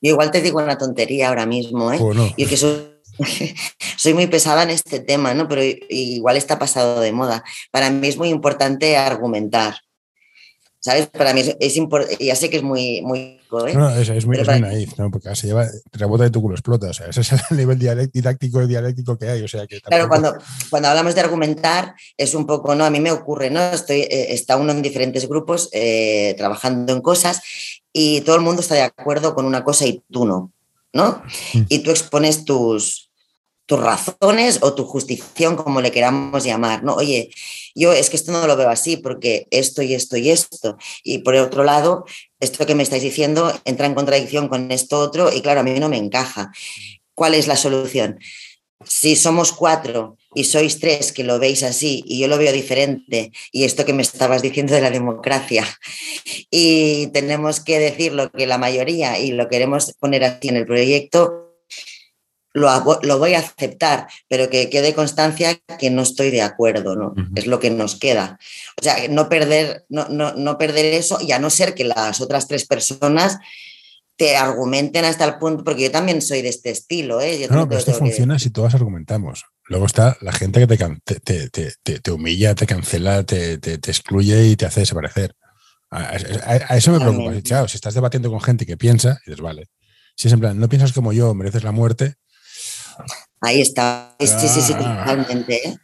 Yo 0.00 0.12
igual 0.12 0.30
te 0.30 0.40
digo 0.40 0.62
una 0.62 0.78
tontería 0.78 1.28
ahora 1.28 1.44
mismo, 1.44 1.92
¿eh? 1.92 1.98
Yo 2.38 2.48
que 2.48 2.56
soy, 2.56 4.14
muy 4.14 4.26
pesada 4.28 4.62
en 4.62 4.70
este 4.70 5.00
tema, 5.00 5.34
¿no? 5.34 5.46
Pero 5.46 5.60
igual 5.90 6.38
está 6.38 6.58
pasado 6.58 7.00
de 7.00 7.12
moda. 7.12 7.44
Para 7.70 7.90
mí 7.90 8.08
es 8.08 8.16
muy 8.16 8.30
importante 8.30 8.96
argumentar. 8.96 9.76
¿Sabes? 10.84 11.06
Para 11.06 11.32
mí 11.32 11.40
es, 11.60 11.76
importante, 11.78 12.22
ya 12.22 12.36
sé 12.36 12.50
que 12.50 12.58
es 12.58 12.62
muy... 12.62 13.00
muy 13.00 13.40
¿eh? 13.68 13.74
No, 13.74 13.88
es, 13.88 14.26
muy, 14.26 14.36
naif, 14.36 14.98
¿no? 14.98 15.10
Porque 15.10 15.34
se 15.34 15.46
lleva, 15.46 15.66
rebota 15.92 16.24
de 16.24 16.30
tu 16.30 16.42
culo 16.42 16.56
explota. 16.56 16.88
O 16.88 16.92
sea, 16.92 17.06
ese 17.06 17.22
es 17.22 17.32
el 17.32 17.38
nivel 17.56 17.78
didáctico 18.12 18.60
y 18.60 18.66
dialéctico 18.66 19.16
que 19.16 19.30
hay. 19.30 19.42
O 19.42 19.48
sea, 19.48 19.66
que 19.66 19.80
Claro, 19.80 20.08
cuando, 20.08 20.36
cuando 20.68 20.90
hablamos 20.90 21.14
de 21.14 21.22
argumentar, 21.22 21.94
es 22.18 22.34
un 22.34 22.46
poco, 22.46 22.74
¿no? 22.74 22.84
A 22.84 22.90
mí 22.90 23.00
me 23.00 23.12
ocurre, 23.12 23.48
¿no? 23.48 23.62
Estoy, 23.62 24.00
eh, 24.00 24.34
está 24.34 24.58
uno 24.58 24.72
en 24.72 24.82
diferentes 24.82 25.26
grupos 25.26 25.70
eh, 25.72 26.34
trabajando 26.36 26.92
en 26.92 27.00
cosas 27.00 27.40
y 27.90 28.20
todo 28.20 28.36
el 28.36 28.42
mundo 28.42 28.60
está 28.60 28.74
de 28.74 28.82
acuerdo 28.82 29.34
con 29.34 29.46
una 29.46 29.64
cosa 29.64 29.86
y 29.86 30.02
tú 30.12 30.26
no, 30.26 30.52
¿no? 30.92 31.22
Mm. 31.54 31.62
Y 31.70 31.78
tú 31.78 31.92
expones 31.92 32.44
tus, 32.44 33.03
tus 33.66 33.80
razones 33.80 34.58
o 34.62 34.74
tu 34.74 34.84
justificación, 34.84 35.56
como 35.56 35.80
le 35.80 35.90
queramos 35.90 36.44
llamar, 36.44 36.84
¿no? 36.84 36.94
Oye, 36.94 37.30
yo 37.74 37.92
es 37.92 38.10
que 38.10 38.16
esto 38.16 38.32
no 38.32 38.46
lo 38.46 38.56
veo 38.56 38.68
así 38.68 38.96
porque 38.96 39.46
esto 39.50 39.82
y 39.82 39.94
esto 39.94 40.16
y 40.16 40.30
esto. 40.30 40.76
Y 41.02 41.18
por 41.18 41.34
otro 41.36 41.64
lado, 41.64 42.04
esto 42.40 42.66
que 42.66 42.74
me 42.74 42.82
estáis 42.82 43.02
diciendo 43.02 43.52
entra 43.64 43.86
en 43.86 43.94
contradicción 43.94 44.48
con 44.48 44.70
esto 44.70 44.98
otro 44.98 45.32
y 45.32 45.40
claro, 45.40 45.60
a 45.60 45.62
mí 45.62 45.78
no 45.80 45.88
me 45.88 45.96
encaja. 45.96 46.52
¿Cuál 47.14 47.34
es 47.34 47.46
la 47.46 47.56
solución? 47.56 48.18
Si 48.86 49.16
somos 49.16 49.52
cuatro 49.52 50.18
y 50.34 50.44
sois 50.44 50.78
tres 50.78 51.12
que 51.12 51.24
lo 51.24 51.38
veis 51.38 51.62
así 51.62 52.02
y 52.06 52.18
yo 52.18 52.28
lo 52.28 52.36
veo 52.36 52.52
diferente, 52.52 53.32
y 53.50 53.64
esto 53.64 53.86
que 53.86 53.94
me 53.94 54.02
estabas 54.02 54.42
diciendo 54.42 54.74
de 54.74 54.82
la 54.82 54.90
democracia, 54.90 55.64
y 56.50 57.06
tenemos 57.08 57.60
que 57.60 57.78
decir 57.78 58.12
lo 58.12 58.30
que 58.30 58.46
la 58.46 58.58
mayoría 58.58 59.18
y 59.18 59.32
lo 59.32 59.48
queremos 59.48 59.94
poner 59.98 60.24
así 60.24 60.48
en 60.48 60.56
el 60.56 60.66
proyecto, 60.66 61.43
lo, 62.54 63.18
voy 63.18 63.34
a 63.34 63.40
aceptar, 63.40 64.06
pero 64.28 64.48
que 64.48 64.70
quede 64.70 64.94
constancia 64.94 65.58
que 65.78 65.90
no 65.90 66.02
estoy 66.02 66.30
de 66.30 66.42
acuerdo, 66.42 66.94
¿no? 66.94 67.14
Es 67.34 67.46
lo 67.46 67.58
que 67.58 67.70
nos 67.70 67.96
queda. 67.96 68.38
O 68.80 68.82
sea, 68.82 68.96
no 69.10 69.28
perder, 69.28 69.84
no, 69.88 70.06
no, 70.08 70.58
perder 70.58 70.86
eso 70.86 71.18
y 71.20 71.32
a 71.32 71.40
no 71.40 71.50
ser 71.50 71.74
que 71.74 71.84
las 71.84 72.20
otras 72.20 72.46
tres 72.46 72.64
personas 72.64 73.38
te 74.16 74.36
argumenten 74.36 75.04
hasta 75.04 75.24
el 75.24 75.38
punto, 75.38 75.64
porque 75.64 75.82
yo 75.82 75.90
también 75.90 76.22
soy 76.22 76.42
de 76.42 76.48
este 76.48 76.70
estilo. 76.70 77.20
¿eh? 77.20 77.48
no, 77.50 77.68
pero 77.68 77.80
esto 77.80 77.92
funciona 77.92 78.38
si 78.38 78.50
todas 78.50 78.74
argumentamos. 78.74 79.44
Luego 79.66 79.86
está 79.86 80.16
la 80.20 80.32
gente 80.32 80.64
que 80.64 80.98
te, 81.02 81.50
te, 81.50 82.00
te, 82.00 82.10
humilla, 82.12 82.54
te 82.54 82.66
cancela, 82.66 83.24
te, 83.24 83.54
excluye 83.54 84.46
y 84.46 84.56
te 84.56 84.66
hace 84.66 84.80
desaparecer. 84.80 85.34
A, 85.90 86.16
eso 86.76 86.92
me 86.92 87.00
preocupa. 87.00 87.68
Si, 87.68 87.76
estás 87.76 87.94
debatiendo 87.94 88.30
con 88.30 88.40
gente 88.40 88.64
que 88.64 88.76
piensa, 88.76 89.18
y 89.26 89.30
dices, 89.30 89.42
vale. 89.42 89.68
Si 90.16 90.28
es 90.28 90.34
en 90.34 90.38
plan, 90.38 90.60
no 90.60 90.68
piensas 90.68 90.92
como 90.92 91.12
yo, 91.12 91.34
mereces 91.34 91.64
la 91.64 91.72
muerte, 91.72 92.14
Ahí 93.40 93.60
está, 93.60 94.16
sí, 94.18 94.26
sí, 94.26 94.60
sí, 94.60 94.72
ah. 94.76 95.04
totalmente. 95.04 95.68
¿eh? 95.68 95.76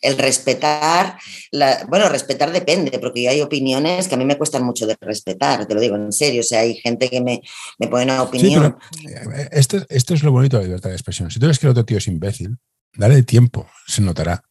El 0.00 0.18
respetar, 0.18 1.16
la, 1.50 1.86
bueno, 1.88 2.08
respetar 2.10 2.52
depende, 2.52 2.98
porque 2.98 3.26
hay 3.26 3.40
opiniones 3.40 4.06
que 4.06 4.14
a 4.14 4.18
mí 4.18 4.26
me 4.26 4.36
cuestan 4.36 4.62
mucho 4.62 4.86
de 4.86 4.96
respetar, 5.00 5.64
te 5.66 5.74
lo 5.74 5.80
digo 5.80 5.96
en 5.96 6.12
serio, 6.12 6.40
o 6.40 6.44
sea, 6.44 6.60
hay 6.60 6.74
gente 6.74 7.08
que 7.08 7.22
me, 7.22 7.40
me 7.78 7.88
pone 7.88 8.04
una 8.04 8.22
opinión. 8.22 8.76
Eh, 9.08 9.48
esto, 9.52 9.78
esto 9.88 10.12
es 10.12 10.22
lo 10.22 10.30
bonito 10.30 10.58
de 10.58 10.64
la 10.64 10.66
libertad 10.66 10.90
de 10.90 10.96
expresión. 10.96 11.30
Si 11.30 11.38
tú 11.38 11.46
ves 11.46 11.58
que 11.58 11.66
el 11.66 11.70
otro 11.70 11.86
tío 11.86 11.96
es 11.96 12.06
imbécil, 12.06 12.58
dale 12.94 13.22
tiempo, 13.22 13.66
se 13.86 14.02
notará. 14.02 14.44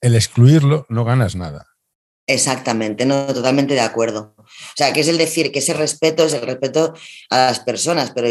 El 0.00 0.16
excluirlo 0.16 0.84
no 0.88 1.04
ganas 1.04 1.36
nada. 1.36 1.75
Exactamente, 2.28 3.06
no, 3.06 3.26
totalmente 3.26 3.74
de 3.74 3.80
acuerdo. 3.80 4.34
O 4.36 4.76
sea, 4.76 4.92
que 4.92 5.00
es 5.00 5.08
el 5.08 5.16
decir 5.16 5.52
que 5.52 5.60
ese 5.60 5.74
respeto 5.74 6.24
es 6.24 6.32
el 6.34 6.42
respeto 6.42 6.92
a 7.30 7.36
las 7.36 7.60
personas, 7.60 8.10
pero 8.12 8.28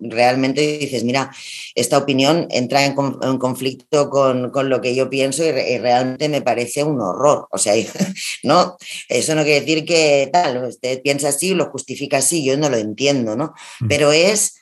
realmente 0.00 0.78
dices, 0.78 1.04
mira, 1.04 1.30
esta 1.76 1.96
opinión 1.96 2.48
entra 2.50 2.84
en, 2.84 2.94
conflicto 2.94 4.10
con, 4.10 4.50
lo 4.68 4.80
que 4.80 4.96
yo 4.96 5.08
pienso 5.08 5.44
y, 5.44 5.52
realmente 5.78 6.28
me 6.28 6.42
parece 6.42 6.82
un 6.82 7.00
horror. 7.00 7.46
O 7.52 7.58
sea, 7.58 7.74
no, 8.42 8.76
eso 9.08 9.34
no 9.36 9.44
quiere 9.44 9.60
decir 9.60 9.84
que 9.84 10.28
tal, 10.32 10.64
usted 10.64 11.00
piensa 11.02 11.28
así, 11.28 11.54
lo 11.54 11.70
justifica 11.70 12.18
así, 12.18 12.44
yo 12.44 12.56
no 12.56 12.68
lo 12.68 12.78
entiendo, 12.78 13.36
¿no? 13.36 13.54
Mm. 13.80 13.88
Pero 13.88 14.10
es 14.10 14.56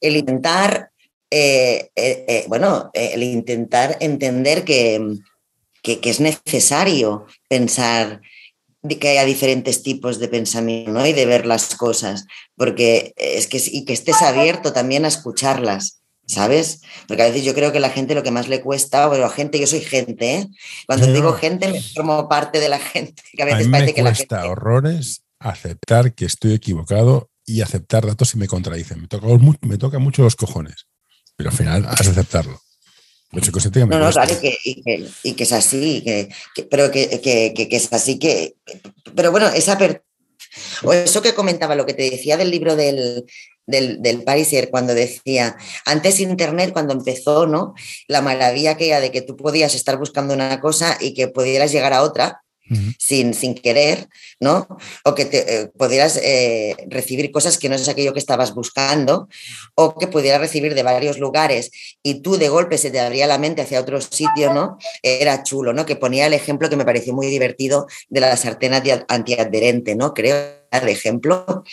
el 0.00 0.16
intentar, 0.16 0.90
eh, 1.30 1.90
eh, 1.94 2.24
eh, 2.26 2.44
bueno, 2.48 2.90
el 2.94 3.22
intentar 3.22 3.96
entender 4.00 4.64
que 4.64 5.00
que, 5.82 6.00
es 6.02 6.20
necesario 6.20 7.26
pensar 7.48 8.20
que 9.00 9.08
haya 9.08 9.24
diferentes 9.24 9.82
tipos 9.82 10.18
de 10.18 10.28
pensamiento 10.28 11.04
y 11.04 11.12
de 11.12 11.26
ver 11.26 11.46
las 11.46 11.74
cosas, 11.74 12.26
porque 12.56 13.12
es 13.16 13.46
que, 13.46 13.60
y 13.64 13.84
que 13.84 13.92
estés 13.92 14.22
abierto 14.22 14.72
también 14.72 15.04
a 15.04 15.08
escucharlas, 15.08 16.00
¿sabes? 16.26 16.80
Porque 17.06 17.22
a 17.22 17.26
veces 17.26 17.44
yo 17.44 17.54
creo 17.54 17.72
que 17.72 17.80
la 17.80 17.90
gente 17.90 18.14
lo 18.14 18.22
que 18.22 18.30
más 18.30 18.48
le 18.48 18.60
cuesta, 18.60 19.08
bueno, 19.08 19.28
gente, 19.28 19.58
yo 19.58 19.66
soy 19.66 19.80
gente, 19.80 20.34
¿eh? 20.34 20.48
Cuando 20.86 21.12
digo 21.12 21.32
gente 21.32 21.68
me 21.68 21.82
formo 21.82 22.28
parte 22.28 22.60
de 22.60 22.68
la 22.68 22.78
gente, 22.78 23.22
que 23.32 23.42
a 23.42 23.46
veces 23.46 23.66
me 23.66 23.72
parece 23.72 23.94
que 23.94 24.02
cuesta 24.02 24.44
la 24.44 24.50
horrores 24.50 25.22
aceptar 25.40 26.14
que 26.14 26.24
estoy 26.24 26.54
equivocado 26.54 27.30
y 27.44 27.62
aceptar 27.62 28.06
datos 28.06 28.30
si 28.30 28.38
me 28.38 28.48
contradicen. 28.48 29.00
Me 29.00 29.08
toca, 29.08 29.26
me 29.62 29.78
toca 29.78 29.98
mucho 29.98 30.22
los 30.22 30.36
cojones, 30.36 30.86
pero 31.36 31.50
al 31.50 31.56
final 31.56 31.86
has 31.86 32.04
de 32.04 32.10
aceptarlo. 32.10 32.60
No, 33.98 33.98
no, 33.98 34.10
claro, 34.10 34.32
y 34.32 34.82
que, 34.82 35.08
y 35.22 35.32
que, 35.34 35.44
es 35.44 35.52
así, 35.52 36.02
que, 36.02 36.30
pero 36.70 36.90
que, 36.90 37.20
que, 37.20 37.68
es 37.70 37.92
así, 37.92 38.18
que. 38.18 38.56
Pero 39.14 39.30
bueno, 39.30 39.48
esa 39.48 39.76
o 40.82 40.92
eso 40.92 41.20
que 41.22 41.34
comentaba, 41.34 41.74
lo 41.74 41.84
que 41.84 41.94
te 41.94 42.10
decía 42.10 42.36
del 42.36 42.50
libro 42.50 42.74
del, 42.74 43.26
del, 43.66 44.00
del 44.00 44.22
Pariser, 44.24 44.70
cuando 44.70 44.94
decía, 44.94 45.56
antes 45.84 46.20
Internet, 46.20 46.72
cuando 46.72 46.94
empezó, 46.94 47.46
¿no? 47.46 47.74
La 48.06 48.22
maravilla 48.22 48.76
que 48.76 48.88
era 48.88 49.00
de 49.00 49.12
que 49.12 49.22
tú 49.22 49.36
podías 49.36 49.74
estar 49.74 49.98
buscando 49.98 50.32
una 50.32 50.60
cosa 50.60 50.96
y 51.00 51.12
que 51.12 51.28
pudieras 51.28 51.70
llegar 51.70 51.92
a 51.92 52.02
otra, 52.02 52.42
sin, 52.98 53.34
sin 53.34 53.54
querer, 53.54 54.08
¿no? 54.40 54.66
O 55.04 55.14
que 55.14 55.24
te, 55.24 55.62
eh, 55.62 55.66
pudieras 55.68 56.18
eh, 56.22 56.76
recibir 56.88 57.30
cosas 57.30 57.58
que 57.58 57.68
no 57.68 57.74
es 57.74 57.88
aquello 57.88 58.12
que 58.12 58.18
estabas 58.18 58.54
buscando, 58.54 59.28
o 59.74 59.96
que 59.98 60.06
pudieras 60.06 60.40
recibir 60.40 60.74
de 60.74 60.82
varios 60.82 61.18
lugares 61.18 61.70
y 62.02 62.20
tú 62.22 62.36
de 62.36 62.48
golpe 62.48 62.78
se 62.78 62.90
te 62.90 63.00
abría 63.00 63.26
la 63.26 63.38
mente 63.38 63.62
hacia 63.62 63.80
otro 63.80 64.00
sitio, 64.00 64.52
¿no? 64.52 64.78
Era 65.02 65.42
chulo, 65.42 65.72
¿no? 65.72 65.86
Que 65.86 65.96
ponía 65.96 66.26
el 66.26 66.34
ejemplo 66.34 66.68
que 66.68 66.76
me 66.76 66.84
pareció 66.84 67.14
muy 67.14 67.26
divertido 67.26 67.86
de 68.08 68.20
la 68.20 68.36
sartén 68.36 68.74
antiadherente, 69.08 69.94
¿no? 69.94 70.14
Creo 70.14 70.58
el 70.70 70.88
ejemplo 70.88 71.64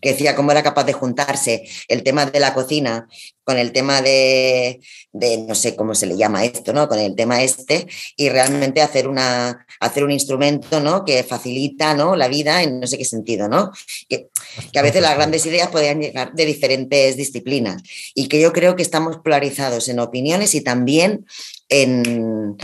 que 0.00 0.10
decía 0.10 0.34
cómo 0.34 0.52
era 0.52 0.62
capaz 0.62 0.84
de 0.84 0.92
juntarse 0.92 1.64
el 1.88 2.02
tema 2.02 2.26
de 2.26 2.40
la 2.40 2.54
cocina 2.54 3.06
con 3.44 3.58
el 3.58 3.72
tema 3.72 4.00
de, 4.00 4.80
no 5.12 5.54
sé 5.56 5.74
cómo 5.74 5.94
se 5.96 6.06
le 6.06 6.16
llama 6.16 6.44
esto, 6.44 6.72
¿no? 6.72 6.88
Con 6.88 7.00
el 7.00 7.16
tema 7.16 7.42
este 7.42 7.88
y 8.16 8.28
realmente 8.28 8.80
hacer, 8.80 9.08
una, 9.08 9.66
hacer 9.80 10.04
un 10.04 10.12
instrumento, 10.12 10.78
¿no? 10.78 11.04
Que 11.04 11.24
facilita, 11.24 11.94
¿no? 11.94 12.14
La 12.14 12.28
vida 12.28 12.62
en 12.62 12.78
no 12.78 12.86
sé 12.86 12.96
qué 12.96 13.04
sentido, 13.04 13.48
¿no? 13.48 13.72
Que, 14.08 14.28
que 14.72 14.78
a 14.78 14.82
veces 14.82 15.02
las 15.02 15.16
grandes 15.16 15.44
ideas 15.46 15.68
podían 15.68 16.00
llegar 16.00 16.32
de 16.32 16.46
diferentes 16.46 17.16
disciplinas 17.16 17.82
y 18.14 18.28
que 18.28 18.40
yo 18.40 18.52
creo 18.52 18.76
que 18.76 18.82
estamos 18.82 19.16
polarizados 19.16 19.88
en 19.88 19.98
opiniones 19.98 20.54
y 20.54 20.60
también 20.60 21.26
en, 21.68 22.56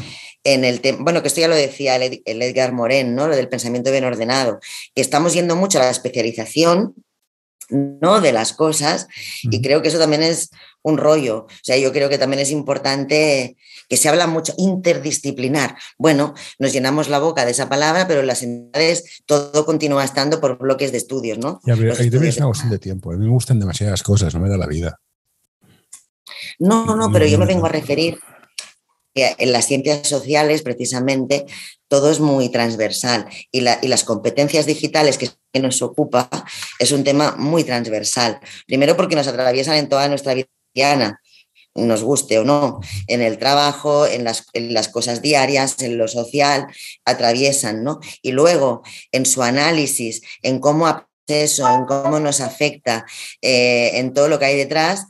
en 0.44 0.64
el 0.64 0.80
bueno, 1.00 1.22
que 1.22 1.28
esto 1.28 1.40
ya 1.40 1.48
lo 1.48 1.56
decía 1.56 1.96
el, 1.96 2.22
Edgar 2.24 2.72
Morin, 2.72 3.14
¿no? 3.16 3.26
Lo 3.26 3.34
del 3.34 3.48
pensamiento 3.48 3.90
bien 3.90 4.04
ordenado, 4.04 4.60
que 4.94 5.02
estamos 5.02 5.34
yendo 5.34 5.56
mucho 5.56 5.78
a 5.78 5.82
la 5.82 5.90
especialización 5.90 6.94
¿no? 7.70 8.20
de 8.20 8.32
las 8.32 8.52
cosas 8.52 9.08
y 9.42 9.60
creo 9.60 9.82
que 9.82 9.88
eso 9.88 9.98
también 9.98 10.22
es 10.22 10.50
un 10.82 10.98
rollo. 10.98 11.46
O 11.46 11.64
sea, 11.64 11.76
yo 11.76 11.92
creo 11.92 12.08
que 12.08 12.18
también 12.18 12.40
es 12.40 12.50
importante 12.50 13.56
que 13.88 13.96
se 13.96 14.08
habla 14.08 14.26
mucho 14.26 14.54
interdisciplinar. 14.56 15.76
Bueno, 15.98 16.34
nos 16.58 16.72
llenamos 16.72 17.08
la 17.08 17.18
boca 17.18 17.44
de 17.44 17.50
esa 17.50 17.68
palabra, 17.68 18.06
pero 18.06 18.20
en 18.20 18.26
las 18.26 18.42
entidades 18.42 19.22
todo 19.26 19.64
continúa 19.64 20.04
estando 20.04 20.40
por 20.40 20.58
bloques 20.58 20.92
de 20.92 20.98
estudios, 20.98 21.38
¿no? 21.38 21.60
Y 21.64 21.70
ahí 21.72 21.88
es 21.88 22.36
una 22.38 22.46
cuestión 22.46 22.70
de 22.70 22.78
tiempo. 22.78 23.12
A 23.12 23.16
mí 23.16 23.24
me 23.24 23.30
gustan 23.30 23.58
demasiadas 23.58 24.02
cosas, 24.02 24.34
no 24.34 24.40
me 24.40 24.48
da 24.48 24.56
la 24.56 24.66
vida. 24.66 25.00
No, 26.58 26.96
no, 26.96 27.10
pero 27.12 27.26
yo 27.26 27.38
me 27.38 27.46
vengo 27.46 27.66
a 27.66 27.70
referir 27.70 28.18
en 29.16 29.52
las 29.52 29.66
ciencias 29.66 30.06
sociales, 30.06 30.62
precisamente, 30.62 31.46
todo 31.88 32.10
es 32.10 32.20
muy 32.20 32.48
transversal 32.48 33.26
y, 33.50 33.60
las 33.60 34.04
competencias 34.04 34.66
digitales 34.66 35.18
que, 35.18 35.30
nos 35.56 35.80
ocupa 35.80 36.28
es 36.78 36.92
un 36.92 37.02
tema 37.02 37.34
muy 37.38 37.64
transversal. 37.64 38.38
Primero 38.66 38.94
porque 38.94 39.16
nos 39.16 39.26
atraviesan 39.26 39.76
en 39.76 39.88
toda 39.88 40.06
nuestra 40.06 40.34
vida 40.34 41.18
nos 41.74 42.02
guste 42.02 42.38
o 42.38 42.44
no, 42.44 42.80
en 43.06 43.22
el 43.22 43.38
trabajo, 43.38 44.06
en 44.06 44.24
las, 44.24 44.88
cosas 44.88 45.22
diarias, 45.22 45.80
en 45.82 45.98
lo 45.98 46.08
social, 46.08 46.66
atraviesan, 47.04 47.84
¿no? 47.84 48.00
Y 48.22 48.32
luego 48.32 48.82
en 49.12 49.26
su 49.26 49.42
análisis, 49.42 50.22
en 50.42 50.58
cómo 50.58 51.06
eso, 51.26 51.68
en 51.68 51.84
cómo 51.86 52.20
nos 52.20 52.40
afecta, 52.40 53.04
eh, 53.42 53.92
en 53.94 54.14
todo 54.14 54.28
lo 54.28 54.38
que 54.38 54.46
hay 54.46 54.56
detrás, 54.56 55.06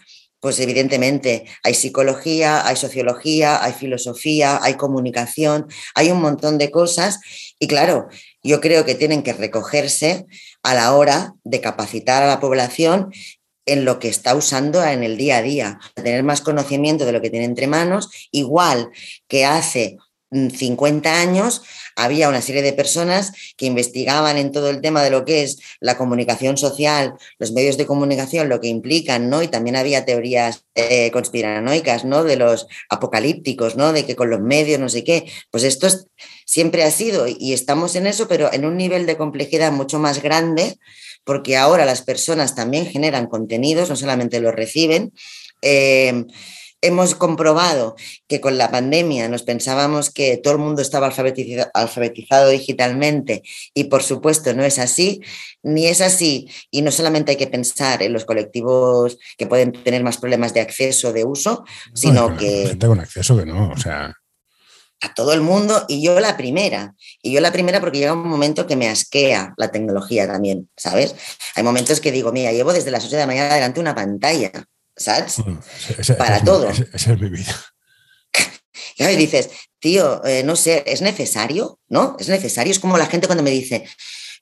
pues 0.47 0.60
evidentemente 0.60 1.44
hay 1.64 1.74
psicología, 1.74 2.64
hay 2.68 2.77
sociología, 2.77 3.64
hay 3.64 3.73
filosofía, 3.73 4.60
hay 4.62 4.74
comunicación, 4.74 5.66
hay 5.97 6.12
un 6.12 6.20
montón 6.20 6.56
de 6.56 6.70
cosas. 6.70 7.18
Y 7.59 7.66
claro, 7.66 8.06
yo 8.44 8.60
creo 8.60 8.85
que 8.85 8.94
tienen 8.94 9.24
que 9.24 9.32
recogerse 9.32 10.24
a 10.62 10.73
la 10.73 10.94
hora 10.94 11.35
de 11.43 11.60
capacitar 11.60 12.23
a 12.23 12.28
la 12.28 12.39
población 12.39 13.12
en 13.66 13.85
lo 13.85 13.98
que 13.98 14.06
está 14.06 14.36
usando 14.36 14.85
en 14.85 15.02
el 15.02 15.16
día 15.16 15.39
a 15.39 15.43
día, 15.43 15.81
tener 15.94 16.23
más 16.23 16.43
conocimiento 16.43 17.06
de 17.06 17.10
lo 17.10 17.20
que 17.20 17.31
tiene 17.31 17.47
entre 17.47 17.66
manos, 17.66 18.09
igual 18.31 18.90
que 19.27 19.44
hace 19.44 19.97
50 20.31 21.12
años 21.12 21.62
había 21.97 22.28
una 22.28 22.43
serie 22.43 22.62
de 22.62 22.74
personas 22.74 23.32
que 23.56 23.66
investigaban 23.66 24.36
en 24.36 24.52
todo 24.52 24.68
el 24.68 24.82
tema 24.82 25.02
de 25.02 25.10
lo 25.10 25.24
que 25.24 25.43
es 25.43 25.59
la 25.81 25.97
comunicación 25.97 26.59
social, 26.59 27.14
los 27.39 27.52
medios 27.52 27.78
de 27.78 27.86
comunicación, 27.86 28.48
lo 28.51 28.60
que 28.60 28.68
implican, 28.68 29.31
¿no? 29.31 29.43
Y 29.43 29.48
también 29.48 29.77
había 29.77 30.05
teorías 30.05 30.64
eh, 30.74 31.10
conspiranoicas, 31.10 32.05
¿no? 32.05 32.23
De 32.23 32.36
los 32.36 32.68
apocalípticos, 32.90 33.77
¿no? 33.77 33.93
De 33.93 34.05
que 34.05 34.14
con 34.14 34.28
los 34.28 34.40
medios, 34.40 34.78
no 34.78 34.90
sé 34.90 35.02
qué. 35.02 35.31
Pues 35.51 35.64
esto 35.64 35.89
siempre 36.44 36.85
ha 36.85 36.90
sido 36.90 37.27
y 37.27 37.55
estamos 37.55 37.97
en 37.97 38.06
eso, 38.06 38.28
pero 38.28 38.52
en 38.52 38.66
un 38.66 38.77
nivel 38.77 39.06
de 39.06 39.16
complejidad 39.16 39.73
mucho 39.73 39.98
más 39.98 40.23
grande, 40.23 40.78
porque 41.24 41.56
ahora 41.56 41.86
las 41.86 42.02
personas 42.02 42.55
también 42.55 42.86
generan 42.86 43.27
contenidos, 43.27 43.89
no 43.89 43.97
solamente 43.97 44.39
los 44.40 44.55
reciben. 44.55 45.12
Eh, 45.62 46.27
hemos 46.87 47.15
comprobado 47.15 47.97
que 48.29 48.41
con 48.41 48.59
la 48.59 48.71
pandemia 48.71 49.29
nos 49.29 49.43
pensábamos 49.43 50.11
que 50.11 50.37
todo 50.37 50.55
el 50.55 50.61
mundo 50.61 50.83
estaba 50.83 51.07
alfabetizado, 51.07 51.71
alfabetizado, 51.75 52.49
digitalmente 52.49 53.43
y 53.75 53.85
por 53.85 54.03
supuesto 54.03 54.55
no 54.55 54.65
es 54.65 54.79
así, 54.79 55.21
ni 55.63 55.87
es 55.87 56.01
así. 56.01 56.49
Y 56.71 56.83
no 56.83 56.91
solamente 56.91 57.33
hay 57.33 57.37
que 57.37 57.47
pensar 57.47 58.03
en 58.03 58.13
los 58.13 58.25
colectivos 58.25 59.19
que 59.37 59.47
pueden 59.47 59.73
tener 59.73 60.03
más 60.03 60.19
problemas 60.19 60.55
de 60.55 60.61
acceso, 60.61 61.13
de 61.13 61.25
uso, 61.25 61.65
sino 61.95 62.37
que... 62.37 62.69
Gente 62.69 62.87
con 62.87 63.01
acceso 63.01 63.37
que 63.37 63.47
no, 63.47 63.71
o 63.71 63.77
sea... 63.77 64.15
A 65.03 65.13
todo 65.13 65.35
el 65.35 65.43
mundo 65.43 65.85
y 65.89 66.03
yo 66.03 66.19
la 66.21 66.39
primera. 66.39 66.95
Y 67.21 67.31
yo 67.31 67.41
la 67.43 67.53
primera 67.53 67.81
porque 67.81 67.99
llega 67.99 68.15
un 68.15 68.27
momento 68.27 68.67
que 68.67 68.77
me 68.77 68.89
asquea 68.89 69.53
la 69.59 69.71
tecnología 69.71 70.27
también, 70.27 70.71
¿sabes? 70.75 71.15
Hay 71.55 71.63
momentos 71.63 72.01
que 72.01 72.11
digo, 72.11 72.33
mira, 72.33 72.51
llevo 72.53 72.73
desde 72.73 72.91
las 72.91 73.05
8 73.05 73.17
de 73.17 73.21
la 73.21 73.27
mañana 73.27 73.55
delante 73.55 73.79
una 73.79 73.95
pantalla 73.95 74.51
¿sabes? 74.97 75.36
Para 76.18 76.43
todo. 76.43 76.68
Esa 76.68 77.12
es 77.12 77.20
mi 77.20 77.28
vida. 77.28 77.55
Y 78.98 79.16
dices, 79.16 79.51
tío, 79.78 80.24
eh, 80.24 80.43
no 80.43 80.56
sé, 80.56 80.82
¿es 80.86 81.02
necesario? 81.02 81.78
¿No? 81.89 82.16
Es 82.18 82.31
necesario. 82.31 82.70
Es 82.70 82.78
como 82.78 82.97
la 82.97 83.05
gente 83.05 83.27
cuando 83.27 83.43
me 83.43 83.51
dice, 83.51 83.85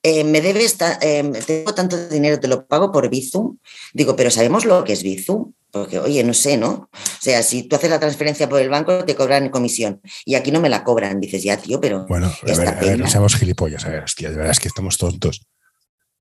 eh, 0.03 0.23
me 0.23 0.41
debes, 0.41 0.77
eh, 1.01 1.33
tengo 1.45 1.75
tanto 1.75 2.09
dinero, 2.09 2.39
te 2.39 2.47
lo 2.47 2.67
pago 2.67 2.93
por 2.93 3.09
Bizum. 3.09 3.59
Digo, 3.93 4.15
pero 4.15 4.31
¿sabemos 4.31 4.65
lo 4.65 4.85
que 4.85 4.93
es 4.93 5.03
Bizum? 5.03 5.53
Porque, 5.73 5.99
oye, 5.99 6.23
no 6.23 6.35
sé, 6.35 6.57
¿no? 6.57 6.89
O 6.93 7.21
sea, 7.21 7.43
si 7.43 7.65
tú 7.65 7.75
haces 7.75 7.91
la 7.91 7.99
transferencia 7.99 8.49
por 8.49 8.61
el 8.61 8.69
banco, 8.69 9.05
te 9.05 9.17
cobran 9.17 9.49
comisión. 9.49 10.01
Y 10.25 10.37
aquí 10.37 10.53
no 10.53 10.61
me 10.61 10.69
la 10.69 10.85
cobran. 10.85 11.19
Dices, 11.19 11.43
ya, 11.43 11.57
tío, 11.57 11.81
pero. 11.81 12.07
Bueno, 12.07 12.27
a 12.27 12.57
ver, 12.57 12.69
a 12.69 12.73
ver, 12.75 12.99
no 13.01 13.09
seamos 13.09 13.35
gilipollas. 13.35 13.85
A 13.87 13.89
ver, 13.89 14.05
hostia, 14.05 14.31
de 14.31 14.37
verdad 14.37 14.53
es 14.53 14.61
que 14.61 14.69
estamos 14.69 14.99
tontos. 14.99 15.43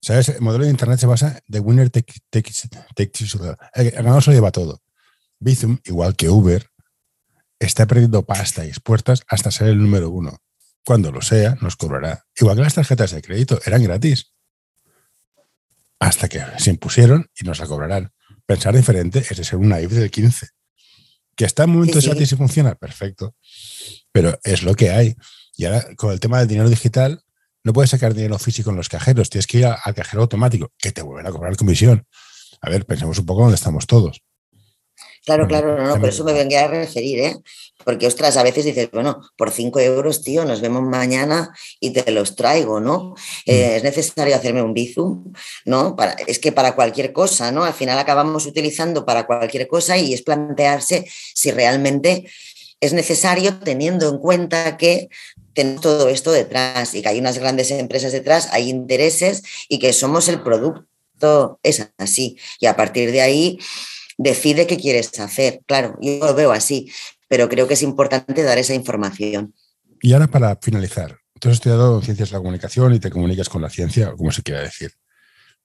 ¿Sabes? 0.04 0.28
El 0.28 0.42
modelo 0.42 0.66
de 0.66 0.70
Internet 0.70 1.00
se 1.00 1.08
basa 1.08 1.42
de 1.48 1.62
winner 1.62 1.90
takes, 1.90 2.14
El 3.74 3.92
ganador 3.92 4.22
se 4.22 4.32
lleva 4.34 4.52
todo. 4.52 4.84
Bizum, 5.40 5.80
igual 5.86 6.18
que 6.18 6.28
Uber, 6.28 6.70
está 7.58 7.88
perdiendo 7.88 8.26
pasta 8.26 8.66
y 8.66 8.72
puertas 8.74 9.22
hasta 9.30 9.50
ser 9.50 9.70
el 9.70 9.78
número 9.78 10.10
uno. 10.10 10.44
Cuando 10.86 11.10
lo 11.10 11.22
sea, 11.22 11.56
nos 11.62 11.78
cobrará. 11.78 12.26
Igual 12.36 12.58
que 12.58 12.64
las 12.64 12.74
tarjetas 12.74 13.12
de 13.12 13.22
crédito, 13.22 13.62
eran 13.66 13.82
gratis. 13.82 14.34
Hasta 16.00 16.28
que 16.28 16.44
se 16.58 16.72
impusieron 16.72 17.30
y 17.40 17.46
nos 17.46 17.60
la 17.60 17.68
cobrarán. 17.68 18.12
Pensar 18.46 18.76
diferente 18.76 19.20
es 19.20 19.38
de 19.38 19.46
ser 19.46 19.56
una 19.56 19.80
IF 19.80 19.94
del 19.94 20.12
15. 20.12 20.50
Que 21.34 21.46
está 21.46 21.64
en 21.64 21.70
momento 21.70 22.02
sí, 22.02 22.12
sí. 22.14 22.26
si 22.26 22.36
funciona, 22.36 22.76
perfecto. 22.76 23.38
Pero 24.12 24.38
es 24.44 24.64
lo 24.64 24.76
que 24.76 24.90
hay. 24.90 25.16
Y 25.56 25.64
ahora, 25.64 25.96
con 25.96 26.12
el 26.12 26.20
tema 26.20 26.40
del 26.40 26.50
dinero 26.50 26.70
digital, 26.70 27.24
no 27.64 27.74
puedes 27.74 27.92
sacar 27.92 28.14
dinero 28.14 28.38
físico 28.40 28.70
en 28.70 28.76
los 28.76 28.90
cajeros, 28.90 29.30
tienes 29.30 29.48
que 29.48 29.60
ir 29.60 29.66
al 29.66 29.94
cajero 29.96 30.24
automático, 30.24 30.72
que 30.78 30.92
te 30.92 31.02
vuelven 31.02 31.28
a 31.28 31.32
cobrar 31.32 31.56
comisión. 31.56 32.06
A 32.62 32.70
ver, 32.70 32.86
pensemos 32.86 33.18
un 33.20 33.26
poco 33.26 33.42
dónde 33.42 33.56
estamos 33.56 33.88
todos. 33.88 34.22
Claro, 35.26 35.48
claro, 35.48 35.78
no, 35.78 35.88
no, 35.88 36.00
por 36.02 36.10
eso 36.10 36.26
me 36.26 36.34
venía 36.34 36.66
a 36.66 36.68
referir, 36.68 37.20
¿eh? 37.20 37.38
Porque, 37.86 38.08
ostras, 38.08 38.36
a 38.36 38.44
veces 38.44 38.66
dices, 38.66 38.90
bueno, 38.92 39.22
por 39.38 39.52
cinco 39.52 39.80
euros, 39.80 40.22
tío, 40.22 40.44
nos 40.44 40.60
vemos 40.60 40.84
mañana 40.84 41.50
y 41.80 41.92
te 41.92 42.12
los 42.12 42.36
traigo, 42.36 42.82
¿no? 42.82 43.16
Eh, 43.46 43.72
mm. 43.72 43.76
es 43.78 43.84
necesario 43.84 44.36
hacerme 44.36 44.62
un 44.62 44.74
bizum, 44.74 45.32
¿no? 45.64 45.96
Para, 45.96 46.14
es 46.28 46.40
que 46.40 46.52
para 46.52 46.76
cualquier 46.76 47.14
cosa, 47.14 47.54
¿no? 47.54 47.64
Al 47.64 47.74
final 47.74 47.98
acabamos 48.00 48.46
utilizando 48.46 49.06
para 49.06 49.26
cualquier 49.26 49.68
cosa 49.68 49.98
y 49.98 50.14
es 50.14 50.24
plantearse 50.24 51.06
si 51.34 51.52
realmente 51.52 52.30
es 52.82 52.92
necesario 52.92 53.60
teniendo 53.60 54.10
en 54.10 54.18
cuenta 54.18 54.76
que 54.76 55.08
tenemos 55.54 55.82
todo 55.82 56.10
esto 56.10 56.32
detrás 56.32 56.94
y 56.94 57.02
que 57.02 57.10
hay 57.10 57.20
unas 57.20 57.38
grandes 57.38 57.72
empresas 57.72 58.12
detrás, 58.12 58.50
hay 58.52 58.70
intereses 58.70 59.44
y 59.70 59.80
que 59.80 59.94
somos 59.94 60.28
el 60.28 60.42
producto, 60.42 61.60
es 61.64 61.90
así. 61.98 62.38
Y 62.60 62.66
a 62.66 62.76
partir 62.76 63.12
de 63.12 63.22
ahí 63.22 63.60
decide 64.18 64.68
qué 64.68 64.78
quieres 64.78 65.20
hacer. 65.20 65.62
Claro, 65.66 65.98
yo 66.02 66.20
lo 66.20 66.34
veo 66.34 66.52
así, 66.52 66.92
pero 67.28 67.50
creo 67.50 67.68
que 67.68 67.76
es 67.76 67.82
importante 67.82 68.44
dar 68.44 68.58
esa 68.58 68.74
información. 68.74 69.54
Y 70.02 70.14
ahora 70.14 70.28
para 70.28 70.58
finalizar, 70.62 71.18
tú 71.40 71.50
has 71.50 71.56
estudiado 71.56 72.02
ciencias 72.02 72.30
de 72.30 72.34
la 72.34 72.40
comunicación 72.40 72.94
y 72.94 73.00
te 73.00 73.10
comunicas 73.10 73.50
con 73.50 73.62
la 73.62 73.70
ciencia, 73.70 74.14
como 74.18 74.32
se 74.32 74.44
quiera 74.44 74.62
decir. 74.62 74.92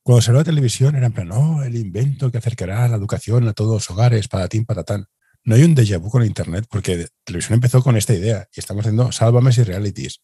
Cuando 0.02 0.22
se 0.22 0.32
la 0.32 0.44
televisión 0.44 0.96
era 0.96 1.06
en 1.06 1.12
plan, 1.12 1.28
no, 1.28 1.62
el 1.62 1.76
invento 1.76 2.30
que 2.30 2.38
acercará 2.38 2.88
la 2.88 2.96
educación 2.96 3.46
a 3.46 3.52
todos 3.52 3.74
los 3.74 3.90
hogares, 3.90 4.28
para 4.28 4.48
ti, 4.48 4.62
para 4.62 4.84
tan. 4.84 5.06
No 5.48 5.54
hay 5.54 5.62
un 5.62 5.74
déjà 5.74 5.96
vu 5.96 6.10
con 6.10 6.22
Internet, 6.22 6.66
porque 6.68 7.08
televisión 7.24 7.54
empezó 7.54 7.82
con 7.82 7.96
esta 7.96 8.12
idea 8.12 8.46
y 8.54 8.60
estamos 8.60 8.82
haciendo 8.82 9.10
sálvame 9.12 9.50
y 9.56 9.62
realities. 9.62 10.20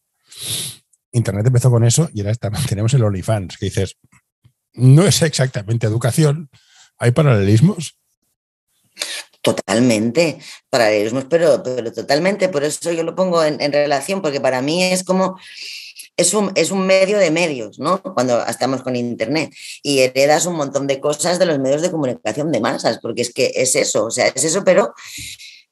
Internet 1.13 1.47
empezó 1.47 1.71
con 1.71 1.83
eso 1.83 2.07
y 2.13 2.21
ahora 2.21 2.35
tenemos 2.69 2.93
el 2.93 3.03
OnlyFans, 3.03 3.57
que 3.57 3.65
dices, 3.65 3.97
no 4.73 5.03
es 5.03 5.23
exactamente 5.23 5.87
educación, 5.87 6.51
hay 6.99 7.09
paralelismos. 7.09 7.97
Totalmente, 9.41 10.37
paralelismos, 10.69 11.25
pero, 11.27 11.63
pero 11.63 11.91
totalmente, 11.91 12.47
por 12.47 12.63
eso 12.63 12.91
yo 12.91 13.01
lo 13.01 13.15
pongo 13.15 13.43
en, 13.43 13.59
en 13.61 13.73
relación, 13.73 14.21
porque 14.21 14.39
para 14.39 14.61
mí 14.61 14.83
es 14.83 15.03
como 15.03 15.39
es 16.17 16.33
un, 16.33 16.51
es 16.55 16.71
un 16.71 16.85
medio 16.85 17.17
de 17.17 17.31
medios, 17.31 17.79
¿no? 17.79 18.01
Cuando 18.01 18.45
estamos 18.45 18.81
con 18.83 18.95
Internet 18.95 19.53
y 19.83 19.99
heredas 19.99 20.45
un 20.45 20.55
montón 20.55 20.87
de 20.87 20.99
cosas 20.99 21.39
de 21.39 21.45
los 21.45 21.59
medios 21.59 21.81
de 21.81 21.91
comunicación 21.91 22.51
de 22.51 22.61
masas, 22.61 22.99
porque 23.01 23.21
es 23.21 23.33
que 23.33 23.51
es 23.55 23.75
eso, 23.75 24.05
o 24.05 24.11
sea, 24.11 24.27
es 24.27 24.43
eso, 24.43 24.63
pero 24.63 24.93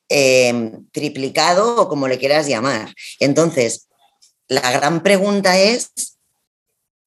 eh, 0.09 0.71
triplicado 0.91 1.81
o 1.81 1.87
como 1.87 2.07
le 2.07 2.19
quieras 2.19 2.47
llamar. 2.47 2.93
Entonces, 3.19 3.87
la 4.47 4.71
gran 4.71 5.01
pregunta 5.01 5.57
es, 5.57 6.17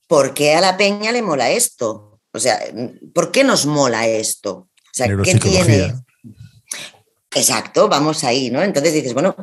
¿por 0.06 0.34
qué 0.34 0.54
a 0.54 0.60
la 0.60 0.76
peña 0.76 1.12
le 1.12 1.22
mola 1.22 1.50
esto? 1.50 2.20
O 2.32 2.38
sea, 2.38 2.58
¿por 3.14 3.32
qué 3.32 3.44
nos 3.44 3.66
mola 3.66 4.06
esto? 4.06 4.52
O 4.52 4.92
sea, 4.92 5.08
¿qué 5.22 5.34
tiene? 5.34 5.94
Exacto, 7.34 7.88
vamos 7.88 8.24
ahí, 8.24 8.50
¿no? 8.50 8.62
Entonces 8.62 8.94
dices, 8.94 9.12
bueno, 9.12 9.36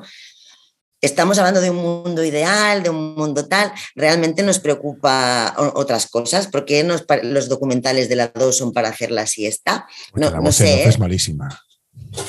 estamos 1.04 1.38
hablando 1.38 1.62
de 1.62 1.70
un 1.70 1.78
mundo 1.78 2.24
ideal, 2.24 2.82
de 2.82 2.90
un 2.90 3.14
mundo 3.16 3.48
tal, 3.48 3.72
realmente 3.94 4.42
nos 4.42 4.58
preocupa 4.60 5.54
otras 5.76 6.08
cosas. 6.08 6.48
¿Por 6.48 6.66
qué 6.66 6.84
nos, 6.84 7.06
los 7.24 7.50
documentales 7.50 8.10
de 8.10 8.16
la 8.16 8.30
2 8.30 8.58
son 8.58 8.74
para 8.74 8.90
hacer 8.90 9.12
la 9.12 9.28
siesta? 9.28 9.86
no, 10.16 10.32
la 10.32 10.40
no 10.40 10.52
sé. 10.52 10.88
Es 10.88 11.00
malísima. 11.00 11.62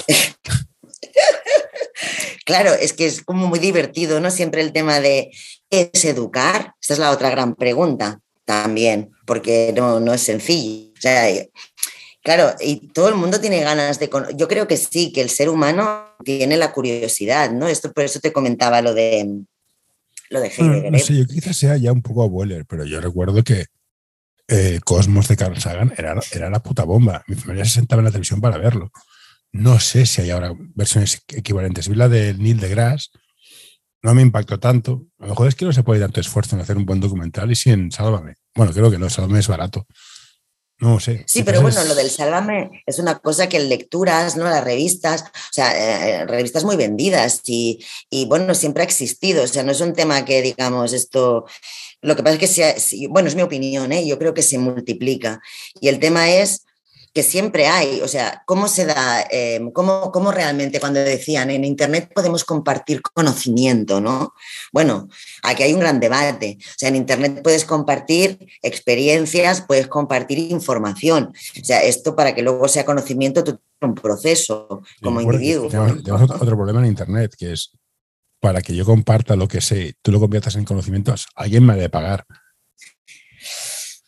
claro, 2.44 2.72
es 2.72 2.92
que 2.92 3.06
es 3.06 3.22
como 3.22 3.46
muy 3.46 3.60
divertido, 3.60 4.20
¿no? 4.20 4.30
Siempre 4.30 4.60
el 4.60 4.72
tema 4.72 5.00
de 5.00 5.30
¿qué 5.70 5.90
es 5.92 6.04
educar? 6.04 6.74
Esa 6.82 6.94
es 6.94 6.98
la 6.98 7.12
otra 7.12 7.30
gran 7.30 7.54
pregunta 7.54 8.20
también, 8.44 9.12
porque 9.24 9.72
no, 9.74 10.00
no 10.00 10.12
es 10.12 10.20
sencillo. 10.20 10.92
O 10.96 11.00
sea, 11.00 11.28
Claro, 12.24 12.54
y 12.58 12.88
todo 12.88 13.10
el 13.10 13.16
mundo 13.16 13.38
tiene 13.38 13.60
ganas 13.60 13.98
de... 13.98 14.08
Yo 14.34 14.48
creo 14.48 14.66
que 14.66 14.78
sí, 14.78 15.12
que 15.12 15.20
el 15.20 15.28
ser 15.28 15.50
humano 15.50 16.06
tiene 16.24 16.56
la 16.56 16.72
curiosidad, 16.72 17.52
¿no? 17.52 17.68
Esto 17.68 17.92
por 17.92 18.04
eso 18.04 18.18
te 18.18 18.32
comentaba 18.32 18.80
lo 18.80 18.94
de 18.94 19.44
lo 20.30 20.40
de 20.40 20.48
Heidegger. 20.48 20.90
No, 20.90 20.98
sé, 20.98 21.16
yo 21.16 21.26
quizás 21.26 21.56
sea 21.56 21.76
ya 21.76 21.92
un 21.92 22.00
poco 22.00 22.22
abuelo, 22.22 22.56
pero 22.66 22.84
yo 22.86 23.00
recuerdo 23.00 23.44
que 23.44 23.66
el 24.48 24.82
Cosmos 24.82 25.28
de 25.28 25.36
Carl 25.36 25.60
Sagan 25.60 25.92
era, 25.96 26.14
era 26.32 26.48
la 26.50 26.62
puta 26.62 26.84
bomba. 26.84 27.22
Mi 27.26 27.36
familia 27.36 27.66
se 27.66 27.72
sentaba 27.72 28.00
en 28.00 28.06
la 28.06 28.10
televisión 28.10 28.40
para 28.40 28.58
verlo. 28.58 28.90
No 29.52 29.78
sé 29.78 30.06
si 30.06 30.22
hay 30.22 30.30
ahora 30.30 30.52
versiones 30.74 31.22
equivalentes. 31.28 31.88
Vi 31.88 31.94
la 31.94 32.08
de 32.08 32.34
Neil 32.34 32.58
deGrasse, 32.58 33.10
no 34.02 34.14
me 34.14 34.22
impactó 34.22 34.58
tanto. 34.58 35.06
A 35.18 35.24
lo 35.24 35.30
mejor 35.30 35.48
es 35.48 35.54
que 35.54 35.64
no 35.64 35.72
se 35.72 35.82
puede 35.82 36.00
tanto 36.00 36.20
esfuerzo 36.20 36.56
en 36.56 36.62
hacer 36.62 36.76
un 36.76 36.84
buen 36.84 37.00
documental 37.00 37.50
y 37.52 37.54
si 37.54 37.70
en 37.70 37.92
Sálvame. 37.92 38.34
Bueno, 38.54 38.72
creo 38.72 38.90
que 38.90 38.98
no, 38.98 39.08
Sálvame 39.08 39.40
es 39.40 39.48
barato. 39.48 39.86
No 40.78 40.98
sé. 40.98 41.24
Sí, 41.26 41.44
pero 41.44 41.62
bueno, 41.62 41.84
lo 41.84 41.94
del 41.94 42.10
Sálvame 42.10 42.82
es 42.84 42.98
una 42.98 43.18
cosa 43.20 43.48
que 43.48 43.58
en 43.58 43.68
lecturas, 43.68 44.36
¿no? 44.36 44.44
Las 44.44 44.64
revistas, 44.64 45.22
o 45.22 45.52
sea, 45.52 45.72
eh, 46.20 46.26
revistas 46.26 46.64
muy 46.64 46.76
vendidas 46.76 47.40
y, 47.46 47.84
y, 48.10 48.26
bueno, 48.26 48.54
siempre 48.54 48.82
ha 48.82 48.86
existido. 48.86 49.44
O 49.44 49.46
sea, 49.46 49.62
no 49.62 49.72
es 49.72 49.80
un 49.80 49.92
tema 49.92 50.24
que 50.24 50.42
digamos 50.42 50.92
esto. 50.92 51.46
Lo 52.02 52.16
que 52.16 52.22
pasa 52.22 52.34
es 52.34 52.40
que, 52.40 52.46
sea, 52.46 52.74
bueno, 53.08 53.28
es 53.28 53.36
mi 53.36 53.42
opinión, 53.42 53.92
¿eh? 53.92 54.06
yo 54.06 54.18
creo 54.18 54.34
que 54.34 54.42
se 54.42 54.58
multiplica. 54.58 55.40
Y 55.80 55.88
el 55.88 56.00
tema 56.00 56.28
es 56.30 56.64
que 57.14 57.22
siempre 57.22 57.68
hay, 57.68 58.00
o 58.02 58.08
sea, 58.08 58.42
cómo 58.44 58.66
se 58.66 58.86
da, 58.86 59.24
eh, 59.30 59.60
cómo, 59.72 60.10
cómo, 60.10 60.32
realmente 60.32 60.80
cuando 60.80 60.98
decían 60.98 61.48
en 61.50 61.64
Internet 61.64 62.10
podemos 62.12 62.44
compartir 62.44 63.00
conocimiento, 63.02 64.00
¿no? 64.00 64.34
Bueno, 64.72 65.08
aquí 65.44 65.62
hay 65.62 65.72
un 65.72 65.80
gran 65.80 66.00
debate, 66.00 66.58
o 66.60 66.74
sea, 66.76 66.88
en 66.88 66.96
Internet 66.96 67.40
puedes 67.42 67.64
compartir 67.64 68.38
experiencias, 68.62 69.62
puedes 69.62 69.86
compartir 69.86 70.38
información, 70.38 71.32
o 71.60 71.64
sea, 71.64 71.84
esto 71.84 72.16
para 72.16 72.34
que 72.34 72.42
luego 72.42 72.66
sea 72.66 72.84
conocimiento, 72.84 73.44
tú 73.44 73.60
un 73.80 73.94
proceso 73.94 74.82
como 75.02 75.20
individuo. 75.20 75.68
Tenemos, 75.68 76.02
tenemos 76.02 76.30
otro 76.30 76.56
problema 76.56 76.80
en 76.80 76.86
Internet, 76.86 77.34
que 77.38 77.52
es 77.52 77.70
para 78.40 78.60
que 78.60 78.74
yo 78.74 78.84
comparta 78.84 79.36
lo 79.36 79.46
que 79.46 79.60
sé, 79.60 79.94
tú 80.02 80.10
lo 80.10 80.20
conviertas 80.20 80.56
en 80.56 80.64
conocimientos, 80.64 81.26
alguien 81.34 81.64
me 81.64 81.74
ha 81.74 81.76
de 81.76 81.88
pagar. 81.88 82.26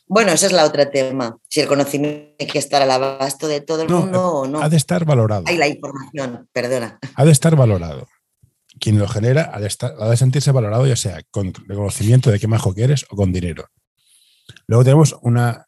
Bueno, 0.08 0.32
ese 0.32 0.46
es 0.46 0.52
la 0.52 0.64
otra 0.64 0.90
tema. 0.90 1.36
Si 1.48 1.60
el 1.60 1.66
conocimiento 1.66 2.34
tiene 2.38 2.52
que 2.52 2.58
estar 2.58 2.80
al 2.80 2.90
abasto 2.90 3.48
de 3.48 3.60
todo 3.60 3.82
el 3.82 3.88
mundo 3.88 4.24
o 4.32 4.46
no. 4.46 4.62
Ha 4.62 4.68
de 4.68 4.76
estar 4.76 5.04
valorado. 5.04 5.44
Hay 5.46 5.56
la 5.56 5.66
información, 5.66 6.48
perdona. 6.52 6.98
Ha 7.14 7.24
de 7.24 7.32
estar 7.32 7.56
valorado. 7.56 8.06
Quien 8.78 8.98
lo 8.98 9.08
genera 9.08 9.50
ha 9.52 9.60
de, 9.60 9.66
estar, 9.66 9.94
ha 9.98 10.08
de 10.08 10.16
sentirse 10.16 10.52
valorado, 10.52 10.86
ya 10.86 10.96
sea 10.96 11.22
con 11.30 11.52
reconocimiento 11.66 12.30
de 12.30 12.38
qué 12.38 12.46
majo 12.46 12.74
quieres 12.74 13.06
o 13.10 13.16
con 13.16 13.32
dinero. 13.32 13.68
Luego 14.66 14.84
tenemos 14.84 15.16
una. 15.22 15.66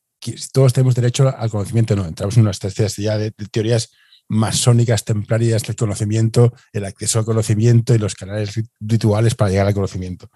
Todos 0.52 0.72
tenemos 0.72 0.94
derecho 0.94 1.32
al 1.36 1.50
conocimiento, 1.50 1.96
no. 1.96 2.04
Entramos 2.04 2.36
en 2.36 2.42
unas 2.42 2.58
teorías 2.58 2.96
ya 2.96 3.16
de, 3.16 3.32
de 3.36 3.46
teorías 3.50 3.90
masónicas 4.28 5.04
templarias 5.04 5.62
del 5.62 5.76
conocimiento, 5.76 6.52
el 6.72 6.84
acceso 6.84 7.18
al 7.18 7.24
conocimiento 7.24 7.94
y 7.94 7.98
los 7.98 8.14
canales 8.14 8.60
rituales 8.78 9.34
para 9.34 9.50
llegar 9.50 9.66
al 9.66 9.74
conocimiento. 9.74 10.30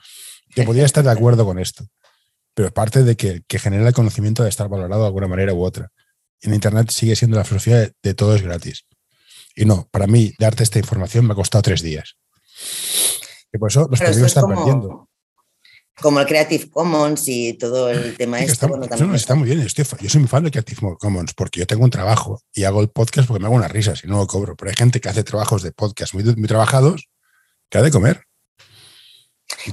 Yo 0.55 0.65
podría 0.65 0.87
estar 0.87 1.05
de 1.05 1.11
acuerdo 1.11 1.45
con 1.45 1.59
esto, 1.59 1.85
pero 2.55 2.73
parte 2.73 3.03
de 3.03 3.17
que, 3.17 3.43
que 3.47 3.59
genera 3.59 3.89
el 3.89 3.95
conocimiento 3.95 4.43
de 4.43 4.49
estar 4.49 4.69
valorado 4.69 5.03
de 5.03 5.07
alguna 5.09 5.29
manera 5.29 5.55
u 5.55 5.63
otra. 5.63 5.91
En 6.41 6.55
Internet 6.55 6.91
sigue 6.91 7.17
siendo 7.17 7.37
la 7.37 7.45
filosofía 7.45 7.91
de, 8.03 8.15
todo 8.15 8.35
es 8.35 8.43
gratis. 8.43 8.87
Y 9.55 9.65
no, 9.65 9.89
para 9.91 10.07
mí, 10.07 10.33
darte 10.39 10.63
esta 10.63 10.79
información 10.79 11.27
me 11.27 11.33
ha 11.33 11.37
costado 11.37 11.63
tres 11.63 11.83
días. 11.83 12.17
Y 13.53 13.59
por 13.59 13.71
eso 13.71 13.87
los 13.89 13.99
periódicos 13.99 14.29
están 14.29 14.49
perdiendo 14.49 15.09
como 16.01 16.21
el 16.21 16.27
Creative 16.27 16.71
Commons 16.71 17.29
y 17.29 17.55
todo 17.55 17.91
el 17.91 18.17
tema 18.17 18.41
este. 18.41 18.53
Está, 18.53 18.67
está 19.15 19.35
muy 19.35 19.49
bien. 19.49 19.67
yo 19.67 20.09
soy 20.09 20.21
muy 20.21 20.29
fan 20.29 20.45
de 20.45 20.51
Creative 20.51 20.97
Commons 20.99 21.35
porque 21.35 21.61
yo 21.61 21.67
tengo 21.67 21.85
un 21.85 21.91
trabajo 21.91 22.41
y 22.53 22.65
hago 22.65 22.81
el 22.81 22.89
podcast 22.89 23.29
porque 23.29 23.41
me 23.41 23.47
hago 23.47 23.57
unas 23.57 23.71
risas 23.71 24.03
y 24.05 24.09
no 24.09 24.19
lo 24.19 24.27
cobro. 24.27 24.57
Pero 24.57 24.71
hay 24.71 24.77
gente 24.77 25.01
que 25.01 25.09
hace 25.09 25.23
trabajos 25.23 25.63
de 25.63 25.73
podcast 25.73 26.15
muy, 26.15 26.25
muy 26.25 26.49
trabajados 26.49 27.09
que 27.71 27.79
ha 27.79 27.83
de 27.83 27.91
comer. 27.91 28.25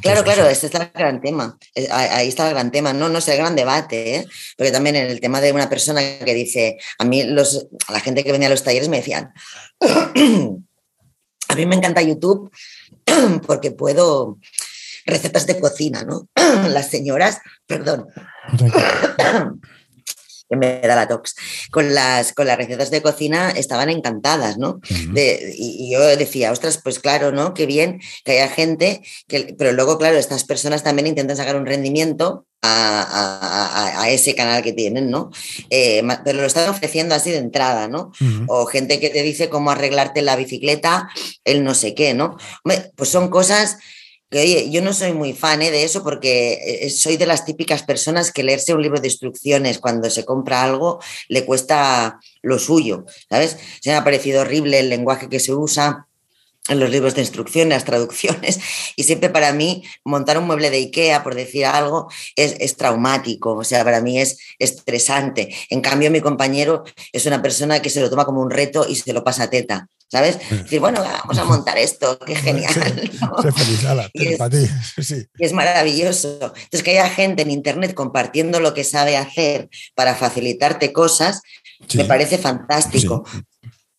Claro, 0.02 0.24
claro, 0.24 0.48
este 0.48 0.68
está 0.68 0.84
el 0.84 0.92
gran 0.94 1.22
tema. 1.22 1.58
Eh, 1.76 1.88
ahí 1.92 2.28
está 2.28 2.48
el 2.48 2.54
gran 2.54 2.72
tema. 2.72 2.94
No, 2.94 3.10
no 3.10 3.20
es 3.20 3.28
el 3.28 3.38
gran 3.38 3.56
debate, 3.56 4.16
¿eh? 4.16 4.28
porque 4.58 4.72
también 4.72 4.96
en 4.96 5.08
el 5.08 5.20
tema 5.20 5.42
de 5.42 5.52
una 5.52 5.70
persona 5.70 6.02
que 6.24 6.34
dice, 6.34 6.78
a 6.98 7.06
mí 7.06 7.24
los, 7.24 7.68
la 7.90 8.00
gente 8.00 8.24
que 8.24 8.32
venía 8.32 8.48
a 8.48 8.52
los 8.52 8.64
talleres 8.64 8.90
me 8.90 8.98
decían, 8.98 9.34
a 9.80 11.56
mí 11.56 11.66
me 11.66 11.76
encanta 11.76 12.02
YouTube 12.02 12.52
porque 13.48 13.72
puedo 13.72 14.38
recetas 15.06 15.48
de 15.48 15.60
cocina, 15.60 16.04
¿no? 16.04 16.30
Las 16.70 16.90
señoras, 16.90 17.40
perdón, 17.66 18.08
que 20.50 20.56
me 20.56 20.82
da 20.82 20.96
la 20.96 21.08
tox, 21.08 21.36
con 21.72 21.94
las, 21.94 22.34
con 22.34 22.48
las 22.48 22.58
recetas 22.58 22.92
de 22.92 23.02
cocina 23.02 23.52
estaban 23.52 23.90
encantadas, 23.90 24.58
¿no? 24.58 24.80
y, 24.90 25.92
yo 25.92 26.02
decía, 26.18 26.52
ostras, 26.52 26.80
pues 26.84 27.00
claro, 27.00 27.32
¿no? 27.32 27.54
Qué 27.54 27.66
bien 27.66 28.00
que 28.24 28.34
haya 28.34 28.50
gente, 28.50 29.02
que, 29.28 29.56
pero 29.58 29.72
luego, 29.72 29.98
claro, 29.98 30.18
estas 30.18 30.44
personas 30.44 30.84
también 30.84 31.08
intentan 31.08 31.38
sacar 31.38 31.56
un 31.56 31.66
rendimiento 31.66 32.46
a, 32.62 34.08
ese 34.10 34.36
canal 34.36 34.62
que 34.64 34.74
tienen, 34.74 35.10
¿no? 35.10 35.30
Eh, 35.70 36.02
pero 36.26 36.42
lo 36.42 36.48
están 36.48 36.70
ofreciendo 36.70 37.16
así 37.16 37.32
de 37.32 37.38
entrada, 37.38 37.88
¿no? 37.88 38.12
O 38.48 38.66
gente 38.66 39.00
que 39.00 39.10
te 39.10 39.24
dice 39.24 39.50
cómo 39.50 39.72
arreglarte 39.72 40.22
la 40.22 40.36
bicicleta, 40.36 41.10
el 41.46 41.64
no 41.64 41.74
sé 41.74 41.94
qué, 41.94 42.14
¿no? 42.14 42.38
Pues 42.96 43.10
son 43.10 43.30
cosas 43.30 43.78
que 44.30 44.42
oye, 44.42 44.70
yo 44.70 44.82
no 44.82 44.94
soy 44.94 45.14
muy 45.14 45.34
fan 45.34 45.62
¿eh? 45.62 45.72
de 45.72 45.84
eso 45.84 46.04
porque 46.04 46.60
eh, 46.84 46.90
soy 46.90 47.18
de 47.18 47.26
las 47.26 47.46
típicas 47.46 47.84
personas 47.84 48.32
que 48.32 48.44
leerse 48.44 48.74
un 48.74 48.82
libro 48.82 49.00
de 49.00 49.08
instrucciones 49.08 49.80
cuando 49.80 50.10
se 50.10 50.26
compra 50.26 50.64
algo 50.64 51.00
le 51.28 51.46
cuesta 51.46 52.20
lo 52.42 52.60
suyo, 52.60 53.06
¿sabes? 53.30 53.58
Se 53.82 53.90
me 53.90 53.96
ha 53.96 54.04
parecido 54.04 54.42
horrible 54.42 54.80
el 54.80 54.90
lenguaje 54.90 55.30
que 55.30 55.40
se 55.40 55.54
usa 55.54 56.09
en 56.70 56.80
los 56.80 56.90
libros 56.90 57.16
de 57.16 57.22
instrucción, 57.22 57.70
las 57.70 57.86
traducciones, 57.86 58.60
y 58.96 59.04
siempre 59.04 59.30
para 59.30 59.52
mí 59.54 59.84
montar 60.06 60.38
un 60.38 60.46
mueble 60.46 60.70
de 60.70 60.78
IKEA, 60.78 61.24
por 61.24 61.36
decir 61.36 61.66
algo, 61.66 62.10
es, 62.36 62.56
es, 62.60 62.76
traumático, 62.76 63.56
o 63.56 63.64
sea, 63.64 63.84
para 63.84 64.02
mí 64.02 64.20
es 64.20 64.38
estresante. 64.60 65.56
En 65.70 65.82
cambio, 65.82 66.12
mi 66.12 66.22
compañero 66.22 66.84
es 67.12 67.26
una 67.26 67.42
persona 67.42 67.82
que 67.82 67.90
se 67.90 68.02
lo 68.02 68.10
toma 68.10 68.26
como 68.26 68.42
un 68.42 68.50
reto 68.50 68.86
y 68.88 68.96
se 68.96 69.14
lo 69.14 69.24
pasa 69.24 69.44
a 69.44 69.50
teta, 69.50 69.88
¿sabes? 70.08 70.40
Decir, 70.50 70.80
bueno, 70.80 71.04
vamos 71.04 71.38
a 71.38 71.44
montar 71.46 71.78
esto, 71.78 72.18
qué 72.20 72.36
genial. 72.36 72.74
y, 74.14 74.28
es, 74.28 75.12
y 75.12 75.46
es 75.46 75.54
maravilloso. 75.54 76.54
Entonces, 76.56 76.84
que 76.84 76.92
haya 76.92 77.10
gente 77.10 77.42
en 77.44 77.52
Internet 77.52 77.94
compartiendo 77.94 78.60
lo 78.60 78.74
que 78.74 78.84
sabe 78.84 79.18
hacer 79.18 79.70
para 79.96 80.16
facilitarte 80.16 80.94
cosas, 80.94 81.42
me 81.94 82.06
parece 82.06 82.38
fantástico 82.38 83.24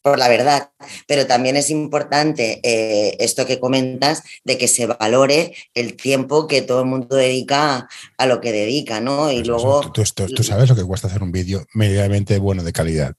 por 0.02 0.18
la 0.18 0.28
verdad, 0.28 0.70
pero 1.06 1.26
también 1.26 1.56
es 1.56 1.70
importante 1.70 2.60
eh, 2.62 3.16
esto 3.20 3.46
que 3.46 3.60
comentas 3.60 4.22
de 4.44 4.56
que 4.56 4.68
se 4.68 4.86
valore 4.86 5.54
el 5.74 5.96
tiempo 5.96 6.46
que 6.46 6.62
todo 6.62 6.80
el 6.80 6.86
mundo 6.86 7.16
dedica 7.16 7.88
a 8.16 8.26
lo 8.26 8.40
que 8.40 8.52
dedica, 8.52 9.00
¿no? 9.00 9.30
Y 9.30 9.36
pues 9.36 9.48
luego... 9.48 9.92
tú, 9.92 10.04
sabes 10.42 10.68
lo 10.68 10.76
que 10.76 10.84
cuesta 10.84 11.08
hacer 11.08 11.22
un 11.22 11.32
vídeo 11.32 11.66
medianamente 11.74 12.38
bueno 12.38 12.62
de 12.62 12.72
calidad. 12.72 13.14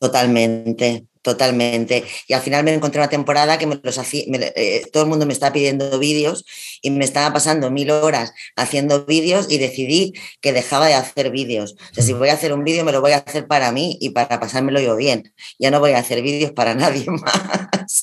Totalmente, 0.00 1.06
Totalmente. 1.24 2.04
Y 2.28 2.34
al 2.34 2.42
final 2.42 2.64
me 2.64 2.74
encontré 2.74 3.00
una 3.00 3.08
temporada 3.08 3.56
que 3.56 3.66
me 3.66 3.80
los 3.82 3.96
hacía, 3.96 4.24
eh, 4.56 4.82
todo 4.92 5.04
el 5.04 5.08
mundo 5.08 5.24
me 5.24 5.32
estaba 5.32 5.54
pidiendo 5.54 5.98
vídeos 5.98 6.44
y 6.82 6.90
me 6.90 7.06
estaba 7.06 7.32
pasando 7.32 7.70
mil 7.70 7.90
horas 7.90 8.34
haciendo 8.56 9.06
vídeos 9.06 9.46
y 9.48 9.56
decidí 9.56 10.12
que 10.42 10.52
dejaba 10.52 10.86
de 10.86 10.92
hacer 10.92 11.30
vídeos. 11.30 11.76
O 11.92 11.94
sea, 11.94 12.04
si 12.04 12.12
voy 12.12 12.28
a 12.28 12.34
hacer 12.34 12.52
un 12.52 12.62
vídeo, 12.62 12.84
me 12.84 12.92
lo 12.92 13.00
voy 13.00 13.12
a 13.12 13.24
hacer 13.26 13.46
para 13.46 13.72
mí 13.72 13.96
y 14.02 14.10
para 14.10 14.38
pasármelo 14.38 14.80
yo 14.80 14.96
bien. 14.96 15.32
Ya 15.58 15.70
no 15.70 15.80
voy 15.80 15.92
a 15.92 15.98
hacer 16.00 16.20
vídeos 16.20 16.52
para 16.52 16.74
nadie 16.74 17.06
más, 17.08 18.02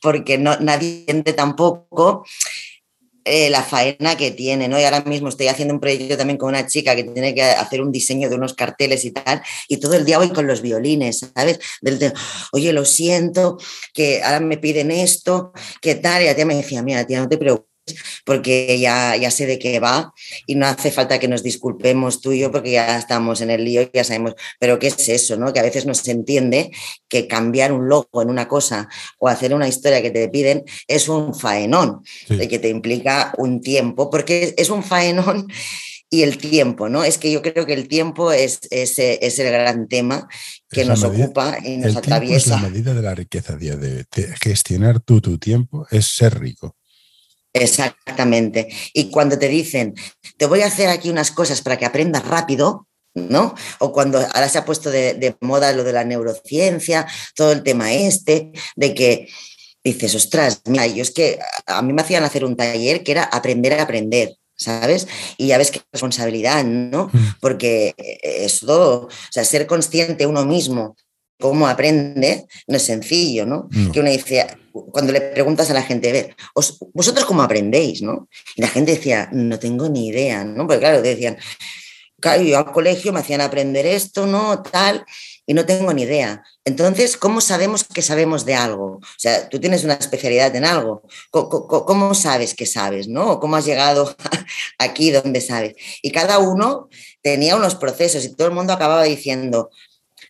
porque 0.00 0.38
no, 0.38 0.56
nadie 0.58 1.00
entiende 1.00 1.34
tampoco 1.34 2.24
eh, 3.26 3.50
la 3.50 3.62
faena 3.62 4.16
que 4.16 4.30
tiene, 4.30 4.68
¿no? 4.68 4.78
Y 4.78 4.84
ahora 4.84 5.00
mismo 5.02 5.28
estoy 5.28 5.48
haciendo 5.48 5.74
un 5.74 5.80
proyecto 5.80 6.16
también 6.16 6.38
con 6.38 6.50
una 6.50 6.66
chica 6.66 6.94
que 6.94 7.04
tiene 7.04 7.34
que 7.34 7.42
hacer 7.42 7.80
un 7.80 7.90
diseño 7.90 8.30
de 8.30 8.36
unos 8.36 8.54
carteles 8.54 9.04
y 9.04 9.10
tal, 9.10 9.42
y 9.68 9.78
todo 9.78 9.94
el 9.94 10.04
día 10.04 10.18
voy 10.18 10.30
con 10.30 10.46
los 10.46 10.62
violines, 10.62 11.26
¿sabes? 11.34 11.58
Del, 11.80 12.12
Oye, 12.52 12.72
lo 12.72 12.84
siento, 12.84 13.58
que 13.92 14.22
ahora 14.22 14.40
me 14.40 14.58
piden 14.58 14.90
esto, 14.90 15.52
¿qué 15.80 15.96
tal? 15.96 16.22
Y 16.22 16.26
la 16.26 16.36
tía 16.36 16.46
me 16.46 16.54
decía, 16.54 16.82
mira, 16.82 17.04
tía, 17.04 17.20
no 17.20 17.28
te 17.28 17.36
preocupes 17.36 17.75
porque 18.24 18.78
ya, 18.78 19.16
ya 19.16 19.30
sé 19.30 19.46
de 19.46 19.58
qué 19.58 19.80
va 19.80 20.12
y 20.46 20.54
no 20.54 20.66
hace 20.66 20.90
falta 20.90 21.18
que 21.18 21.28
nos 21.28 21.42
disculpemos 21.42 22.20
tú 22.20 22.32
y 22.32 22.40
yo 22.40 22.50
porque 22.50 22.72
ya 22.72 22.98
estamos 22.98 23.40
en 23.40 23.50
el 23.50 23.64
lío 23.64 23.82
y 23.82 23.90
ya 23.92 24.04
sabemos, 24.04 24.34
pero 24.58 24.78
¿qué 24.78 24.88
es 24.88 25.08
eso? 25.08 25.36
No? 25.36 25.52
Que 25.52 25.60
a 25.60 25.64
veces 25.64 25.86
no 25.86 25.94
se 25.94 26.10
entiende 26.10 26.70
que 27.08 27.26
cambiar 27.26 27.72
un 27.72 27.88
logo 27.88 28.22
en 28.22 28.30
una 28.30 28.48
cosa 28.48 28.88
o 29.18 29.28
hacer 29.28 29.54
una 29.54 29.68
historia 29.68 30.02
que 30.02 30.10
te 30.10 30.28
piden 30.28 30.64
es 30.88 31.08
un 31.08 31.34
faenón, 31.34 32.02
de 32.28 32.48
que 32.48 32.58
te 32.58 32.68
implica 32.68 33.32
un 33.38 33.60
tiempo, 33.60 34.10
porque 34.10 34.54
es 34.56 34.70
un 34.70 34.82
faenón 34.82 35.48
y 36.08 36.22
el 36.22 36.38
tiempo, 36.38 36.88
¿no? 36.88 37.02
Es 37.02 37.18
que 37.18 37.32
yo 37.32 37.42
creo 37.42 37.66
que 37.66 37.72
el 37.72 37.88
tiempo 37.88 38.32
es, 38.32 38.60
es, 38.70 38.98
es 38.98 39.38
el 39.38 39.50
gran 39.50 39.88
tema 39.88 40.28
que 40.70 40.84
nos 40.84 41.02
ocupa 41.02 41.58
y 41.64 41.78
nos 41.78 41.92
el 41.92 41.96
atraviesa. 41.96 42.56
es 42.56 42.62
la 42.62 42.68
medida 42.68 42.94
de 42.94 43.02
la 43.02 43.14
riqueza, 43.14 43.56
de, 43.56 43.76
de, 43.76 44.06
gestionar 44.40 45.00
tú 45.00 45.20
tu 45.20 45.38
tiempo 45.38 45.86
es 45.90 46.06
ser 46.06 46.38
rico. 46.38 46.76
Exactamente. 47.60 48.68
Y 48.92 49.10
cuando 49.10 49.38
te 49.38 49.48
dicen, 49.48 49.94
te 50.36 50.46
voy 50.46 50.62
a 50.62 50.66
hacer 50.66 50.88
aquí 50.88 51.10
unas 51.10 51.30
cosas 51.30 51.62
para 51.62 51.76
que 51.76 51.86
aprendas 51.86 52.26
rápido, 52.26 52.86
¿no? 53.14 53.54
O 53.78 53.92
cuando 53.92 54.18
ahora 54.18 54.48
se 54.48 54.58
ha 54.58 54.64
puesto 54.64 54.90
de, 54.90 55.36
moda 55.40 55.72
lo 55.72 55.84
de 55.84 55.92
la 55.92 56.04
neurociencia, 56.04 57.06
todo 57.34 57.52
el 57.52 57.62
tema 57.62 57.92
este, 57.92 58.52
de 58.76 58.94
que 58.94 59.28
dices, 59.82 60.14
ostras, 60.14 60.60
mira, 60.66 60.86
yo 60.86 61.02
es 61.02 61.12
que 61.12 61.38
a 61.66 61.80
mí 61.82 61.92
me 61.92 62.02
hacían 62.02 62.24
hacer 62.24 62.44
un 62.44 62.56
taller 62.56 63.02
que 63.02 63.12
era 63.12 63.24
aprender 63.24 63.74
a 63.74 63.82
aprender. 63.82 64.36
¿Sabes? 64.58 65.06
Y 65.36 65.48
ya 65.48 65.58
ves 65.58 65.70
qué 65.70 65.82
responsabilidad, 65.92 66.64
¿no? 66.64 67.10
Mm. 67.12 67.34
Porque 67.42 67.94
es 68.22 68.60
todo, 68.60 69.02
o 69.02 69.08
sea, 69.30 69.44
ser 69.44 69.66
consciente 69.66 70.24
uno 70.24 70.46
mismo 70.46 70.96
cómo 71.38 71.68
aprende 71.68 72.46
no 72.66 72.76
es 72.76 72.82
sencillo, 72.82 73.46
¿no? 73.46 73.68
Que 73.92 74.00
uno 74.00 74.10
dice, 74.10 74.46
cuando 74.90 75.12
le 75.12 75.20
preguntas 75.20 75.70
a 75.70 75.74
la 75.74 75.82
gente, 75.82 76.08
a 76.08 76.12
ver, 76.12 76.36
¿vosotros 76.92 77.24
cómo 77.24 77.42
aprendéis? 77.42 78.02
¿no? 78.02 78.28
Y 78.54 78.62
la 78.62 78.68
gente 78.68 78.92
decía, 78.92 79.28
no 79.32 79.58
tengo 79.58 79.88
ni 79.88 80.08
idea, 80.08 80.44
¿no? 80.44 80.66
Porque 80.66 80.80
claro, 80.80 81.02
decían, 81.02 81.36
yo 82.44 82.58
al 82.58 82.72
colegio 82.72 83.12
me 83.12 83.20
hacían 83.20 83.40
aprender 83.40 83.86
esto, 83.86 84.26
¿no? 84.26 84.62
Tal, 84.62 85.04
y 85.44 85.54
no 85.54 85.64
tengo 85.64 85.92
ni 85.92 86.02
idea. 86.02 86.42
Entonces, 86.64 87.16
¿cómo 87.16 87.40
sabemos 87.40 87.84
que 87.84 88.02
sabemos 88.02 88.44
de 88.44 88.54
algo? 88.54 88.96
O 88.96 89.18
sea, 89.18 89.48
tú 89.48 89.60
tienes 89.60 89.84
una 89.84 89.94
especialidad 89.94 90.54
en 90.56 90.64
algo. 90.64 91.02
¿Cómo, 91.30 92.14
sabes 92.14 92.54
que 92.54 92.66
sabes, 92.66 93.06
no? 93.06 93.38
¿Cómo 93.38 93.56
has 93.56 93.64
llegado 93.64 94.16
aquí 94.78 95.10
donde 95.10 95.40
sabes? 95.40 95.74
Y 96.02 96.10
cada 96.10 96.38
uno 96.38 96.88
tenía 97.22 97.54
unos 97.56 97.76
procesos 97.76 98.24
y 98.24 98.34
todo 98.34 98.48
el 98.48 98.54
mundo 98.54 98.72
acababa 98.72 99.04
diciendo, 99.04 99.70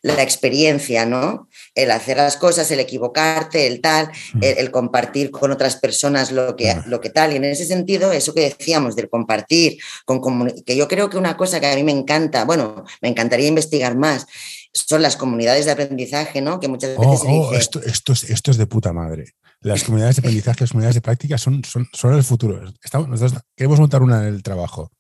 la 0.03 0.23
experiencia, 0.23 1.07
¿no? 1.07 1.49
El 1.75 1.91
hacer 1.91 2.17
las 2.17 2.37
cosas, 2.37 2.71
el 2.71 2.81
equivocarte, 2.81 3.67
el 3.67 3.81
tal, 3.81 4.11
el, 4.41 4.71
compartir 4.71 5.31
con 5.31 5.51
otras 5.51 5.77
personas 5.77 6.33
lo 6.33 6.57
que, 6.57 6.75
lo 6.87 7.01
que 7.01 7.11
tal. 7.11 7.33
Y 7.33 7.37
en 7.37 7.45
ese 7.45 7.67
sentido, 7.67 8.13
eso 8.13 8.35
que 8.35 8.43
decíamos 8.43 8.97
del 8.97 9.09
compartir, 9.09 9.79
con 10.05 10.21
que 10.65 10.77
yo 10.77 10.89
creo 10.89 11.11
que 11.11 11.19
una 11.19 11.37
cosa 11.37 11.61
que 11.61 11.67
a 11.67 11.75
mí 11.75 11.83
me 11.83 11.93
encanta, 11.93 12.45
bueno, 12.45 12.85
me 13.01 13.09
encantaría 13.09 13.49
investigar 13.49 13.97
más, 13.97 14.27
son 14.73 15.03
las 15.03 15.17
comunidades 15.17 15.65
de 15.65 15.73
aprendizaje, 15.73 16.41
¿no? 16.41 16.61
Que 16.61 16.69
muchas 16.69 16.91
veces 16.91 17.21
se 17.21 17.27
oh, 17.29 17.49
oh, 17.49 17.55
esto, 17.55 17.83
esto, 17.83 18.13
es, 18.13 18.25
esto 18.25 18.51
es 18.51 18.57
de 18.57 18.67
puta 18.67 18.93
madre. 18.93 19.35
Las 19.61 19.85
comunidades 19.85 20.17
de 20.17 20.21
aprendizaje, 20.21 20.61
las 20.61 20.71
comunidades 20.71 20.95
de 20.97 21.01
práctica 21.01 21.39
son, 21.39 21.65
son, 21.65 21.89
son 21.93 22.15
el 22.15 22.23
futuro. 22.23 22.63
Estamos, 22.83 23.09
nosotros 23.09 23.43
queremos 23.57 23.81
montar 23.81 24.03
una 24.03 24.23
en 24.23 24.35
el 24.35 24.43
trabajo. 24.43 24.93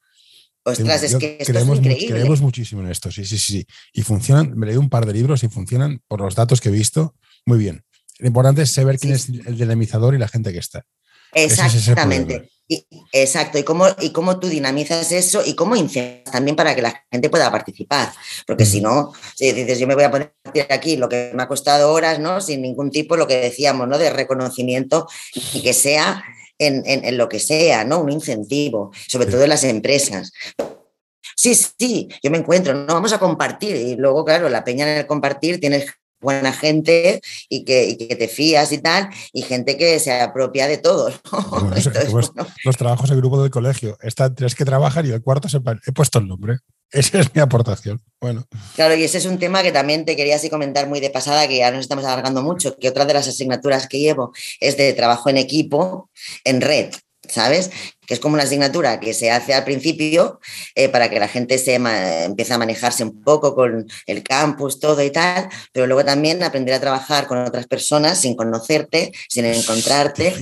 Ostras, 0.66 1.04
es 1.04 1.14
que 1.14 1.36
esto 1.38 1.52
creemos, 1.52 1.78
es 1.78 1.84
increíble. 1.84 2.08
Creemos 2.08 2.40
muchísimo 2.40 2.82
en 2.82 2.90
esto, 2.90 3.12
sí, 3.12 3.24
sí, 3.24 3.38
sí. 3.38 3.64
Y 3.92 4.02
funcionan, 4.02 4.58
me 4.58 4.66
leí 4.66 4.76
un 4.76 4.90
par 4.90 5.06
de 5.06 5.12
libros 5.12 5.44
y 5.44 5.48
funcionan, 5.48 6.02
por 6.08 6.20
los 6.20 6.34
datos 6.34 6.60
que 6.60 6.70
he 6.70 6.72
visto, 6.72 7.14
muy 7.44 7.58
bien. 7.58 7.84
Lo 8.18 8.26
importante 8.26 8.62
es 8.62 8.72
saber 8.72 8.98
quién 8.98 9.12
es 9.12 9.28
el 9.28 9.56
dinamizador 9.56 10.16
y 10.16 10.18
la 10.18 10.26
gente 10.26 10.52
que 10.52 10.58
está. 10.58 10.84
Exactamente. 11.32 12.50
exacto, 13.12 13.58
y 13.58 13.62
cómo, 13.62 13.86
y 14.00 14.10
cómo 14.10 14.40
tú 14.40 14.48
dinamizas 14.48 15.12
eso 15.12 15.40
y 15.46 15.54
cómo 15.54 15.76
incitas 15.76 16.32
también 16.32 16.56
para 16.56 16.74
que 16.74 16.82
la 16.82 17.04
gente 17.12 17.30
pueda 17.30 17.48
participar. 17.52 18.12
Porque 18.44 18.66
si 18.66 18.80
no, 18.80 19.12
si 19.36 19.52
dices, 19.52 19.78
yo 19.78 19.86
me 19.86 19.94
voy 19.94 20.02
a 20.02 20.10
poner 20.10 20.32
aquí 20.68 20.96
lo 20.96 21.08
que 21.08 21.30
me 21.32 21.44
ha 21.44 21.48
costado 21.48 21.92
horas, 21.92 22.18
¿no? 22.18 22.40
Sin 22.40 22.62
ningún 22.62 22.90
tipo, 22.90 23.16
lo 23.16 23.28
que 23.28 23.36
decíamos, 23.36 23.86
¿no? 23.86 23.98
De 23.98 24.10
reconocimiento 24.10 25.06
y 25.32 25.62
que 25.62 25.72
sea 25.72 26.24
en, 26.58 26.82
en, 26.86 27.16
lo 27.16 27.28
que 27.28 27.38
sea, 27.38 27.84
¿no? 27.84 28.00
Un 28.00 28.10
incentivo, 28.10 28.90
sobre 29.08 29.26
todo 29.26 29.42
en 29.42 29.50
las 29.50 29.64
empresas. 29.64 30.32
Sí, 31.36 31.54
sí, 31.54 32.08
yo 32.22 32.30
me 32.30 32.38
encuentro, 32.38 32.72
no 32.74 32.94
vamos 32.94 33.12
a 33.12 33.18
compartir. 33.18 33.76
Y 33.76 33.96
luego, 33.96 34.24
claro, 34.24 34.48
la 34.48 34.64
peña 34.64 34.90
en 34.90 34.98
el 34.98 35.06
compartir 35.06 35.60
tienes 35.60 35.86
buena 36.26 36.52
gente 36.52 37.20
y 37.48 37.64
que, 37.64 38.16
te 38.18 38.26
fías 38.26 38.72
y 38.72 38.78
tal, 38.78 39.08
y 39.32 39.42
gente 39.42 39.76
que 39.76 40.00
se 40.00 40.20
apropia 40.20 40.66
de 40.66 40.78
todo. 40.78 41.12
Los 42.64 42.76
trabajos 42.76 43.10
en 43.10 43.16
grupo 43.18 43.40
del 43.40 43.52
colegio, 43.52 43.96
están 44.02 44.34
tres 44.34 44.56
que 44.56 44.64
trabajan 44.64 45.06
y 45.06 45.10
el 45.10 45.22
cuarto 45.22 45.48
se 45.48 45.58
he 45.58 45.92
puesto 45.92 46.18
el 46.18 46.26
nombre. 46.26 46.58
Esa 46.90 47.20
es 47.20 47.32
mi 47.34 47.40
aportación. 47.40 48.02
Bueno. 48.20 48.44
Claro, 48.74 48.96
y 48.96 49.04
ese 49.04 49.18
es 49.18 49.26
un 49.26 49.38
tema 49.38 49.62
que 49.62 49.72
también 49.72 50.04
te 50.04 50.16
quería 50.16 50.36
así 50.36 50.50
comentar 50.50 50.88
muy 50.88 50.98
de 50.98 51.10
pasada, 51.10 51.46
que 51.46 51.58
ya 51.58 51.70
nos 51.70 51.80
estamos 51.80 52.04
alargando 52.04 52.42
mucho, 52.42 52.76
que 52.76 52.88
otra 52.88 53.04
de 53.04 53.14
las 53.14 53.28
asignaturas 53.28 53.86
que 53.86 54.00
llevo 54.00 54.32
es 54.60 54.76
de 54.76 54.92
trabajo 54.94 55.30
en 55.30 55.36
equipo 55.36 56.10
en 56.44 56.60
red. 56.60 56.90
¿sabes? 57.28 57.70
Que 58.06 58.14
es 58.14 58.20
como 58.20 58.34
una 58.34 58.44
asignatura 58.44 59.00
que 59.00 59.14
se 59.14 59.30
hace 59.30 59.54
al 59.54 59.64
principio 59.64 60.40
eh, 60.74 60.88
para 60.88 61.10
que 61.10 61.18
la 61.18 61.28
gente 61.28 61.58
se 61.58 61.74
empiece 61.74 62.52
a 62.52 62.58
manejarse 62.58 63.04
un 63.04 63.22
poco 63.22 63.54
con 63.54 63.86
el 64.06 64.22
campus, 64.22 64.80
todo 64.80 65.02
y 65.02 65.10
tal, 65.10 65.48
pero 65.72 65.86
luego 65.86 66.04
también 66.04 66.42
aprender 66.42 66.74
a 66.74 66.80
trabajar 66.80 67.26
con 67.26 67.38
otras 67.38 67.66
personas 67.66 68.20
sin 68.20 68.34
conocerte, 68.34 69.12
sin 69.28 69.44
encontrarte 69.44 70.34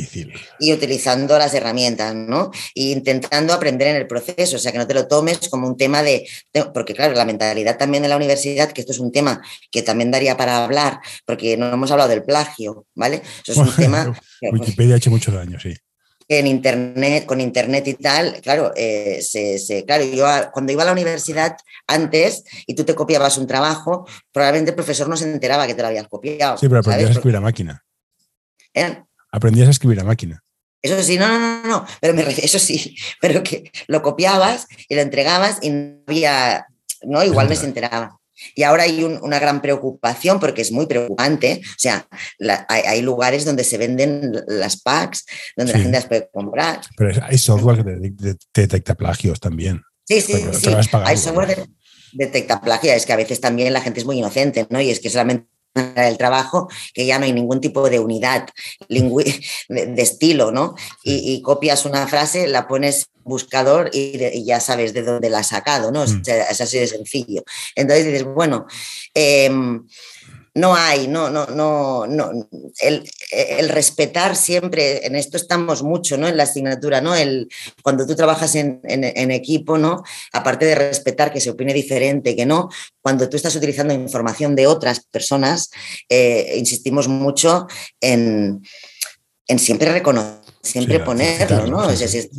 y 0.58 0.72
utilizando 0.72 1.38
las 1.38 1.54
herramientas, 1.54 2.14
¿no? 2.14 2.50
E 2.74 2.90
intentando 2.90 3.52
aprender 3.52 3.88
en 3.88 3.96
el 3.96 4.06
proceso, 4.06 4.56
o 4.56 4.58
sea, 4.58 4.72
que 4.72 4.78
no 4.78 4.86
te 4.86 4.94
lo 4.94 5.06
tomes 5.06 5.48
como 5.48 5.66
un 5.66 5.76
tema 5.76 6.02
de, 6.02 6.26
porque 6.72 6.94
claro, 6.94 7.14
la 7.14 7.24
mentalidad 7.24 7.76
también 7.78 8.02
de 8.02 8.08
la 8.08 8.16
universidad, 8.16 8.72
que 8.72 8.80
esto 8.80 8.92
es 8.92 8.98
un 8.98 9.12
tema 9.12 9.42
que 9.70 9.82
también 9.82 10.10
daría 10.10 10.36
para 10.36 10.64
hablar, 10.64 11.00
porque 11.26 11.56
no 11.56 11.72
hemos 11.72 11.90
hablado 11.90 12.10
del 12.10 12.22
plagio, 12.22 12.86
¿vale? 12.94 13.22
Eso 13.46 13.52
es 13.52 13.58
un 13.58 13.72
tema... 13.76 14.12
Wikipedia 14.52 14.94
ha 14.94 14.98
hecho 14.98 15.10
mucho 15.10 15.32
daño, 15.32 15.58
sí 15.58 15.74
en 16.28 16.46
internet, 16.46 17.26
con 17.26 17.40
internet 17.40 17.86
y 17.88 17.94
tal, 17.94 18.40
claro, 18.42 18.72
eh, 18.76 19.20
se, 19.22 19.84
claro, 19.86 20.04
yo 20.04 20.26
cuando 20.52 20.72
iba 20.72 20.82
a 20.82 20.86
la 20.86 20.92
universidad 20.92 21.56
antes 21.86 22.44
y 22.66 22.74
tú 22.74 22.84
te 22.84 22.94
copiabas 22.94 23.38
un 23.38 23.46
trabajo, 23.46 24.06
probablemente 24.32 24.70
el 24.70 24.74
profesor 24.74 25.08
no 25.08 25.16
se 25.16 25.30
enteraba 25.30 25.66
que 25.66 25.74
te 25.74 25.82
lo 25.82 25.88
habías 25.88 26.08
copiado. 26.08 26.56
Sí, 26.56 26.68
pero 26.68 26.80
aprendías 26.80 27.10
a 27.10 27.12
escribir 27.12 27.36
a 27.36 27.40
máquina. 27.40 27.84
¿Eh? 28.72 29.02
Aprendías 29.30 29.68
a 29.68 29.72
escribir 29.72 30.00
a 30.00 30.04
máquina. 30.04 30.42
Eso 30.80 31.02
sí, 31.02 31.18
no, 31.18 31.28
no, 31.28 31.38
no, 31.38 31.68
no, 31.68 31.86
pero 32.00 32.12
me, 32.12 32.22
eso 32.22 32.58
sí, 32.58 32.94
pero 33.20 33.42
que 33.42 33.70
lo 33.86 34.02
copiabas 34.02 34.66
y 34.88 34.94
lo 34.94 35.00
entregabas 35.00 35.58
y 35.62 35.70
no 35.70 36.02
había, 36.06 36.66
no, 37.02 37.24
igual 37.24 37.48
me 37.48 37.56
se 37.56 37.66
enteraba. 37.66 38.18
Y 38.54 38.62
ahora 38.62 38.84
hay 38.84 39.02
una 39.02 39.38
gran 39.38 39.60
preocupación 39.62 40.40
porque 40.40 40.62
es 40.62 40.72
muy 40.72 40.86
preocupante. 40.86 41.60
O 41.64 41.78
sea, 41.78 42.06
hay, 42.68 43.02
lugares 43.02 43.44
donde 43.44 43.64
se 43.64 43.78
venden 43.78 44.32
las 44.46 44.80
packs, 44.80 45.24
donde 45.56 45.72
la 45.72 45.78
gente 45.78 45.96
las 45.96 46.06
puede 46.06 46.28
comprar. 46.32 46.80
Pero 46.96 47.22
hay 47.24 47.38
software 47.38 47.84
que 47.84 48.36
detecta 48.54 48.94
plagios 48.94 49.40
también. 49.40 49.82
Sí, 50.06 50.20
sí, 50.20 50.44
sí. 50.52 50.70
Hay 51.04 51.16
software 51.16 51.54
que 51.54 51.64
detecta 52.12 52.60
plagios. 52.60 52.96
Es 52.96 53.06
que 53.06 53.12
a 53.12 53.16
veces 53.16 53.40
también 53.40 53.72
la 53.72 53.80
gente 53.80 54.00
es 54.00 54.06
muy 54.06 54.18
inocente, 54.18 54.66
¿no? 54.70 54.80
Y 54.80 54.90
es 54.90 55.00
que 55.00 55.10
solamente 55.10 55.48
el 55.74 56.16
trabajo 56.16 56.68
que 56.92 57.06
ya 57.06 57.18
no 57.18 57.24
hay 57.24 57.32
ningún 57.32 57.60
tipo 57.60 57.88
de 57.90 57.98
unidad 57.98 58.48
de, 58.88 59.94
estilo, 59.96 60.52
¿no? 60.52 60.74
Y, 61.02 61.40
copias 61.42 61.84
una 61.84 62.06
frase, 62.06 62.46
la 62.46 62.68
pones 62.68 63.06
buscador 63.24 63.90
y, 63.92 64.44
ya 64.44 64.60
sabes 64.60 64.92
de 64.92 65.02
dónde 65.02 65.30
la 65.30 65.38
has 65.38 65.48
sacado, 65.48 65.90
¿no? 65.90 66.04
Mm. 66.04 66.22
es 66.50 66.60
así 66.60 66.78
de 66.78 66.86
sencillo. 66.86 67.44
Entonces 67.74 68.06
dices, 68.06 68.24
bueno, 68.24 68.66
em, 69.12 69.84
no 70.56 70.76
hay, 70.76 71.08
no, 71.08 71.30
no, 71.30 71.46
no, 71.46 72.06
no. 72.06 72.48
El, 72.80 73.68
respetar 73.68 74.36
siempre, 74.36 75.04
en 75.04 75.16
esto 75.16 75.36
estamos 75.36 75.82
mucho, 75.82 76.16
¿no? 76.16 76.28
En 76.28 76.36
la 76.36 76.44
asignatura, 76.44 77.00
¿no? 77.00 77.14
El, 77.16 77.48
cuando 77.82 78.06
tú 78.06 78.14
trabajas 78.14 78.54
en, 78.54 78.80
equipo, 79.32 79.78
¿no? 79.78 80.04
Aparte 80.32 80.64
de 80.66 80.76
respetar 80.76 81.32
que 81.32 81.40
se 81.40 81.50
opine 81.50 81.74
diferente, 81.74 82.36
que 82.36 82.46
no, 82.46 82.68
cuando 83.00 83.28
tú 83.28 83.36
estás 83.36 83.56
utilizando 83.56 83.94
información 83.94 84.54
de 84.54 84.68
otras 84.68 85.04
personas, 85.04 85.70
eh, 86.08 86.54
insistimos 86.56 87.08
mucho 87.08 87.66
en, 88.00 88.62
siempre 89.58 89.92
reconocer, 89.92 90.38
siempre 90.62 91.00
ponerlo, 91.00 91.66
¿no? 91.66 91.78
O, 91.78 91.96
si, 91.96 92.30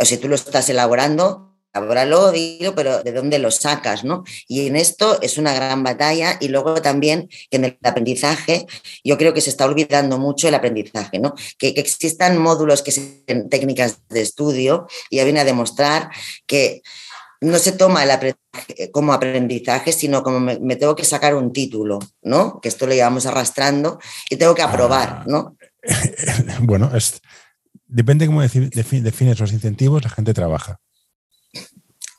o 0.00 0.04
si 0.04 0.16
tú 0.16 0.28
lo 0.28 0.34
estás 0.34 0.68
elaborando, 0.70 1.50
Ábralo, 1.72 2.32
dilo, 2.32 2.74
pero 2.74 3.00
¿de 3.04 3.12
dónde 3.12 3.38
lo 3.38 3.52
sacas? 3.52 4.02
¿no? 4.02 4.24
Y 4.48 4.66
en 4.66 4.74
esto 4.74 5.20
es 5.22 5.38
una 5.38 5.54
gran 5.54 5.84
batalla 5.84 6.36
y 6.40 6.48
luego 6.48 6.82
también 6.82 7.28
que 7.48 7.58
en 7.58 7.64
el 7.64 7.78
aprendizaje 7.84 8.66
yo 9.04 9.16
creo 9.16 9.32
que 9.32 9.40
se 9.40 9.50
está 9.50 9.66
olvidando 9.66 10.18
mucho 10.18 10.48
el 10.48 10.56
aprendizaje, 10.56 11.20
¿no? 11.20 11.34
que, 11.58 11.68
existan 11.68 12.38
módulos 12.38 12.82
que 12.82 12.90
sean 12.90 13.48
técnicas 13.48 14.00
de 14.08 14.20
estudio 14.20 14.88
y 15.10 15.18
ya 15.18 15.24
viene 15.24 15.40
a 15.40 15.44
demostrar 15.44 16.10
que 16.44 16.82
no 17.40 17.58
se 17.58 17.72
toma 17.72 18.02
el 18.02 18.10
aprendizaje 18.10 18.90
como 18.90 19.12
aprendizaje, 19.12 19.92
sino 19.92 20.24
como 20.24 20.40
me, 20.40 20.76
tengo 20.76 20.96
que 20.96 21.04
sacar 21.04 21.36
un 21.36 21.52
título, 21.52 22.00
¿no? 22.22 22.60
Que 22.60 22.68
esto 22.68 22.86
lo 22.86 22.94
llevamos 22.94 23.26
arrastrando 23.26 24.00
y 24.28 24.36
tengo 24.36 24.54
que 24.56 24.62
aprobar, 24.62 25.26
¿no? 25.26 25.56
bueno, 26.60 26.90
es, 26.94 27.22
depende 27.90 28.26
cómo 28.26 28.42
defines 28.42 29.40
los 29.40 29.52
incentivos, 29.52 30.02
la 30.02 30.10
gente 30.10 30.34
trabaja. 30.34 30.80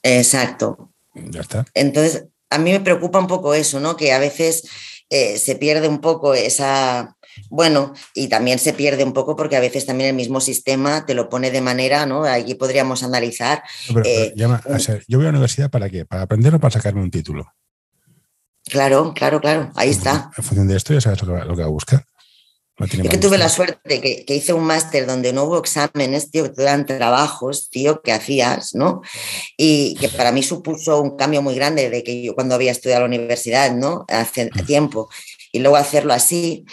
Exacto. 0.03 0.91
Ya 1.13 1.41
está. 1.41 1.65
Entonces, 1.73 2.25
a 2.49 2.57
mí 2.57 2.71
me 2.71 2.79
preocupa 2.79 3.19
un 3.19 3.27
poco 3.27 3.53
eso, 3.53 3.79
¿no? 3.79 3.95
Que 3.95 4.13
a 4.13 4.19
veces 4.19 4.63
eh, 5.09 5.37
se 5.37 5.55
pierde 5.55 5.87
un 5.87 5.99
poco 5.99 6.33
esa, 6.33 7.15
bueno, 7.49 7.93
y 8.13 8.27
también 8.27 8.59
se 8.59 8.73
pierde 8.73 9.03
un 9.03 9.13
poco 9.13 9.35
porque 9.35 9.55
a 9.55 9.61
veces 9.61 9.85
también 9.85 10.09
el 10.09 10.15
mismo 10.15 10.41
sistema 10.41 11.05
te 11.05 11.13
lo 11.13 11.29
pone 11.29 11.51
de 11.51 11.61
manera, 11.61 12.05
¿no? 12.05 12.23
Aquí 12.23 12.55
podríamos 12.55 13.03
analizar. 13.03 13.63
Eh, 14.05 14.33
yo 14.35 14.47
voy 14.47 15.27
a 15.27 15.31
la 15.31 15.37
universidad 15.37 15.69
para 15.69 15.89
qué? 15.89 16.05
¿Para 16.05 16.23
aprender 16.23 16.55
o 16.55 16.59
para 16.59 16.71
sacarme 16.71 17.01
un 17.01 17.11
título? 17.11 17.53
Claro, 18.65 19.13
claro, 19.13 19.41
claro, 19.41 19.71
ahí 19.75 19.89
está. 19.89 20.31
En 20.37 20.43
función 20.43 20.67
de 20.67 20.77
esto 20.77 20.93
ya 20.93 21.01
sabes 21.01 21.21
lo 21.23 21.35
que, 21.35 21.45
lo 21.45 21.55
que 21.55 21.63
va 21.63 21.69
a 22.83 22.97
buscar. 22.97 23.05
Es 23.05 23.11
que 23.11 23.17
tuve 23.17 23.37
la 23.37 23.49
suerte 23.49 24.01
que, 24.01 24.25
que 24.25 24.35
hice 24.35 24.53
un 24.53 24.63
máster 24.63 25.05
donde 25.05 25.33
no 25.33 25.43
hubo 25.43 25.59
exámenes, 25.59 26.31
tío, 26.31 26.43
que 26.43 26.49
te 26.49 26.63
dan 26.63 26.85
trabajos, 26.85 27.69
tío, 27.69 28.01
que 28.01 28.11
hacías, 28.11 28.75
¿no? 28.75 29.01
Y 29.57 29.95
que 29.95 30.09
para 30.09 30.31
mí 30.31 30.43
supuso 30.43 31.01
un 31.01 31.17
cambio 31.17 31.41
muy 31.41 31.55
grande 31.55 31.89
de 31.89 32.03
que 32.03 32.21
yo 32.21 32.35
cuando 32.35 32.55
había 32.55 32.71
estudiado 32.71 33.05
a 33.05 33.07
la 33.07 33.15
universidad, 33.15 33.73
¿no? 33.73 34.05
Hace 34.07 34.49
tiempo. 34.65 35.09
Y 35.51 35.59
luego 35.59 35.75
hacerlo 35.75 36.13
así. 36.13 36.65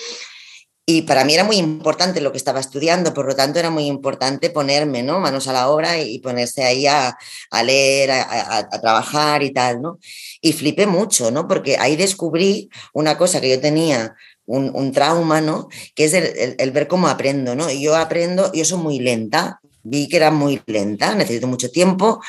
Y 0.90 1.02
para 1.02 1.22
mí 1.22 1.34
era 1.34 1.44
muy 1.44 1.56
importante 1.56 2.22
lo 2.22 2.32
que 2.32 2.38
estaba 2.38 2.60
estudiando, 2.60 3.12
por 3.12 3.26
lo 3.26 3.36
tanto 3.36 3.58
era 3.58 3.68
muy 3.68 3.84
importante 3.84 4.48
ponerme, 4.48 5.02
¿no? 5.02 5.20
Manos 5.20 5.46
a 5.46 5.52
la 5.52 5.68
obra 5.68 6.00
y 6.00 6.18
ponerse 6.20 6.64
ahí 6.64 6.86
a, 6.86 7.14
a 7.50 7.62
leer, 7.62 8.10
a, 8.10 8.56
a, 8.56 8.80
trabajar 8.80 9.42
y 9.42 9.52
tal, 9.52 9.82
¿no? 9.82 9.98
Y 10.40 10.54
flipé 10.54 10.86
mucho, 10.86 11.30
¿no? 11.30 11.46
Porque 11.46 11.76
ahí 11.76 11.94
descubrí 11.94 12.70
una 12.94 13.18
cosa 13.18 13.38
que 13.38 13.50
yo 13.50 13.60
tenía 13.60 14.16
un, 14.48 14.92
trauma, 14.92 15.40
¿no? 15.40 15.68
Que 15.94 16.04
es 16.04 16.14
el, 16.14 16.70
ver 16.72 16.88
cómo 16.88 17.08
aprendo, 17.08 17.54
¿no? 17.54 17.70
Y 17.70 17.82
yo 17.82 17.96
aprendo, 17.96 18.50
yo 18.52 18.64
soy 18.64 18.78
muy 18.78 18.98
lenta, 18.98 19.60
vi 19.82 20.08
que 20.08 20.16
era 20.16 20.30
muy 20.30 20.60
lenta, 20.66 21.14
necesito 21.14 21.46
mucho 21.46 21.70
tiempo, 21.70 22.20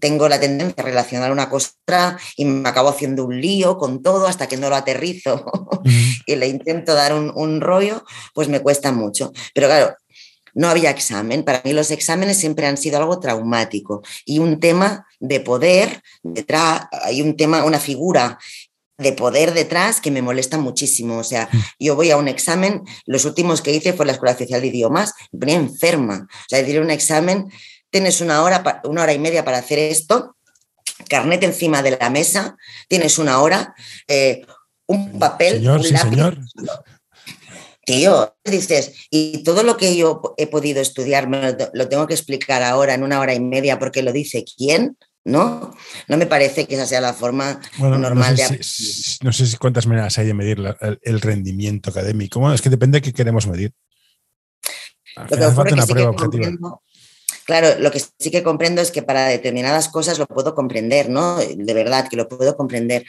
tengo 0.00 0.28
la 0.28 0.40
tendencia 0.40 0.82
a 0.82 0.86
relacionar 0.86 1.30
una 1.30 1.48
cosa 1.48 2.18
y 2.36 2.44
me 2.44 2.68
acabo 2.68 2.88
haciendo 2.88 3.24
un 3.24 3.40
lío 3.40 3.76
con 3.76 4.02
todo 4.02 4.26
hasta 4.26 4.48
que 4.48 4.56
no 4.56 4.68
lo 4.68 4.76
aterrizo 4.76 5.44
y 6.26 6.36
le 6.36 6.48
intento 6.48 6.94
dar 6.94 7.14
un, 7.14 7.30
un 7.34 7.60
rollo, 7.60 8.04
pues 8.34 8.48
me 8.48 8.60
cuesta 8.60 8.90
mucho. 8.90 9.32
Pero 9.54 9.68
claro, 9.68 9.96
no 10.54 10.68
había 10.68 10.90
examen. 10.90 11.44
Para 11.44 11.62
mí 11.64 11.72
los 11.72 11.90
exámenes 11.90 12.38
siempre 12.38 12.66
han 12.66 12.76
sido 12.76 12.98
algo 12.98 13.20
traumático 13.20 14.02
y 14.24 14.38
un 14.38 14.58
tema 14.58 15.06
de 15.18 15.40
poder 15.40 16.02
detrás, 16.22 16.86
hay 16.90 17.22
un 17.22 17.36
tema, 17.36 17.64
una 17.64 17.78
figura 17.78 18.38
de 19.00 19.12
poder 19.12 19.54
detrás 19.54 20.00
que 20.00 20.10
me 20.10 20.22
molesta 20.22 20.58
muchísimo. 20.58 21.18
O 21.18 21.24
sea, 21.24 21.48
mm. 21.52 21.58
yo 21.80 21.96
voy 21.96 22.10
a 22.10 22.16
un 22.16 22.28
examen, 22.28 22.82
los 23.06 23.24
últimos 23.24 23.62
que 23.62 23.72
hice 23.72 23.92
fue 23.92 24.06
la 24.06 24.12
Escuela 24.12 24.34
Oficial 24.34 24.60
de 24.60 24.68
Idiomas, 24.68 25.14
me 25.32 25.40
ponía 25.40 25.56
enferma. 25.56 26.28
O 26.30 26.44
sea, 26.48 26.60
decir 26.60 26.80
un 26.80 26.90
examen, 26.90 27.50
tienes 27.90 28.20
una 28.20 28.42
hora, 28.42 28.82
una 28.84 29.02
hora 29.02 29.12
y 29.12 29.18
media 29.18 29.44
para 29.44 29.58
hacer 29.58 29.78
esto, 29.78 30.36
carnet 31.08 31.42
encima 31.42 31.82
de 31.82 31.96
la 31.98 32.10
mesa, 32.10 32.56
tienes 32.88 33.18
una 33.18 33.40
hora, 33.40 33.74
eh, 34.06 34.42
un 34.86 35.18
papel, 35.18 35.54
señor, 35.54 35.80
un 35.80 35.92
lápiz. 35.92 36.10
señor. 36.10 36.38
Tío, 37.86 38.36
dices, 38.44 38.92
y 39.10 39.42
todo 39.42 39.62
lo 39.62 39.76
que 39.76 39.96
yo 39.96 40.34
he 40.36 40.46
podido 40.46 40.80
estudiar 40.80 41.28
me 41.28 41.56
lo 41.72 41.88
tengo 41.88 42.06
que 42.06 42.14
explicar 42.14 42.62
ahora 42.62 42.94
en 42.94 43.02
una 43.02 43.18
hora 43.18 43.34
y 43.34 43.40
media 43.40 43.78
porque 43.78 44.02
lo 44.02 44.12
dice 44.12 44.44
quién. 44.56 44.96
¿No? 45.24 45.74
No 46.08 46.16
me 46.16 46.26
parece 46.26 46.66
que 46.66 46.74
esa 46.74 46.86
sea 46.86 47.00
la 47.00 47.12
forma 47.12 47.60
normal 47.78 48.36
de... 48.36 48.60
no 49.22 49.32
sé 49.32 49.46
si 49.46 49.56
cuántas 49.56 49.86
maneras 49.86 50.18
hay 50.18 50.26
de 50.26 50.34
medir 50.34 50.76
el, 51.02 51.20
rendimiento 51.20 51.90
académico. 51.90 52.40
Bueno, 52.40 52.54
es 52.54 52.62
que 52.62 52.70
depende 52.70 52.98
de 52.98 53.02
qué 53.02 53.12
queremos 53.12 53.46
medir. 53.46 53.72
Lo 55.16 55.26
que 55.26 56.02
ocurre. 56.02 56.58
Claro, 57.50 57.80
lo 57.80 57.90
que 57.90 57.98
sí 57.98 58.30
que 58.30 58.44
comprendo 58.44 58.80
es 58.80 58.92
que 58.92 59.02
para 59.02 59.26
determinadas 59.26 59.88
cosas 59.88 60.20
lo 60.20 60.26
puedo 60.26 60.54
comprender, 60.54 61.08
¿no? 61.08 61.36
De 61.38 61.74
verdad 61.74 62.06
que 62.08 62.16
lo 62.16 62.28
puedo 62.28 62.56
comprender. 62.56 63.04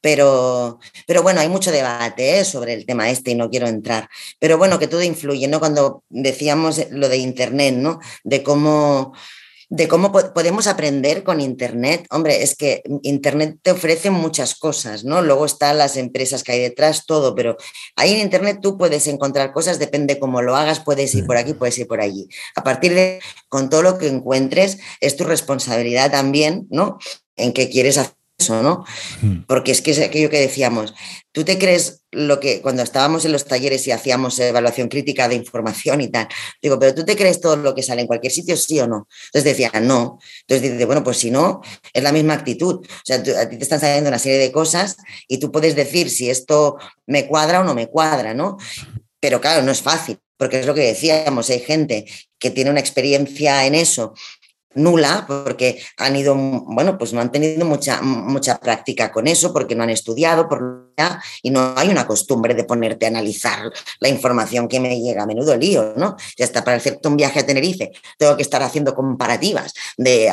Pero, 0.00 0.80
pero 1.06 1.22
bueno, 1.22 1.40
hay 1.40 1.48
mucho 1.48 1.70
debate 1.70 2.40
¿eh? 2.40 2.44
sobre 2.44 2.74
el 2.74 2.86
tema 2.86 3.08
este 3.08 3.30
y 3.30 3.34
no 3.36 3.48
quiero 3.48 3.68
entrar. 3.68 4.08
Pero 4.40 4.58
bueno, 4.58 4.80
que 4.80 4.88
todo 4.88 5.02
influye, 5.02 5.46
¿no? 5.46 5.60
Cuando 5.60 6.02
decíamos 6.08 6.80
lo 6.90 7.08
de 7.08 7.18
Internet, 7.18 7.76
¿no? 7.76 8.00
De 8.24 8.42
cómo 8.42 9.14
de 9.74 9.88
cómo 9.88 10.12
podemos 10.12 10.68
aprender 10.68 11.24
con 11.24 11.40
Internet. 11.40 12.06
Hombre, 12.10 12.44
es 12.44 12.54
que 12.54 12.84
Internet 13.02 13.58
te 13.60 13.72
ofrece 13.72 14.08
muchas 14.10 14.54
cosas, 14.54 15.02
¿no? 15.02 15.20
Luego 15.20 15.46
están 15.46 15.78
las 15.78 15.96
empresas 15.96 16.44
que 16.44 16.52
hay 16.52 16.60
detrás, 16.60 17.06
todo, 17.06 17.34
pero 17.34 17.56
ahí 17.96 18.12
en 18.12 18.20
Internet 18.20 18.60
tú 18.62 18.78
puedes 18.78 19.08
encontrar 19.08 19.52
cosas, 19.52 19.80
depende 19.80 20.20
cómo 20.20 20.42
lo 20.42 20.54
hagas, 20.54 20.78
puedes 20.78 21.12
ir 21.16 21.26
por 21.26 21.36
aquí, 21.36 21.54
puedes 21.54 21.76
ir 21.76 21.88
por 21.88 22.00
allí. 22.00 22.28
A 22.54 22.62
partir 22.62 22.94
de, 22.94 23.18
con 23.48 23.68
todo 23.68 23.82
lo 23.82 23.98
que 23.98 24.06
encuentres, 24.06 24.78
es 25.00 25.16
tu 25.16 25.24
responsabilidad 25.24 26.12
también, 26.12 26.68
¿no? 26.70 26.98
En 27.34 27.52
qué 27.52 27.68
quieres 27.68 27.98
hacer 27.98 28.14
eso, 28.38 28.62
¿no? 28.62 28.84
Hmm. 29.20 29.44
Porque 29.46 29.72
es 29.72 29.80
que 29.80 29.92
es 29.92 30.00
aquello 30.00 30.28
que 30.28 30.40
decíamos, 30.40 30.94
¿tú 31.32 31.44
te 31.44 31.58
crees 31.58 32.02
lo 32.10 32.40
que 32.40 32.60
cuando 32.60 32.82
estábamos 32.82 33.24
en 33.24 33.32
los 33.32 33.44
talleres 33.44 33.86
y 33.86 33.92
hacíamos 33.92 34.38
evaluación 34.38 34.88
crítica 34.88 35.28
de 35.28 35.36
información 35.36 36.00
y 36.00 36.08
tal? 36.08 36.28
Digo, 36.60 36.78
pero 36.78 36.94
¿tú 36.94 37.04
te 37.04 37.16
crees 37.16 37.40
todo 37.40 37.56
lo 37.56 37.74
que 37.74 37.82
sale 37.82 38.00
en 38.00 38.06
cualquier 38.06 38.32
sitio, 38.32 38.56
sí 38.56 38.80
o 38.80 38.86
no? 38.86 39.08
Entonces 39.26 39.44
decía, 39.44 39.70
no. 39.80 40.18
Entonces 40.46 40.72
dice, 40.72 40.84
bueno, 40.84 41.04
pues 41.04 41.18
si 41.18 41.30
no, 41.30 41.60
es 41.92 42.02
la 42.02 42.12
misma 42.12 42.34
actitud. 42.34 42.84
O 42.84 43.02
sea, 43.04 43.16
a 43.16 43.48
ti 43.48 43.56
te 43.56 43.62
están 43.62 43.80
saliendo 43.80 44.08
una 44.08 44.18
serie 44.18 44.38
de 44.38 44.52
cosas 44.52 44.96
y 45.28 45.38
tú 45.38 45.52
puedes 45.52 45.76
decir 45.76 46.10
si 46.10 46.28
esto 46.28 46.76
me 47.06 47.26
cuadra 47.26 47.60
o 47.60 47.64
no 47.64 47.74
me 47.74 47.88
cuadra, 47.88 48.34
¿no? 48.34 48.56
Pero 49.20 49.40
claro, 49.40 49.62
no 49.62 49.72
es 49.72 49.80
fácil, 49.80 50.18
porque 50.36 50.60
es 50.60 50.66
lo 50.66 50.74
que 50.74 50.82
decíamos, 50.82 51.48
hay 51.50 51.60
gente 51.60 52.04
que 52.38 52.50
tiene 52.50 52.70
una 52.70 52.80
experiencia 52.80 53.64
en 53.64 53.74
eso 53.74 54.12
nula 54.74 55.24
porque 55.26 55.80
han 55.96 56.16
ido, 56.16 56.34
bueno, 56.36 56.98
pues 56.98 57.12
no 57.12 57.20
han 57.20 57.32
tenido 57.32 57.64
mucha, 57.64 58.00
mucha 58.02 58.58
práctica 58.58 59.12
con 59.12 59.26
eso, 59.26 59.52
porque 59.52 59.74
no 59.74 59.82
han 59.82 59.90
estudiado 59.90 60.48
por, 60.48 60.92
y 61.42 61.50
no 61.50 61.74
hay 61.76 61.88
una 61.88 62.06
costumbre 62.06 62.54
de 62.54 62.64
ponerte 62.64 63.06
a 63.06 63.08
analizar 63.08 63.70
la 64.00 64.08
información 64.08 64.68
que 64.68 64.80
me 64.80 65.00
llega 65.00 65.22
a 65.22 65.26
menudo 65.26 65.56
lío, 65.56 65.94
¿no? 65.96 66.16
Ya 66.36 66.44
está 66.44 66.64
para 66.64 66.76
hacerte 66.76 67.08
un 67.08 67.16
viaje 67.16 67.40
a 67.40 67.46
Tenerife, 67.46 67.92
tengo 68.18 68.36
que 68.36 68.42
estar 68.42 68.62
haciendo 68.62 68.94
comparativas 68.94 69.72
de, 69.96 70.32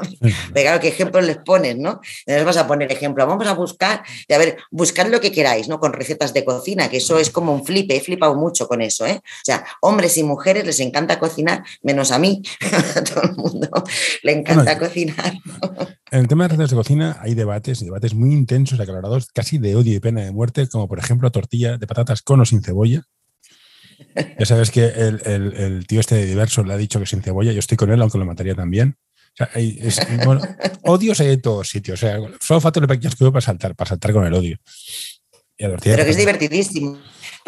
de 0.52 0.62
claro, 0.62 0.80
qué 0.80 0.88
ejemplos 0.88 1.24
les 1.24 1.38
pones, 1.38 1.76
¿no? 1.76 2.00
Les 2.26 2.44
vas 2.44 2.56
a 2.56 2.66
poner 2.66 2.90
ejemplo, 2.92 3.26
vamos 3.26 3.46
a 3.46 3.54
buscar, 3.54 4.02
y 4.26 4.32
a 4.32 4.38
ver, 4.38 4.58
buscad 4.70 5.08
lo 5.08 5.20
que 5.20 5.32
queráis, 5.32 5.68
¿no? 5.68 5.80
Con 5.80 5.92
recetas 5.92 6.32
de 6.32 6.44
cocina, 6.44 6.88
que 6.88 6.98
eso 6.98 7.18
es 7.18 7.30
como 7.30 7.52
un 7.52 7.64
flipe, 7.64 7.96
he 7.96 8.00
flipado 8.00 8.34
mucho 8.34 8.68
con 8.68 8.82
eso, 8.82 9.06
¿eh? 9.06 9.20
O 9.22 9.44
sea, 9.44 9.64
hombres 9.80 10.16
y 10.18 10.22
mujeres 10.22 10.64
les 10.64 10.80
encanta 10.80 11.18
cocinar, 11.18 11.64
menos 11.82 12.10
a 12.12 12.18
mí, 12.18 12.42
a 12.96 13.02
todo 13.02 13.22
el 13.22 13.36
mundo 13.36 13.68
le 14.22 14.32
encanta 14.32 14.78
cocinar. 14.78 15.34
En 16.10 16.20
el 16.20 16.28
tema 16.28 16.44
de 16.44 16.48
recetas 16.48 16.70
de 16.70 16.76
cocina 16.76 17.18
hay 17.20 17.34
debates, 17.34 17.80
debates 17.80 18.14
muy 18.14 18.32
intensos, 18.32 18.80
aclarados, 18.80 19.26
casi 19.32 19.58
de 19.58 19.76
odio 19.76 19.87
y 19.94 20.00
pena 20.00 20.22
de 20.22 20.32
muerte, 20.32 20.68
como 20.68 20.88
por 20.88 20.98
ejemplo 20.98 21.30
tortilla 21.30 21.78
de 21.78 21.86
patatas 21.86 22.22
con 22.22 22.40
o 22.40 22.44
sin 22.44 22.62
cebolla. 22.62 23.04
Ya 24.38 24.46
sabes 24.46 24.70
que 24.70 24.84
el, 24.86 25.84
tío 25.86 26.00
este 26.00 26.14
de 26.14 26.26
diverso 26.26 26.62
le 26.62 26.72
ha 26.72 26.76
dicho 26.76 27.00
que 27.00 27.06
sin 27.06 27.22
cebolla, 27.22 27.52
yo 27.52 27.58
estoy 27.58 27.76
con 27.76 27.90
él, 27.90 28.00
aunque 28.00 28.18
lo 28.18 28.24
mataría 28.24 28.54
también. 28.54 28.96
odios 30.82 31.20
hay 31.20 31.30
en 31.32 31.40
todos 31.42 31.68
sitios. 31.68 32.02
O 32.02 32.06
sea, 32.06 32.18
solo 32.40 32.60
falta 32.60 32.80
le 32.80 32.88
pequeñas 32.88 33.16
que 33.16 33.24
para 33.30 33.40
saltar, 33.40 33.74
para 33.74 33.88
saltar 33.88 34.12
con 34.12 34.24
el 34.24 34.34
odio. 34.34 34.58
Pero 35.58 35.76
que 36.04 36.10
es 36.10 36.16
divertidísimo 36.16 36.98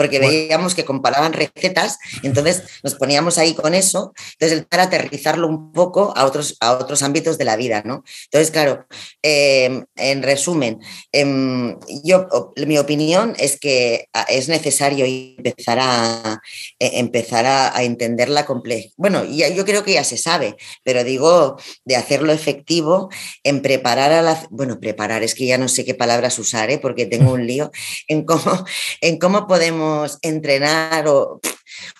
porque 0.01 0.19
veíamos 0.19 0.75
que 0.75 0.87
comparaban 0.87 1.35
recetas, 1.35 1.99
entonces 2.23 2.63
nos 2.83 2.95
poníamos 2.95 3.37
ahí 3.37 3.53
con 3.53 3.75
eso, 3.75 4.15
entonces 4.33 4.59
el 4.59 4.65
para 4.65 4.85
aterrizarlo 4.85 5.47
un 5.47 5.73
poco 5.73 6.15
a 6.17 6.25
otros, 6.25 6.57
a 6.61 6.73
otros 6.73 7.03
ámbitos 7.03 7.37
de 7.37 7.45
la 7.45 7.55
vida, 7.57 7.83
¿no? 7.85 8.03
Entonces, 8.25 8.51
claro, 8.51 8.87
em, 9.21 9.85
en 9.97 10.23
resumen, 10.23 10.81
em, 11.13 11.79
yo, 12.03 12.29
mi 12.67 12.79
opinión 12.79 13.35
es 13.39 13.61
que 13.61 14.09
ah, 14.15 14.25
es 14.31 14.49
necesario 14.49 15.05
empezar 15.05 15.79
a, 15.81 16.41
e, 16.79 16.99
empezar 16.99 17.45
a, 17.45 17.83
entender 17.83 18.31
la 18.31 18.47
complejidad. 18.47 18.95
Bueno, 18.97 19.25
yo 19.25 19.65
creo 19.67 19.85
que 19.85 19.93
ya 19.93 20.05
se 20.05 20.17
sabe, 20.17 20.57
pero 20.83 21.05
digo, 21.05 21.57
de 21.85 21.97
hacerlo 21.97 22.33
efectivo 22.33 23.11
en 23.45 23.61
preparar 23.61 24.13
a 24.13 24.23
la... 24.23 24.47
Bueno, 24.51 24.81
preparar, 24.81 25.23
es 25.23 25.35
que 25.35 25.45
ya 25.45 25.59
no 25.59 25.69
sé 25.69 25.85
qué 25.85 25.95
palabras 25.95 26.39
usar, 26.39 26.71
¿eh? 26.71 26.79
porque 26.79 27.05
tengo 27.05 27.33
un 27.33 27.47
lío, 27.47 27.71
en 28.09 28.25
cómo, 28.25 28.65
en 29.01 29.19
cómo 29.19 29.47
podemos 29.47 30.19
entrenar 30.23 31.09
o 31.09 31.41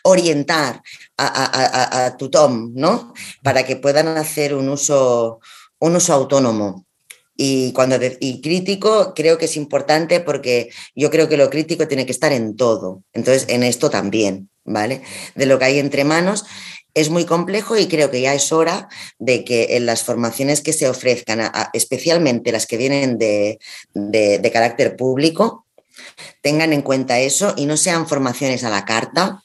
orientar 0.03 0.83
a, 1.17 2.17
tu 2.19 2.31
Tom, 2.31 2.73
¿no? 2.75 3.13
Para 3.43 3.65
que 3.65 3.77
puedan 3.77 4.09
hacer 4.09 4.55
un 4.55 4.69
uso, 4.69 5.41
un 5.79 5.97
uso 5.97 6.13
autónomo. 6.13 6.87
Y, 7.37 7.73
cuando 7.73 7.97
y 8.21 8.43
crítico 8.43 9.15
creo 9.15 9.39
que 9.39 9.47
es 9.47 9.57
importante 9.57 10.21
porque 10.21 10.71
yo 10.95 11.11
creo 11.11 11.29
que 11.29 11.39
lo 11.39 11.49
crítico 11.49 11.89
tiene 11.89 12.05
que 12.05 12.13
estar 12.13 12.33
en 12.33 12.55
todo. 12.57 13.03
Entonces, 13.15 13.47
en 13.49 13.63
esto 13.63 13.89
también, 13.89 14.51
¿vale? 14.65 15.03
De 15.35 15.47
lo 15.47 15.59
que 15.59 15.65
hay 15.65 15.79
entre 15.79 16.05
manos 16.05 16.45
es 16.93 17.09
muy 17.09 17.25
complejo 17.25 17.79
y 17.79 17.87
creo 17.87 18.11
que 18.11 18.21
ya 18.21 18.35
es 18.35 18.53
hora 18.53 18.89
de 19.19 19.45
que 19.45 19.77
en 19.77 19.87
las 19.87 20.03
formaciones 20.03 20.61
que 20.61 20.73
se 20.73 20.89
ofrezcan, 20.89 21.41
especialmente 21.73 22.53
las 22.53 22.67
que 22.67 22.77
vienen 22.77 23.17
de, 23.17 23.59
de 23.95 24.51
carácter 24.53 24.97
público, 24.97 25.67
tengan 26.43 26.73
en 26.73 26.83
cuenta 26.83 27.19
eso 27.19 27.55
y 27.57 27.67
no 27.67 27.77
sean 27.77 28.07
formaciones 28.07 28.65
a 28.65 28.71
la 28.71 28.85
carta, 28.85 29.43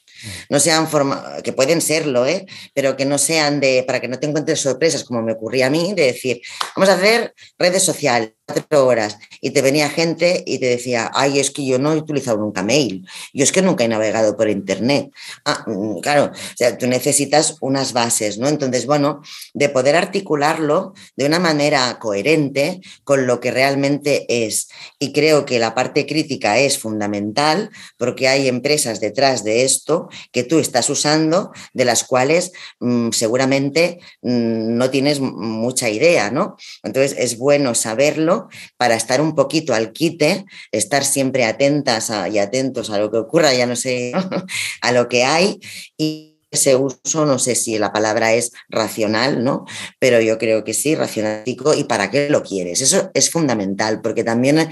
no 0.50 0.60
sean 0.60 0.88
forma 0.88 1.42
que 1.44 1.54
pueden 1.54 1.82
serlo, 1.82 2.26
¿eh? 2.26 2.46
pero 2.74 2.96
que 2.96 3.06
no 3.06 3.18
sean 3.18 3.60
de, 3.60 3.84
para 3.86 4.00
que 4.00 4.08
no 4.08 4.20
te 4.20 4.28
encuentres 4.28 4.62
sorpresas, 4.62 5.04
como 5.04 5.22
me 5.22 5.34
ocurría 5.34 5.68
a 5.68 5.70
mí, 5.70 5.94
de 5.94 6.06
decir, 6.06 6.42
vamos 6.76 6.90
a 6.90 6.94
hacer 6.94 7.34
redes 7.58 7.84
sociales, 7.84 8.34
cuatro 8.46 8.86
horas, 8.86 9.18
y 9.42 9.52
te 9.52 9.62
venía 9.62 9.90
gente 9.90 10.44
y 10.46 10.60
te 10.60 10.68
decía, 10.68 11.12
ay, 11.14 11.40
es 11.40 11.52
que 11.52 11.66
yo 11.66 11.80
no 11.80 11.94
he 11.94 11.98
utilizado 11.98 12.38
nunca 12.38 12.64
mail, 12.64 13.08
yo 13.34 13.44
es 13.44 13.52
que 13.52 13.62
nunca 13.62 13.84
he 13.84 13.88
navegado 13.88 14.38
por 14.38 14.50
internet. 14.50 15.12
Ah, 15.46 15.64
mm, 15.66 16.00
claro, 16.00 16.26
o 16.26 16.58
sea, 16.58 16.78
tú 16.78 16.88
necesitas 16.88 17.58
unas 17.62 17.94
bases, 17.94 18.38
¿no? 18.38 18.48
Entonces, 18.48 18.86
bueno, 18.86 19.22
de 19.54 19.70
poder 19.70 19.96
articularlo 19.96 20.94
de 21.16 21.26
una 21.26 21.40
manera 21.40 21.98
coherente 22.00 22.82
con 23.04 23.26
lo 23.26 23.40
que 23.40 23.52
realmente 23.52 24.26
es. 24.46 24.68
Y 25.00 25.12
creo 25.12 25.46
que 25.46 25.60
la 25.60 25.74
parte 25.74 26.06
crítica 26.06 26.60
es 26.60 26.78
fundamental 26.78 27.72
porque 27.98 28.28
hay 28.28 28.48
empresas 28.48 29.00
detrás 29.00 29.44
de 29.44 29.64
esto 29.64 30.10
que 30.32 30.44
tú 30.44 30.60
estás 30.60 30.90
usando, 30.90 31.52
de 31.74 31.86
las 31.86 32.04
cuales 32.04 32.52
mm, 32.80 33.10
seguramente 33.12 34.00
mm, 34.22 34.78
no 34.78 34.90
tienes 34.92 35.20
mucha 35.20 35.90
idea, 35.90 36.30
¿no? 36.30 36.58
Entonces 36.84 37.16
es 37.18 37.38
bueno 37.38 37.74
saberlo 37.74 38.35
para 38.78 38.96
estar 38.96 39.22
un 39.22 39.36
poquito 39.36 39.74
al 39.74 39.92
quite, 39.92 40.46
estar 40.72 41.04
siempre 41.04 41.46
atentas 41.46 42.12
y 42.32 42.40
atentos 42.40 42.90
a 42.90 42.98
lo 42.98 43.12
que 43.12 43.18
ocurra, 43.18 43.54
ya 43.54 43.66
no 43.66 43.76
sé, 43.76 44.12
a 44.82 44.92
lo 44.92 45.08
que 45.08 45.24
hay 45.24 45.60
y 45.98 46.36
ese 46.52 46.76
uso, 46.76 47.26
no 47.26 47.38
sé 47.38 47.56
si 47.56 47.78
la 47.78 47.92
palabra 47.92 48.34
es 48.34 48.52
racional, 48.70 49.44
¿no? 49.44 49.66
Pero 50.00 50.22
yo 50.22 50.38
creo 50.38 50.64
que 50.64 50.74
sí, 50.74 50.96
racional 50.96 51.44
y 51.46 51.84
para 51.84 52.10
qué 52.10 52.30
lo 52.30 52.44
quieres. 52.44 52.82
Eso 52.82 53.12
es 53.14 53.30
fundamental, 53.30 54.02
porque 54.02 54.24
también 54.24 54.70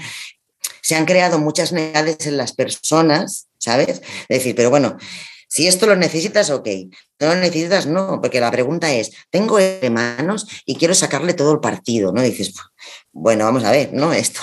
se 0.82 0.96
han 0.96 1.04
creado 1.04 1.38
muchas 1.38 1.72
negades 1.72 2.26
en 2.26 2.36
las 2.36 2.52
personas, 2.52 3.48
¿sabes? 3.58 4.02
Es 4.28 4.38
decir, 4.38 4.54
pero 4.54 4.70
bueno, 4.70 4.96
si 5.54 5.68
esto 5.68 5.86
lo 5.86 5.94
necesitas, 5.94 6.50
ok. 6.50 6.68
No 7.20 7.28
lo 7.28 7.36
necesitas, 7.36 7.86
no, 7.86 8.20
porque 8.20 8.40
la 8.40 8.50
pregunta 8.50 8.92
es, 8.92 9.12
tengo 9.30 9.58
de 9.58 9.88
manos 9.88 10.48
y 10.66 10.74
quiero 10.74 10.96
sacarle 10.96 11.32
todo 11.32 11.52
el 11.52 11.60
partido, 11.60 12.10
¿no? 12.12 12.20
dices, 12.22 12.54
bueno, 13.12 13.44
vamos 13.44 13.62
a 13.62 13.70
ver, 13.70 13.92
¿no? 13.92 14.12
Esto, 14.12 14.40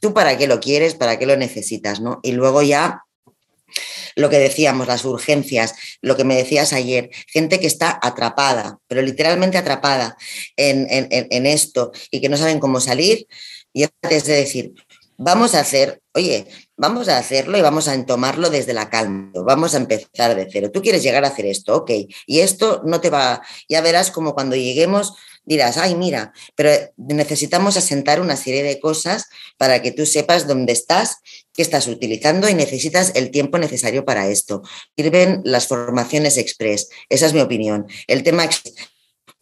¿tú 0.00 0.12
para 0.12 0.36
qué 0.36 0.48
lo 0.48 0.58
quieres? 0.58 0.96
¿Para 0.96 1.20
qué 1.20 1.26
lo 1.26 1.36
necesitas? 1.36 2.00
¿no? 2.00 2.18
Y 2.24 2.32
luego 2.32 2.62
ya 2.62 3.04
lo 4.16 4.28
que 4.28 4.40
decíamos, 4.40 4.88
las 4.88 5.04
urgencias, 5.04 5.72
lo 6.00 6.16
que 6.16 6.24
me 6.24 6.34
decías 6.34 6.72
ayer, 6.72 7.10
gente 7.28 7.60
que 7.60 7.68
está 7.68 8.00
atrapada, 8.02 8.80
pero 8.88 9.02
literalmente 9.02 9.56
atrapada 9.56 10.16
en, 10.56 10.88
en 10.90 11.46
esto 11.46 11.92
y 12.10 12.20
que 12.20 12.28
no 12.28 12.36
saben 12.36 12.58
cómo 12.58 12.80
salir. 12.80 13.28
Y 13.72 13.84
antes 13.84 14.24
de 14.24 14.34
decir, 14.34 14.74
vamos 15.16 15.54
a 15.54 15.60
hacer, 15.60 16.02
oye, 16.12 16.48
vamos 16.76 17.08
a 17.08 17.18
hacerlo 17.18 17.56
y 17.58 17.62
vamos 17.62 17.88
a 17.88 18.06
tomarlo 18.06 18.50
desde 18.50 18.72
la 18.72 18.90
calma, 18.90 19.30
vamos 19.34 19.74
a 19.74 19.78
empezar 19.78 20.34
de 20.34 20.48
cero. 20.50 20.70
Tú 20.72 20.82
quieres 20.82 21.02
llegar 21.02 21.24
a 21.24 21.28
hacer 21.28 21.46
esto, 21.46 21.76
ok, 21.76 21.90
y 22.26 22.40
esto 22.40 22.82
no 22.84 23.00
te 23.00 23.10
va, 23.10 23.42
ya 23.68 23.80
verás 23.80 24.10
como 24.10 24.34
cuando 24.34 24.56
lleguemos 24.56 25.14
dirás, 25.44 25.76
ay, 25.76 25.94
mira, 25.94 26.32
pero 26.54 26.70
necesitamos 26.96 27.76
asentar 27.76 28.20
una 28.20 28.36
serie 28.36 28.62
de 28.62 28.80
cosas 28.80 29.26
para 29.58 29.82
que 29.82 29.92
tú 29.92 30.06
sepas 30.06 30.46
dónde 30.46 30.72
estás, 30.72 31.18
qué 31.52 31.62
estás 31.62 31.86
utilizando 31.86 32.48
y 32.48 32.54
necesitas 32.54 33.12
el 33.14 33.30
tiempo 33.30 33.58
necesario 33.58 34.04
para 34.04 34.28
esto. 34.28 34.62
Sirven 34.96 35.42
las 35.44 35.68
formaciones 35.68 36.38
express, 36.38 36.88
esa 37.08 37.26
es 37.26 37.34
mi 37.34 37.40
opinión. 37.40 37.86
El 38.06 38.22
tema 38.22 38.48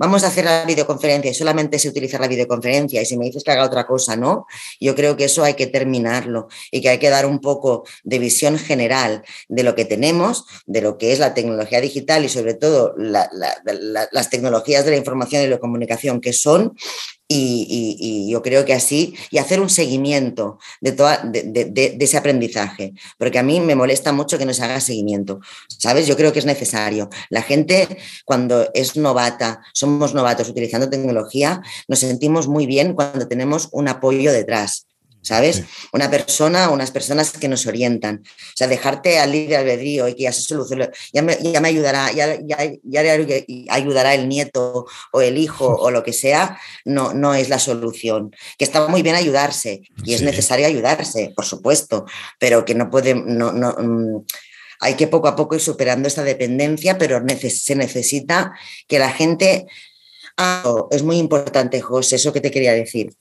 vamos 0.02 0.24
a 0.24 0.26
hacer 0.26 0.44
la 0.44 0.64
videoconferencia 0.64 1.30
y 1.30 1.34
solamente 1.34 1.78
se 1.78 1.88
utiliza 1.88 2.18
la 2.18 2.26
videoconferencia 2.26 3.00
y 3.00 3.06
si 3.06 3.16
me 3.16 3.26
dices 3.26 3.44
que 3.44 3.52
haga 3.52 3.64
otra 3.64 3.86
cosa, 3.86 4.16
no, 4.16 4.46
yo 4.80 4.96
creo 4.96 5.16
que 5.16 5.26
eso 5.26 5.44
hay 5.44 5.54
que 5.54 5.68
terminarlo 5.68 6.48
y 6.72 6.80
que 6.80 6.88
hay 6.88 6.98
que 6.98 7.08
dar 7.08 7.24
un 7.24 7.38
poco 7.38 7.84
de 8.02 8.18
visión 8.18 8.58
general 8.58 9.22
de 9.48 9.62
lo 9.62 9.76
que 9.76 9.84
tenemos, 9.84 10.44
de 10.66 10.80
lo 10.80 10.98
que 10.98 11.12
es 11.12 11.20
la 11.20 11.34
tecnología 11.34 11.80
digital 11.80 12.24
y 12.24 12.28
sobre 12.28 12.54
todo 12.54 12.96
las 12.96 14.28
tecnologías 14.28 14.84
de 14.84 14.90
la 14.90 14.96
información 14.96 15.44
y 15.44 15.46
la 15.46 15.60
comunicación 15.60 16.20
que 16.20 16.32
son 16.32 16.74
y, 17.28 18.28
yo 18.30 18.42
creo 18.42 18.64
que 18.64 18.74
así, 18.74 19.14
y 19.30 19.38
hacer 19.38 19.60
un 19.60 19.68
seguimiento 19.68 20.58
de, 20.80 20.92
toda, 20.92 21.18
de, 21.24 21.96
ese 21.98 22.16
aprendizaje, 22.16 22.94
porque 23.18 23.38
a 23.38 23.42
mí 23.42 23.60
me 23.60 23.74
molesta 23.74 24.12
mucho 24.12 24.38
que 24.38 24.46
no 24.46 24.54
se 24.54 24.62
haga 24.62 24.80
seguimiento, 24.80 25.40
¿sabes? 25.68 26.06
Yo 26.06 26.16
creo 26.16 26.32
que 26.32 26.38
es 26.38 26.46
necesario. 26.46 27.08
La 27.30 27.42
gente 27.42 27.98
cuando 28.24 28.68
es 28.74 28.96
novata, 28.96 29.60
somos 29.72 30.14
novatos 30.14 30.48
utilizando 30.48 30.90
tecnología, 30.90 31.62
nos 31.88 32.00
sentimos 32.00 32.48
muy 32.48 32.66
bien 32.66 32.94
cuando 32.94 33.28
tenemos 33.28 33.68
un 33.72 33.88
apoyo 33.88 34.32
detrás. 34.32 34.86
¿Sabes? 35.22 35.62
Una 35.92 36.10
persona, 36.10 36.68
unas 36.68 36.90
personas 36.90 37.30
que 37.30 37.48
nos 37.48 37.66
orientan. 37.66 38.22
O 38.24 38.56
sea, 38.56 38.66
dejarte 38.66 39.18
al 39.18 39.32
libre 39.32 39.56
albedrío 39.56 40.08
y 40.08 40.14
que 40.14 40.24
ya 40.24 40.32
se 40.32 40.42
solucione, 40.42 40.90
ya 41.12 41.22
me, 41.22 41.38
ya 41.40 41.60
me 41.60 41.68
ayudará, 41.68 42.12
ya, 42.12 42.38
ya, 42.40 42.58
ya, 42.82 43.14
ayudará 43.70 44.14
el 44.14 44.28
nieto 44.28 44.86
o 45.12 45.20
el 45.20 45.38
hijo 45.38 45.66
o 45.80 45.90
lo 45.90 46.02
que 46.02 46.12
sea, 46.12 46.58
no, 46.84 47.14
no 47.14 47.34
es 47.34 47.48
la 47.48 47.58
solución. 47.58 48.34
Que 48.58 48.64
está 48.64 48.88
muy 48.88 49.02
bien 49.02 49.14
ayudarse 49.14 49.82
y 50.04 50.14
es 50.14 50.22
necesario 50.22 50.66
ayudarse, 50.66 51.32
por 51.34 51.44
supuesto, 51.44 52.04
pero 52.38 52.64
que 52.64 52.74
no 52.74 52.90
puede, 52.90 53.14
no, 53.14 53.52
no, 53.52 53.74
mm, 53.78 54.24
hay 54.80 54.94
que 54.94 55.06
poco 55.06 55.28
a 55.28 55.36
poco 55.36 55.54
ir 55.54 55.60
superando 55.60 56.08
esta 56.08 56.24
dependencia, 56.24 56.98
pero 56.98 57.22
se 57.48 57.76
necesita 57.76 58.52
que 58.88 58.98
la 58.98 59.10
gente... 59.10 59.66
Ah, 60.38 60.86
es 60.90 61.02
muy 61.02 61.18
importante, 61.18 61.80
José, 61.82 62.16
eso 62.16 62.32
que 62.32 62.40
te 62.40 62.50
quería 62.50 62.72
decir 62.72 63.12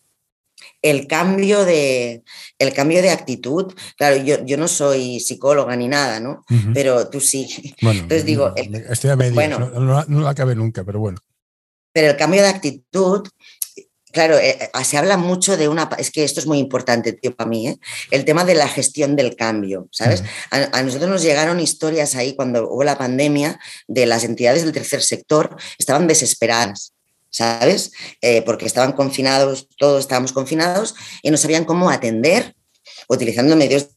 el 0.82 1.08
cambio 1.08 1.64
de, 1.64 2.24
el 2.58 2.74
cambio 2.74 3.02
de 3.02 3.12
actitud, 3.12 3.74
claro, 3.98 4.18
yo, 4.18 4.44
yo 4.46 4.58
no 4.58 4.68
soy 4.68 5.20
psicóloga 5.20 5.76
ni 5.76 5.88
nada, 5.88 6.20
¿no? 6.20 6.44
Pero 6.74 7.10
tú 7.10 7.20
sí. 7.20 7.76
Bueno, 7.82 8.02
Entonces 8.02 8.26
digo, 8.26 8.54
estoy 8.56 9.12
a 9.12 9.16
medio, 9.16 9.60
no, 9.60 10.06
no, 10.08 10.28
acabe 10.28 10.56
nunca, 10.56 10.84
pero 10.84 11.00
bueno. 11.00 11.20
Pero 11.94 12.12
el 12.12 12.18
cambio 12.18 12.42
de 12.42 12.48
actitud, 12.48 13.28
claro, 14.12 14.38
eh, 14.38 14.58
eh, 14.62 14.84
se 14.84 14.98
habla 14.98 15.18
mucho 15.18 15.58
de 15.58 15.68
una, 15.68 15.90
es 15.98 16.10
que 16.10 16.24
esto 16.24 16.40
es 16.40 16.48
muy 16.48 16.58
importante, 16.58 17.14
tío, 17.14 17.36
para 17.36 17.50
mí, 17.50 17.68
¿eh? 17.68 17.80
el 18.10 18.26
tema 18.26 18.44
de 18.46 18.56
la 18.56 18.68
gestión 18.68 19.16
del 19.16 19.36
cambio, 19.36 19.88
¿sabes? 19.92 20.24
a, 20.50 20.82
nosotros 20.84 21.10
nos 21.10 21.22
llegaron 21.22 21.60
historias 21.60 22.16
ahí 22.16 22.36
cuando 22.36 22.70
hubo 22.70 22.84
la 22.84 22.98
pandemia 22.98 23.60
de 23.88 24.06
las 24.06 24.24
entidades 24.24 24.64
del 24.64 24.72
tercer 24.72 25.04
sector, 25.04 25.56
estaban 25.78 26.08
desesperadas 26.08 26.94
¿sabes? 27.32 27.92
Eh, 28.22 28.44
porque 28.44 28.66
estaban 28.66 28.92
confinados, 28.92 29.68
todos 29.78 30.02
estábamos 30.02 30.34
confinados 30.34 30.94
y 31.24 31.32
no 31.32 31.38
sabían 31.38 31.66
cómo 31.66 31.90
atender 31.90 32.56
utilizando 33.08 33.56
medios 33.56 33.90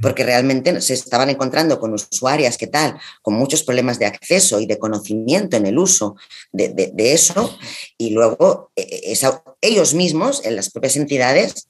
porque 0.00 0.22
realmente 0.22 0.80
se 0.80 0.94
estaban 0.94 1.28
encontrando 1.28 1.80
con 1.80 1.92
usuarias 1.92 2.56
que 2.56 2.68
tal, 2.68 2.98
con 3.20 3.34
muchos 3.34 3.64
problemas 3.64 3.98
de 3.98 4.06
acceso 4.06 4.60
y 4.60 4.66
de 4.66 4.78
conocimiento 4.78 5.56
en 5.56 5.66
el 5.66 5.78
uso 5.78 6.16
de, 6.52 6.92
eso, 6.96 7.58
y 7.96 8.10
luego 8.10 8.70
eh, 8.76 9.12
ellos 9.60 9.94
mismos, 9.94 10.44
en 10.44 10.54
las 10.54 10.70
propias 10.70 10.96
entidades, 10.96 11.68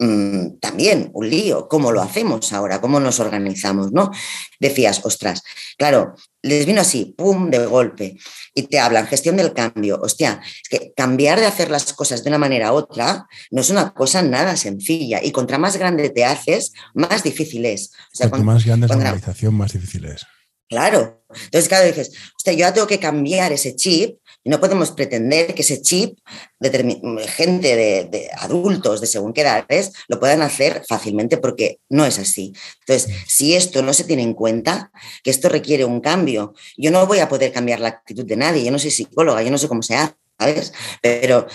mm, 0.00 0.58
también 0.58 1.10
un 1.14 1.30
lío, 1.30 1.68
¿cómo 1.68 1.92
lo 1.92 2.02
hacemos 2.02 2.52
ahora? 2.52 2.80
¿Cómo 2.80 2.98
nos 2.98 3.20
organizamos? 3.20 3.92
¿no? 3.92 4.10
Decías, 4.58 5.00
ostras, 5.04 5.42
claro, 5.78 6.16
les 6.42 6.66
vino 6.66 6.80
así, 6.80 7.14
pum, 7.16 7.50
de 7.50 7.66
golpe, 7.66 8.16
y 8.54 8.62
te 8.64 8.80
hablan 8.80 9.06
gestión 9.06 9.36
del 9.36 9.52
cambio. 9.52 10.00
Hostia, 10.02 10.40
es 10.42 10.68
que 10.68 10.92
cambiar 10.96 11.38
de 11.38 11.46
hacer 11.46 11.70
las 11.70 11.92
cosas 11.92 12.24
de 12.24 12.30
una 12.30 12.38
manera 12.38 12.68
a 12.68 12.72
otra 12.72 13.26
no 13.50 13.60
es 13.60 13.70
una 13.70 13.92
cosa 13.94 14.22
nada 14.22 14.56
sencilla. 14.56 15.20
Y 15.22 15.30
contra 15.30 15.58
más 15.58 15.76
grande 15.76 16.10
te 16.10 16.24
haces, 16.24 16.72
más 16.94 17.22
difícil 17.22 17.64
es. 17.66 17.92
O 18.20 18.38
más 18.38 18.64
grande 18.64 18.86
es 18.86 18.90
la 18.90 18.96
organización, 18.96 19.54
más 19.54 19.72
difícil 19.72 20.06
es. 20.06 20.26
Claro. 20.68 21.24
Entonces, 21.28 21.68
claro, 21.68 21.86
dices, 21.86 22.12
hostia, 22.36 22.52
yo 22.52 22.60
ya 22.60 22.72
tengo 22.72 22.86
que 22.86 23.00
cambiar 23.00 23.52
ese 23.52 23.74
chip 23.74 24.19
y 24.42 24.50
no 24.50 24.60
podemos 24.60 24.92
pretender 24.92 25.54
que 25.54 25.62
ese 25.62 25.82
chip, 25.82 26.18
de 26.58 27.26
gente 27.28 27.76
de, 27.76 28.30
adultos 28.38 29.00
de 29.00 29.06
según 29.06 29.32
qué 29.32 29.42
edades, 29.42 29.92
lo 30.08 30.18
puedan 30.18 30.42
hacer 30.42 30.82
fácilmente 30.88 31.36
porque 31.36 31.78
no 31.88 32.06
es 32.06 32.18
así. 32.18 32.52
Entonces, 32.80 33.14
si 33.26 33.54
esto 33.54 33.82
no 33.82 33.92
se 33.92 34.04
tiene 34.04 34.22
en 34.22 34.34
cuenta, 34.34 34.90
que 35.22 35.30
esto 35.30 35.48
requiere 35.48 35.84
un 35.84 36.00
cambio, 36.00 36.54
yo 36.76 36.90
no 36.90 37.06
voy 37.06 37.18
a 37.18 37.28
poder 37.28 37.52
cambiar 37.52 37.80
la 37.80 37.88
actitud 37.88 38.24
de 38.24 38.36
nadie, 38.36 38.64
yo 38.64 38.70
no 38.70 38.78
soy 38.78 38.90
psicóloga, 38.90 39.42
yo 39.42 39.50
no 39.50 39.58
sé 39.58 39.68
cómo 39.68 39.82
se 39.82 39.96
hace, 39.96 40.14
¿sabes? 40.38 40.72
Pero 41.02 41.46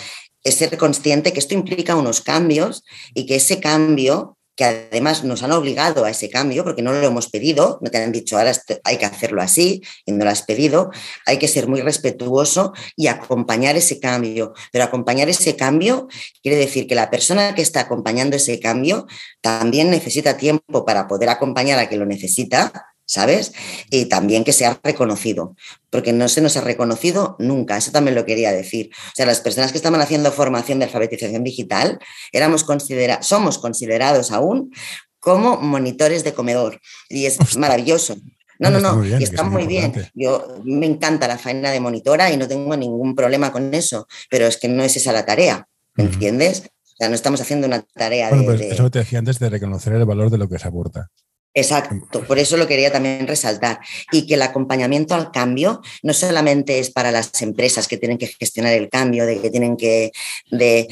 es 0.44 0.54
ser 0.54 0.78
consciente 0.78 1.32
que 1.32 1.40
esto 1.40 1.54
implica 1.54 1.96
unos 1.96 2.20
cambios 2.20 2.84
y 3.14 3.26
que 3.26 3.36
ese 3.36 3.58
cambio 3.58 4.35
que 4.56 4.64
además 4.64 5.22
nos 5.22 5.42
han 5.42 5.52
obligado 5.52 6.04
a 6.04 6.10
ese 6.10 6.30
cambio, 6.30 6.64
porque 6.64 6.82
no 6.82 6.92
lo 6.92 7.06
hemos 7.06 7.28
pedido, 7.28 7.78
no 7.82 7.90
te 7.90 7.98
han 8.02 8.10
dicho 8.10 8.38
ahora 8.38 8.52
hay 8.84 8.96
que 8.96 9.04
hacerlo 9.04 9.42
así 9.42 9.82
y 10.06 10.12
no 10.12 10.24
lo 10.24 10.30
has 10.30 10.42
pedido, 10.42 10.90
hay 11.26 11.38
que 11.38 11.46
ser 11.46 11.68
muy 11.68 11.82
respetuoso 11.82 12.72
y 12.96 13.08
acompañar 13.08 13.76
ese 13.76 14.00
cambio. 14.00 14.54
Pero 14.72 14.84
acompañar 14.84 15.28
ese 15.28 15.56
cambio 15.56 16.08
quiere 16.42 16.56
decir 16.56 16.86
que 16.86 16.94
la 16.94 17.10
persona 17.10 17.54
que 17.54 17.62
está 17.62 17.80
acompañando 17.80 18.36
ese 18.36 18.58
cambio 18.58 19.06
también 19.42 19.90
necesita 19.90 20.36
tiempo 20.36 20.84
para 20.86 21.06
poder 21.06 21.28
acompañar 21.28 21.78
a 21.78 21.88
que 21.88 21.96
lo 21.96 22.06
necesita 22.06 22.95
¿sabes? 23.06 23.52
Y 23.88 24.06
también 24.06 24.44
que 24.44 24.52
sea 24.52 24.78
reconocido, 24.82 25.56
porque 25.90 26.12
no 26.12 26.28
se 26.28 26.40
nos 26.40 26.56
ha 26.56 26.60
reconocido 26.60 27.36
nunca, 27.38 27.76
eso 27.76 27.92
también 27.92 28.14
lo 28.14 28.26
quería 28.26 28.52
decir. 28.52 28.90
O 28.92 29.12
sea, 29.14 29.26
las 29.26 29.40
personas 29.40 29.72
que 29.72 29.78
estaban 29.78 30.00
haciendo 30.00 30.30
formación 30.32 30.78
de 30.78 30.86
alfabetización 30.86 31.44
digital, 31.44 31.98
éramos 32.32 32.64
considera 32.64 33.22
somos 33.22 33.58
considerados 33.58 34.32
aún 34.32 34.72
como 35.20 35.56
monitores 35.56 36.22
de 36.24 36.34
comedor, 36.34 36.80
y 37.08 37.26
es 37.26 37.56
maravilloso. 37.56 38.16
No, 38.58 38.70
no, 38.70 38.80
no, 38.80 39.04
y 39.04 39.22
está 39.22 39.42
muy 39.42 39.66
bien. 39.66 39.92
Yo 40.14 40.60
me 40.64 40.86
encanta 40.86 41.28
la 41.28 41.36
faena 41.36 41.70
de 41.70 41.80
monitora 41.80 42.30
y 42.32 42.36
no 42.36 42.48
tengo 42.48 42.76
ningún 42.76 43.14
problema 43.14 43.52
con 43.52 43.72
eso, 43.74 44.06
pero 44.30 44.46
es 44.46 44.56
que 44.56 44.68
no 44.68 44.82
es 44.82 44.96
esa 44.96 45.12
la 45.12 45.26
tarea, 45.26 45.68
¿me 45.94 46.04
entiendes? 46.04 46.62
O 46.84 46.96
sea, 46.96 47.10
no 47.10 47.14
estamos 47.14 47.40
haciendo 47.42 47.66
una 47.66 47.82
tarea 47.82 48.30
bueno, 48.30 48.52
de, 48.52 48.58
pues 48.58 48.72
Eso 48.72 48.90
te 48.90 49.00
decía 49.00 49.18
antes 49.18 49.38
de 49.38 49.50
reconocer 49.50 49.92
el 49.92 50.06
valor 50.06 50.30
de 50.30 50.38
lo 50.38 50.48
que 50.48 50.58
se 50.58 50.68
aporta. 50.68 51.10
Exacto, 51.58 52.22
por 52.26 52.38
eso 52.38 52.58
lo 52.58 52.66
quería 52.66 52.92
también 52.92 53.26
resaltar. 53.26 53.80
Y 54.12 54.26
que 54.26 54.34
el 54.34 54.42
acompañamiento 54.42 55.14
al 55.14 55.30
cambio 55.30 55.80
no 56.02 56.12
solamente 56.12 56.78
es 56.78 56.90
para 56.90 57.10
las 57.10 57.40
empresas 57.40 57.88
que 57.88 57.96
tienen 57.96 58.18
que 58.18 58.26
gestionar 58.26 58.74
el 58.74 58.90
cambio, 58.90 59.24
de 59.24 59.40
que 59.40 59.48
tienen 59.48 59.78
que, 59.78 60.12
de, 60.50 60.86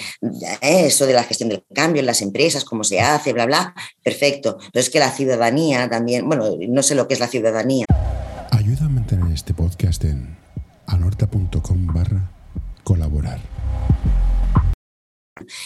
eso 0.63 1.05
de 1.05 1.13
la 1.13 1.23
gestión 1.25 1.51
del 1.51 1.63
cambio 1.75 2.01
en 2.01 2.07
las 2.07 2.23
empresas, 2.23 2.65
cómo 2.65 2.83
se 2.83 3.03
hace, 3.03 3.35
bla, 3.35 3.45
bla, 3.45 3.75
perfecto. 4.03 4.57
Pero 4.73 4.81
es 4.81 4.89
que 4.89 5.01
la 5.01 5.11
ciudadanía 5.11 5.91
también, 5.91 6.27
bueno, 6.27 6.57
no 6.67 6.83
sé 6.83 6.95
lo 6.95 7.07
que 7.09 7.13
es 7.13 7.21
la 7.21 7.29
ciudadanía. 7.29 7.85
Ayuda 8.51 8.87
a 8.87 8.89
mantener 8.89 9.35
este 9.35 9.53
podcast 9.53 10.03
en 10.05 10.35
anorta.com 10.87 11.87
barra 11.89 12.31
colaborar 12.85 13.39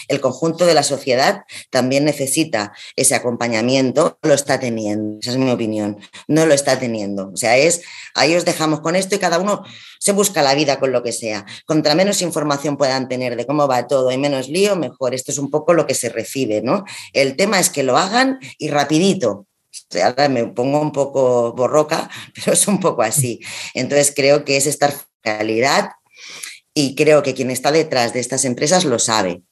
el 0.07 0.21
conjunto 0.21 0.65
de 0.65 0.73
la 0.73 0.83
sociedad 0.83 1.43
también 1.69 2.05
necesita 2.05 2.73
ese 2.95 3.15
acompañamiento, 3.15 4.17
lo 4.21 4.33
está 4.33 4.59
teniendo, 4.59 5.19
esa 5.21 5.31
es 5.31 5.37
mi 5.37 5.51
opinión, 5.51 5.97
no 6.27 6.45
lo 6.45 6.53
está 6.53 6.79
teniendo. 6.79 7.31
O 7.33 7.37
sea, 7.37 7.57
es, 7.57 7.81
ahí 8.15 8.35
os 8.35 8.45
dejamos 8.45 8.81
con 8.81 8.95
esto 8.95 9.15
y 9.15 9.19
cada 9.19 9.39
uno 9.39 9.63
se 9.99 10.11
busca 10.11 10.41
la 10.41 10.55
vida 10.55 10.79
con 10.79 10.91
lo 10.91 11.03
que 11.03 11.11
sea. 11.11 11.45
Contra 11.65 11.95
menos 11.95 12.21
información 12.21 12.77
puedan 12.77 13.07
tener 13.07 13.35
de 13.35 13.45
cómo 13.45 13.67
va 13.67 13.87
todo 13.87 14.11
y 14.11 14.17
menos 14.17 14.49
lío, 14.49 14.75
mejor. 14.75 15.13
Esto 15.13 15.31
es 15.31 15.37
un 15.37 15.49
poco 15.49 15.73
lo 15.73 15.85
que 15.85 15.93
se 15.93 16.09
recibe, 16.09 16.61
¿no? 16.61 16.85
El 17.13 17.35
tema 17.35 17.59
es 17.59 17.69
que 17.69 17.83
lo 17.83 17.97
hagan 17.97 18.39
y 18.57 18.69
rapidito, 18.69 19.47
ahora 20.03 20.29
me 20.29 20.47
pongo 20.47 20.81
un 20.81 20.91
poco 20.91 21.53
borroca, 21.53 22.09
pero 22.35 22.53
es 22.53 22.67
un 22.67 22.79
poco 22.79 23.01
así. 23.01 23.39
Entonces 23.73 24.13
creo 24.15 24.43
que 24.45 24.57
es 24.57 24.65
estar 24.65 24.93
calidad 25.21 25.91
y 26.73 26.95
creo 26.95 27.23
que 27.23 27.33
quien 27.33 27.51
está 27.51 27.71
detrás 27.71 28.13
de 28.13 28.19
estas 28.19 28.45
empresas 28.45 28.85
lo 28.85 28.99
sabe. 28.99 29.43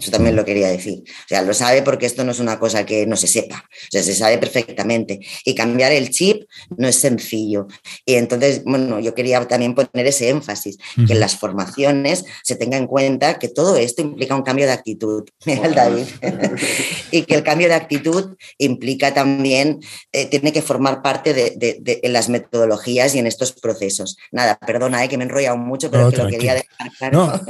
Eso 0.00 0.10
también 0.10 0.34
lo 0.34 0.44
quería 0.44 0.68
decir. 0.68 1.02
O 1.06 1.28
sea, 1.28 1.42
lo 1.42 1.52
sabe 1.52 1.82
porque 1.82 2.06
esto 2.06 2.24
no 2.24 2.32
es 2.32 2.40
una 2.40 2.58
cosa 2.58 2.86
que 2.86 3.06
no 3.06 3.16
se 3.16 3.26
sepa. 3.26 3.64
O 3.68 3.90
sea, 3.90 4.02
se 4.02 4.14
sabe 4.14 4.38
perfectamente. 4.38 5.20
Y 5.44 5.54
cambiar 5.54 5.92
el 5.92 6.10
chip 6.10 6.44
no 6.78 6.88
es 6.88 6.96
sencillo. 6.96 7.66
Y 8.06 8.14
entonces, 8.14 8.62
bueno, 8.64 8.98
yo 8.98 9.14
quería 9.14 9.46
también 9.46 9.74
poner 9.74 10.06
ese 10.06 10.30
énfasis, 10.30 10.78
que 11.06 11.12
en 11.12 11.20
las 11.20 11.36
formaciones 11.36 12.24
se 12.42 12.56
tenga 12.56 12.78
en 12.78 12.86
cuenta 12.86 13.38
que 13.38 13.48
todo 13.48 13.76
esto 13.76 14.00
implica 14.00 14.34
un 14.34 14.42
cambio 14.42 14.66
de 14.66 14.72
actitud. 14.72 15.28
Mira 15.44 15.66
el 15.66 15.74
David. 15.74 16.06
y 17.10 17.22
que 17.22 17.34
el 17.34 17.42
cambio 17.42 17.68
de 17.68 17.74
actitud 17.74 18.36
implica 18.56 19.12
también, 19.12 19.80
eh, 20.12 20.26
tiene 20.26 20.52
que 20.52 20.62
formar 20.62 21.02
parte 21.02 21.34
de, 21.34 22.00
las 22.04 22.28
metodologías 22.28 23.14
y 23.14 23.18
en 23.18 23.26
estos 23.26 23.52
procesos. 23.52 24.16
Nada, 24.32 24.58
perdona, 24.58 25.04
eh, 25.04 25.08
que 25.08 25.18
me 25.18 25.24
he 25.24 25.26
enrollado 25.26 25.58
mucho, 25.58 25.90
pero 25.90 26.10
que 26.10 26.16
lo 26.16 26.28
quería 26.28 26.54
dejar 26.54 26.90
claro. 26.98 27.40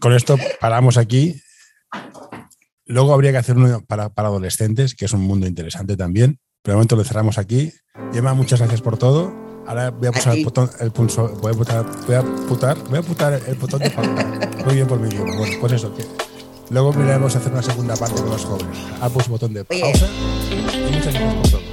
con 0.00 0.12
esto 0.12 0.36
paramos 0.60 0.98
aquí. 0.98 1.40
Luego 2.86 3.12
habría 3.12 3.32
que 3.32 3.38
hacer 3.38 3.56
uno 3.56 3.82
para, 3.86 4.12
adolescentes, 4.14 4.94
que 4.94 5.06
es 5.06 5.12
un 5.12 5.22
mundo 5.22 5.46
interesante 5.46 5.96
también. 5.96 6.38
Pero 6.62 6.74
de 6.74 6.76
momento 6.76 6.96
lo 6.96 7.04
cerramos 7.04 7.38
aquí. 7.38 7.72
Emma, 8.12 8.34
muchas 8.34 8.60
gracias 8.60 8.80
por 8.80 8.96
todo. 8.98 9.34
Ahora 9.66 9.90
voy 9.90 10.08
a 10.08 10.12
pulsar 10.12 10.36
el 10.36 10.44
botón, 10.44 10.70
el 10.78 10.92
pulso, 10.92 11.28
voy 11.40 11.52
a 11.52 11.56
putar, 11.56 11.84
voy 12.06 12.14
a 12.14 12.22
putar, 12.22 12.78
voy 12.88 12.98
a 12.98 13.02
putar 13.02 13.40
el 13.46 13.54
botón 13.56 13.80
de 13.80 13.90
pausa. 13.90 14.12
Muy 14.64 14.74
bien 14.74 14.86
por 14.86 15.00
mi 15.00 15.08
tiempo. 15.08 15.36
Bueno, 15.36 15.56
pues 15.60 15.72
eso, 15.72 15.92
que 15.94 16.04
luego 16.70 16.92
miraremos 16.92 17.34
a 17.34 17.38
hacer 17.38 17.52
una 17.52 17.62
segunda 17.62 17.96
parte 17.96 18.20
con 18.20 18.30
los 18.30 18.44
jóvenes. 18.44 18.78
Ah, 19.00 19.10
pues 19.12 19.28
botón 19.28 19.54
de 19.54 19.64
pausa. 19.64 20.08
Y 20.50 20.94
muchas 20.94 21.14
gracias 21.14 21.34
por 21.34 21.50
todo. 21.50 21.65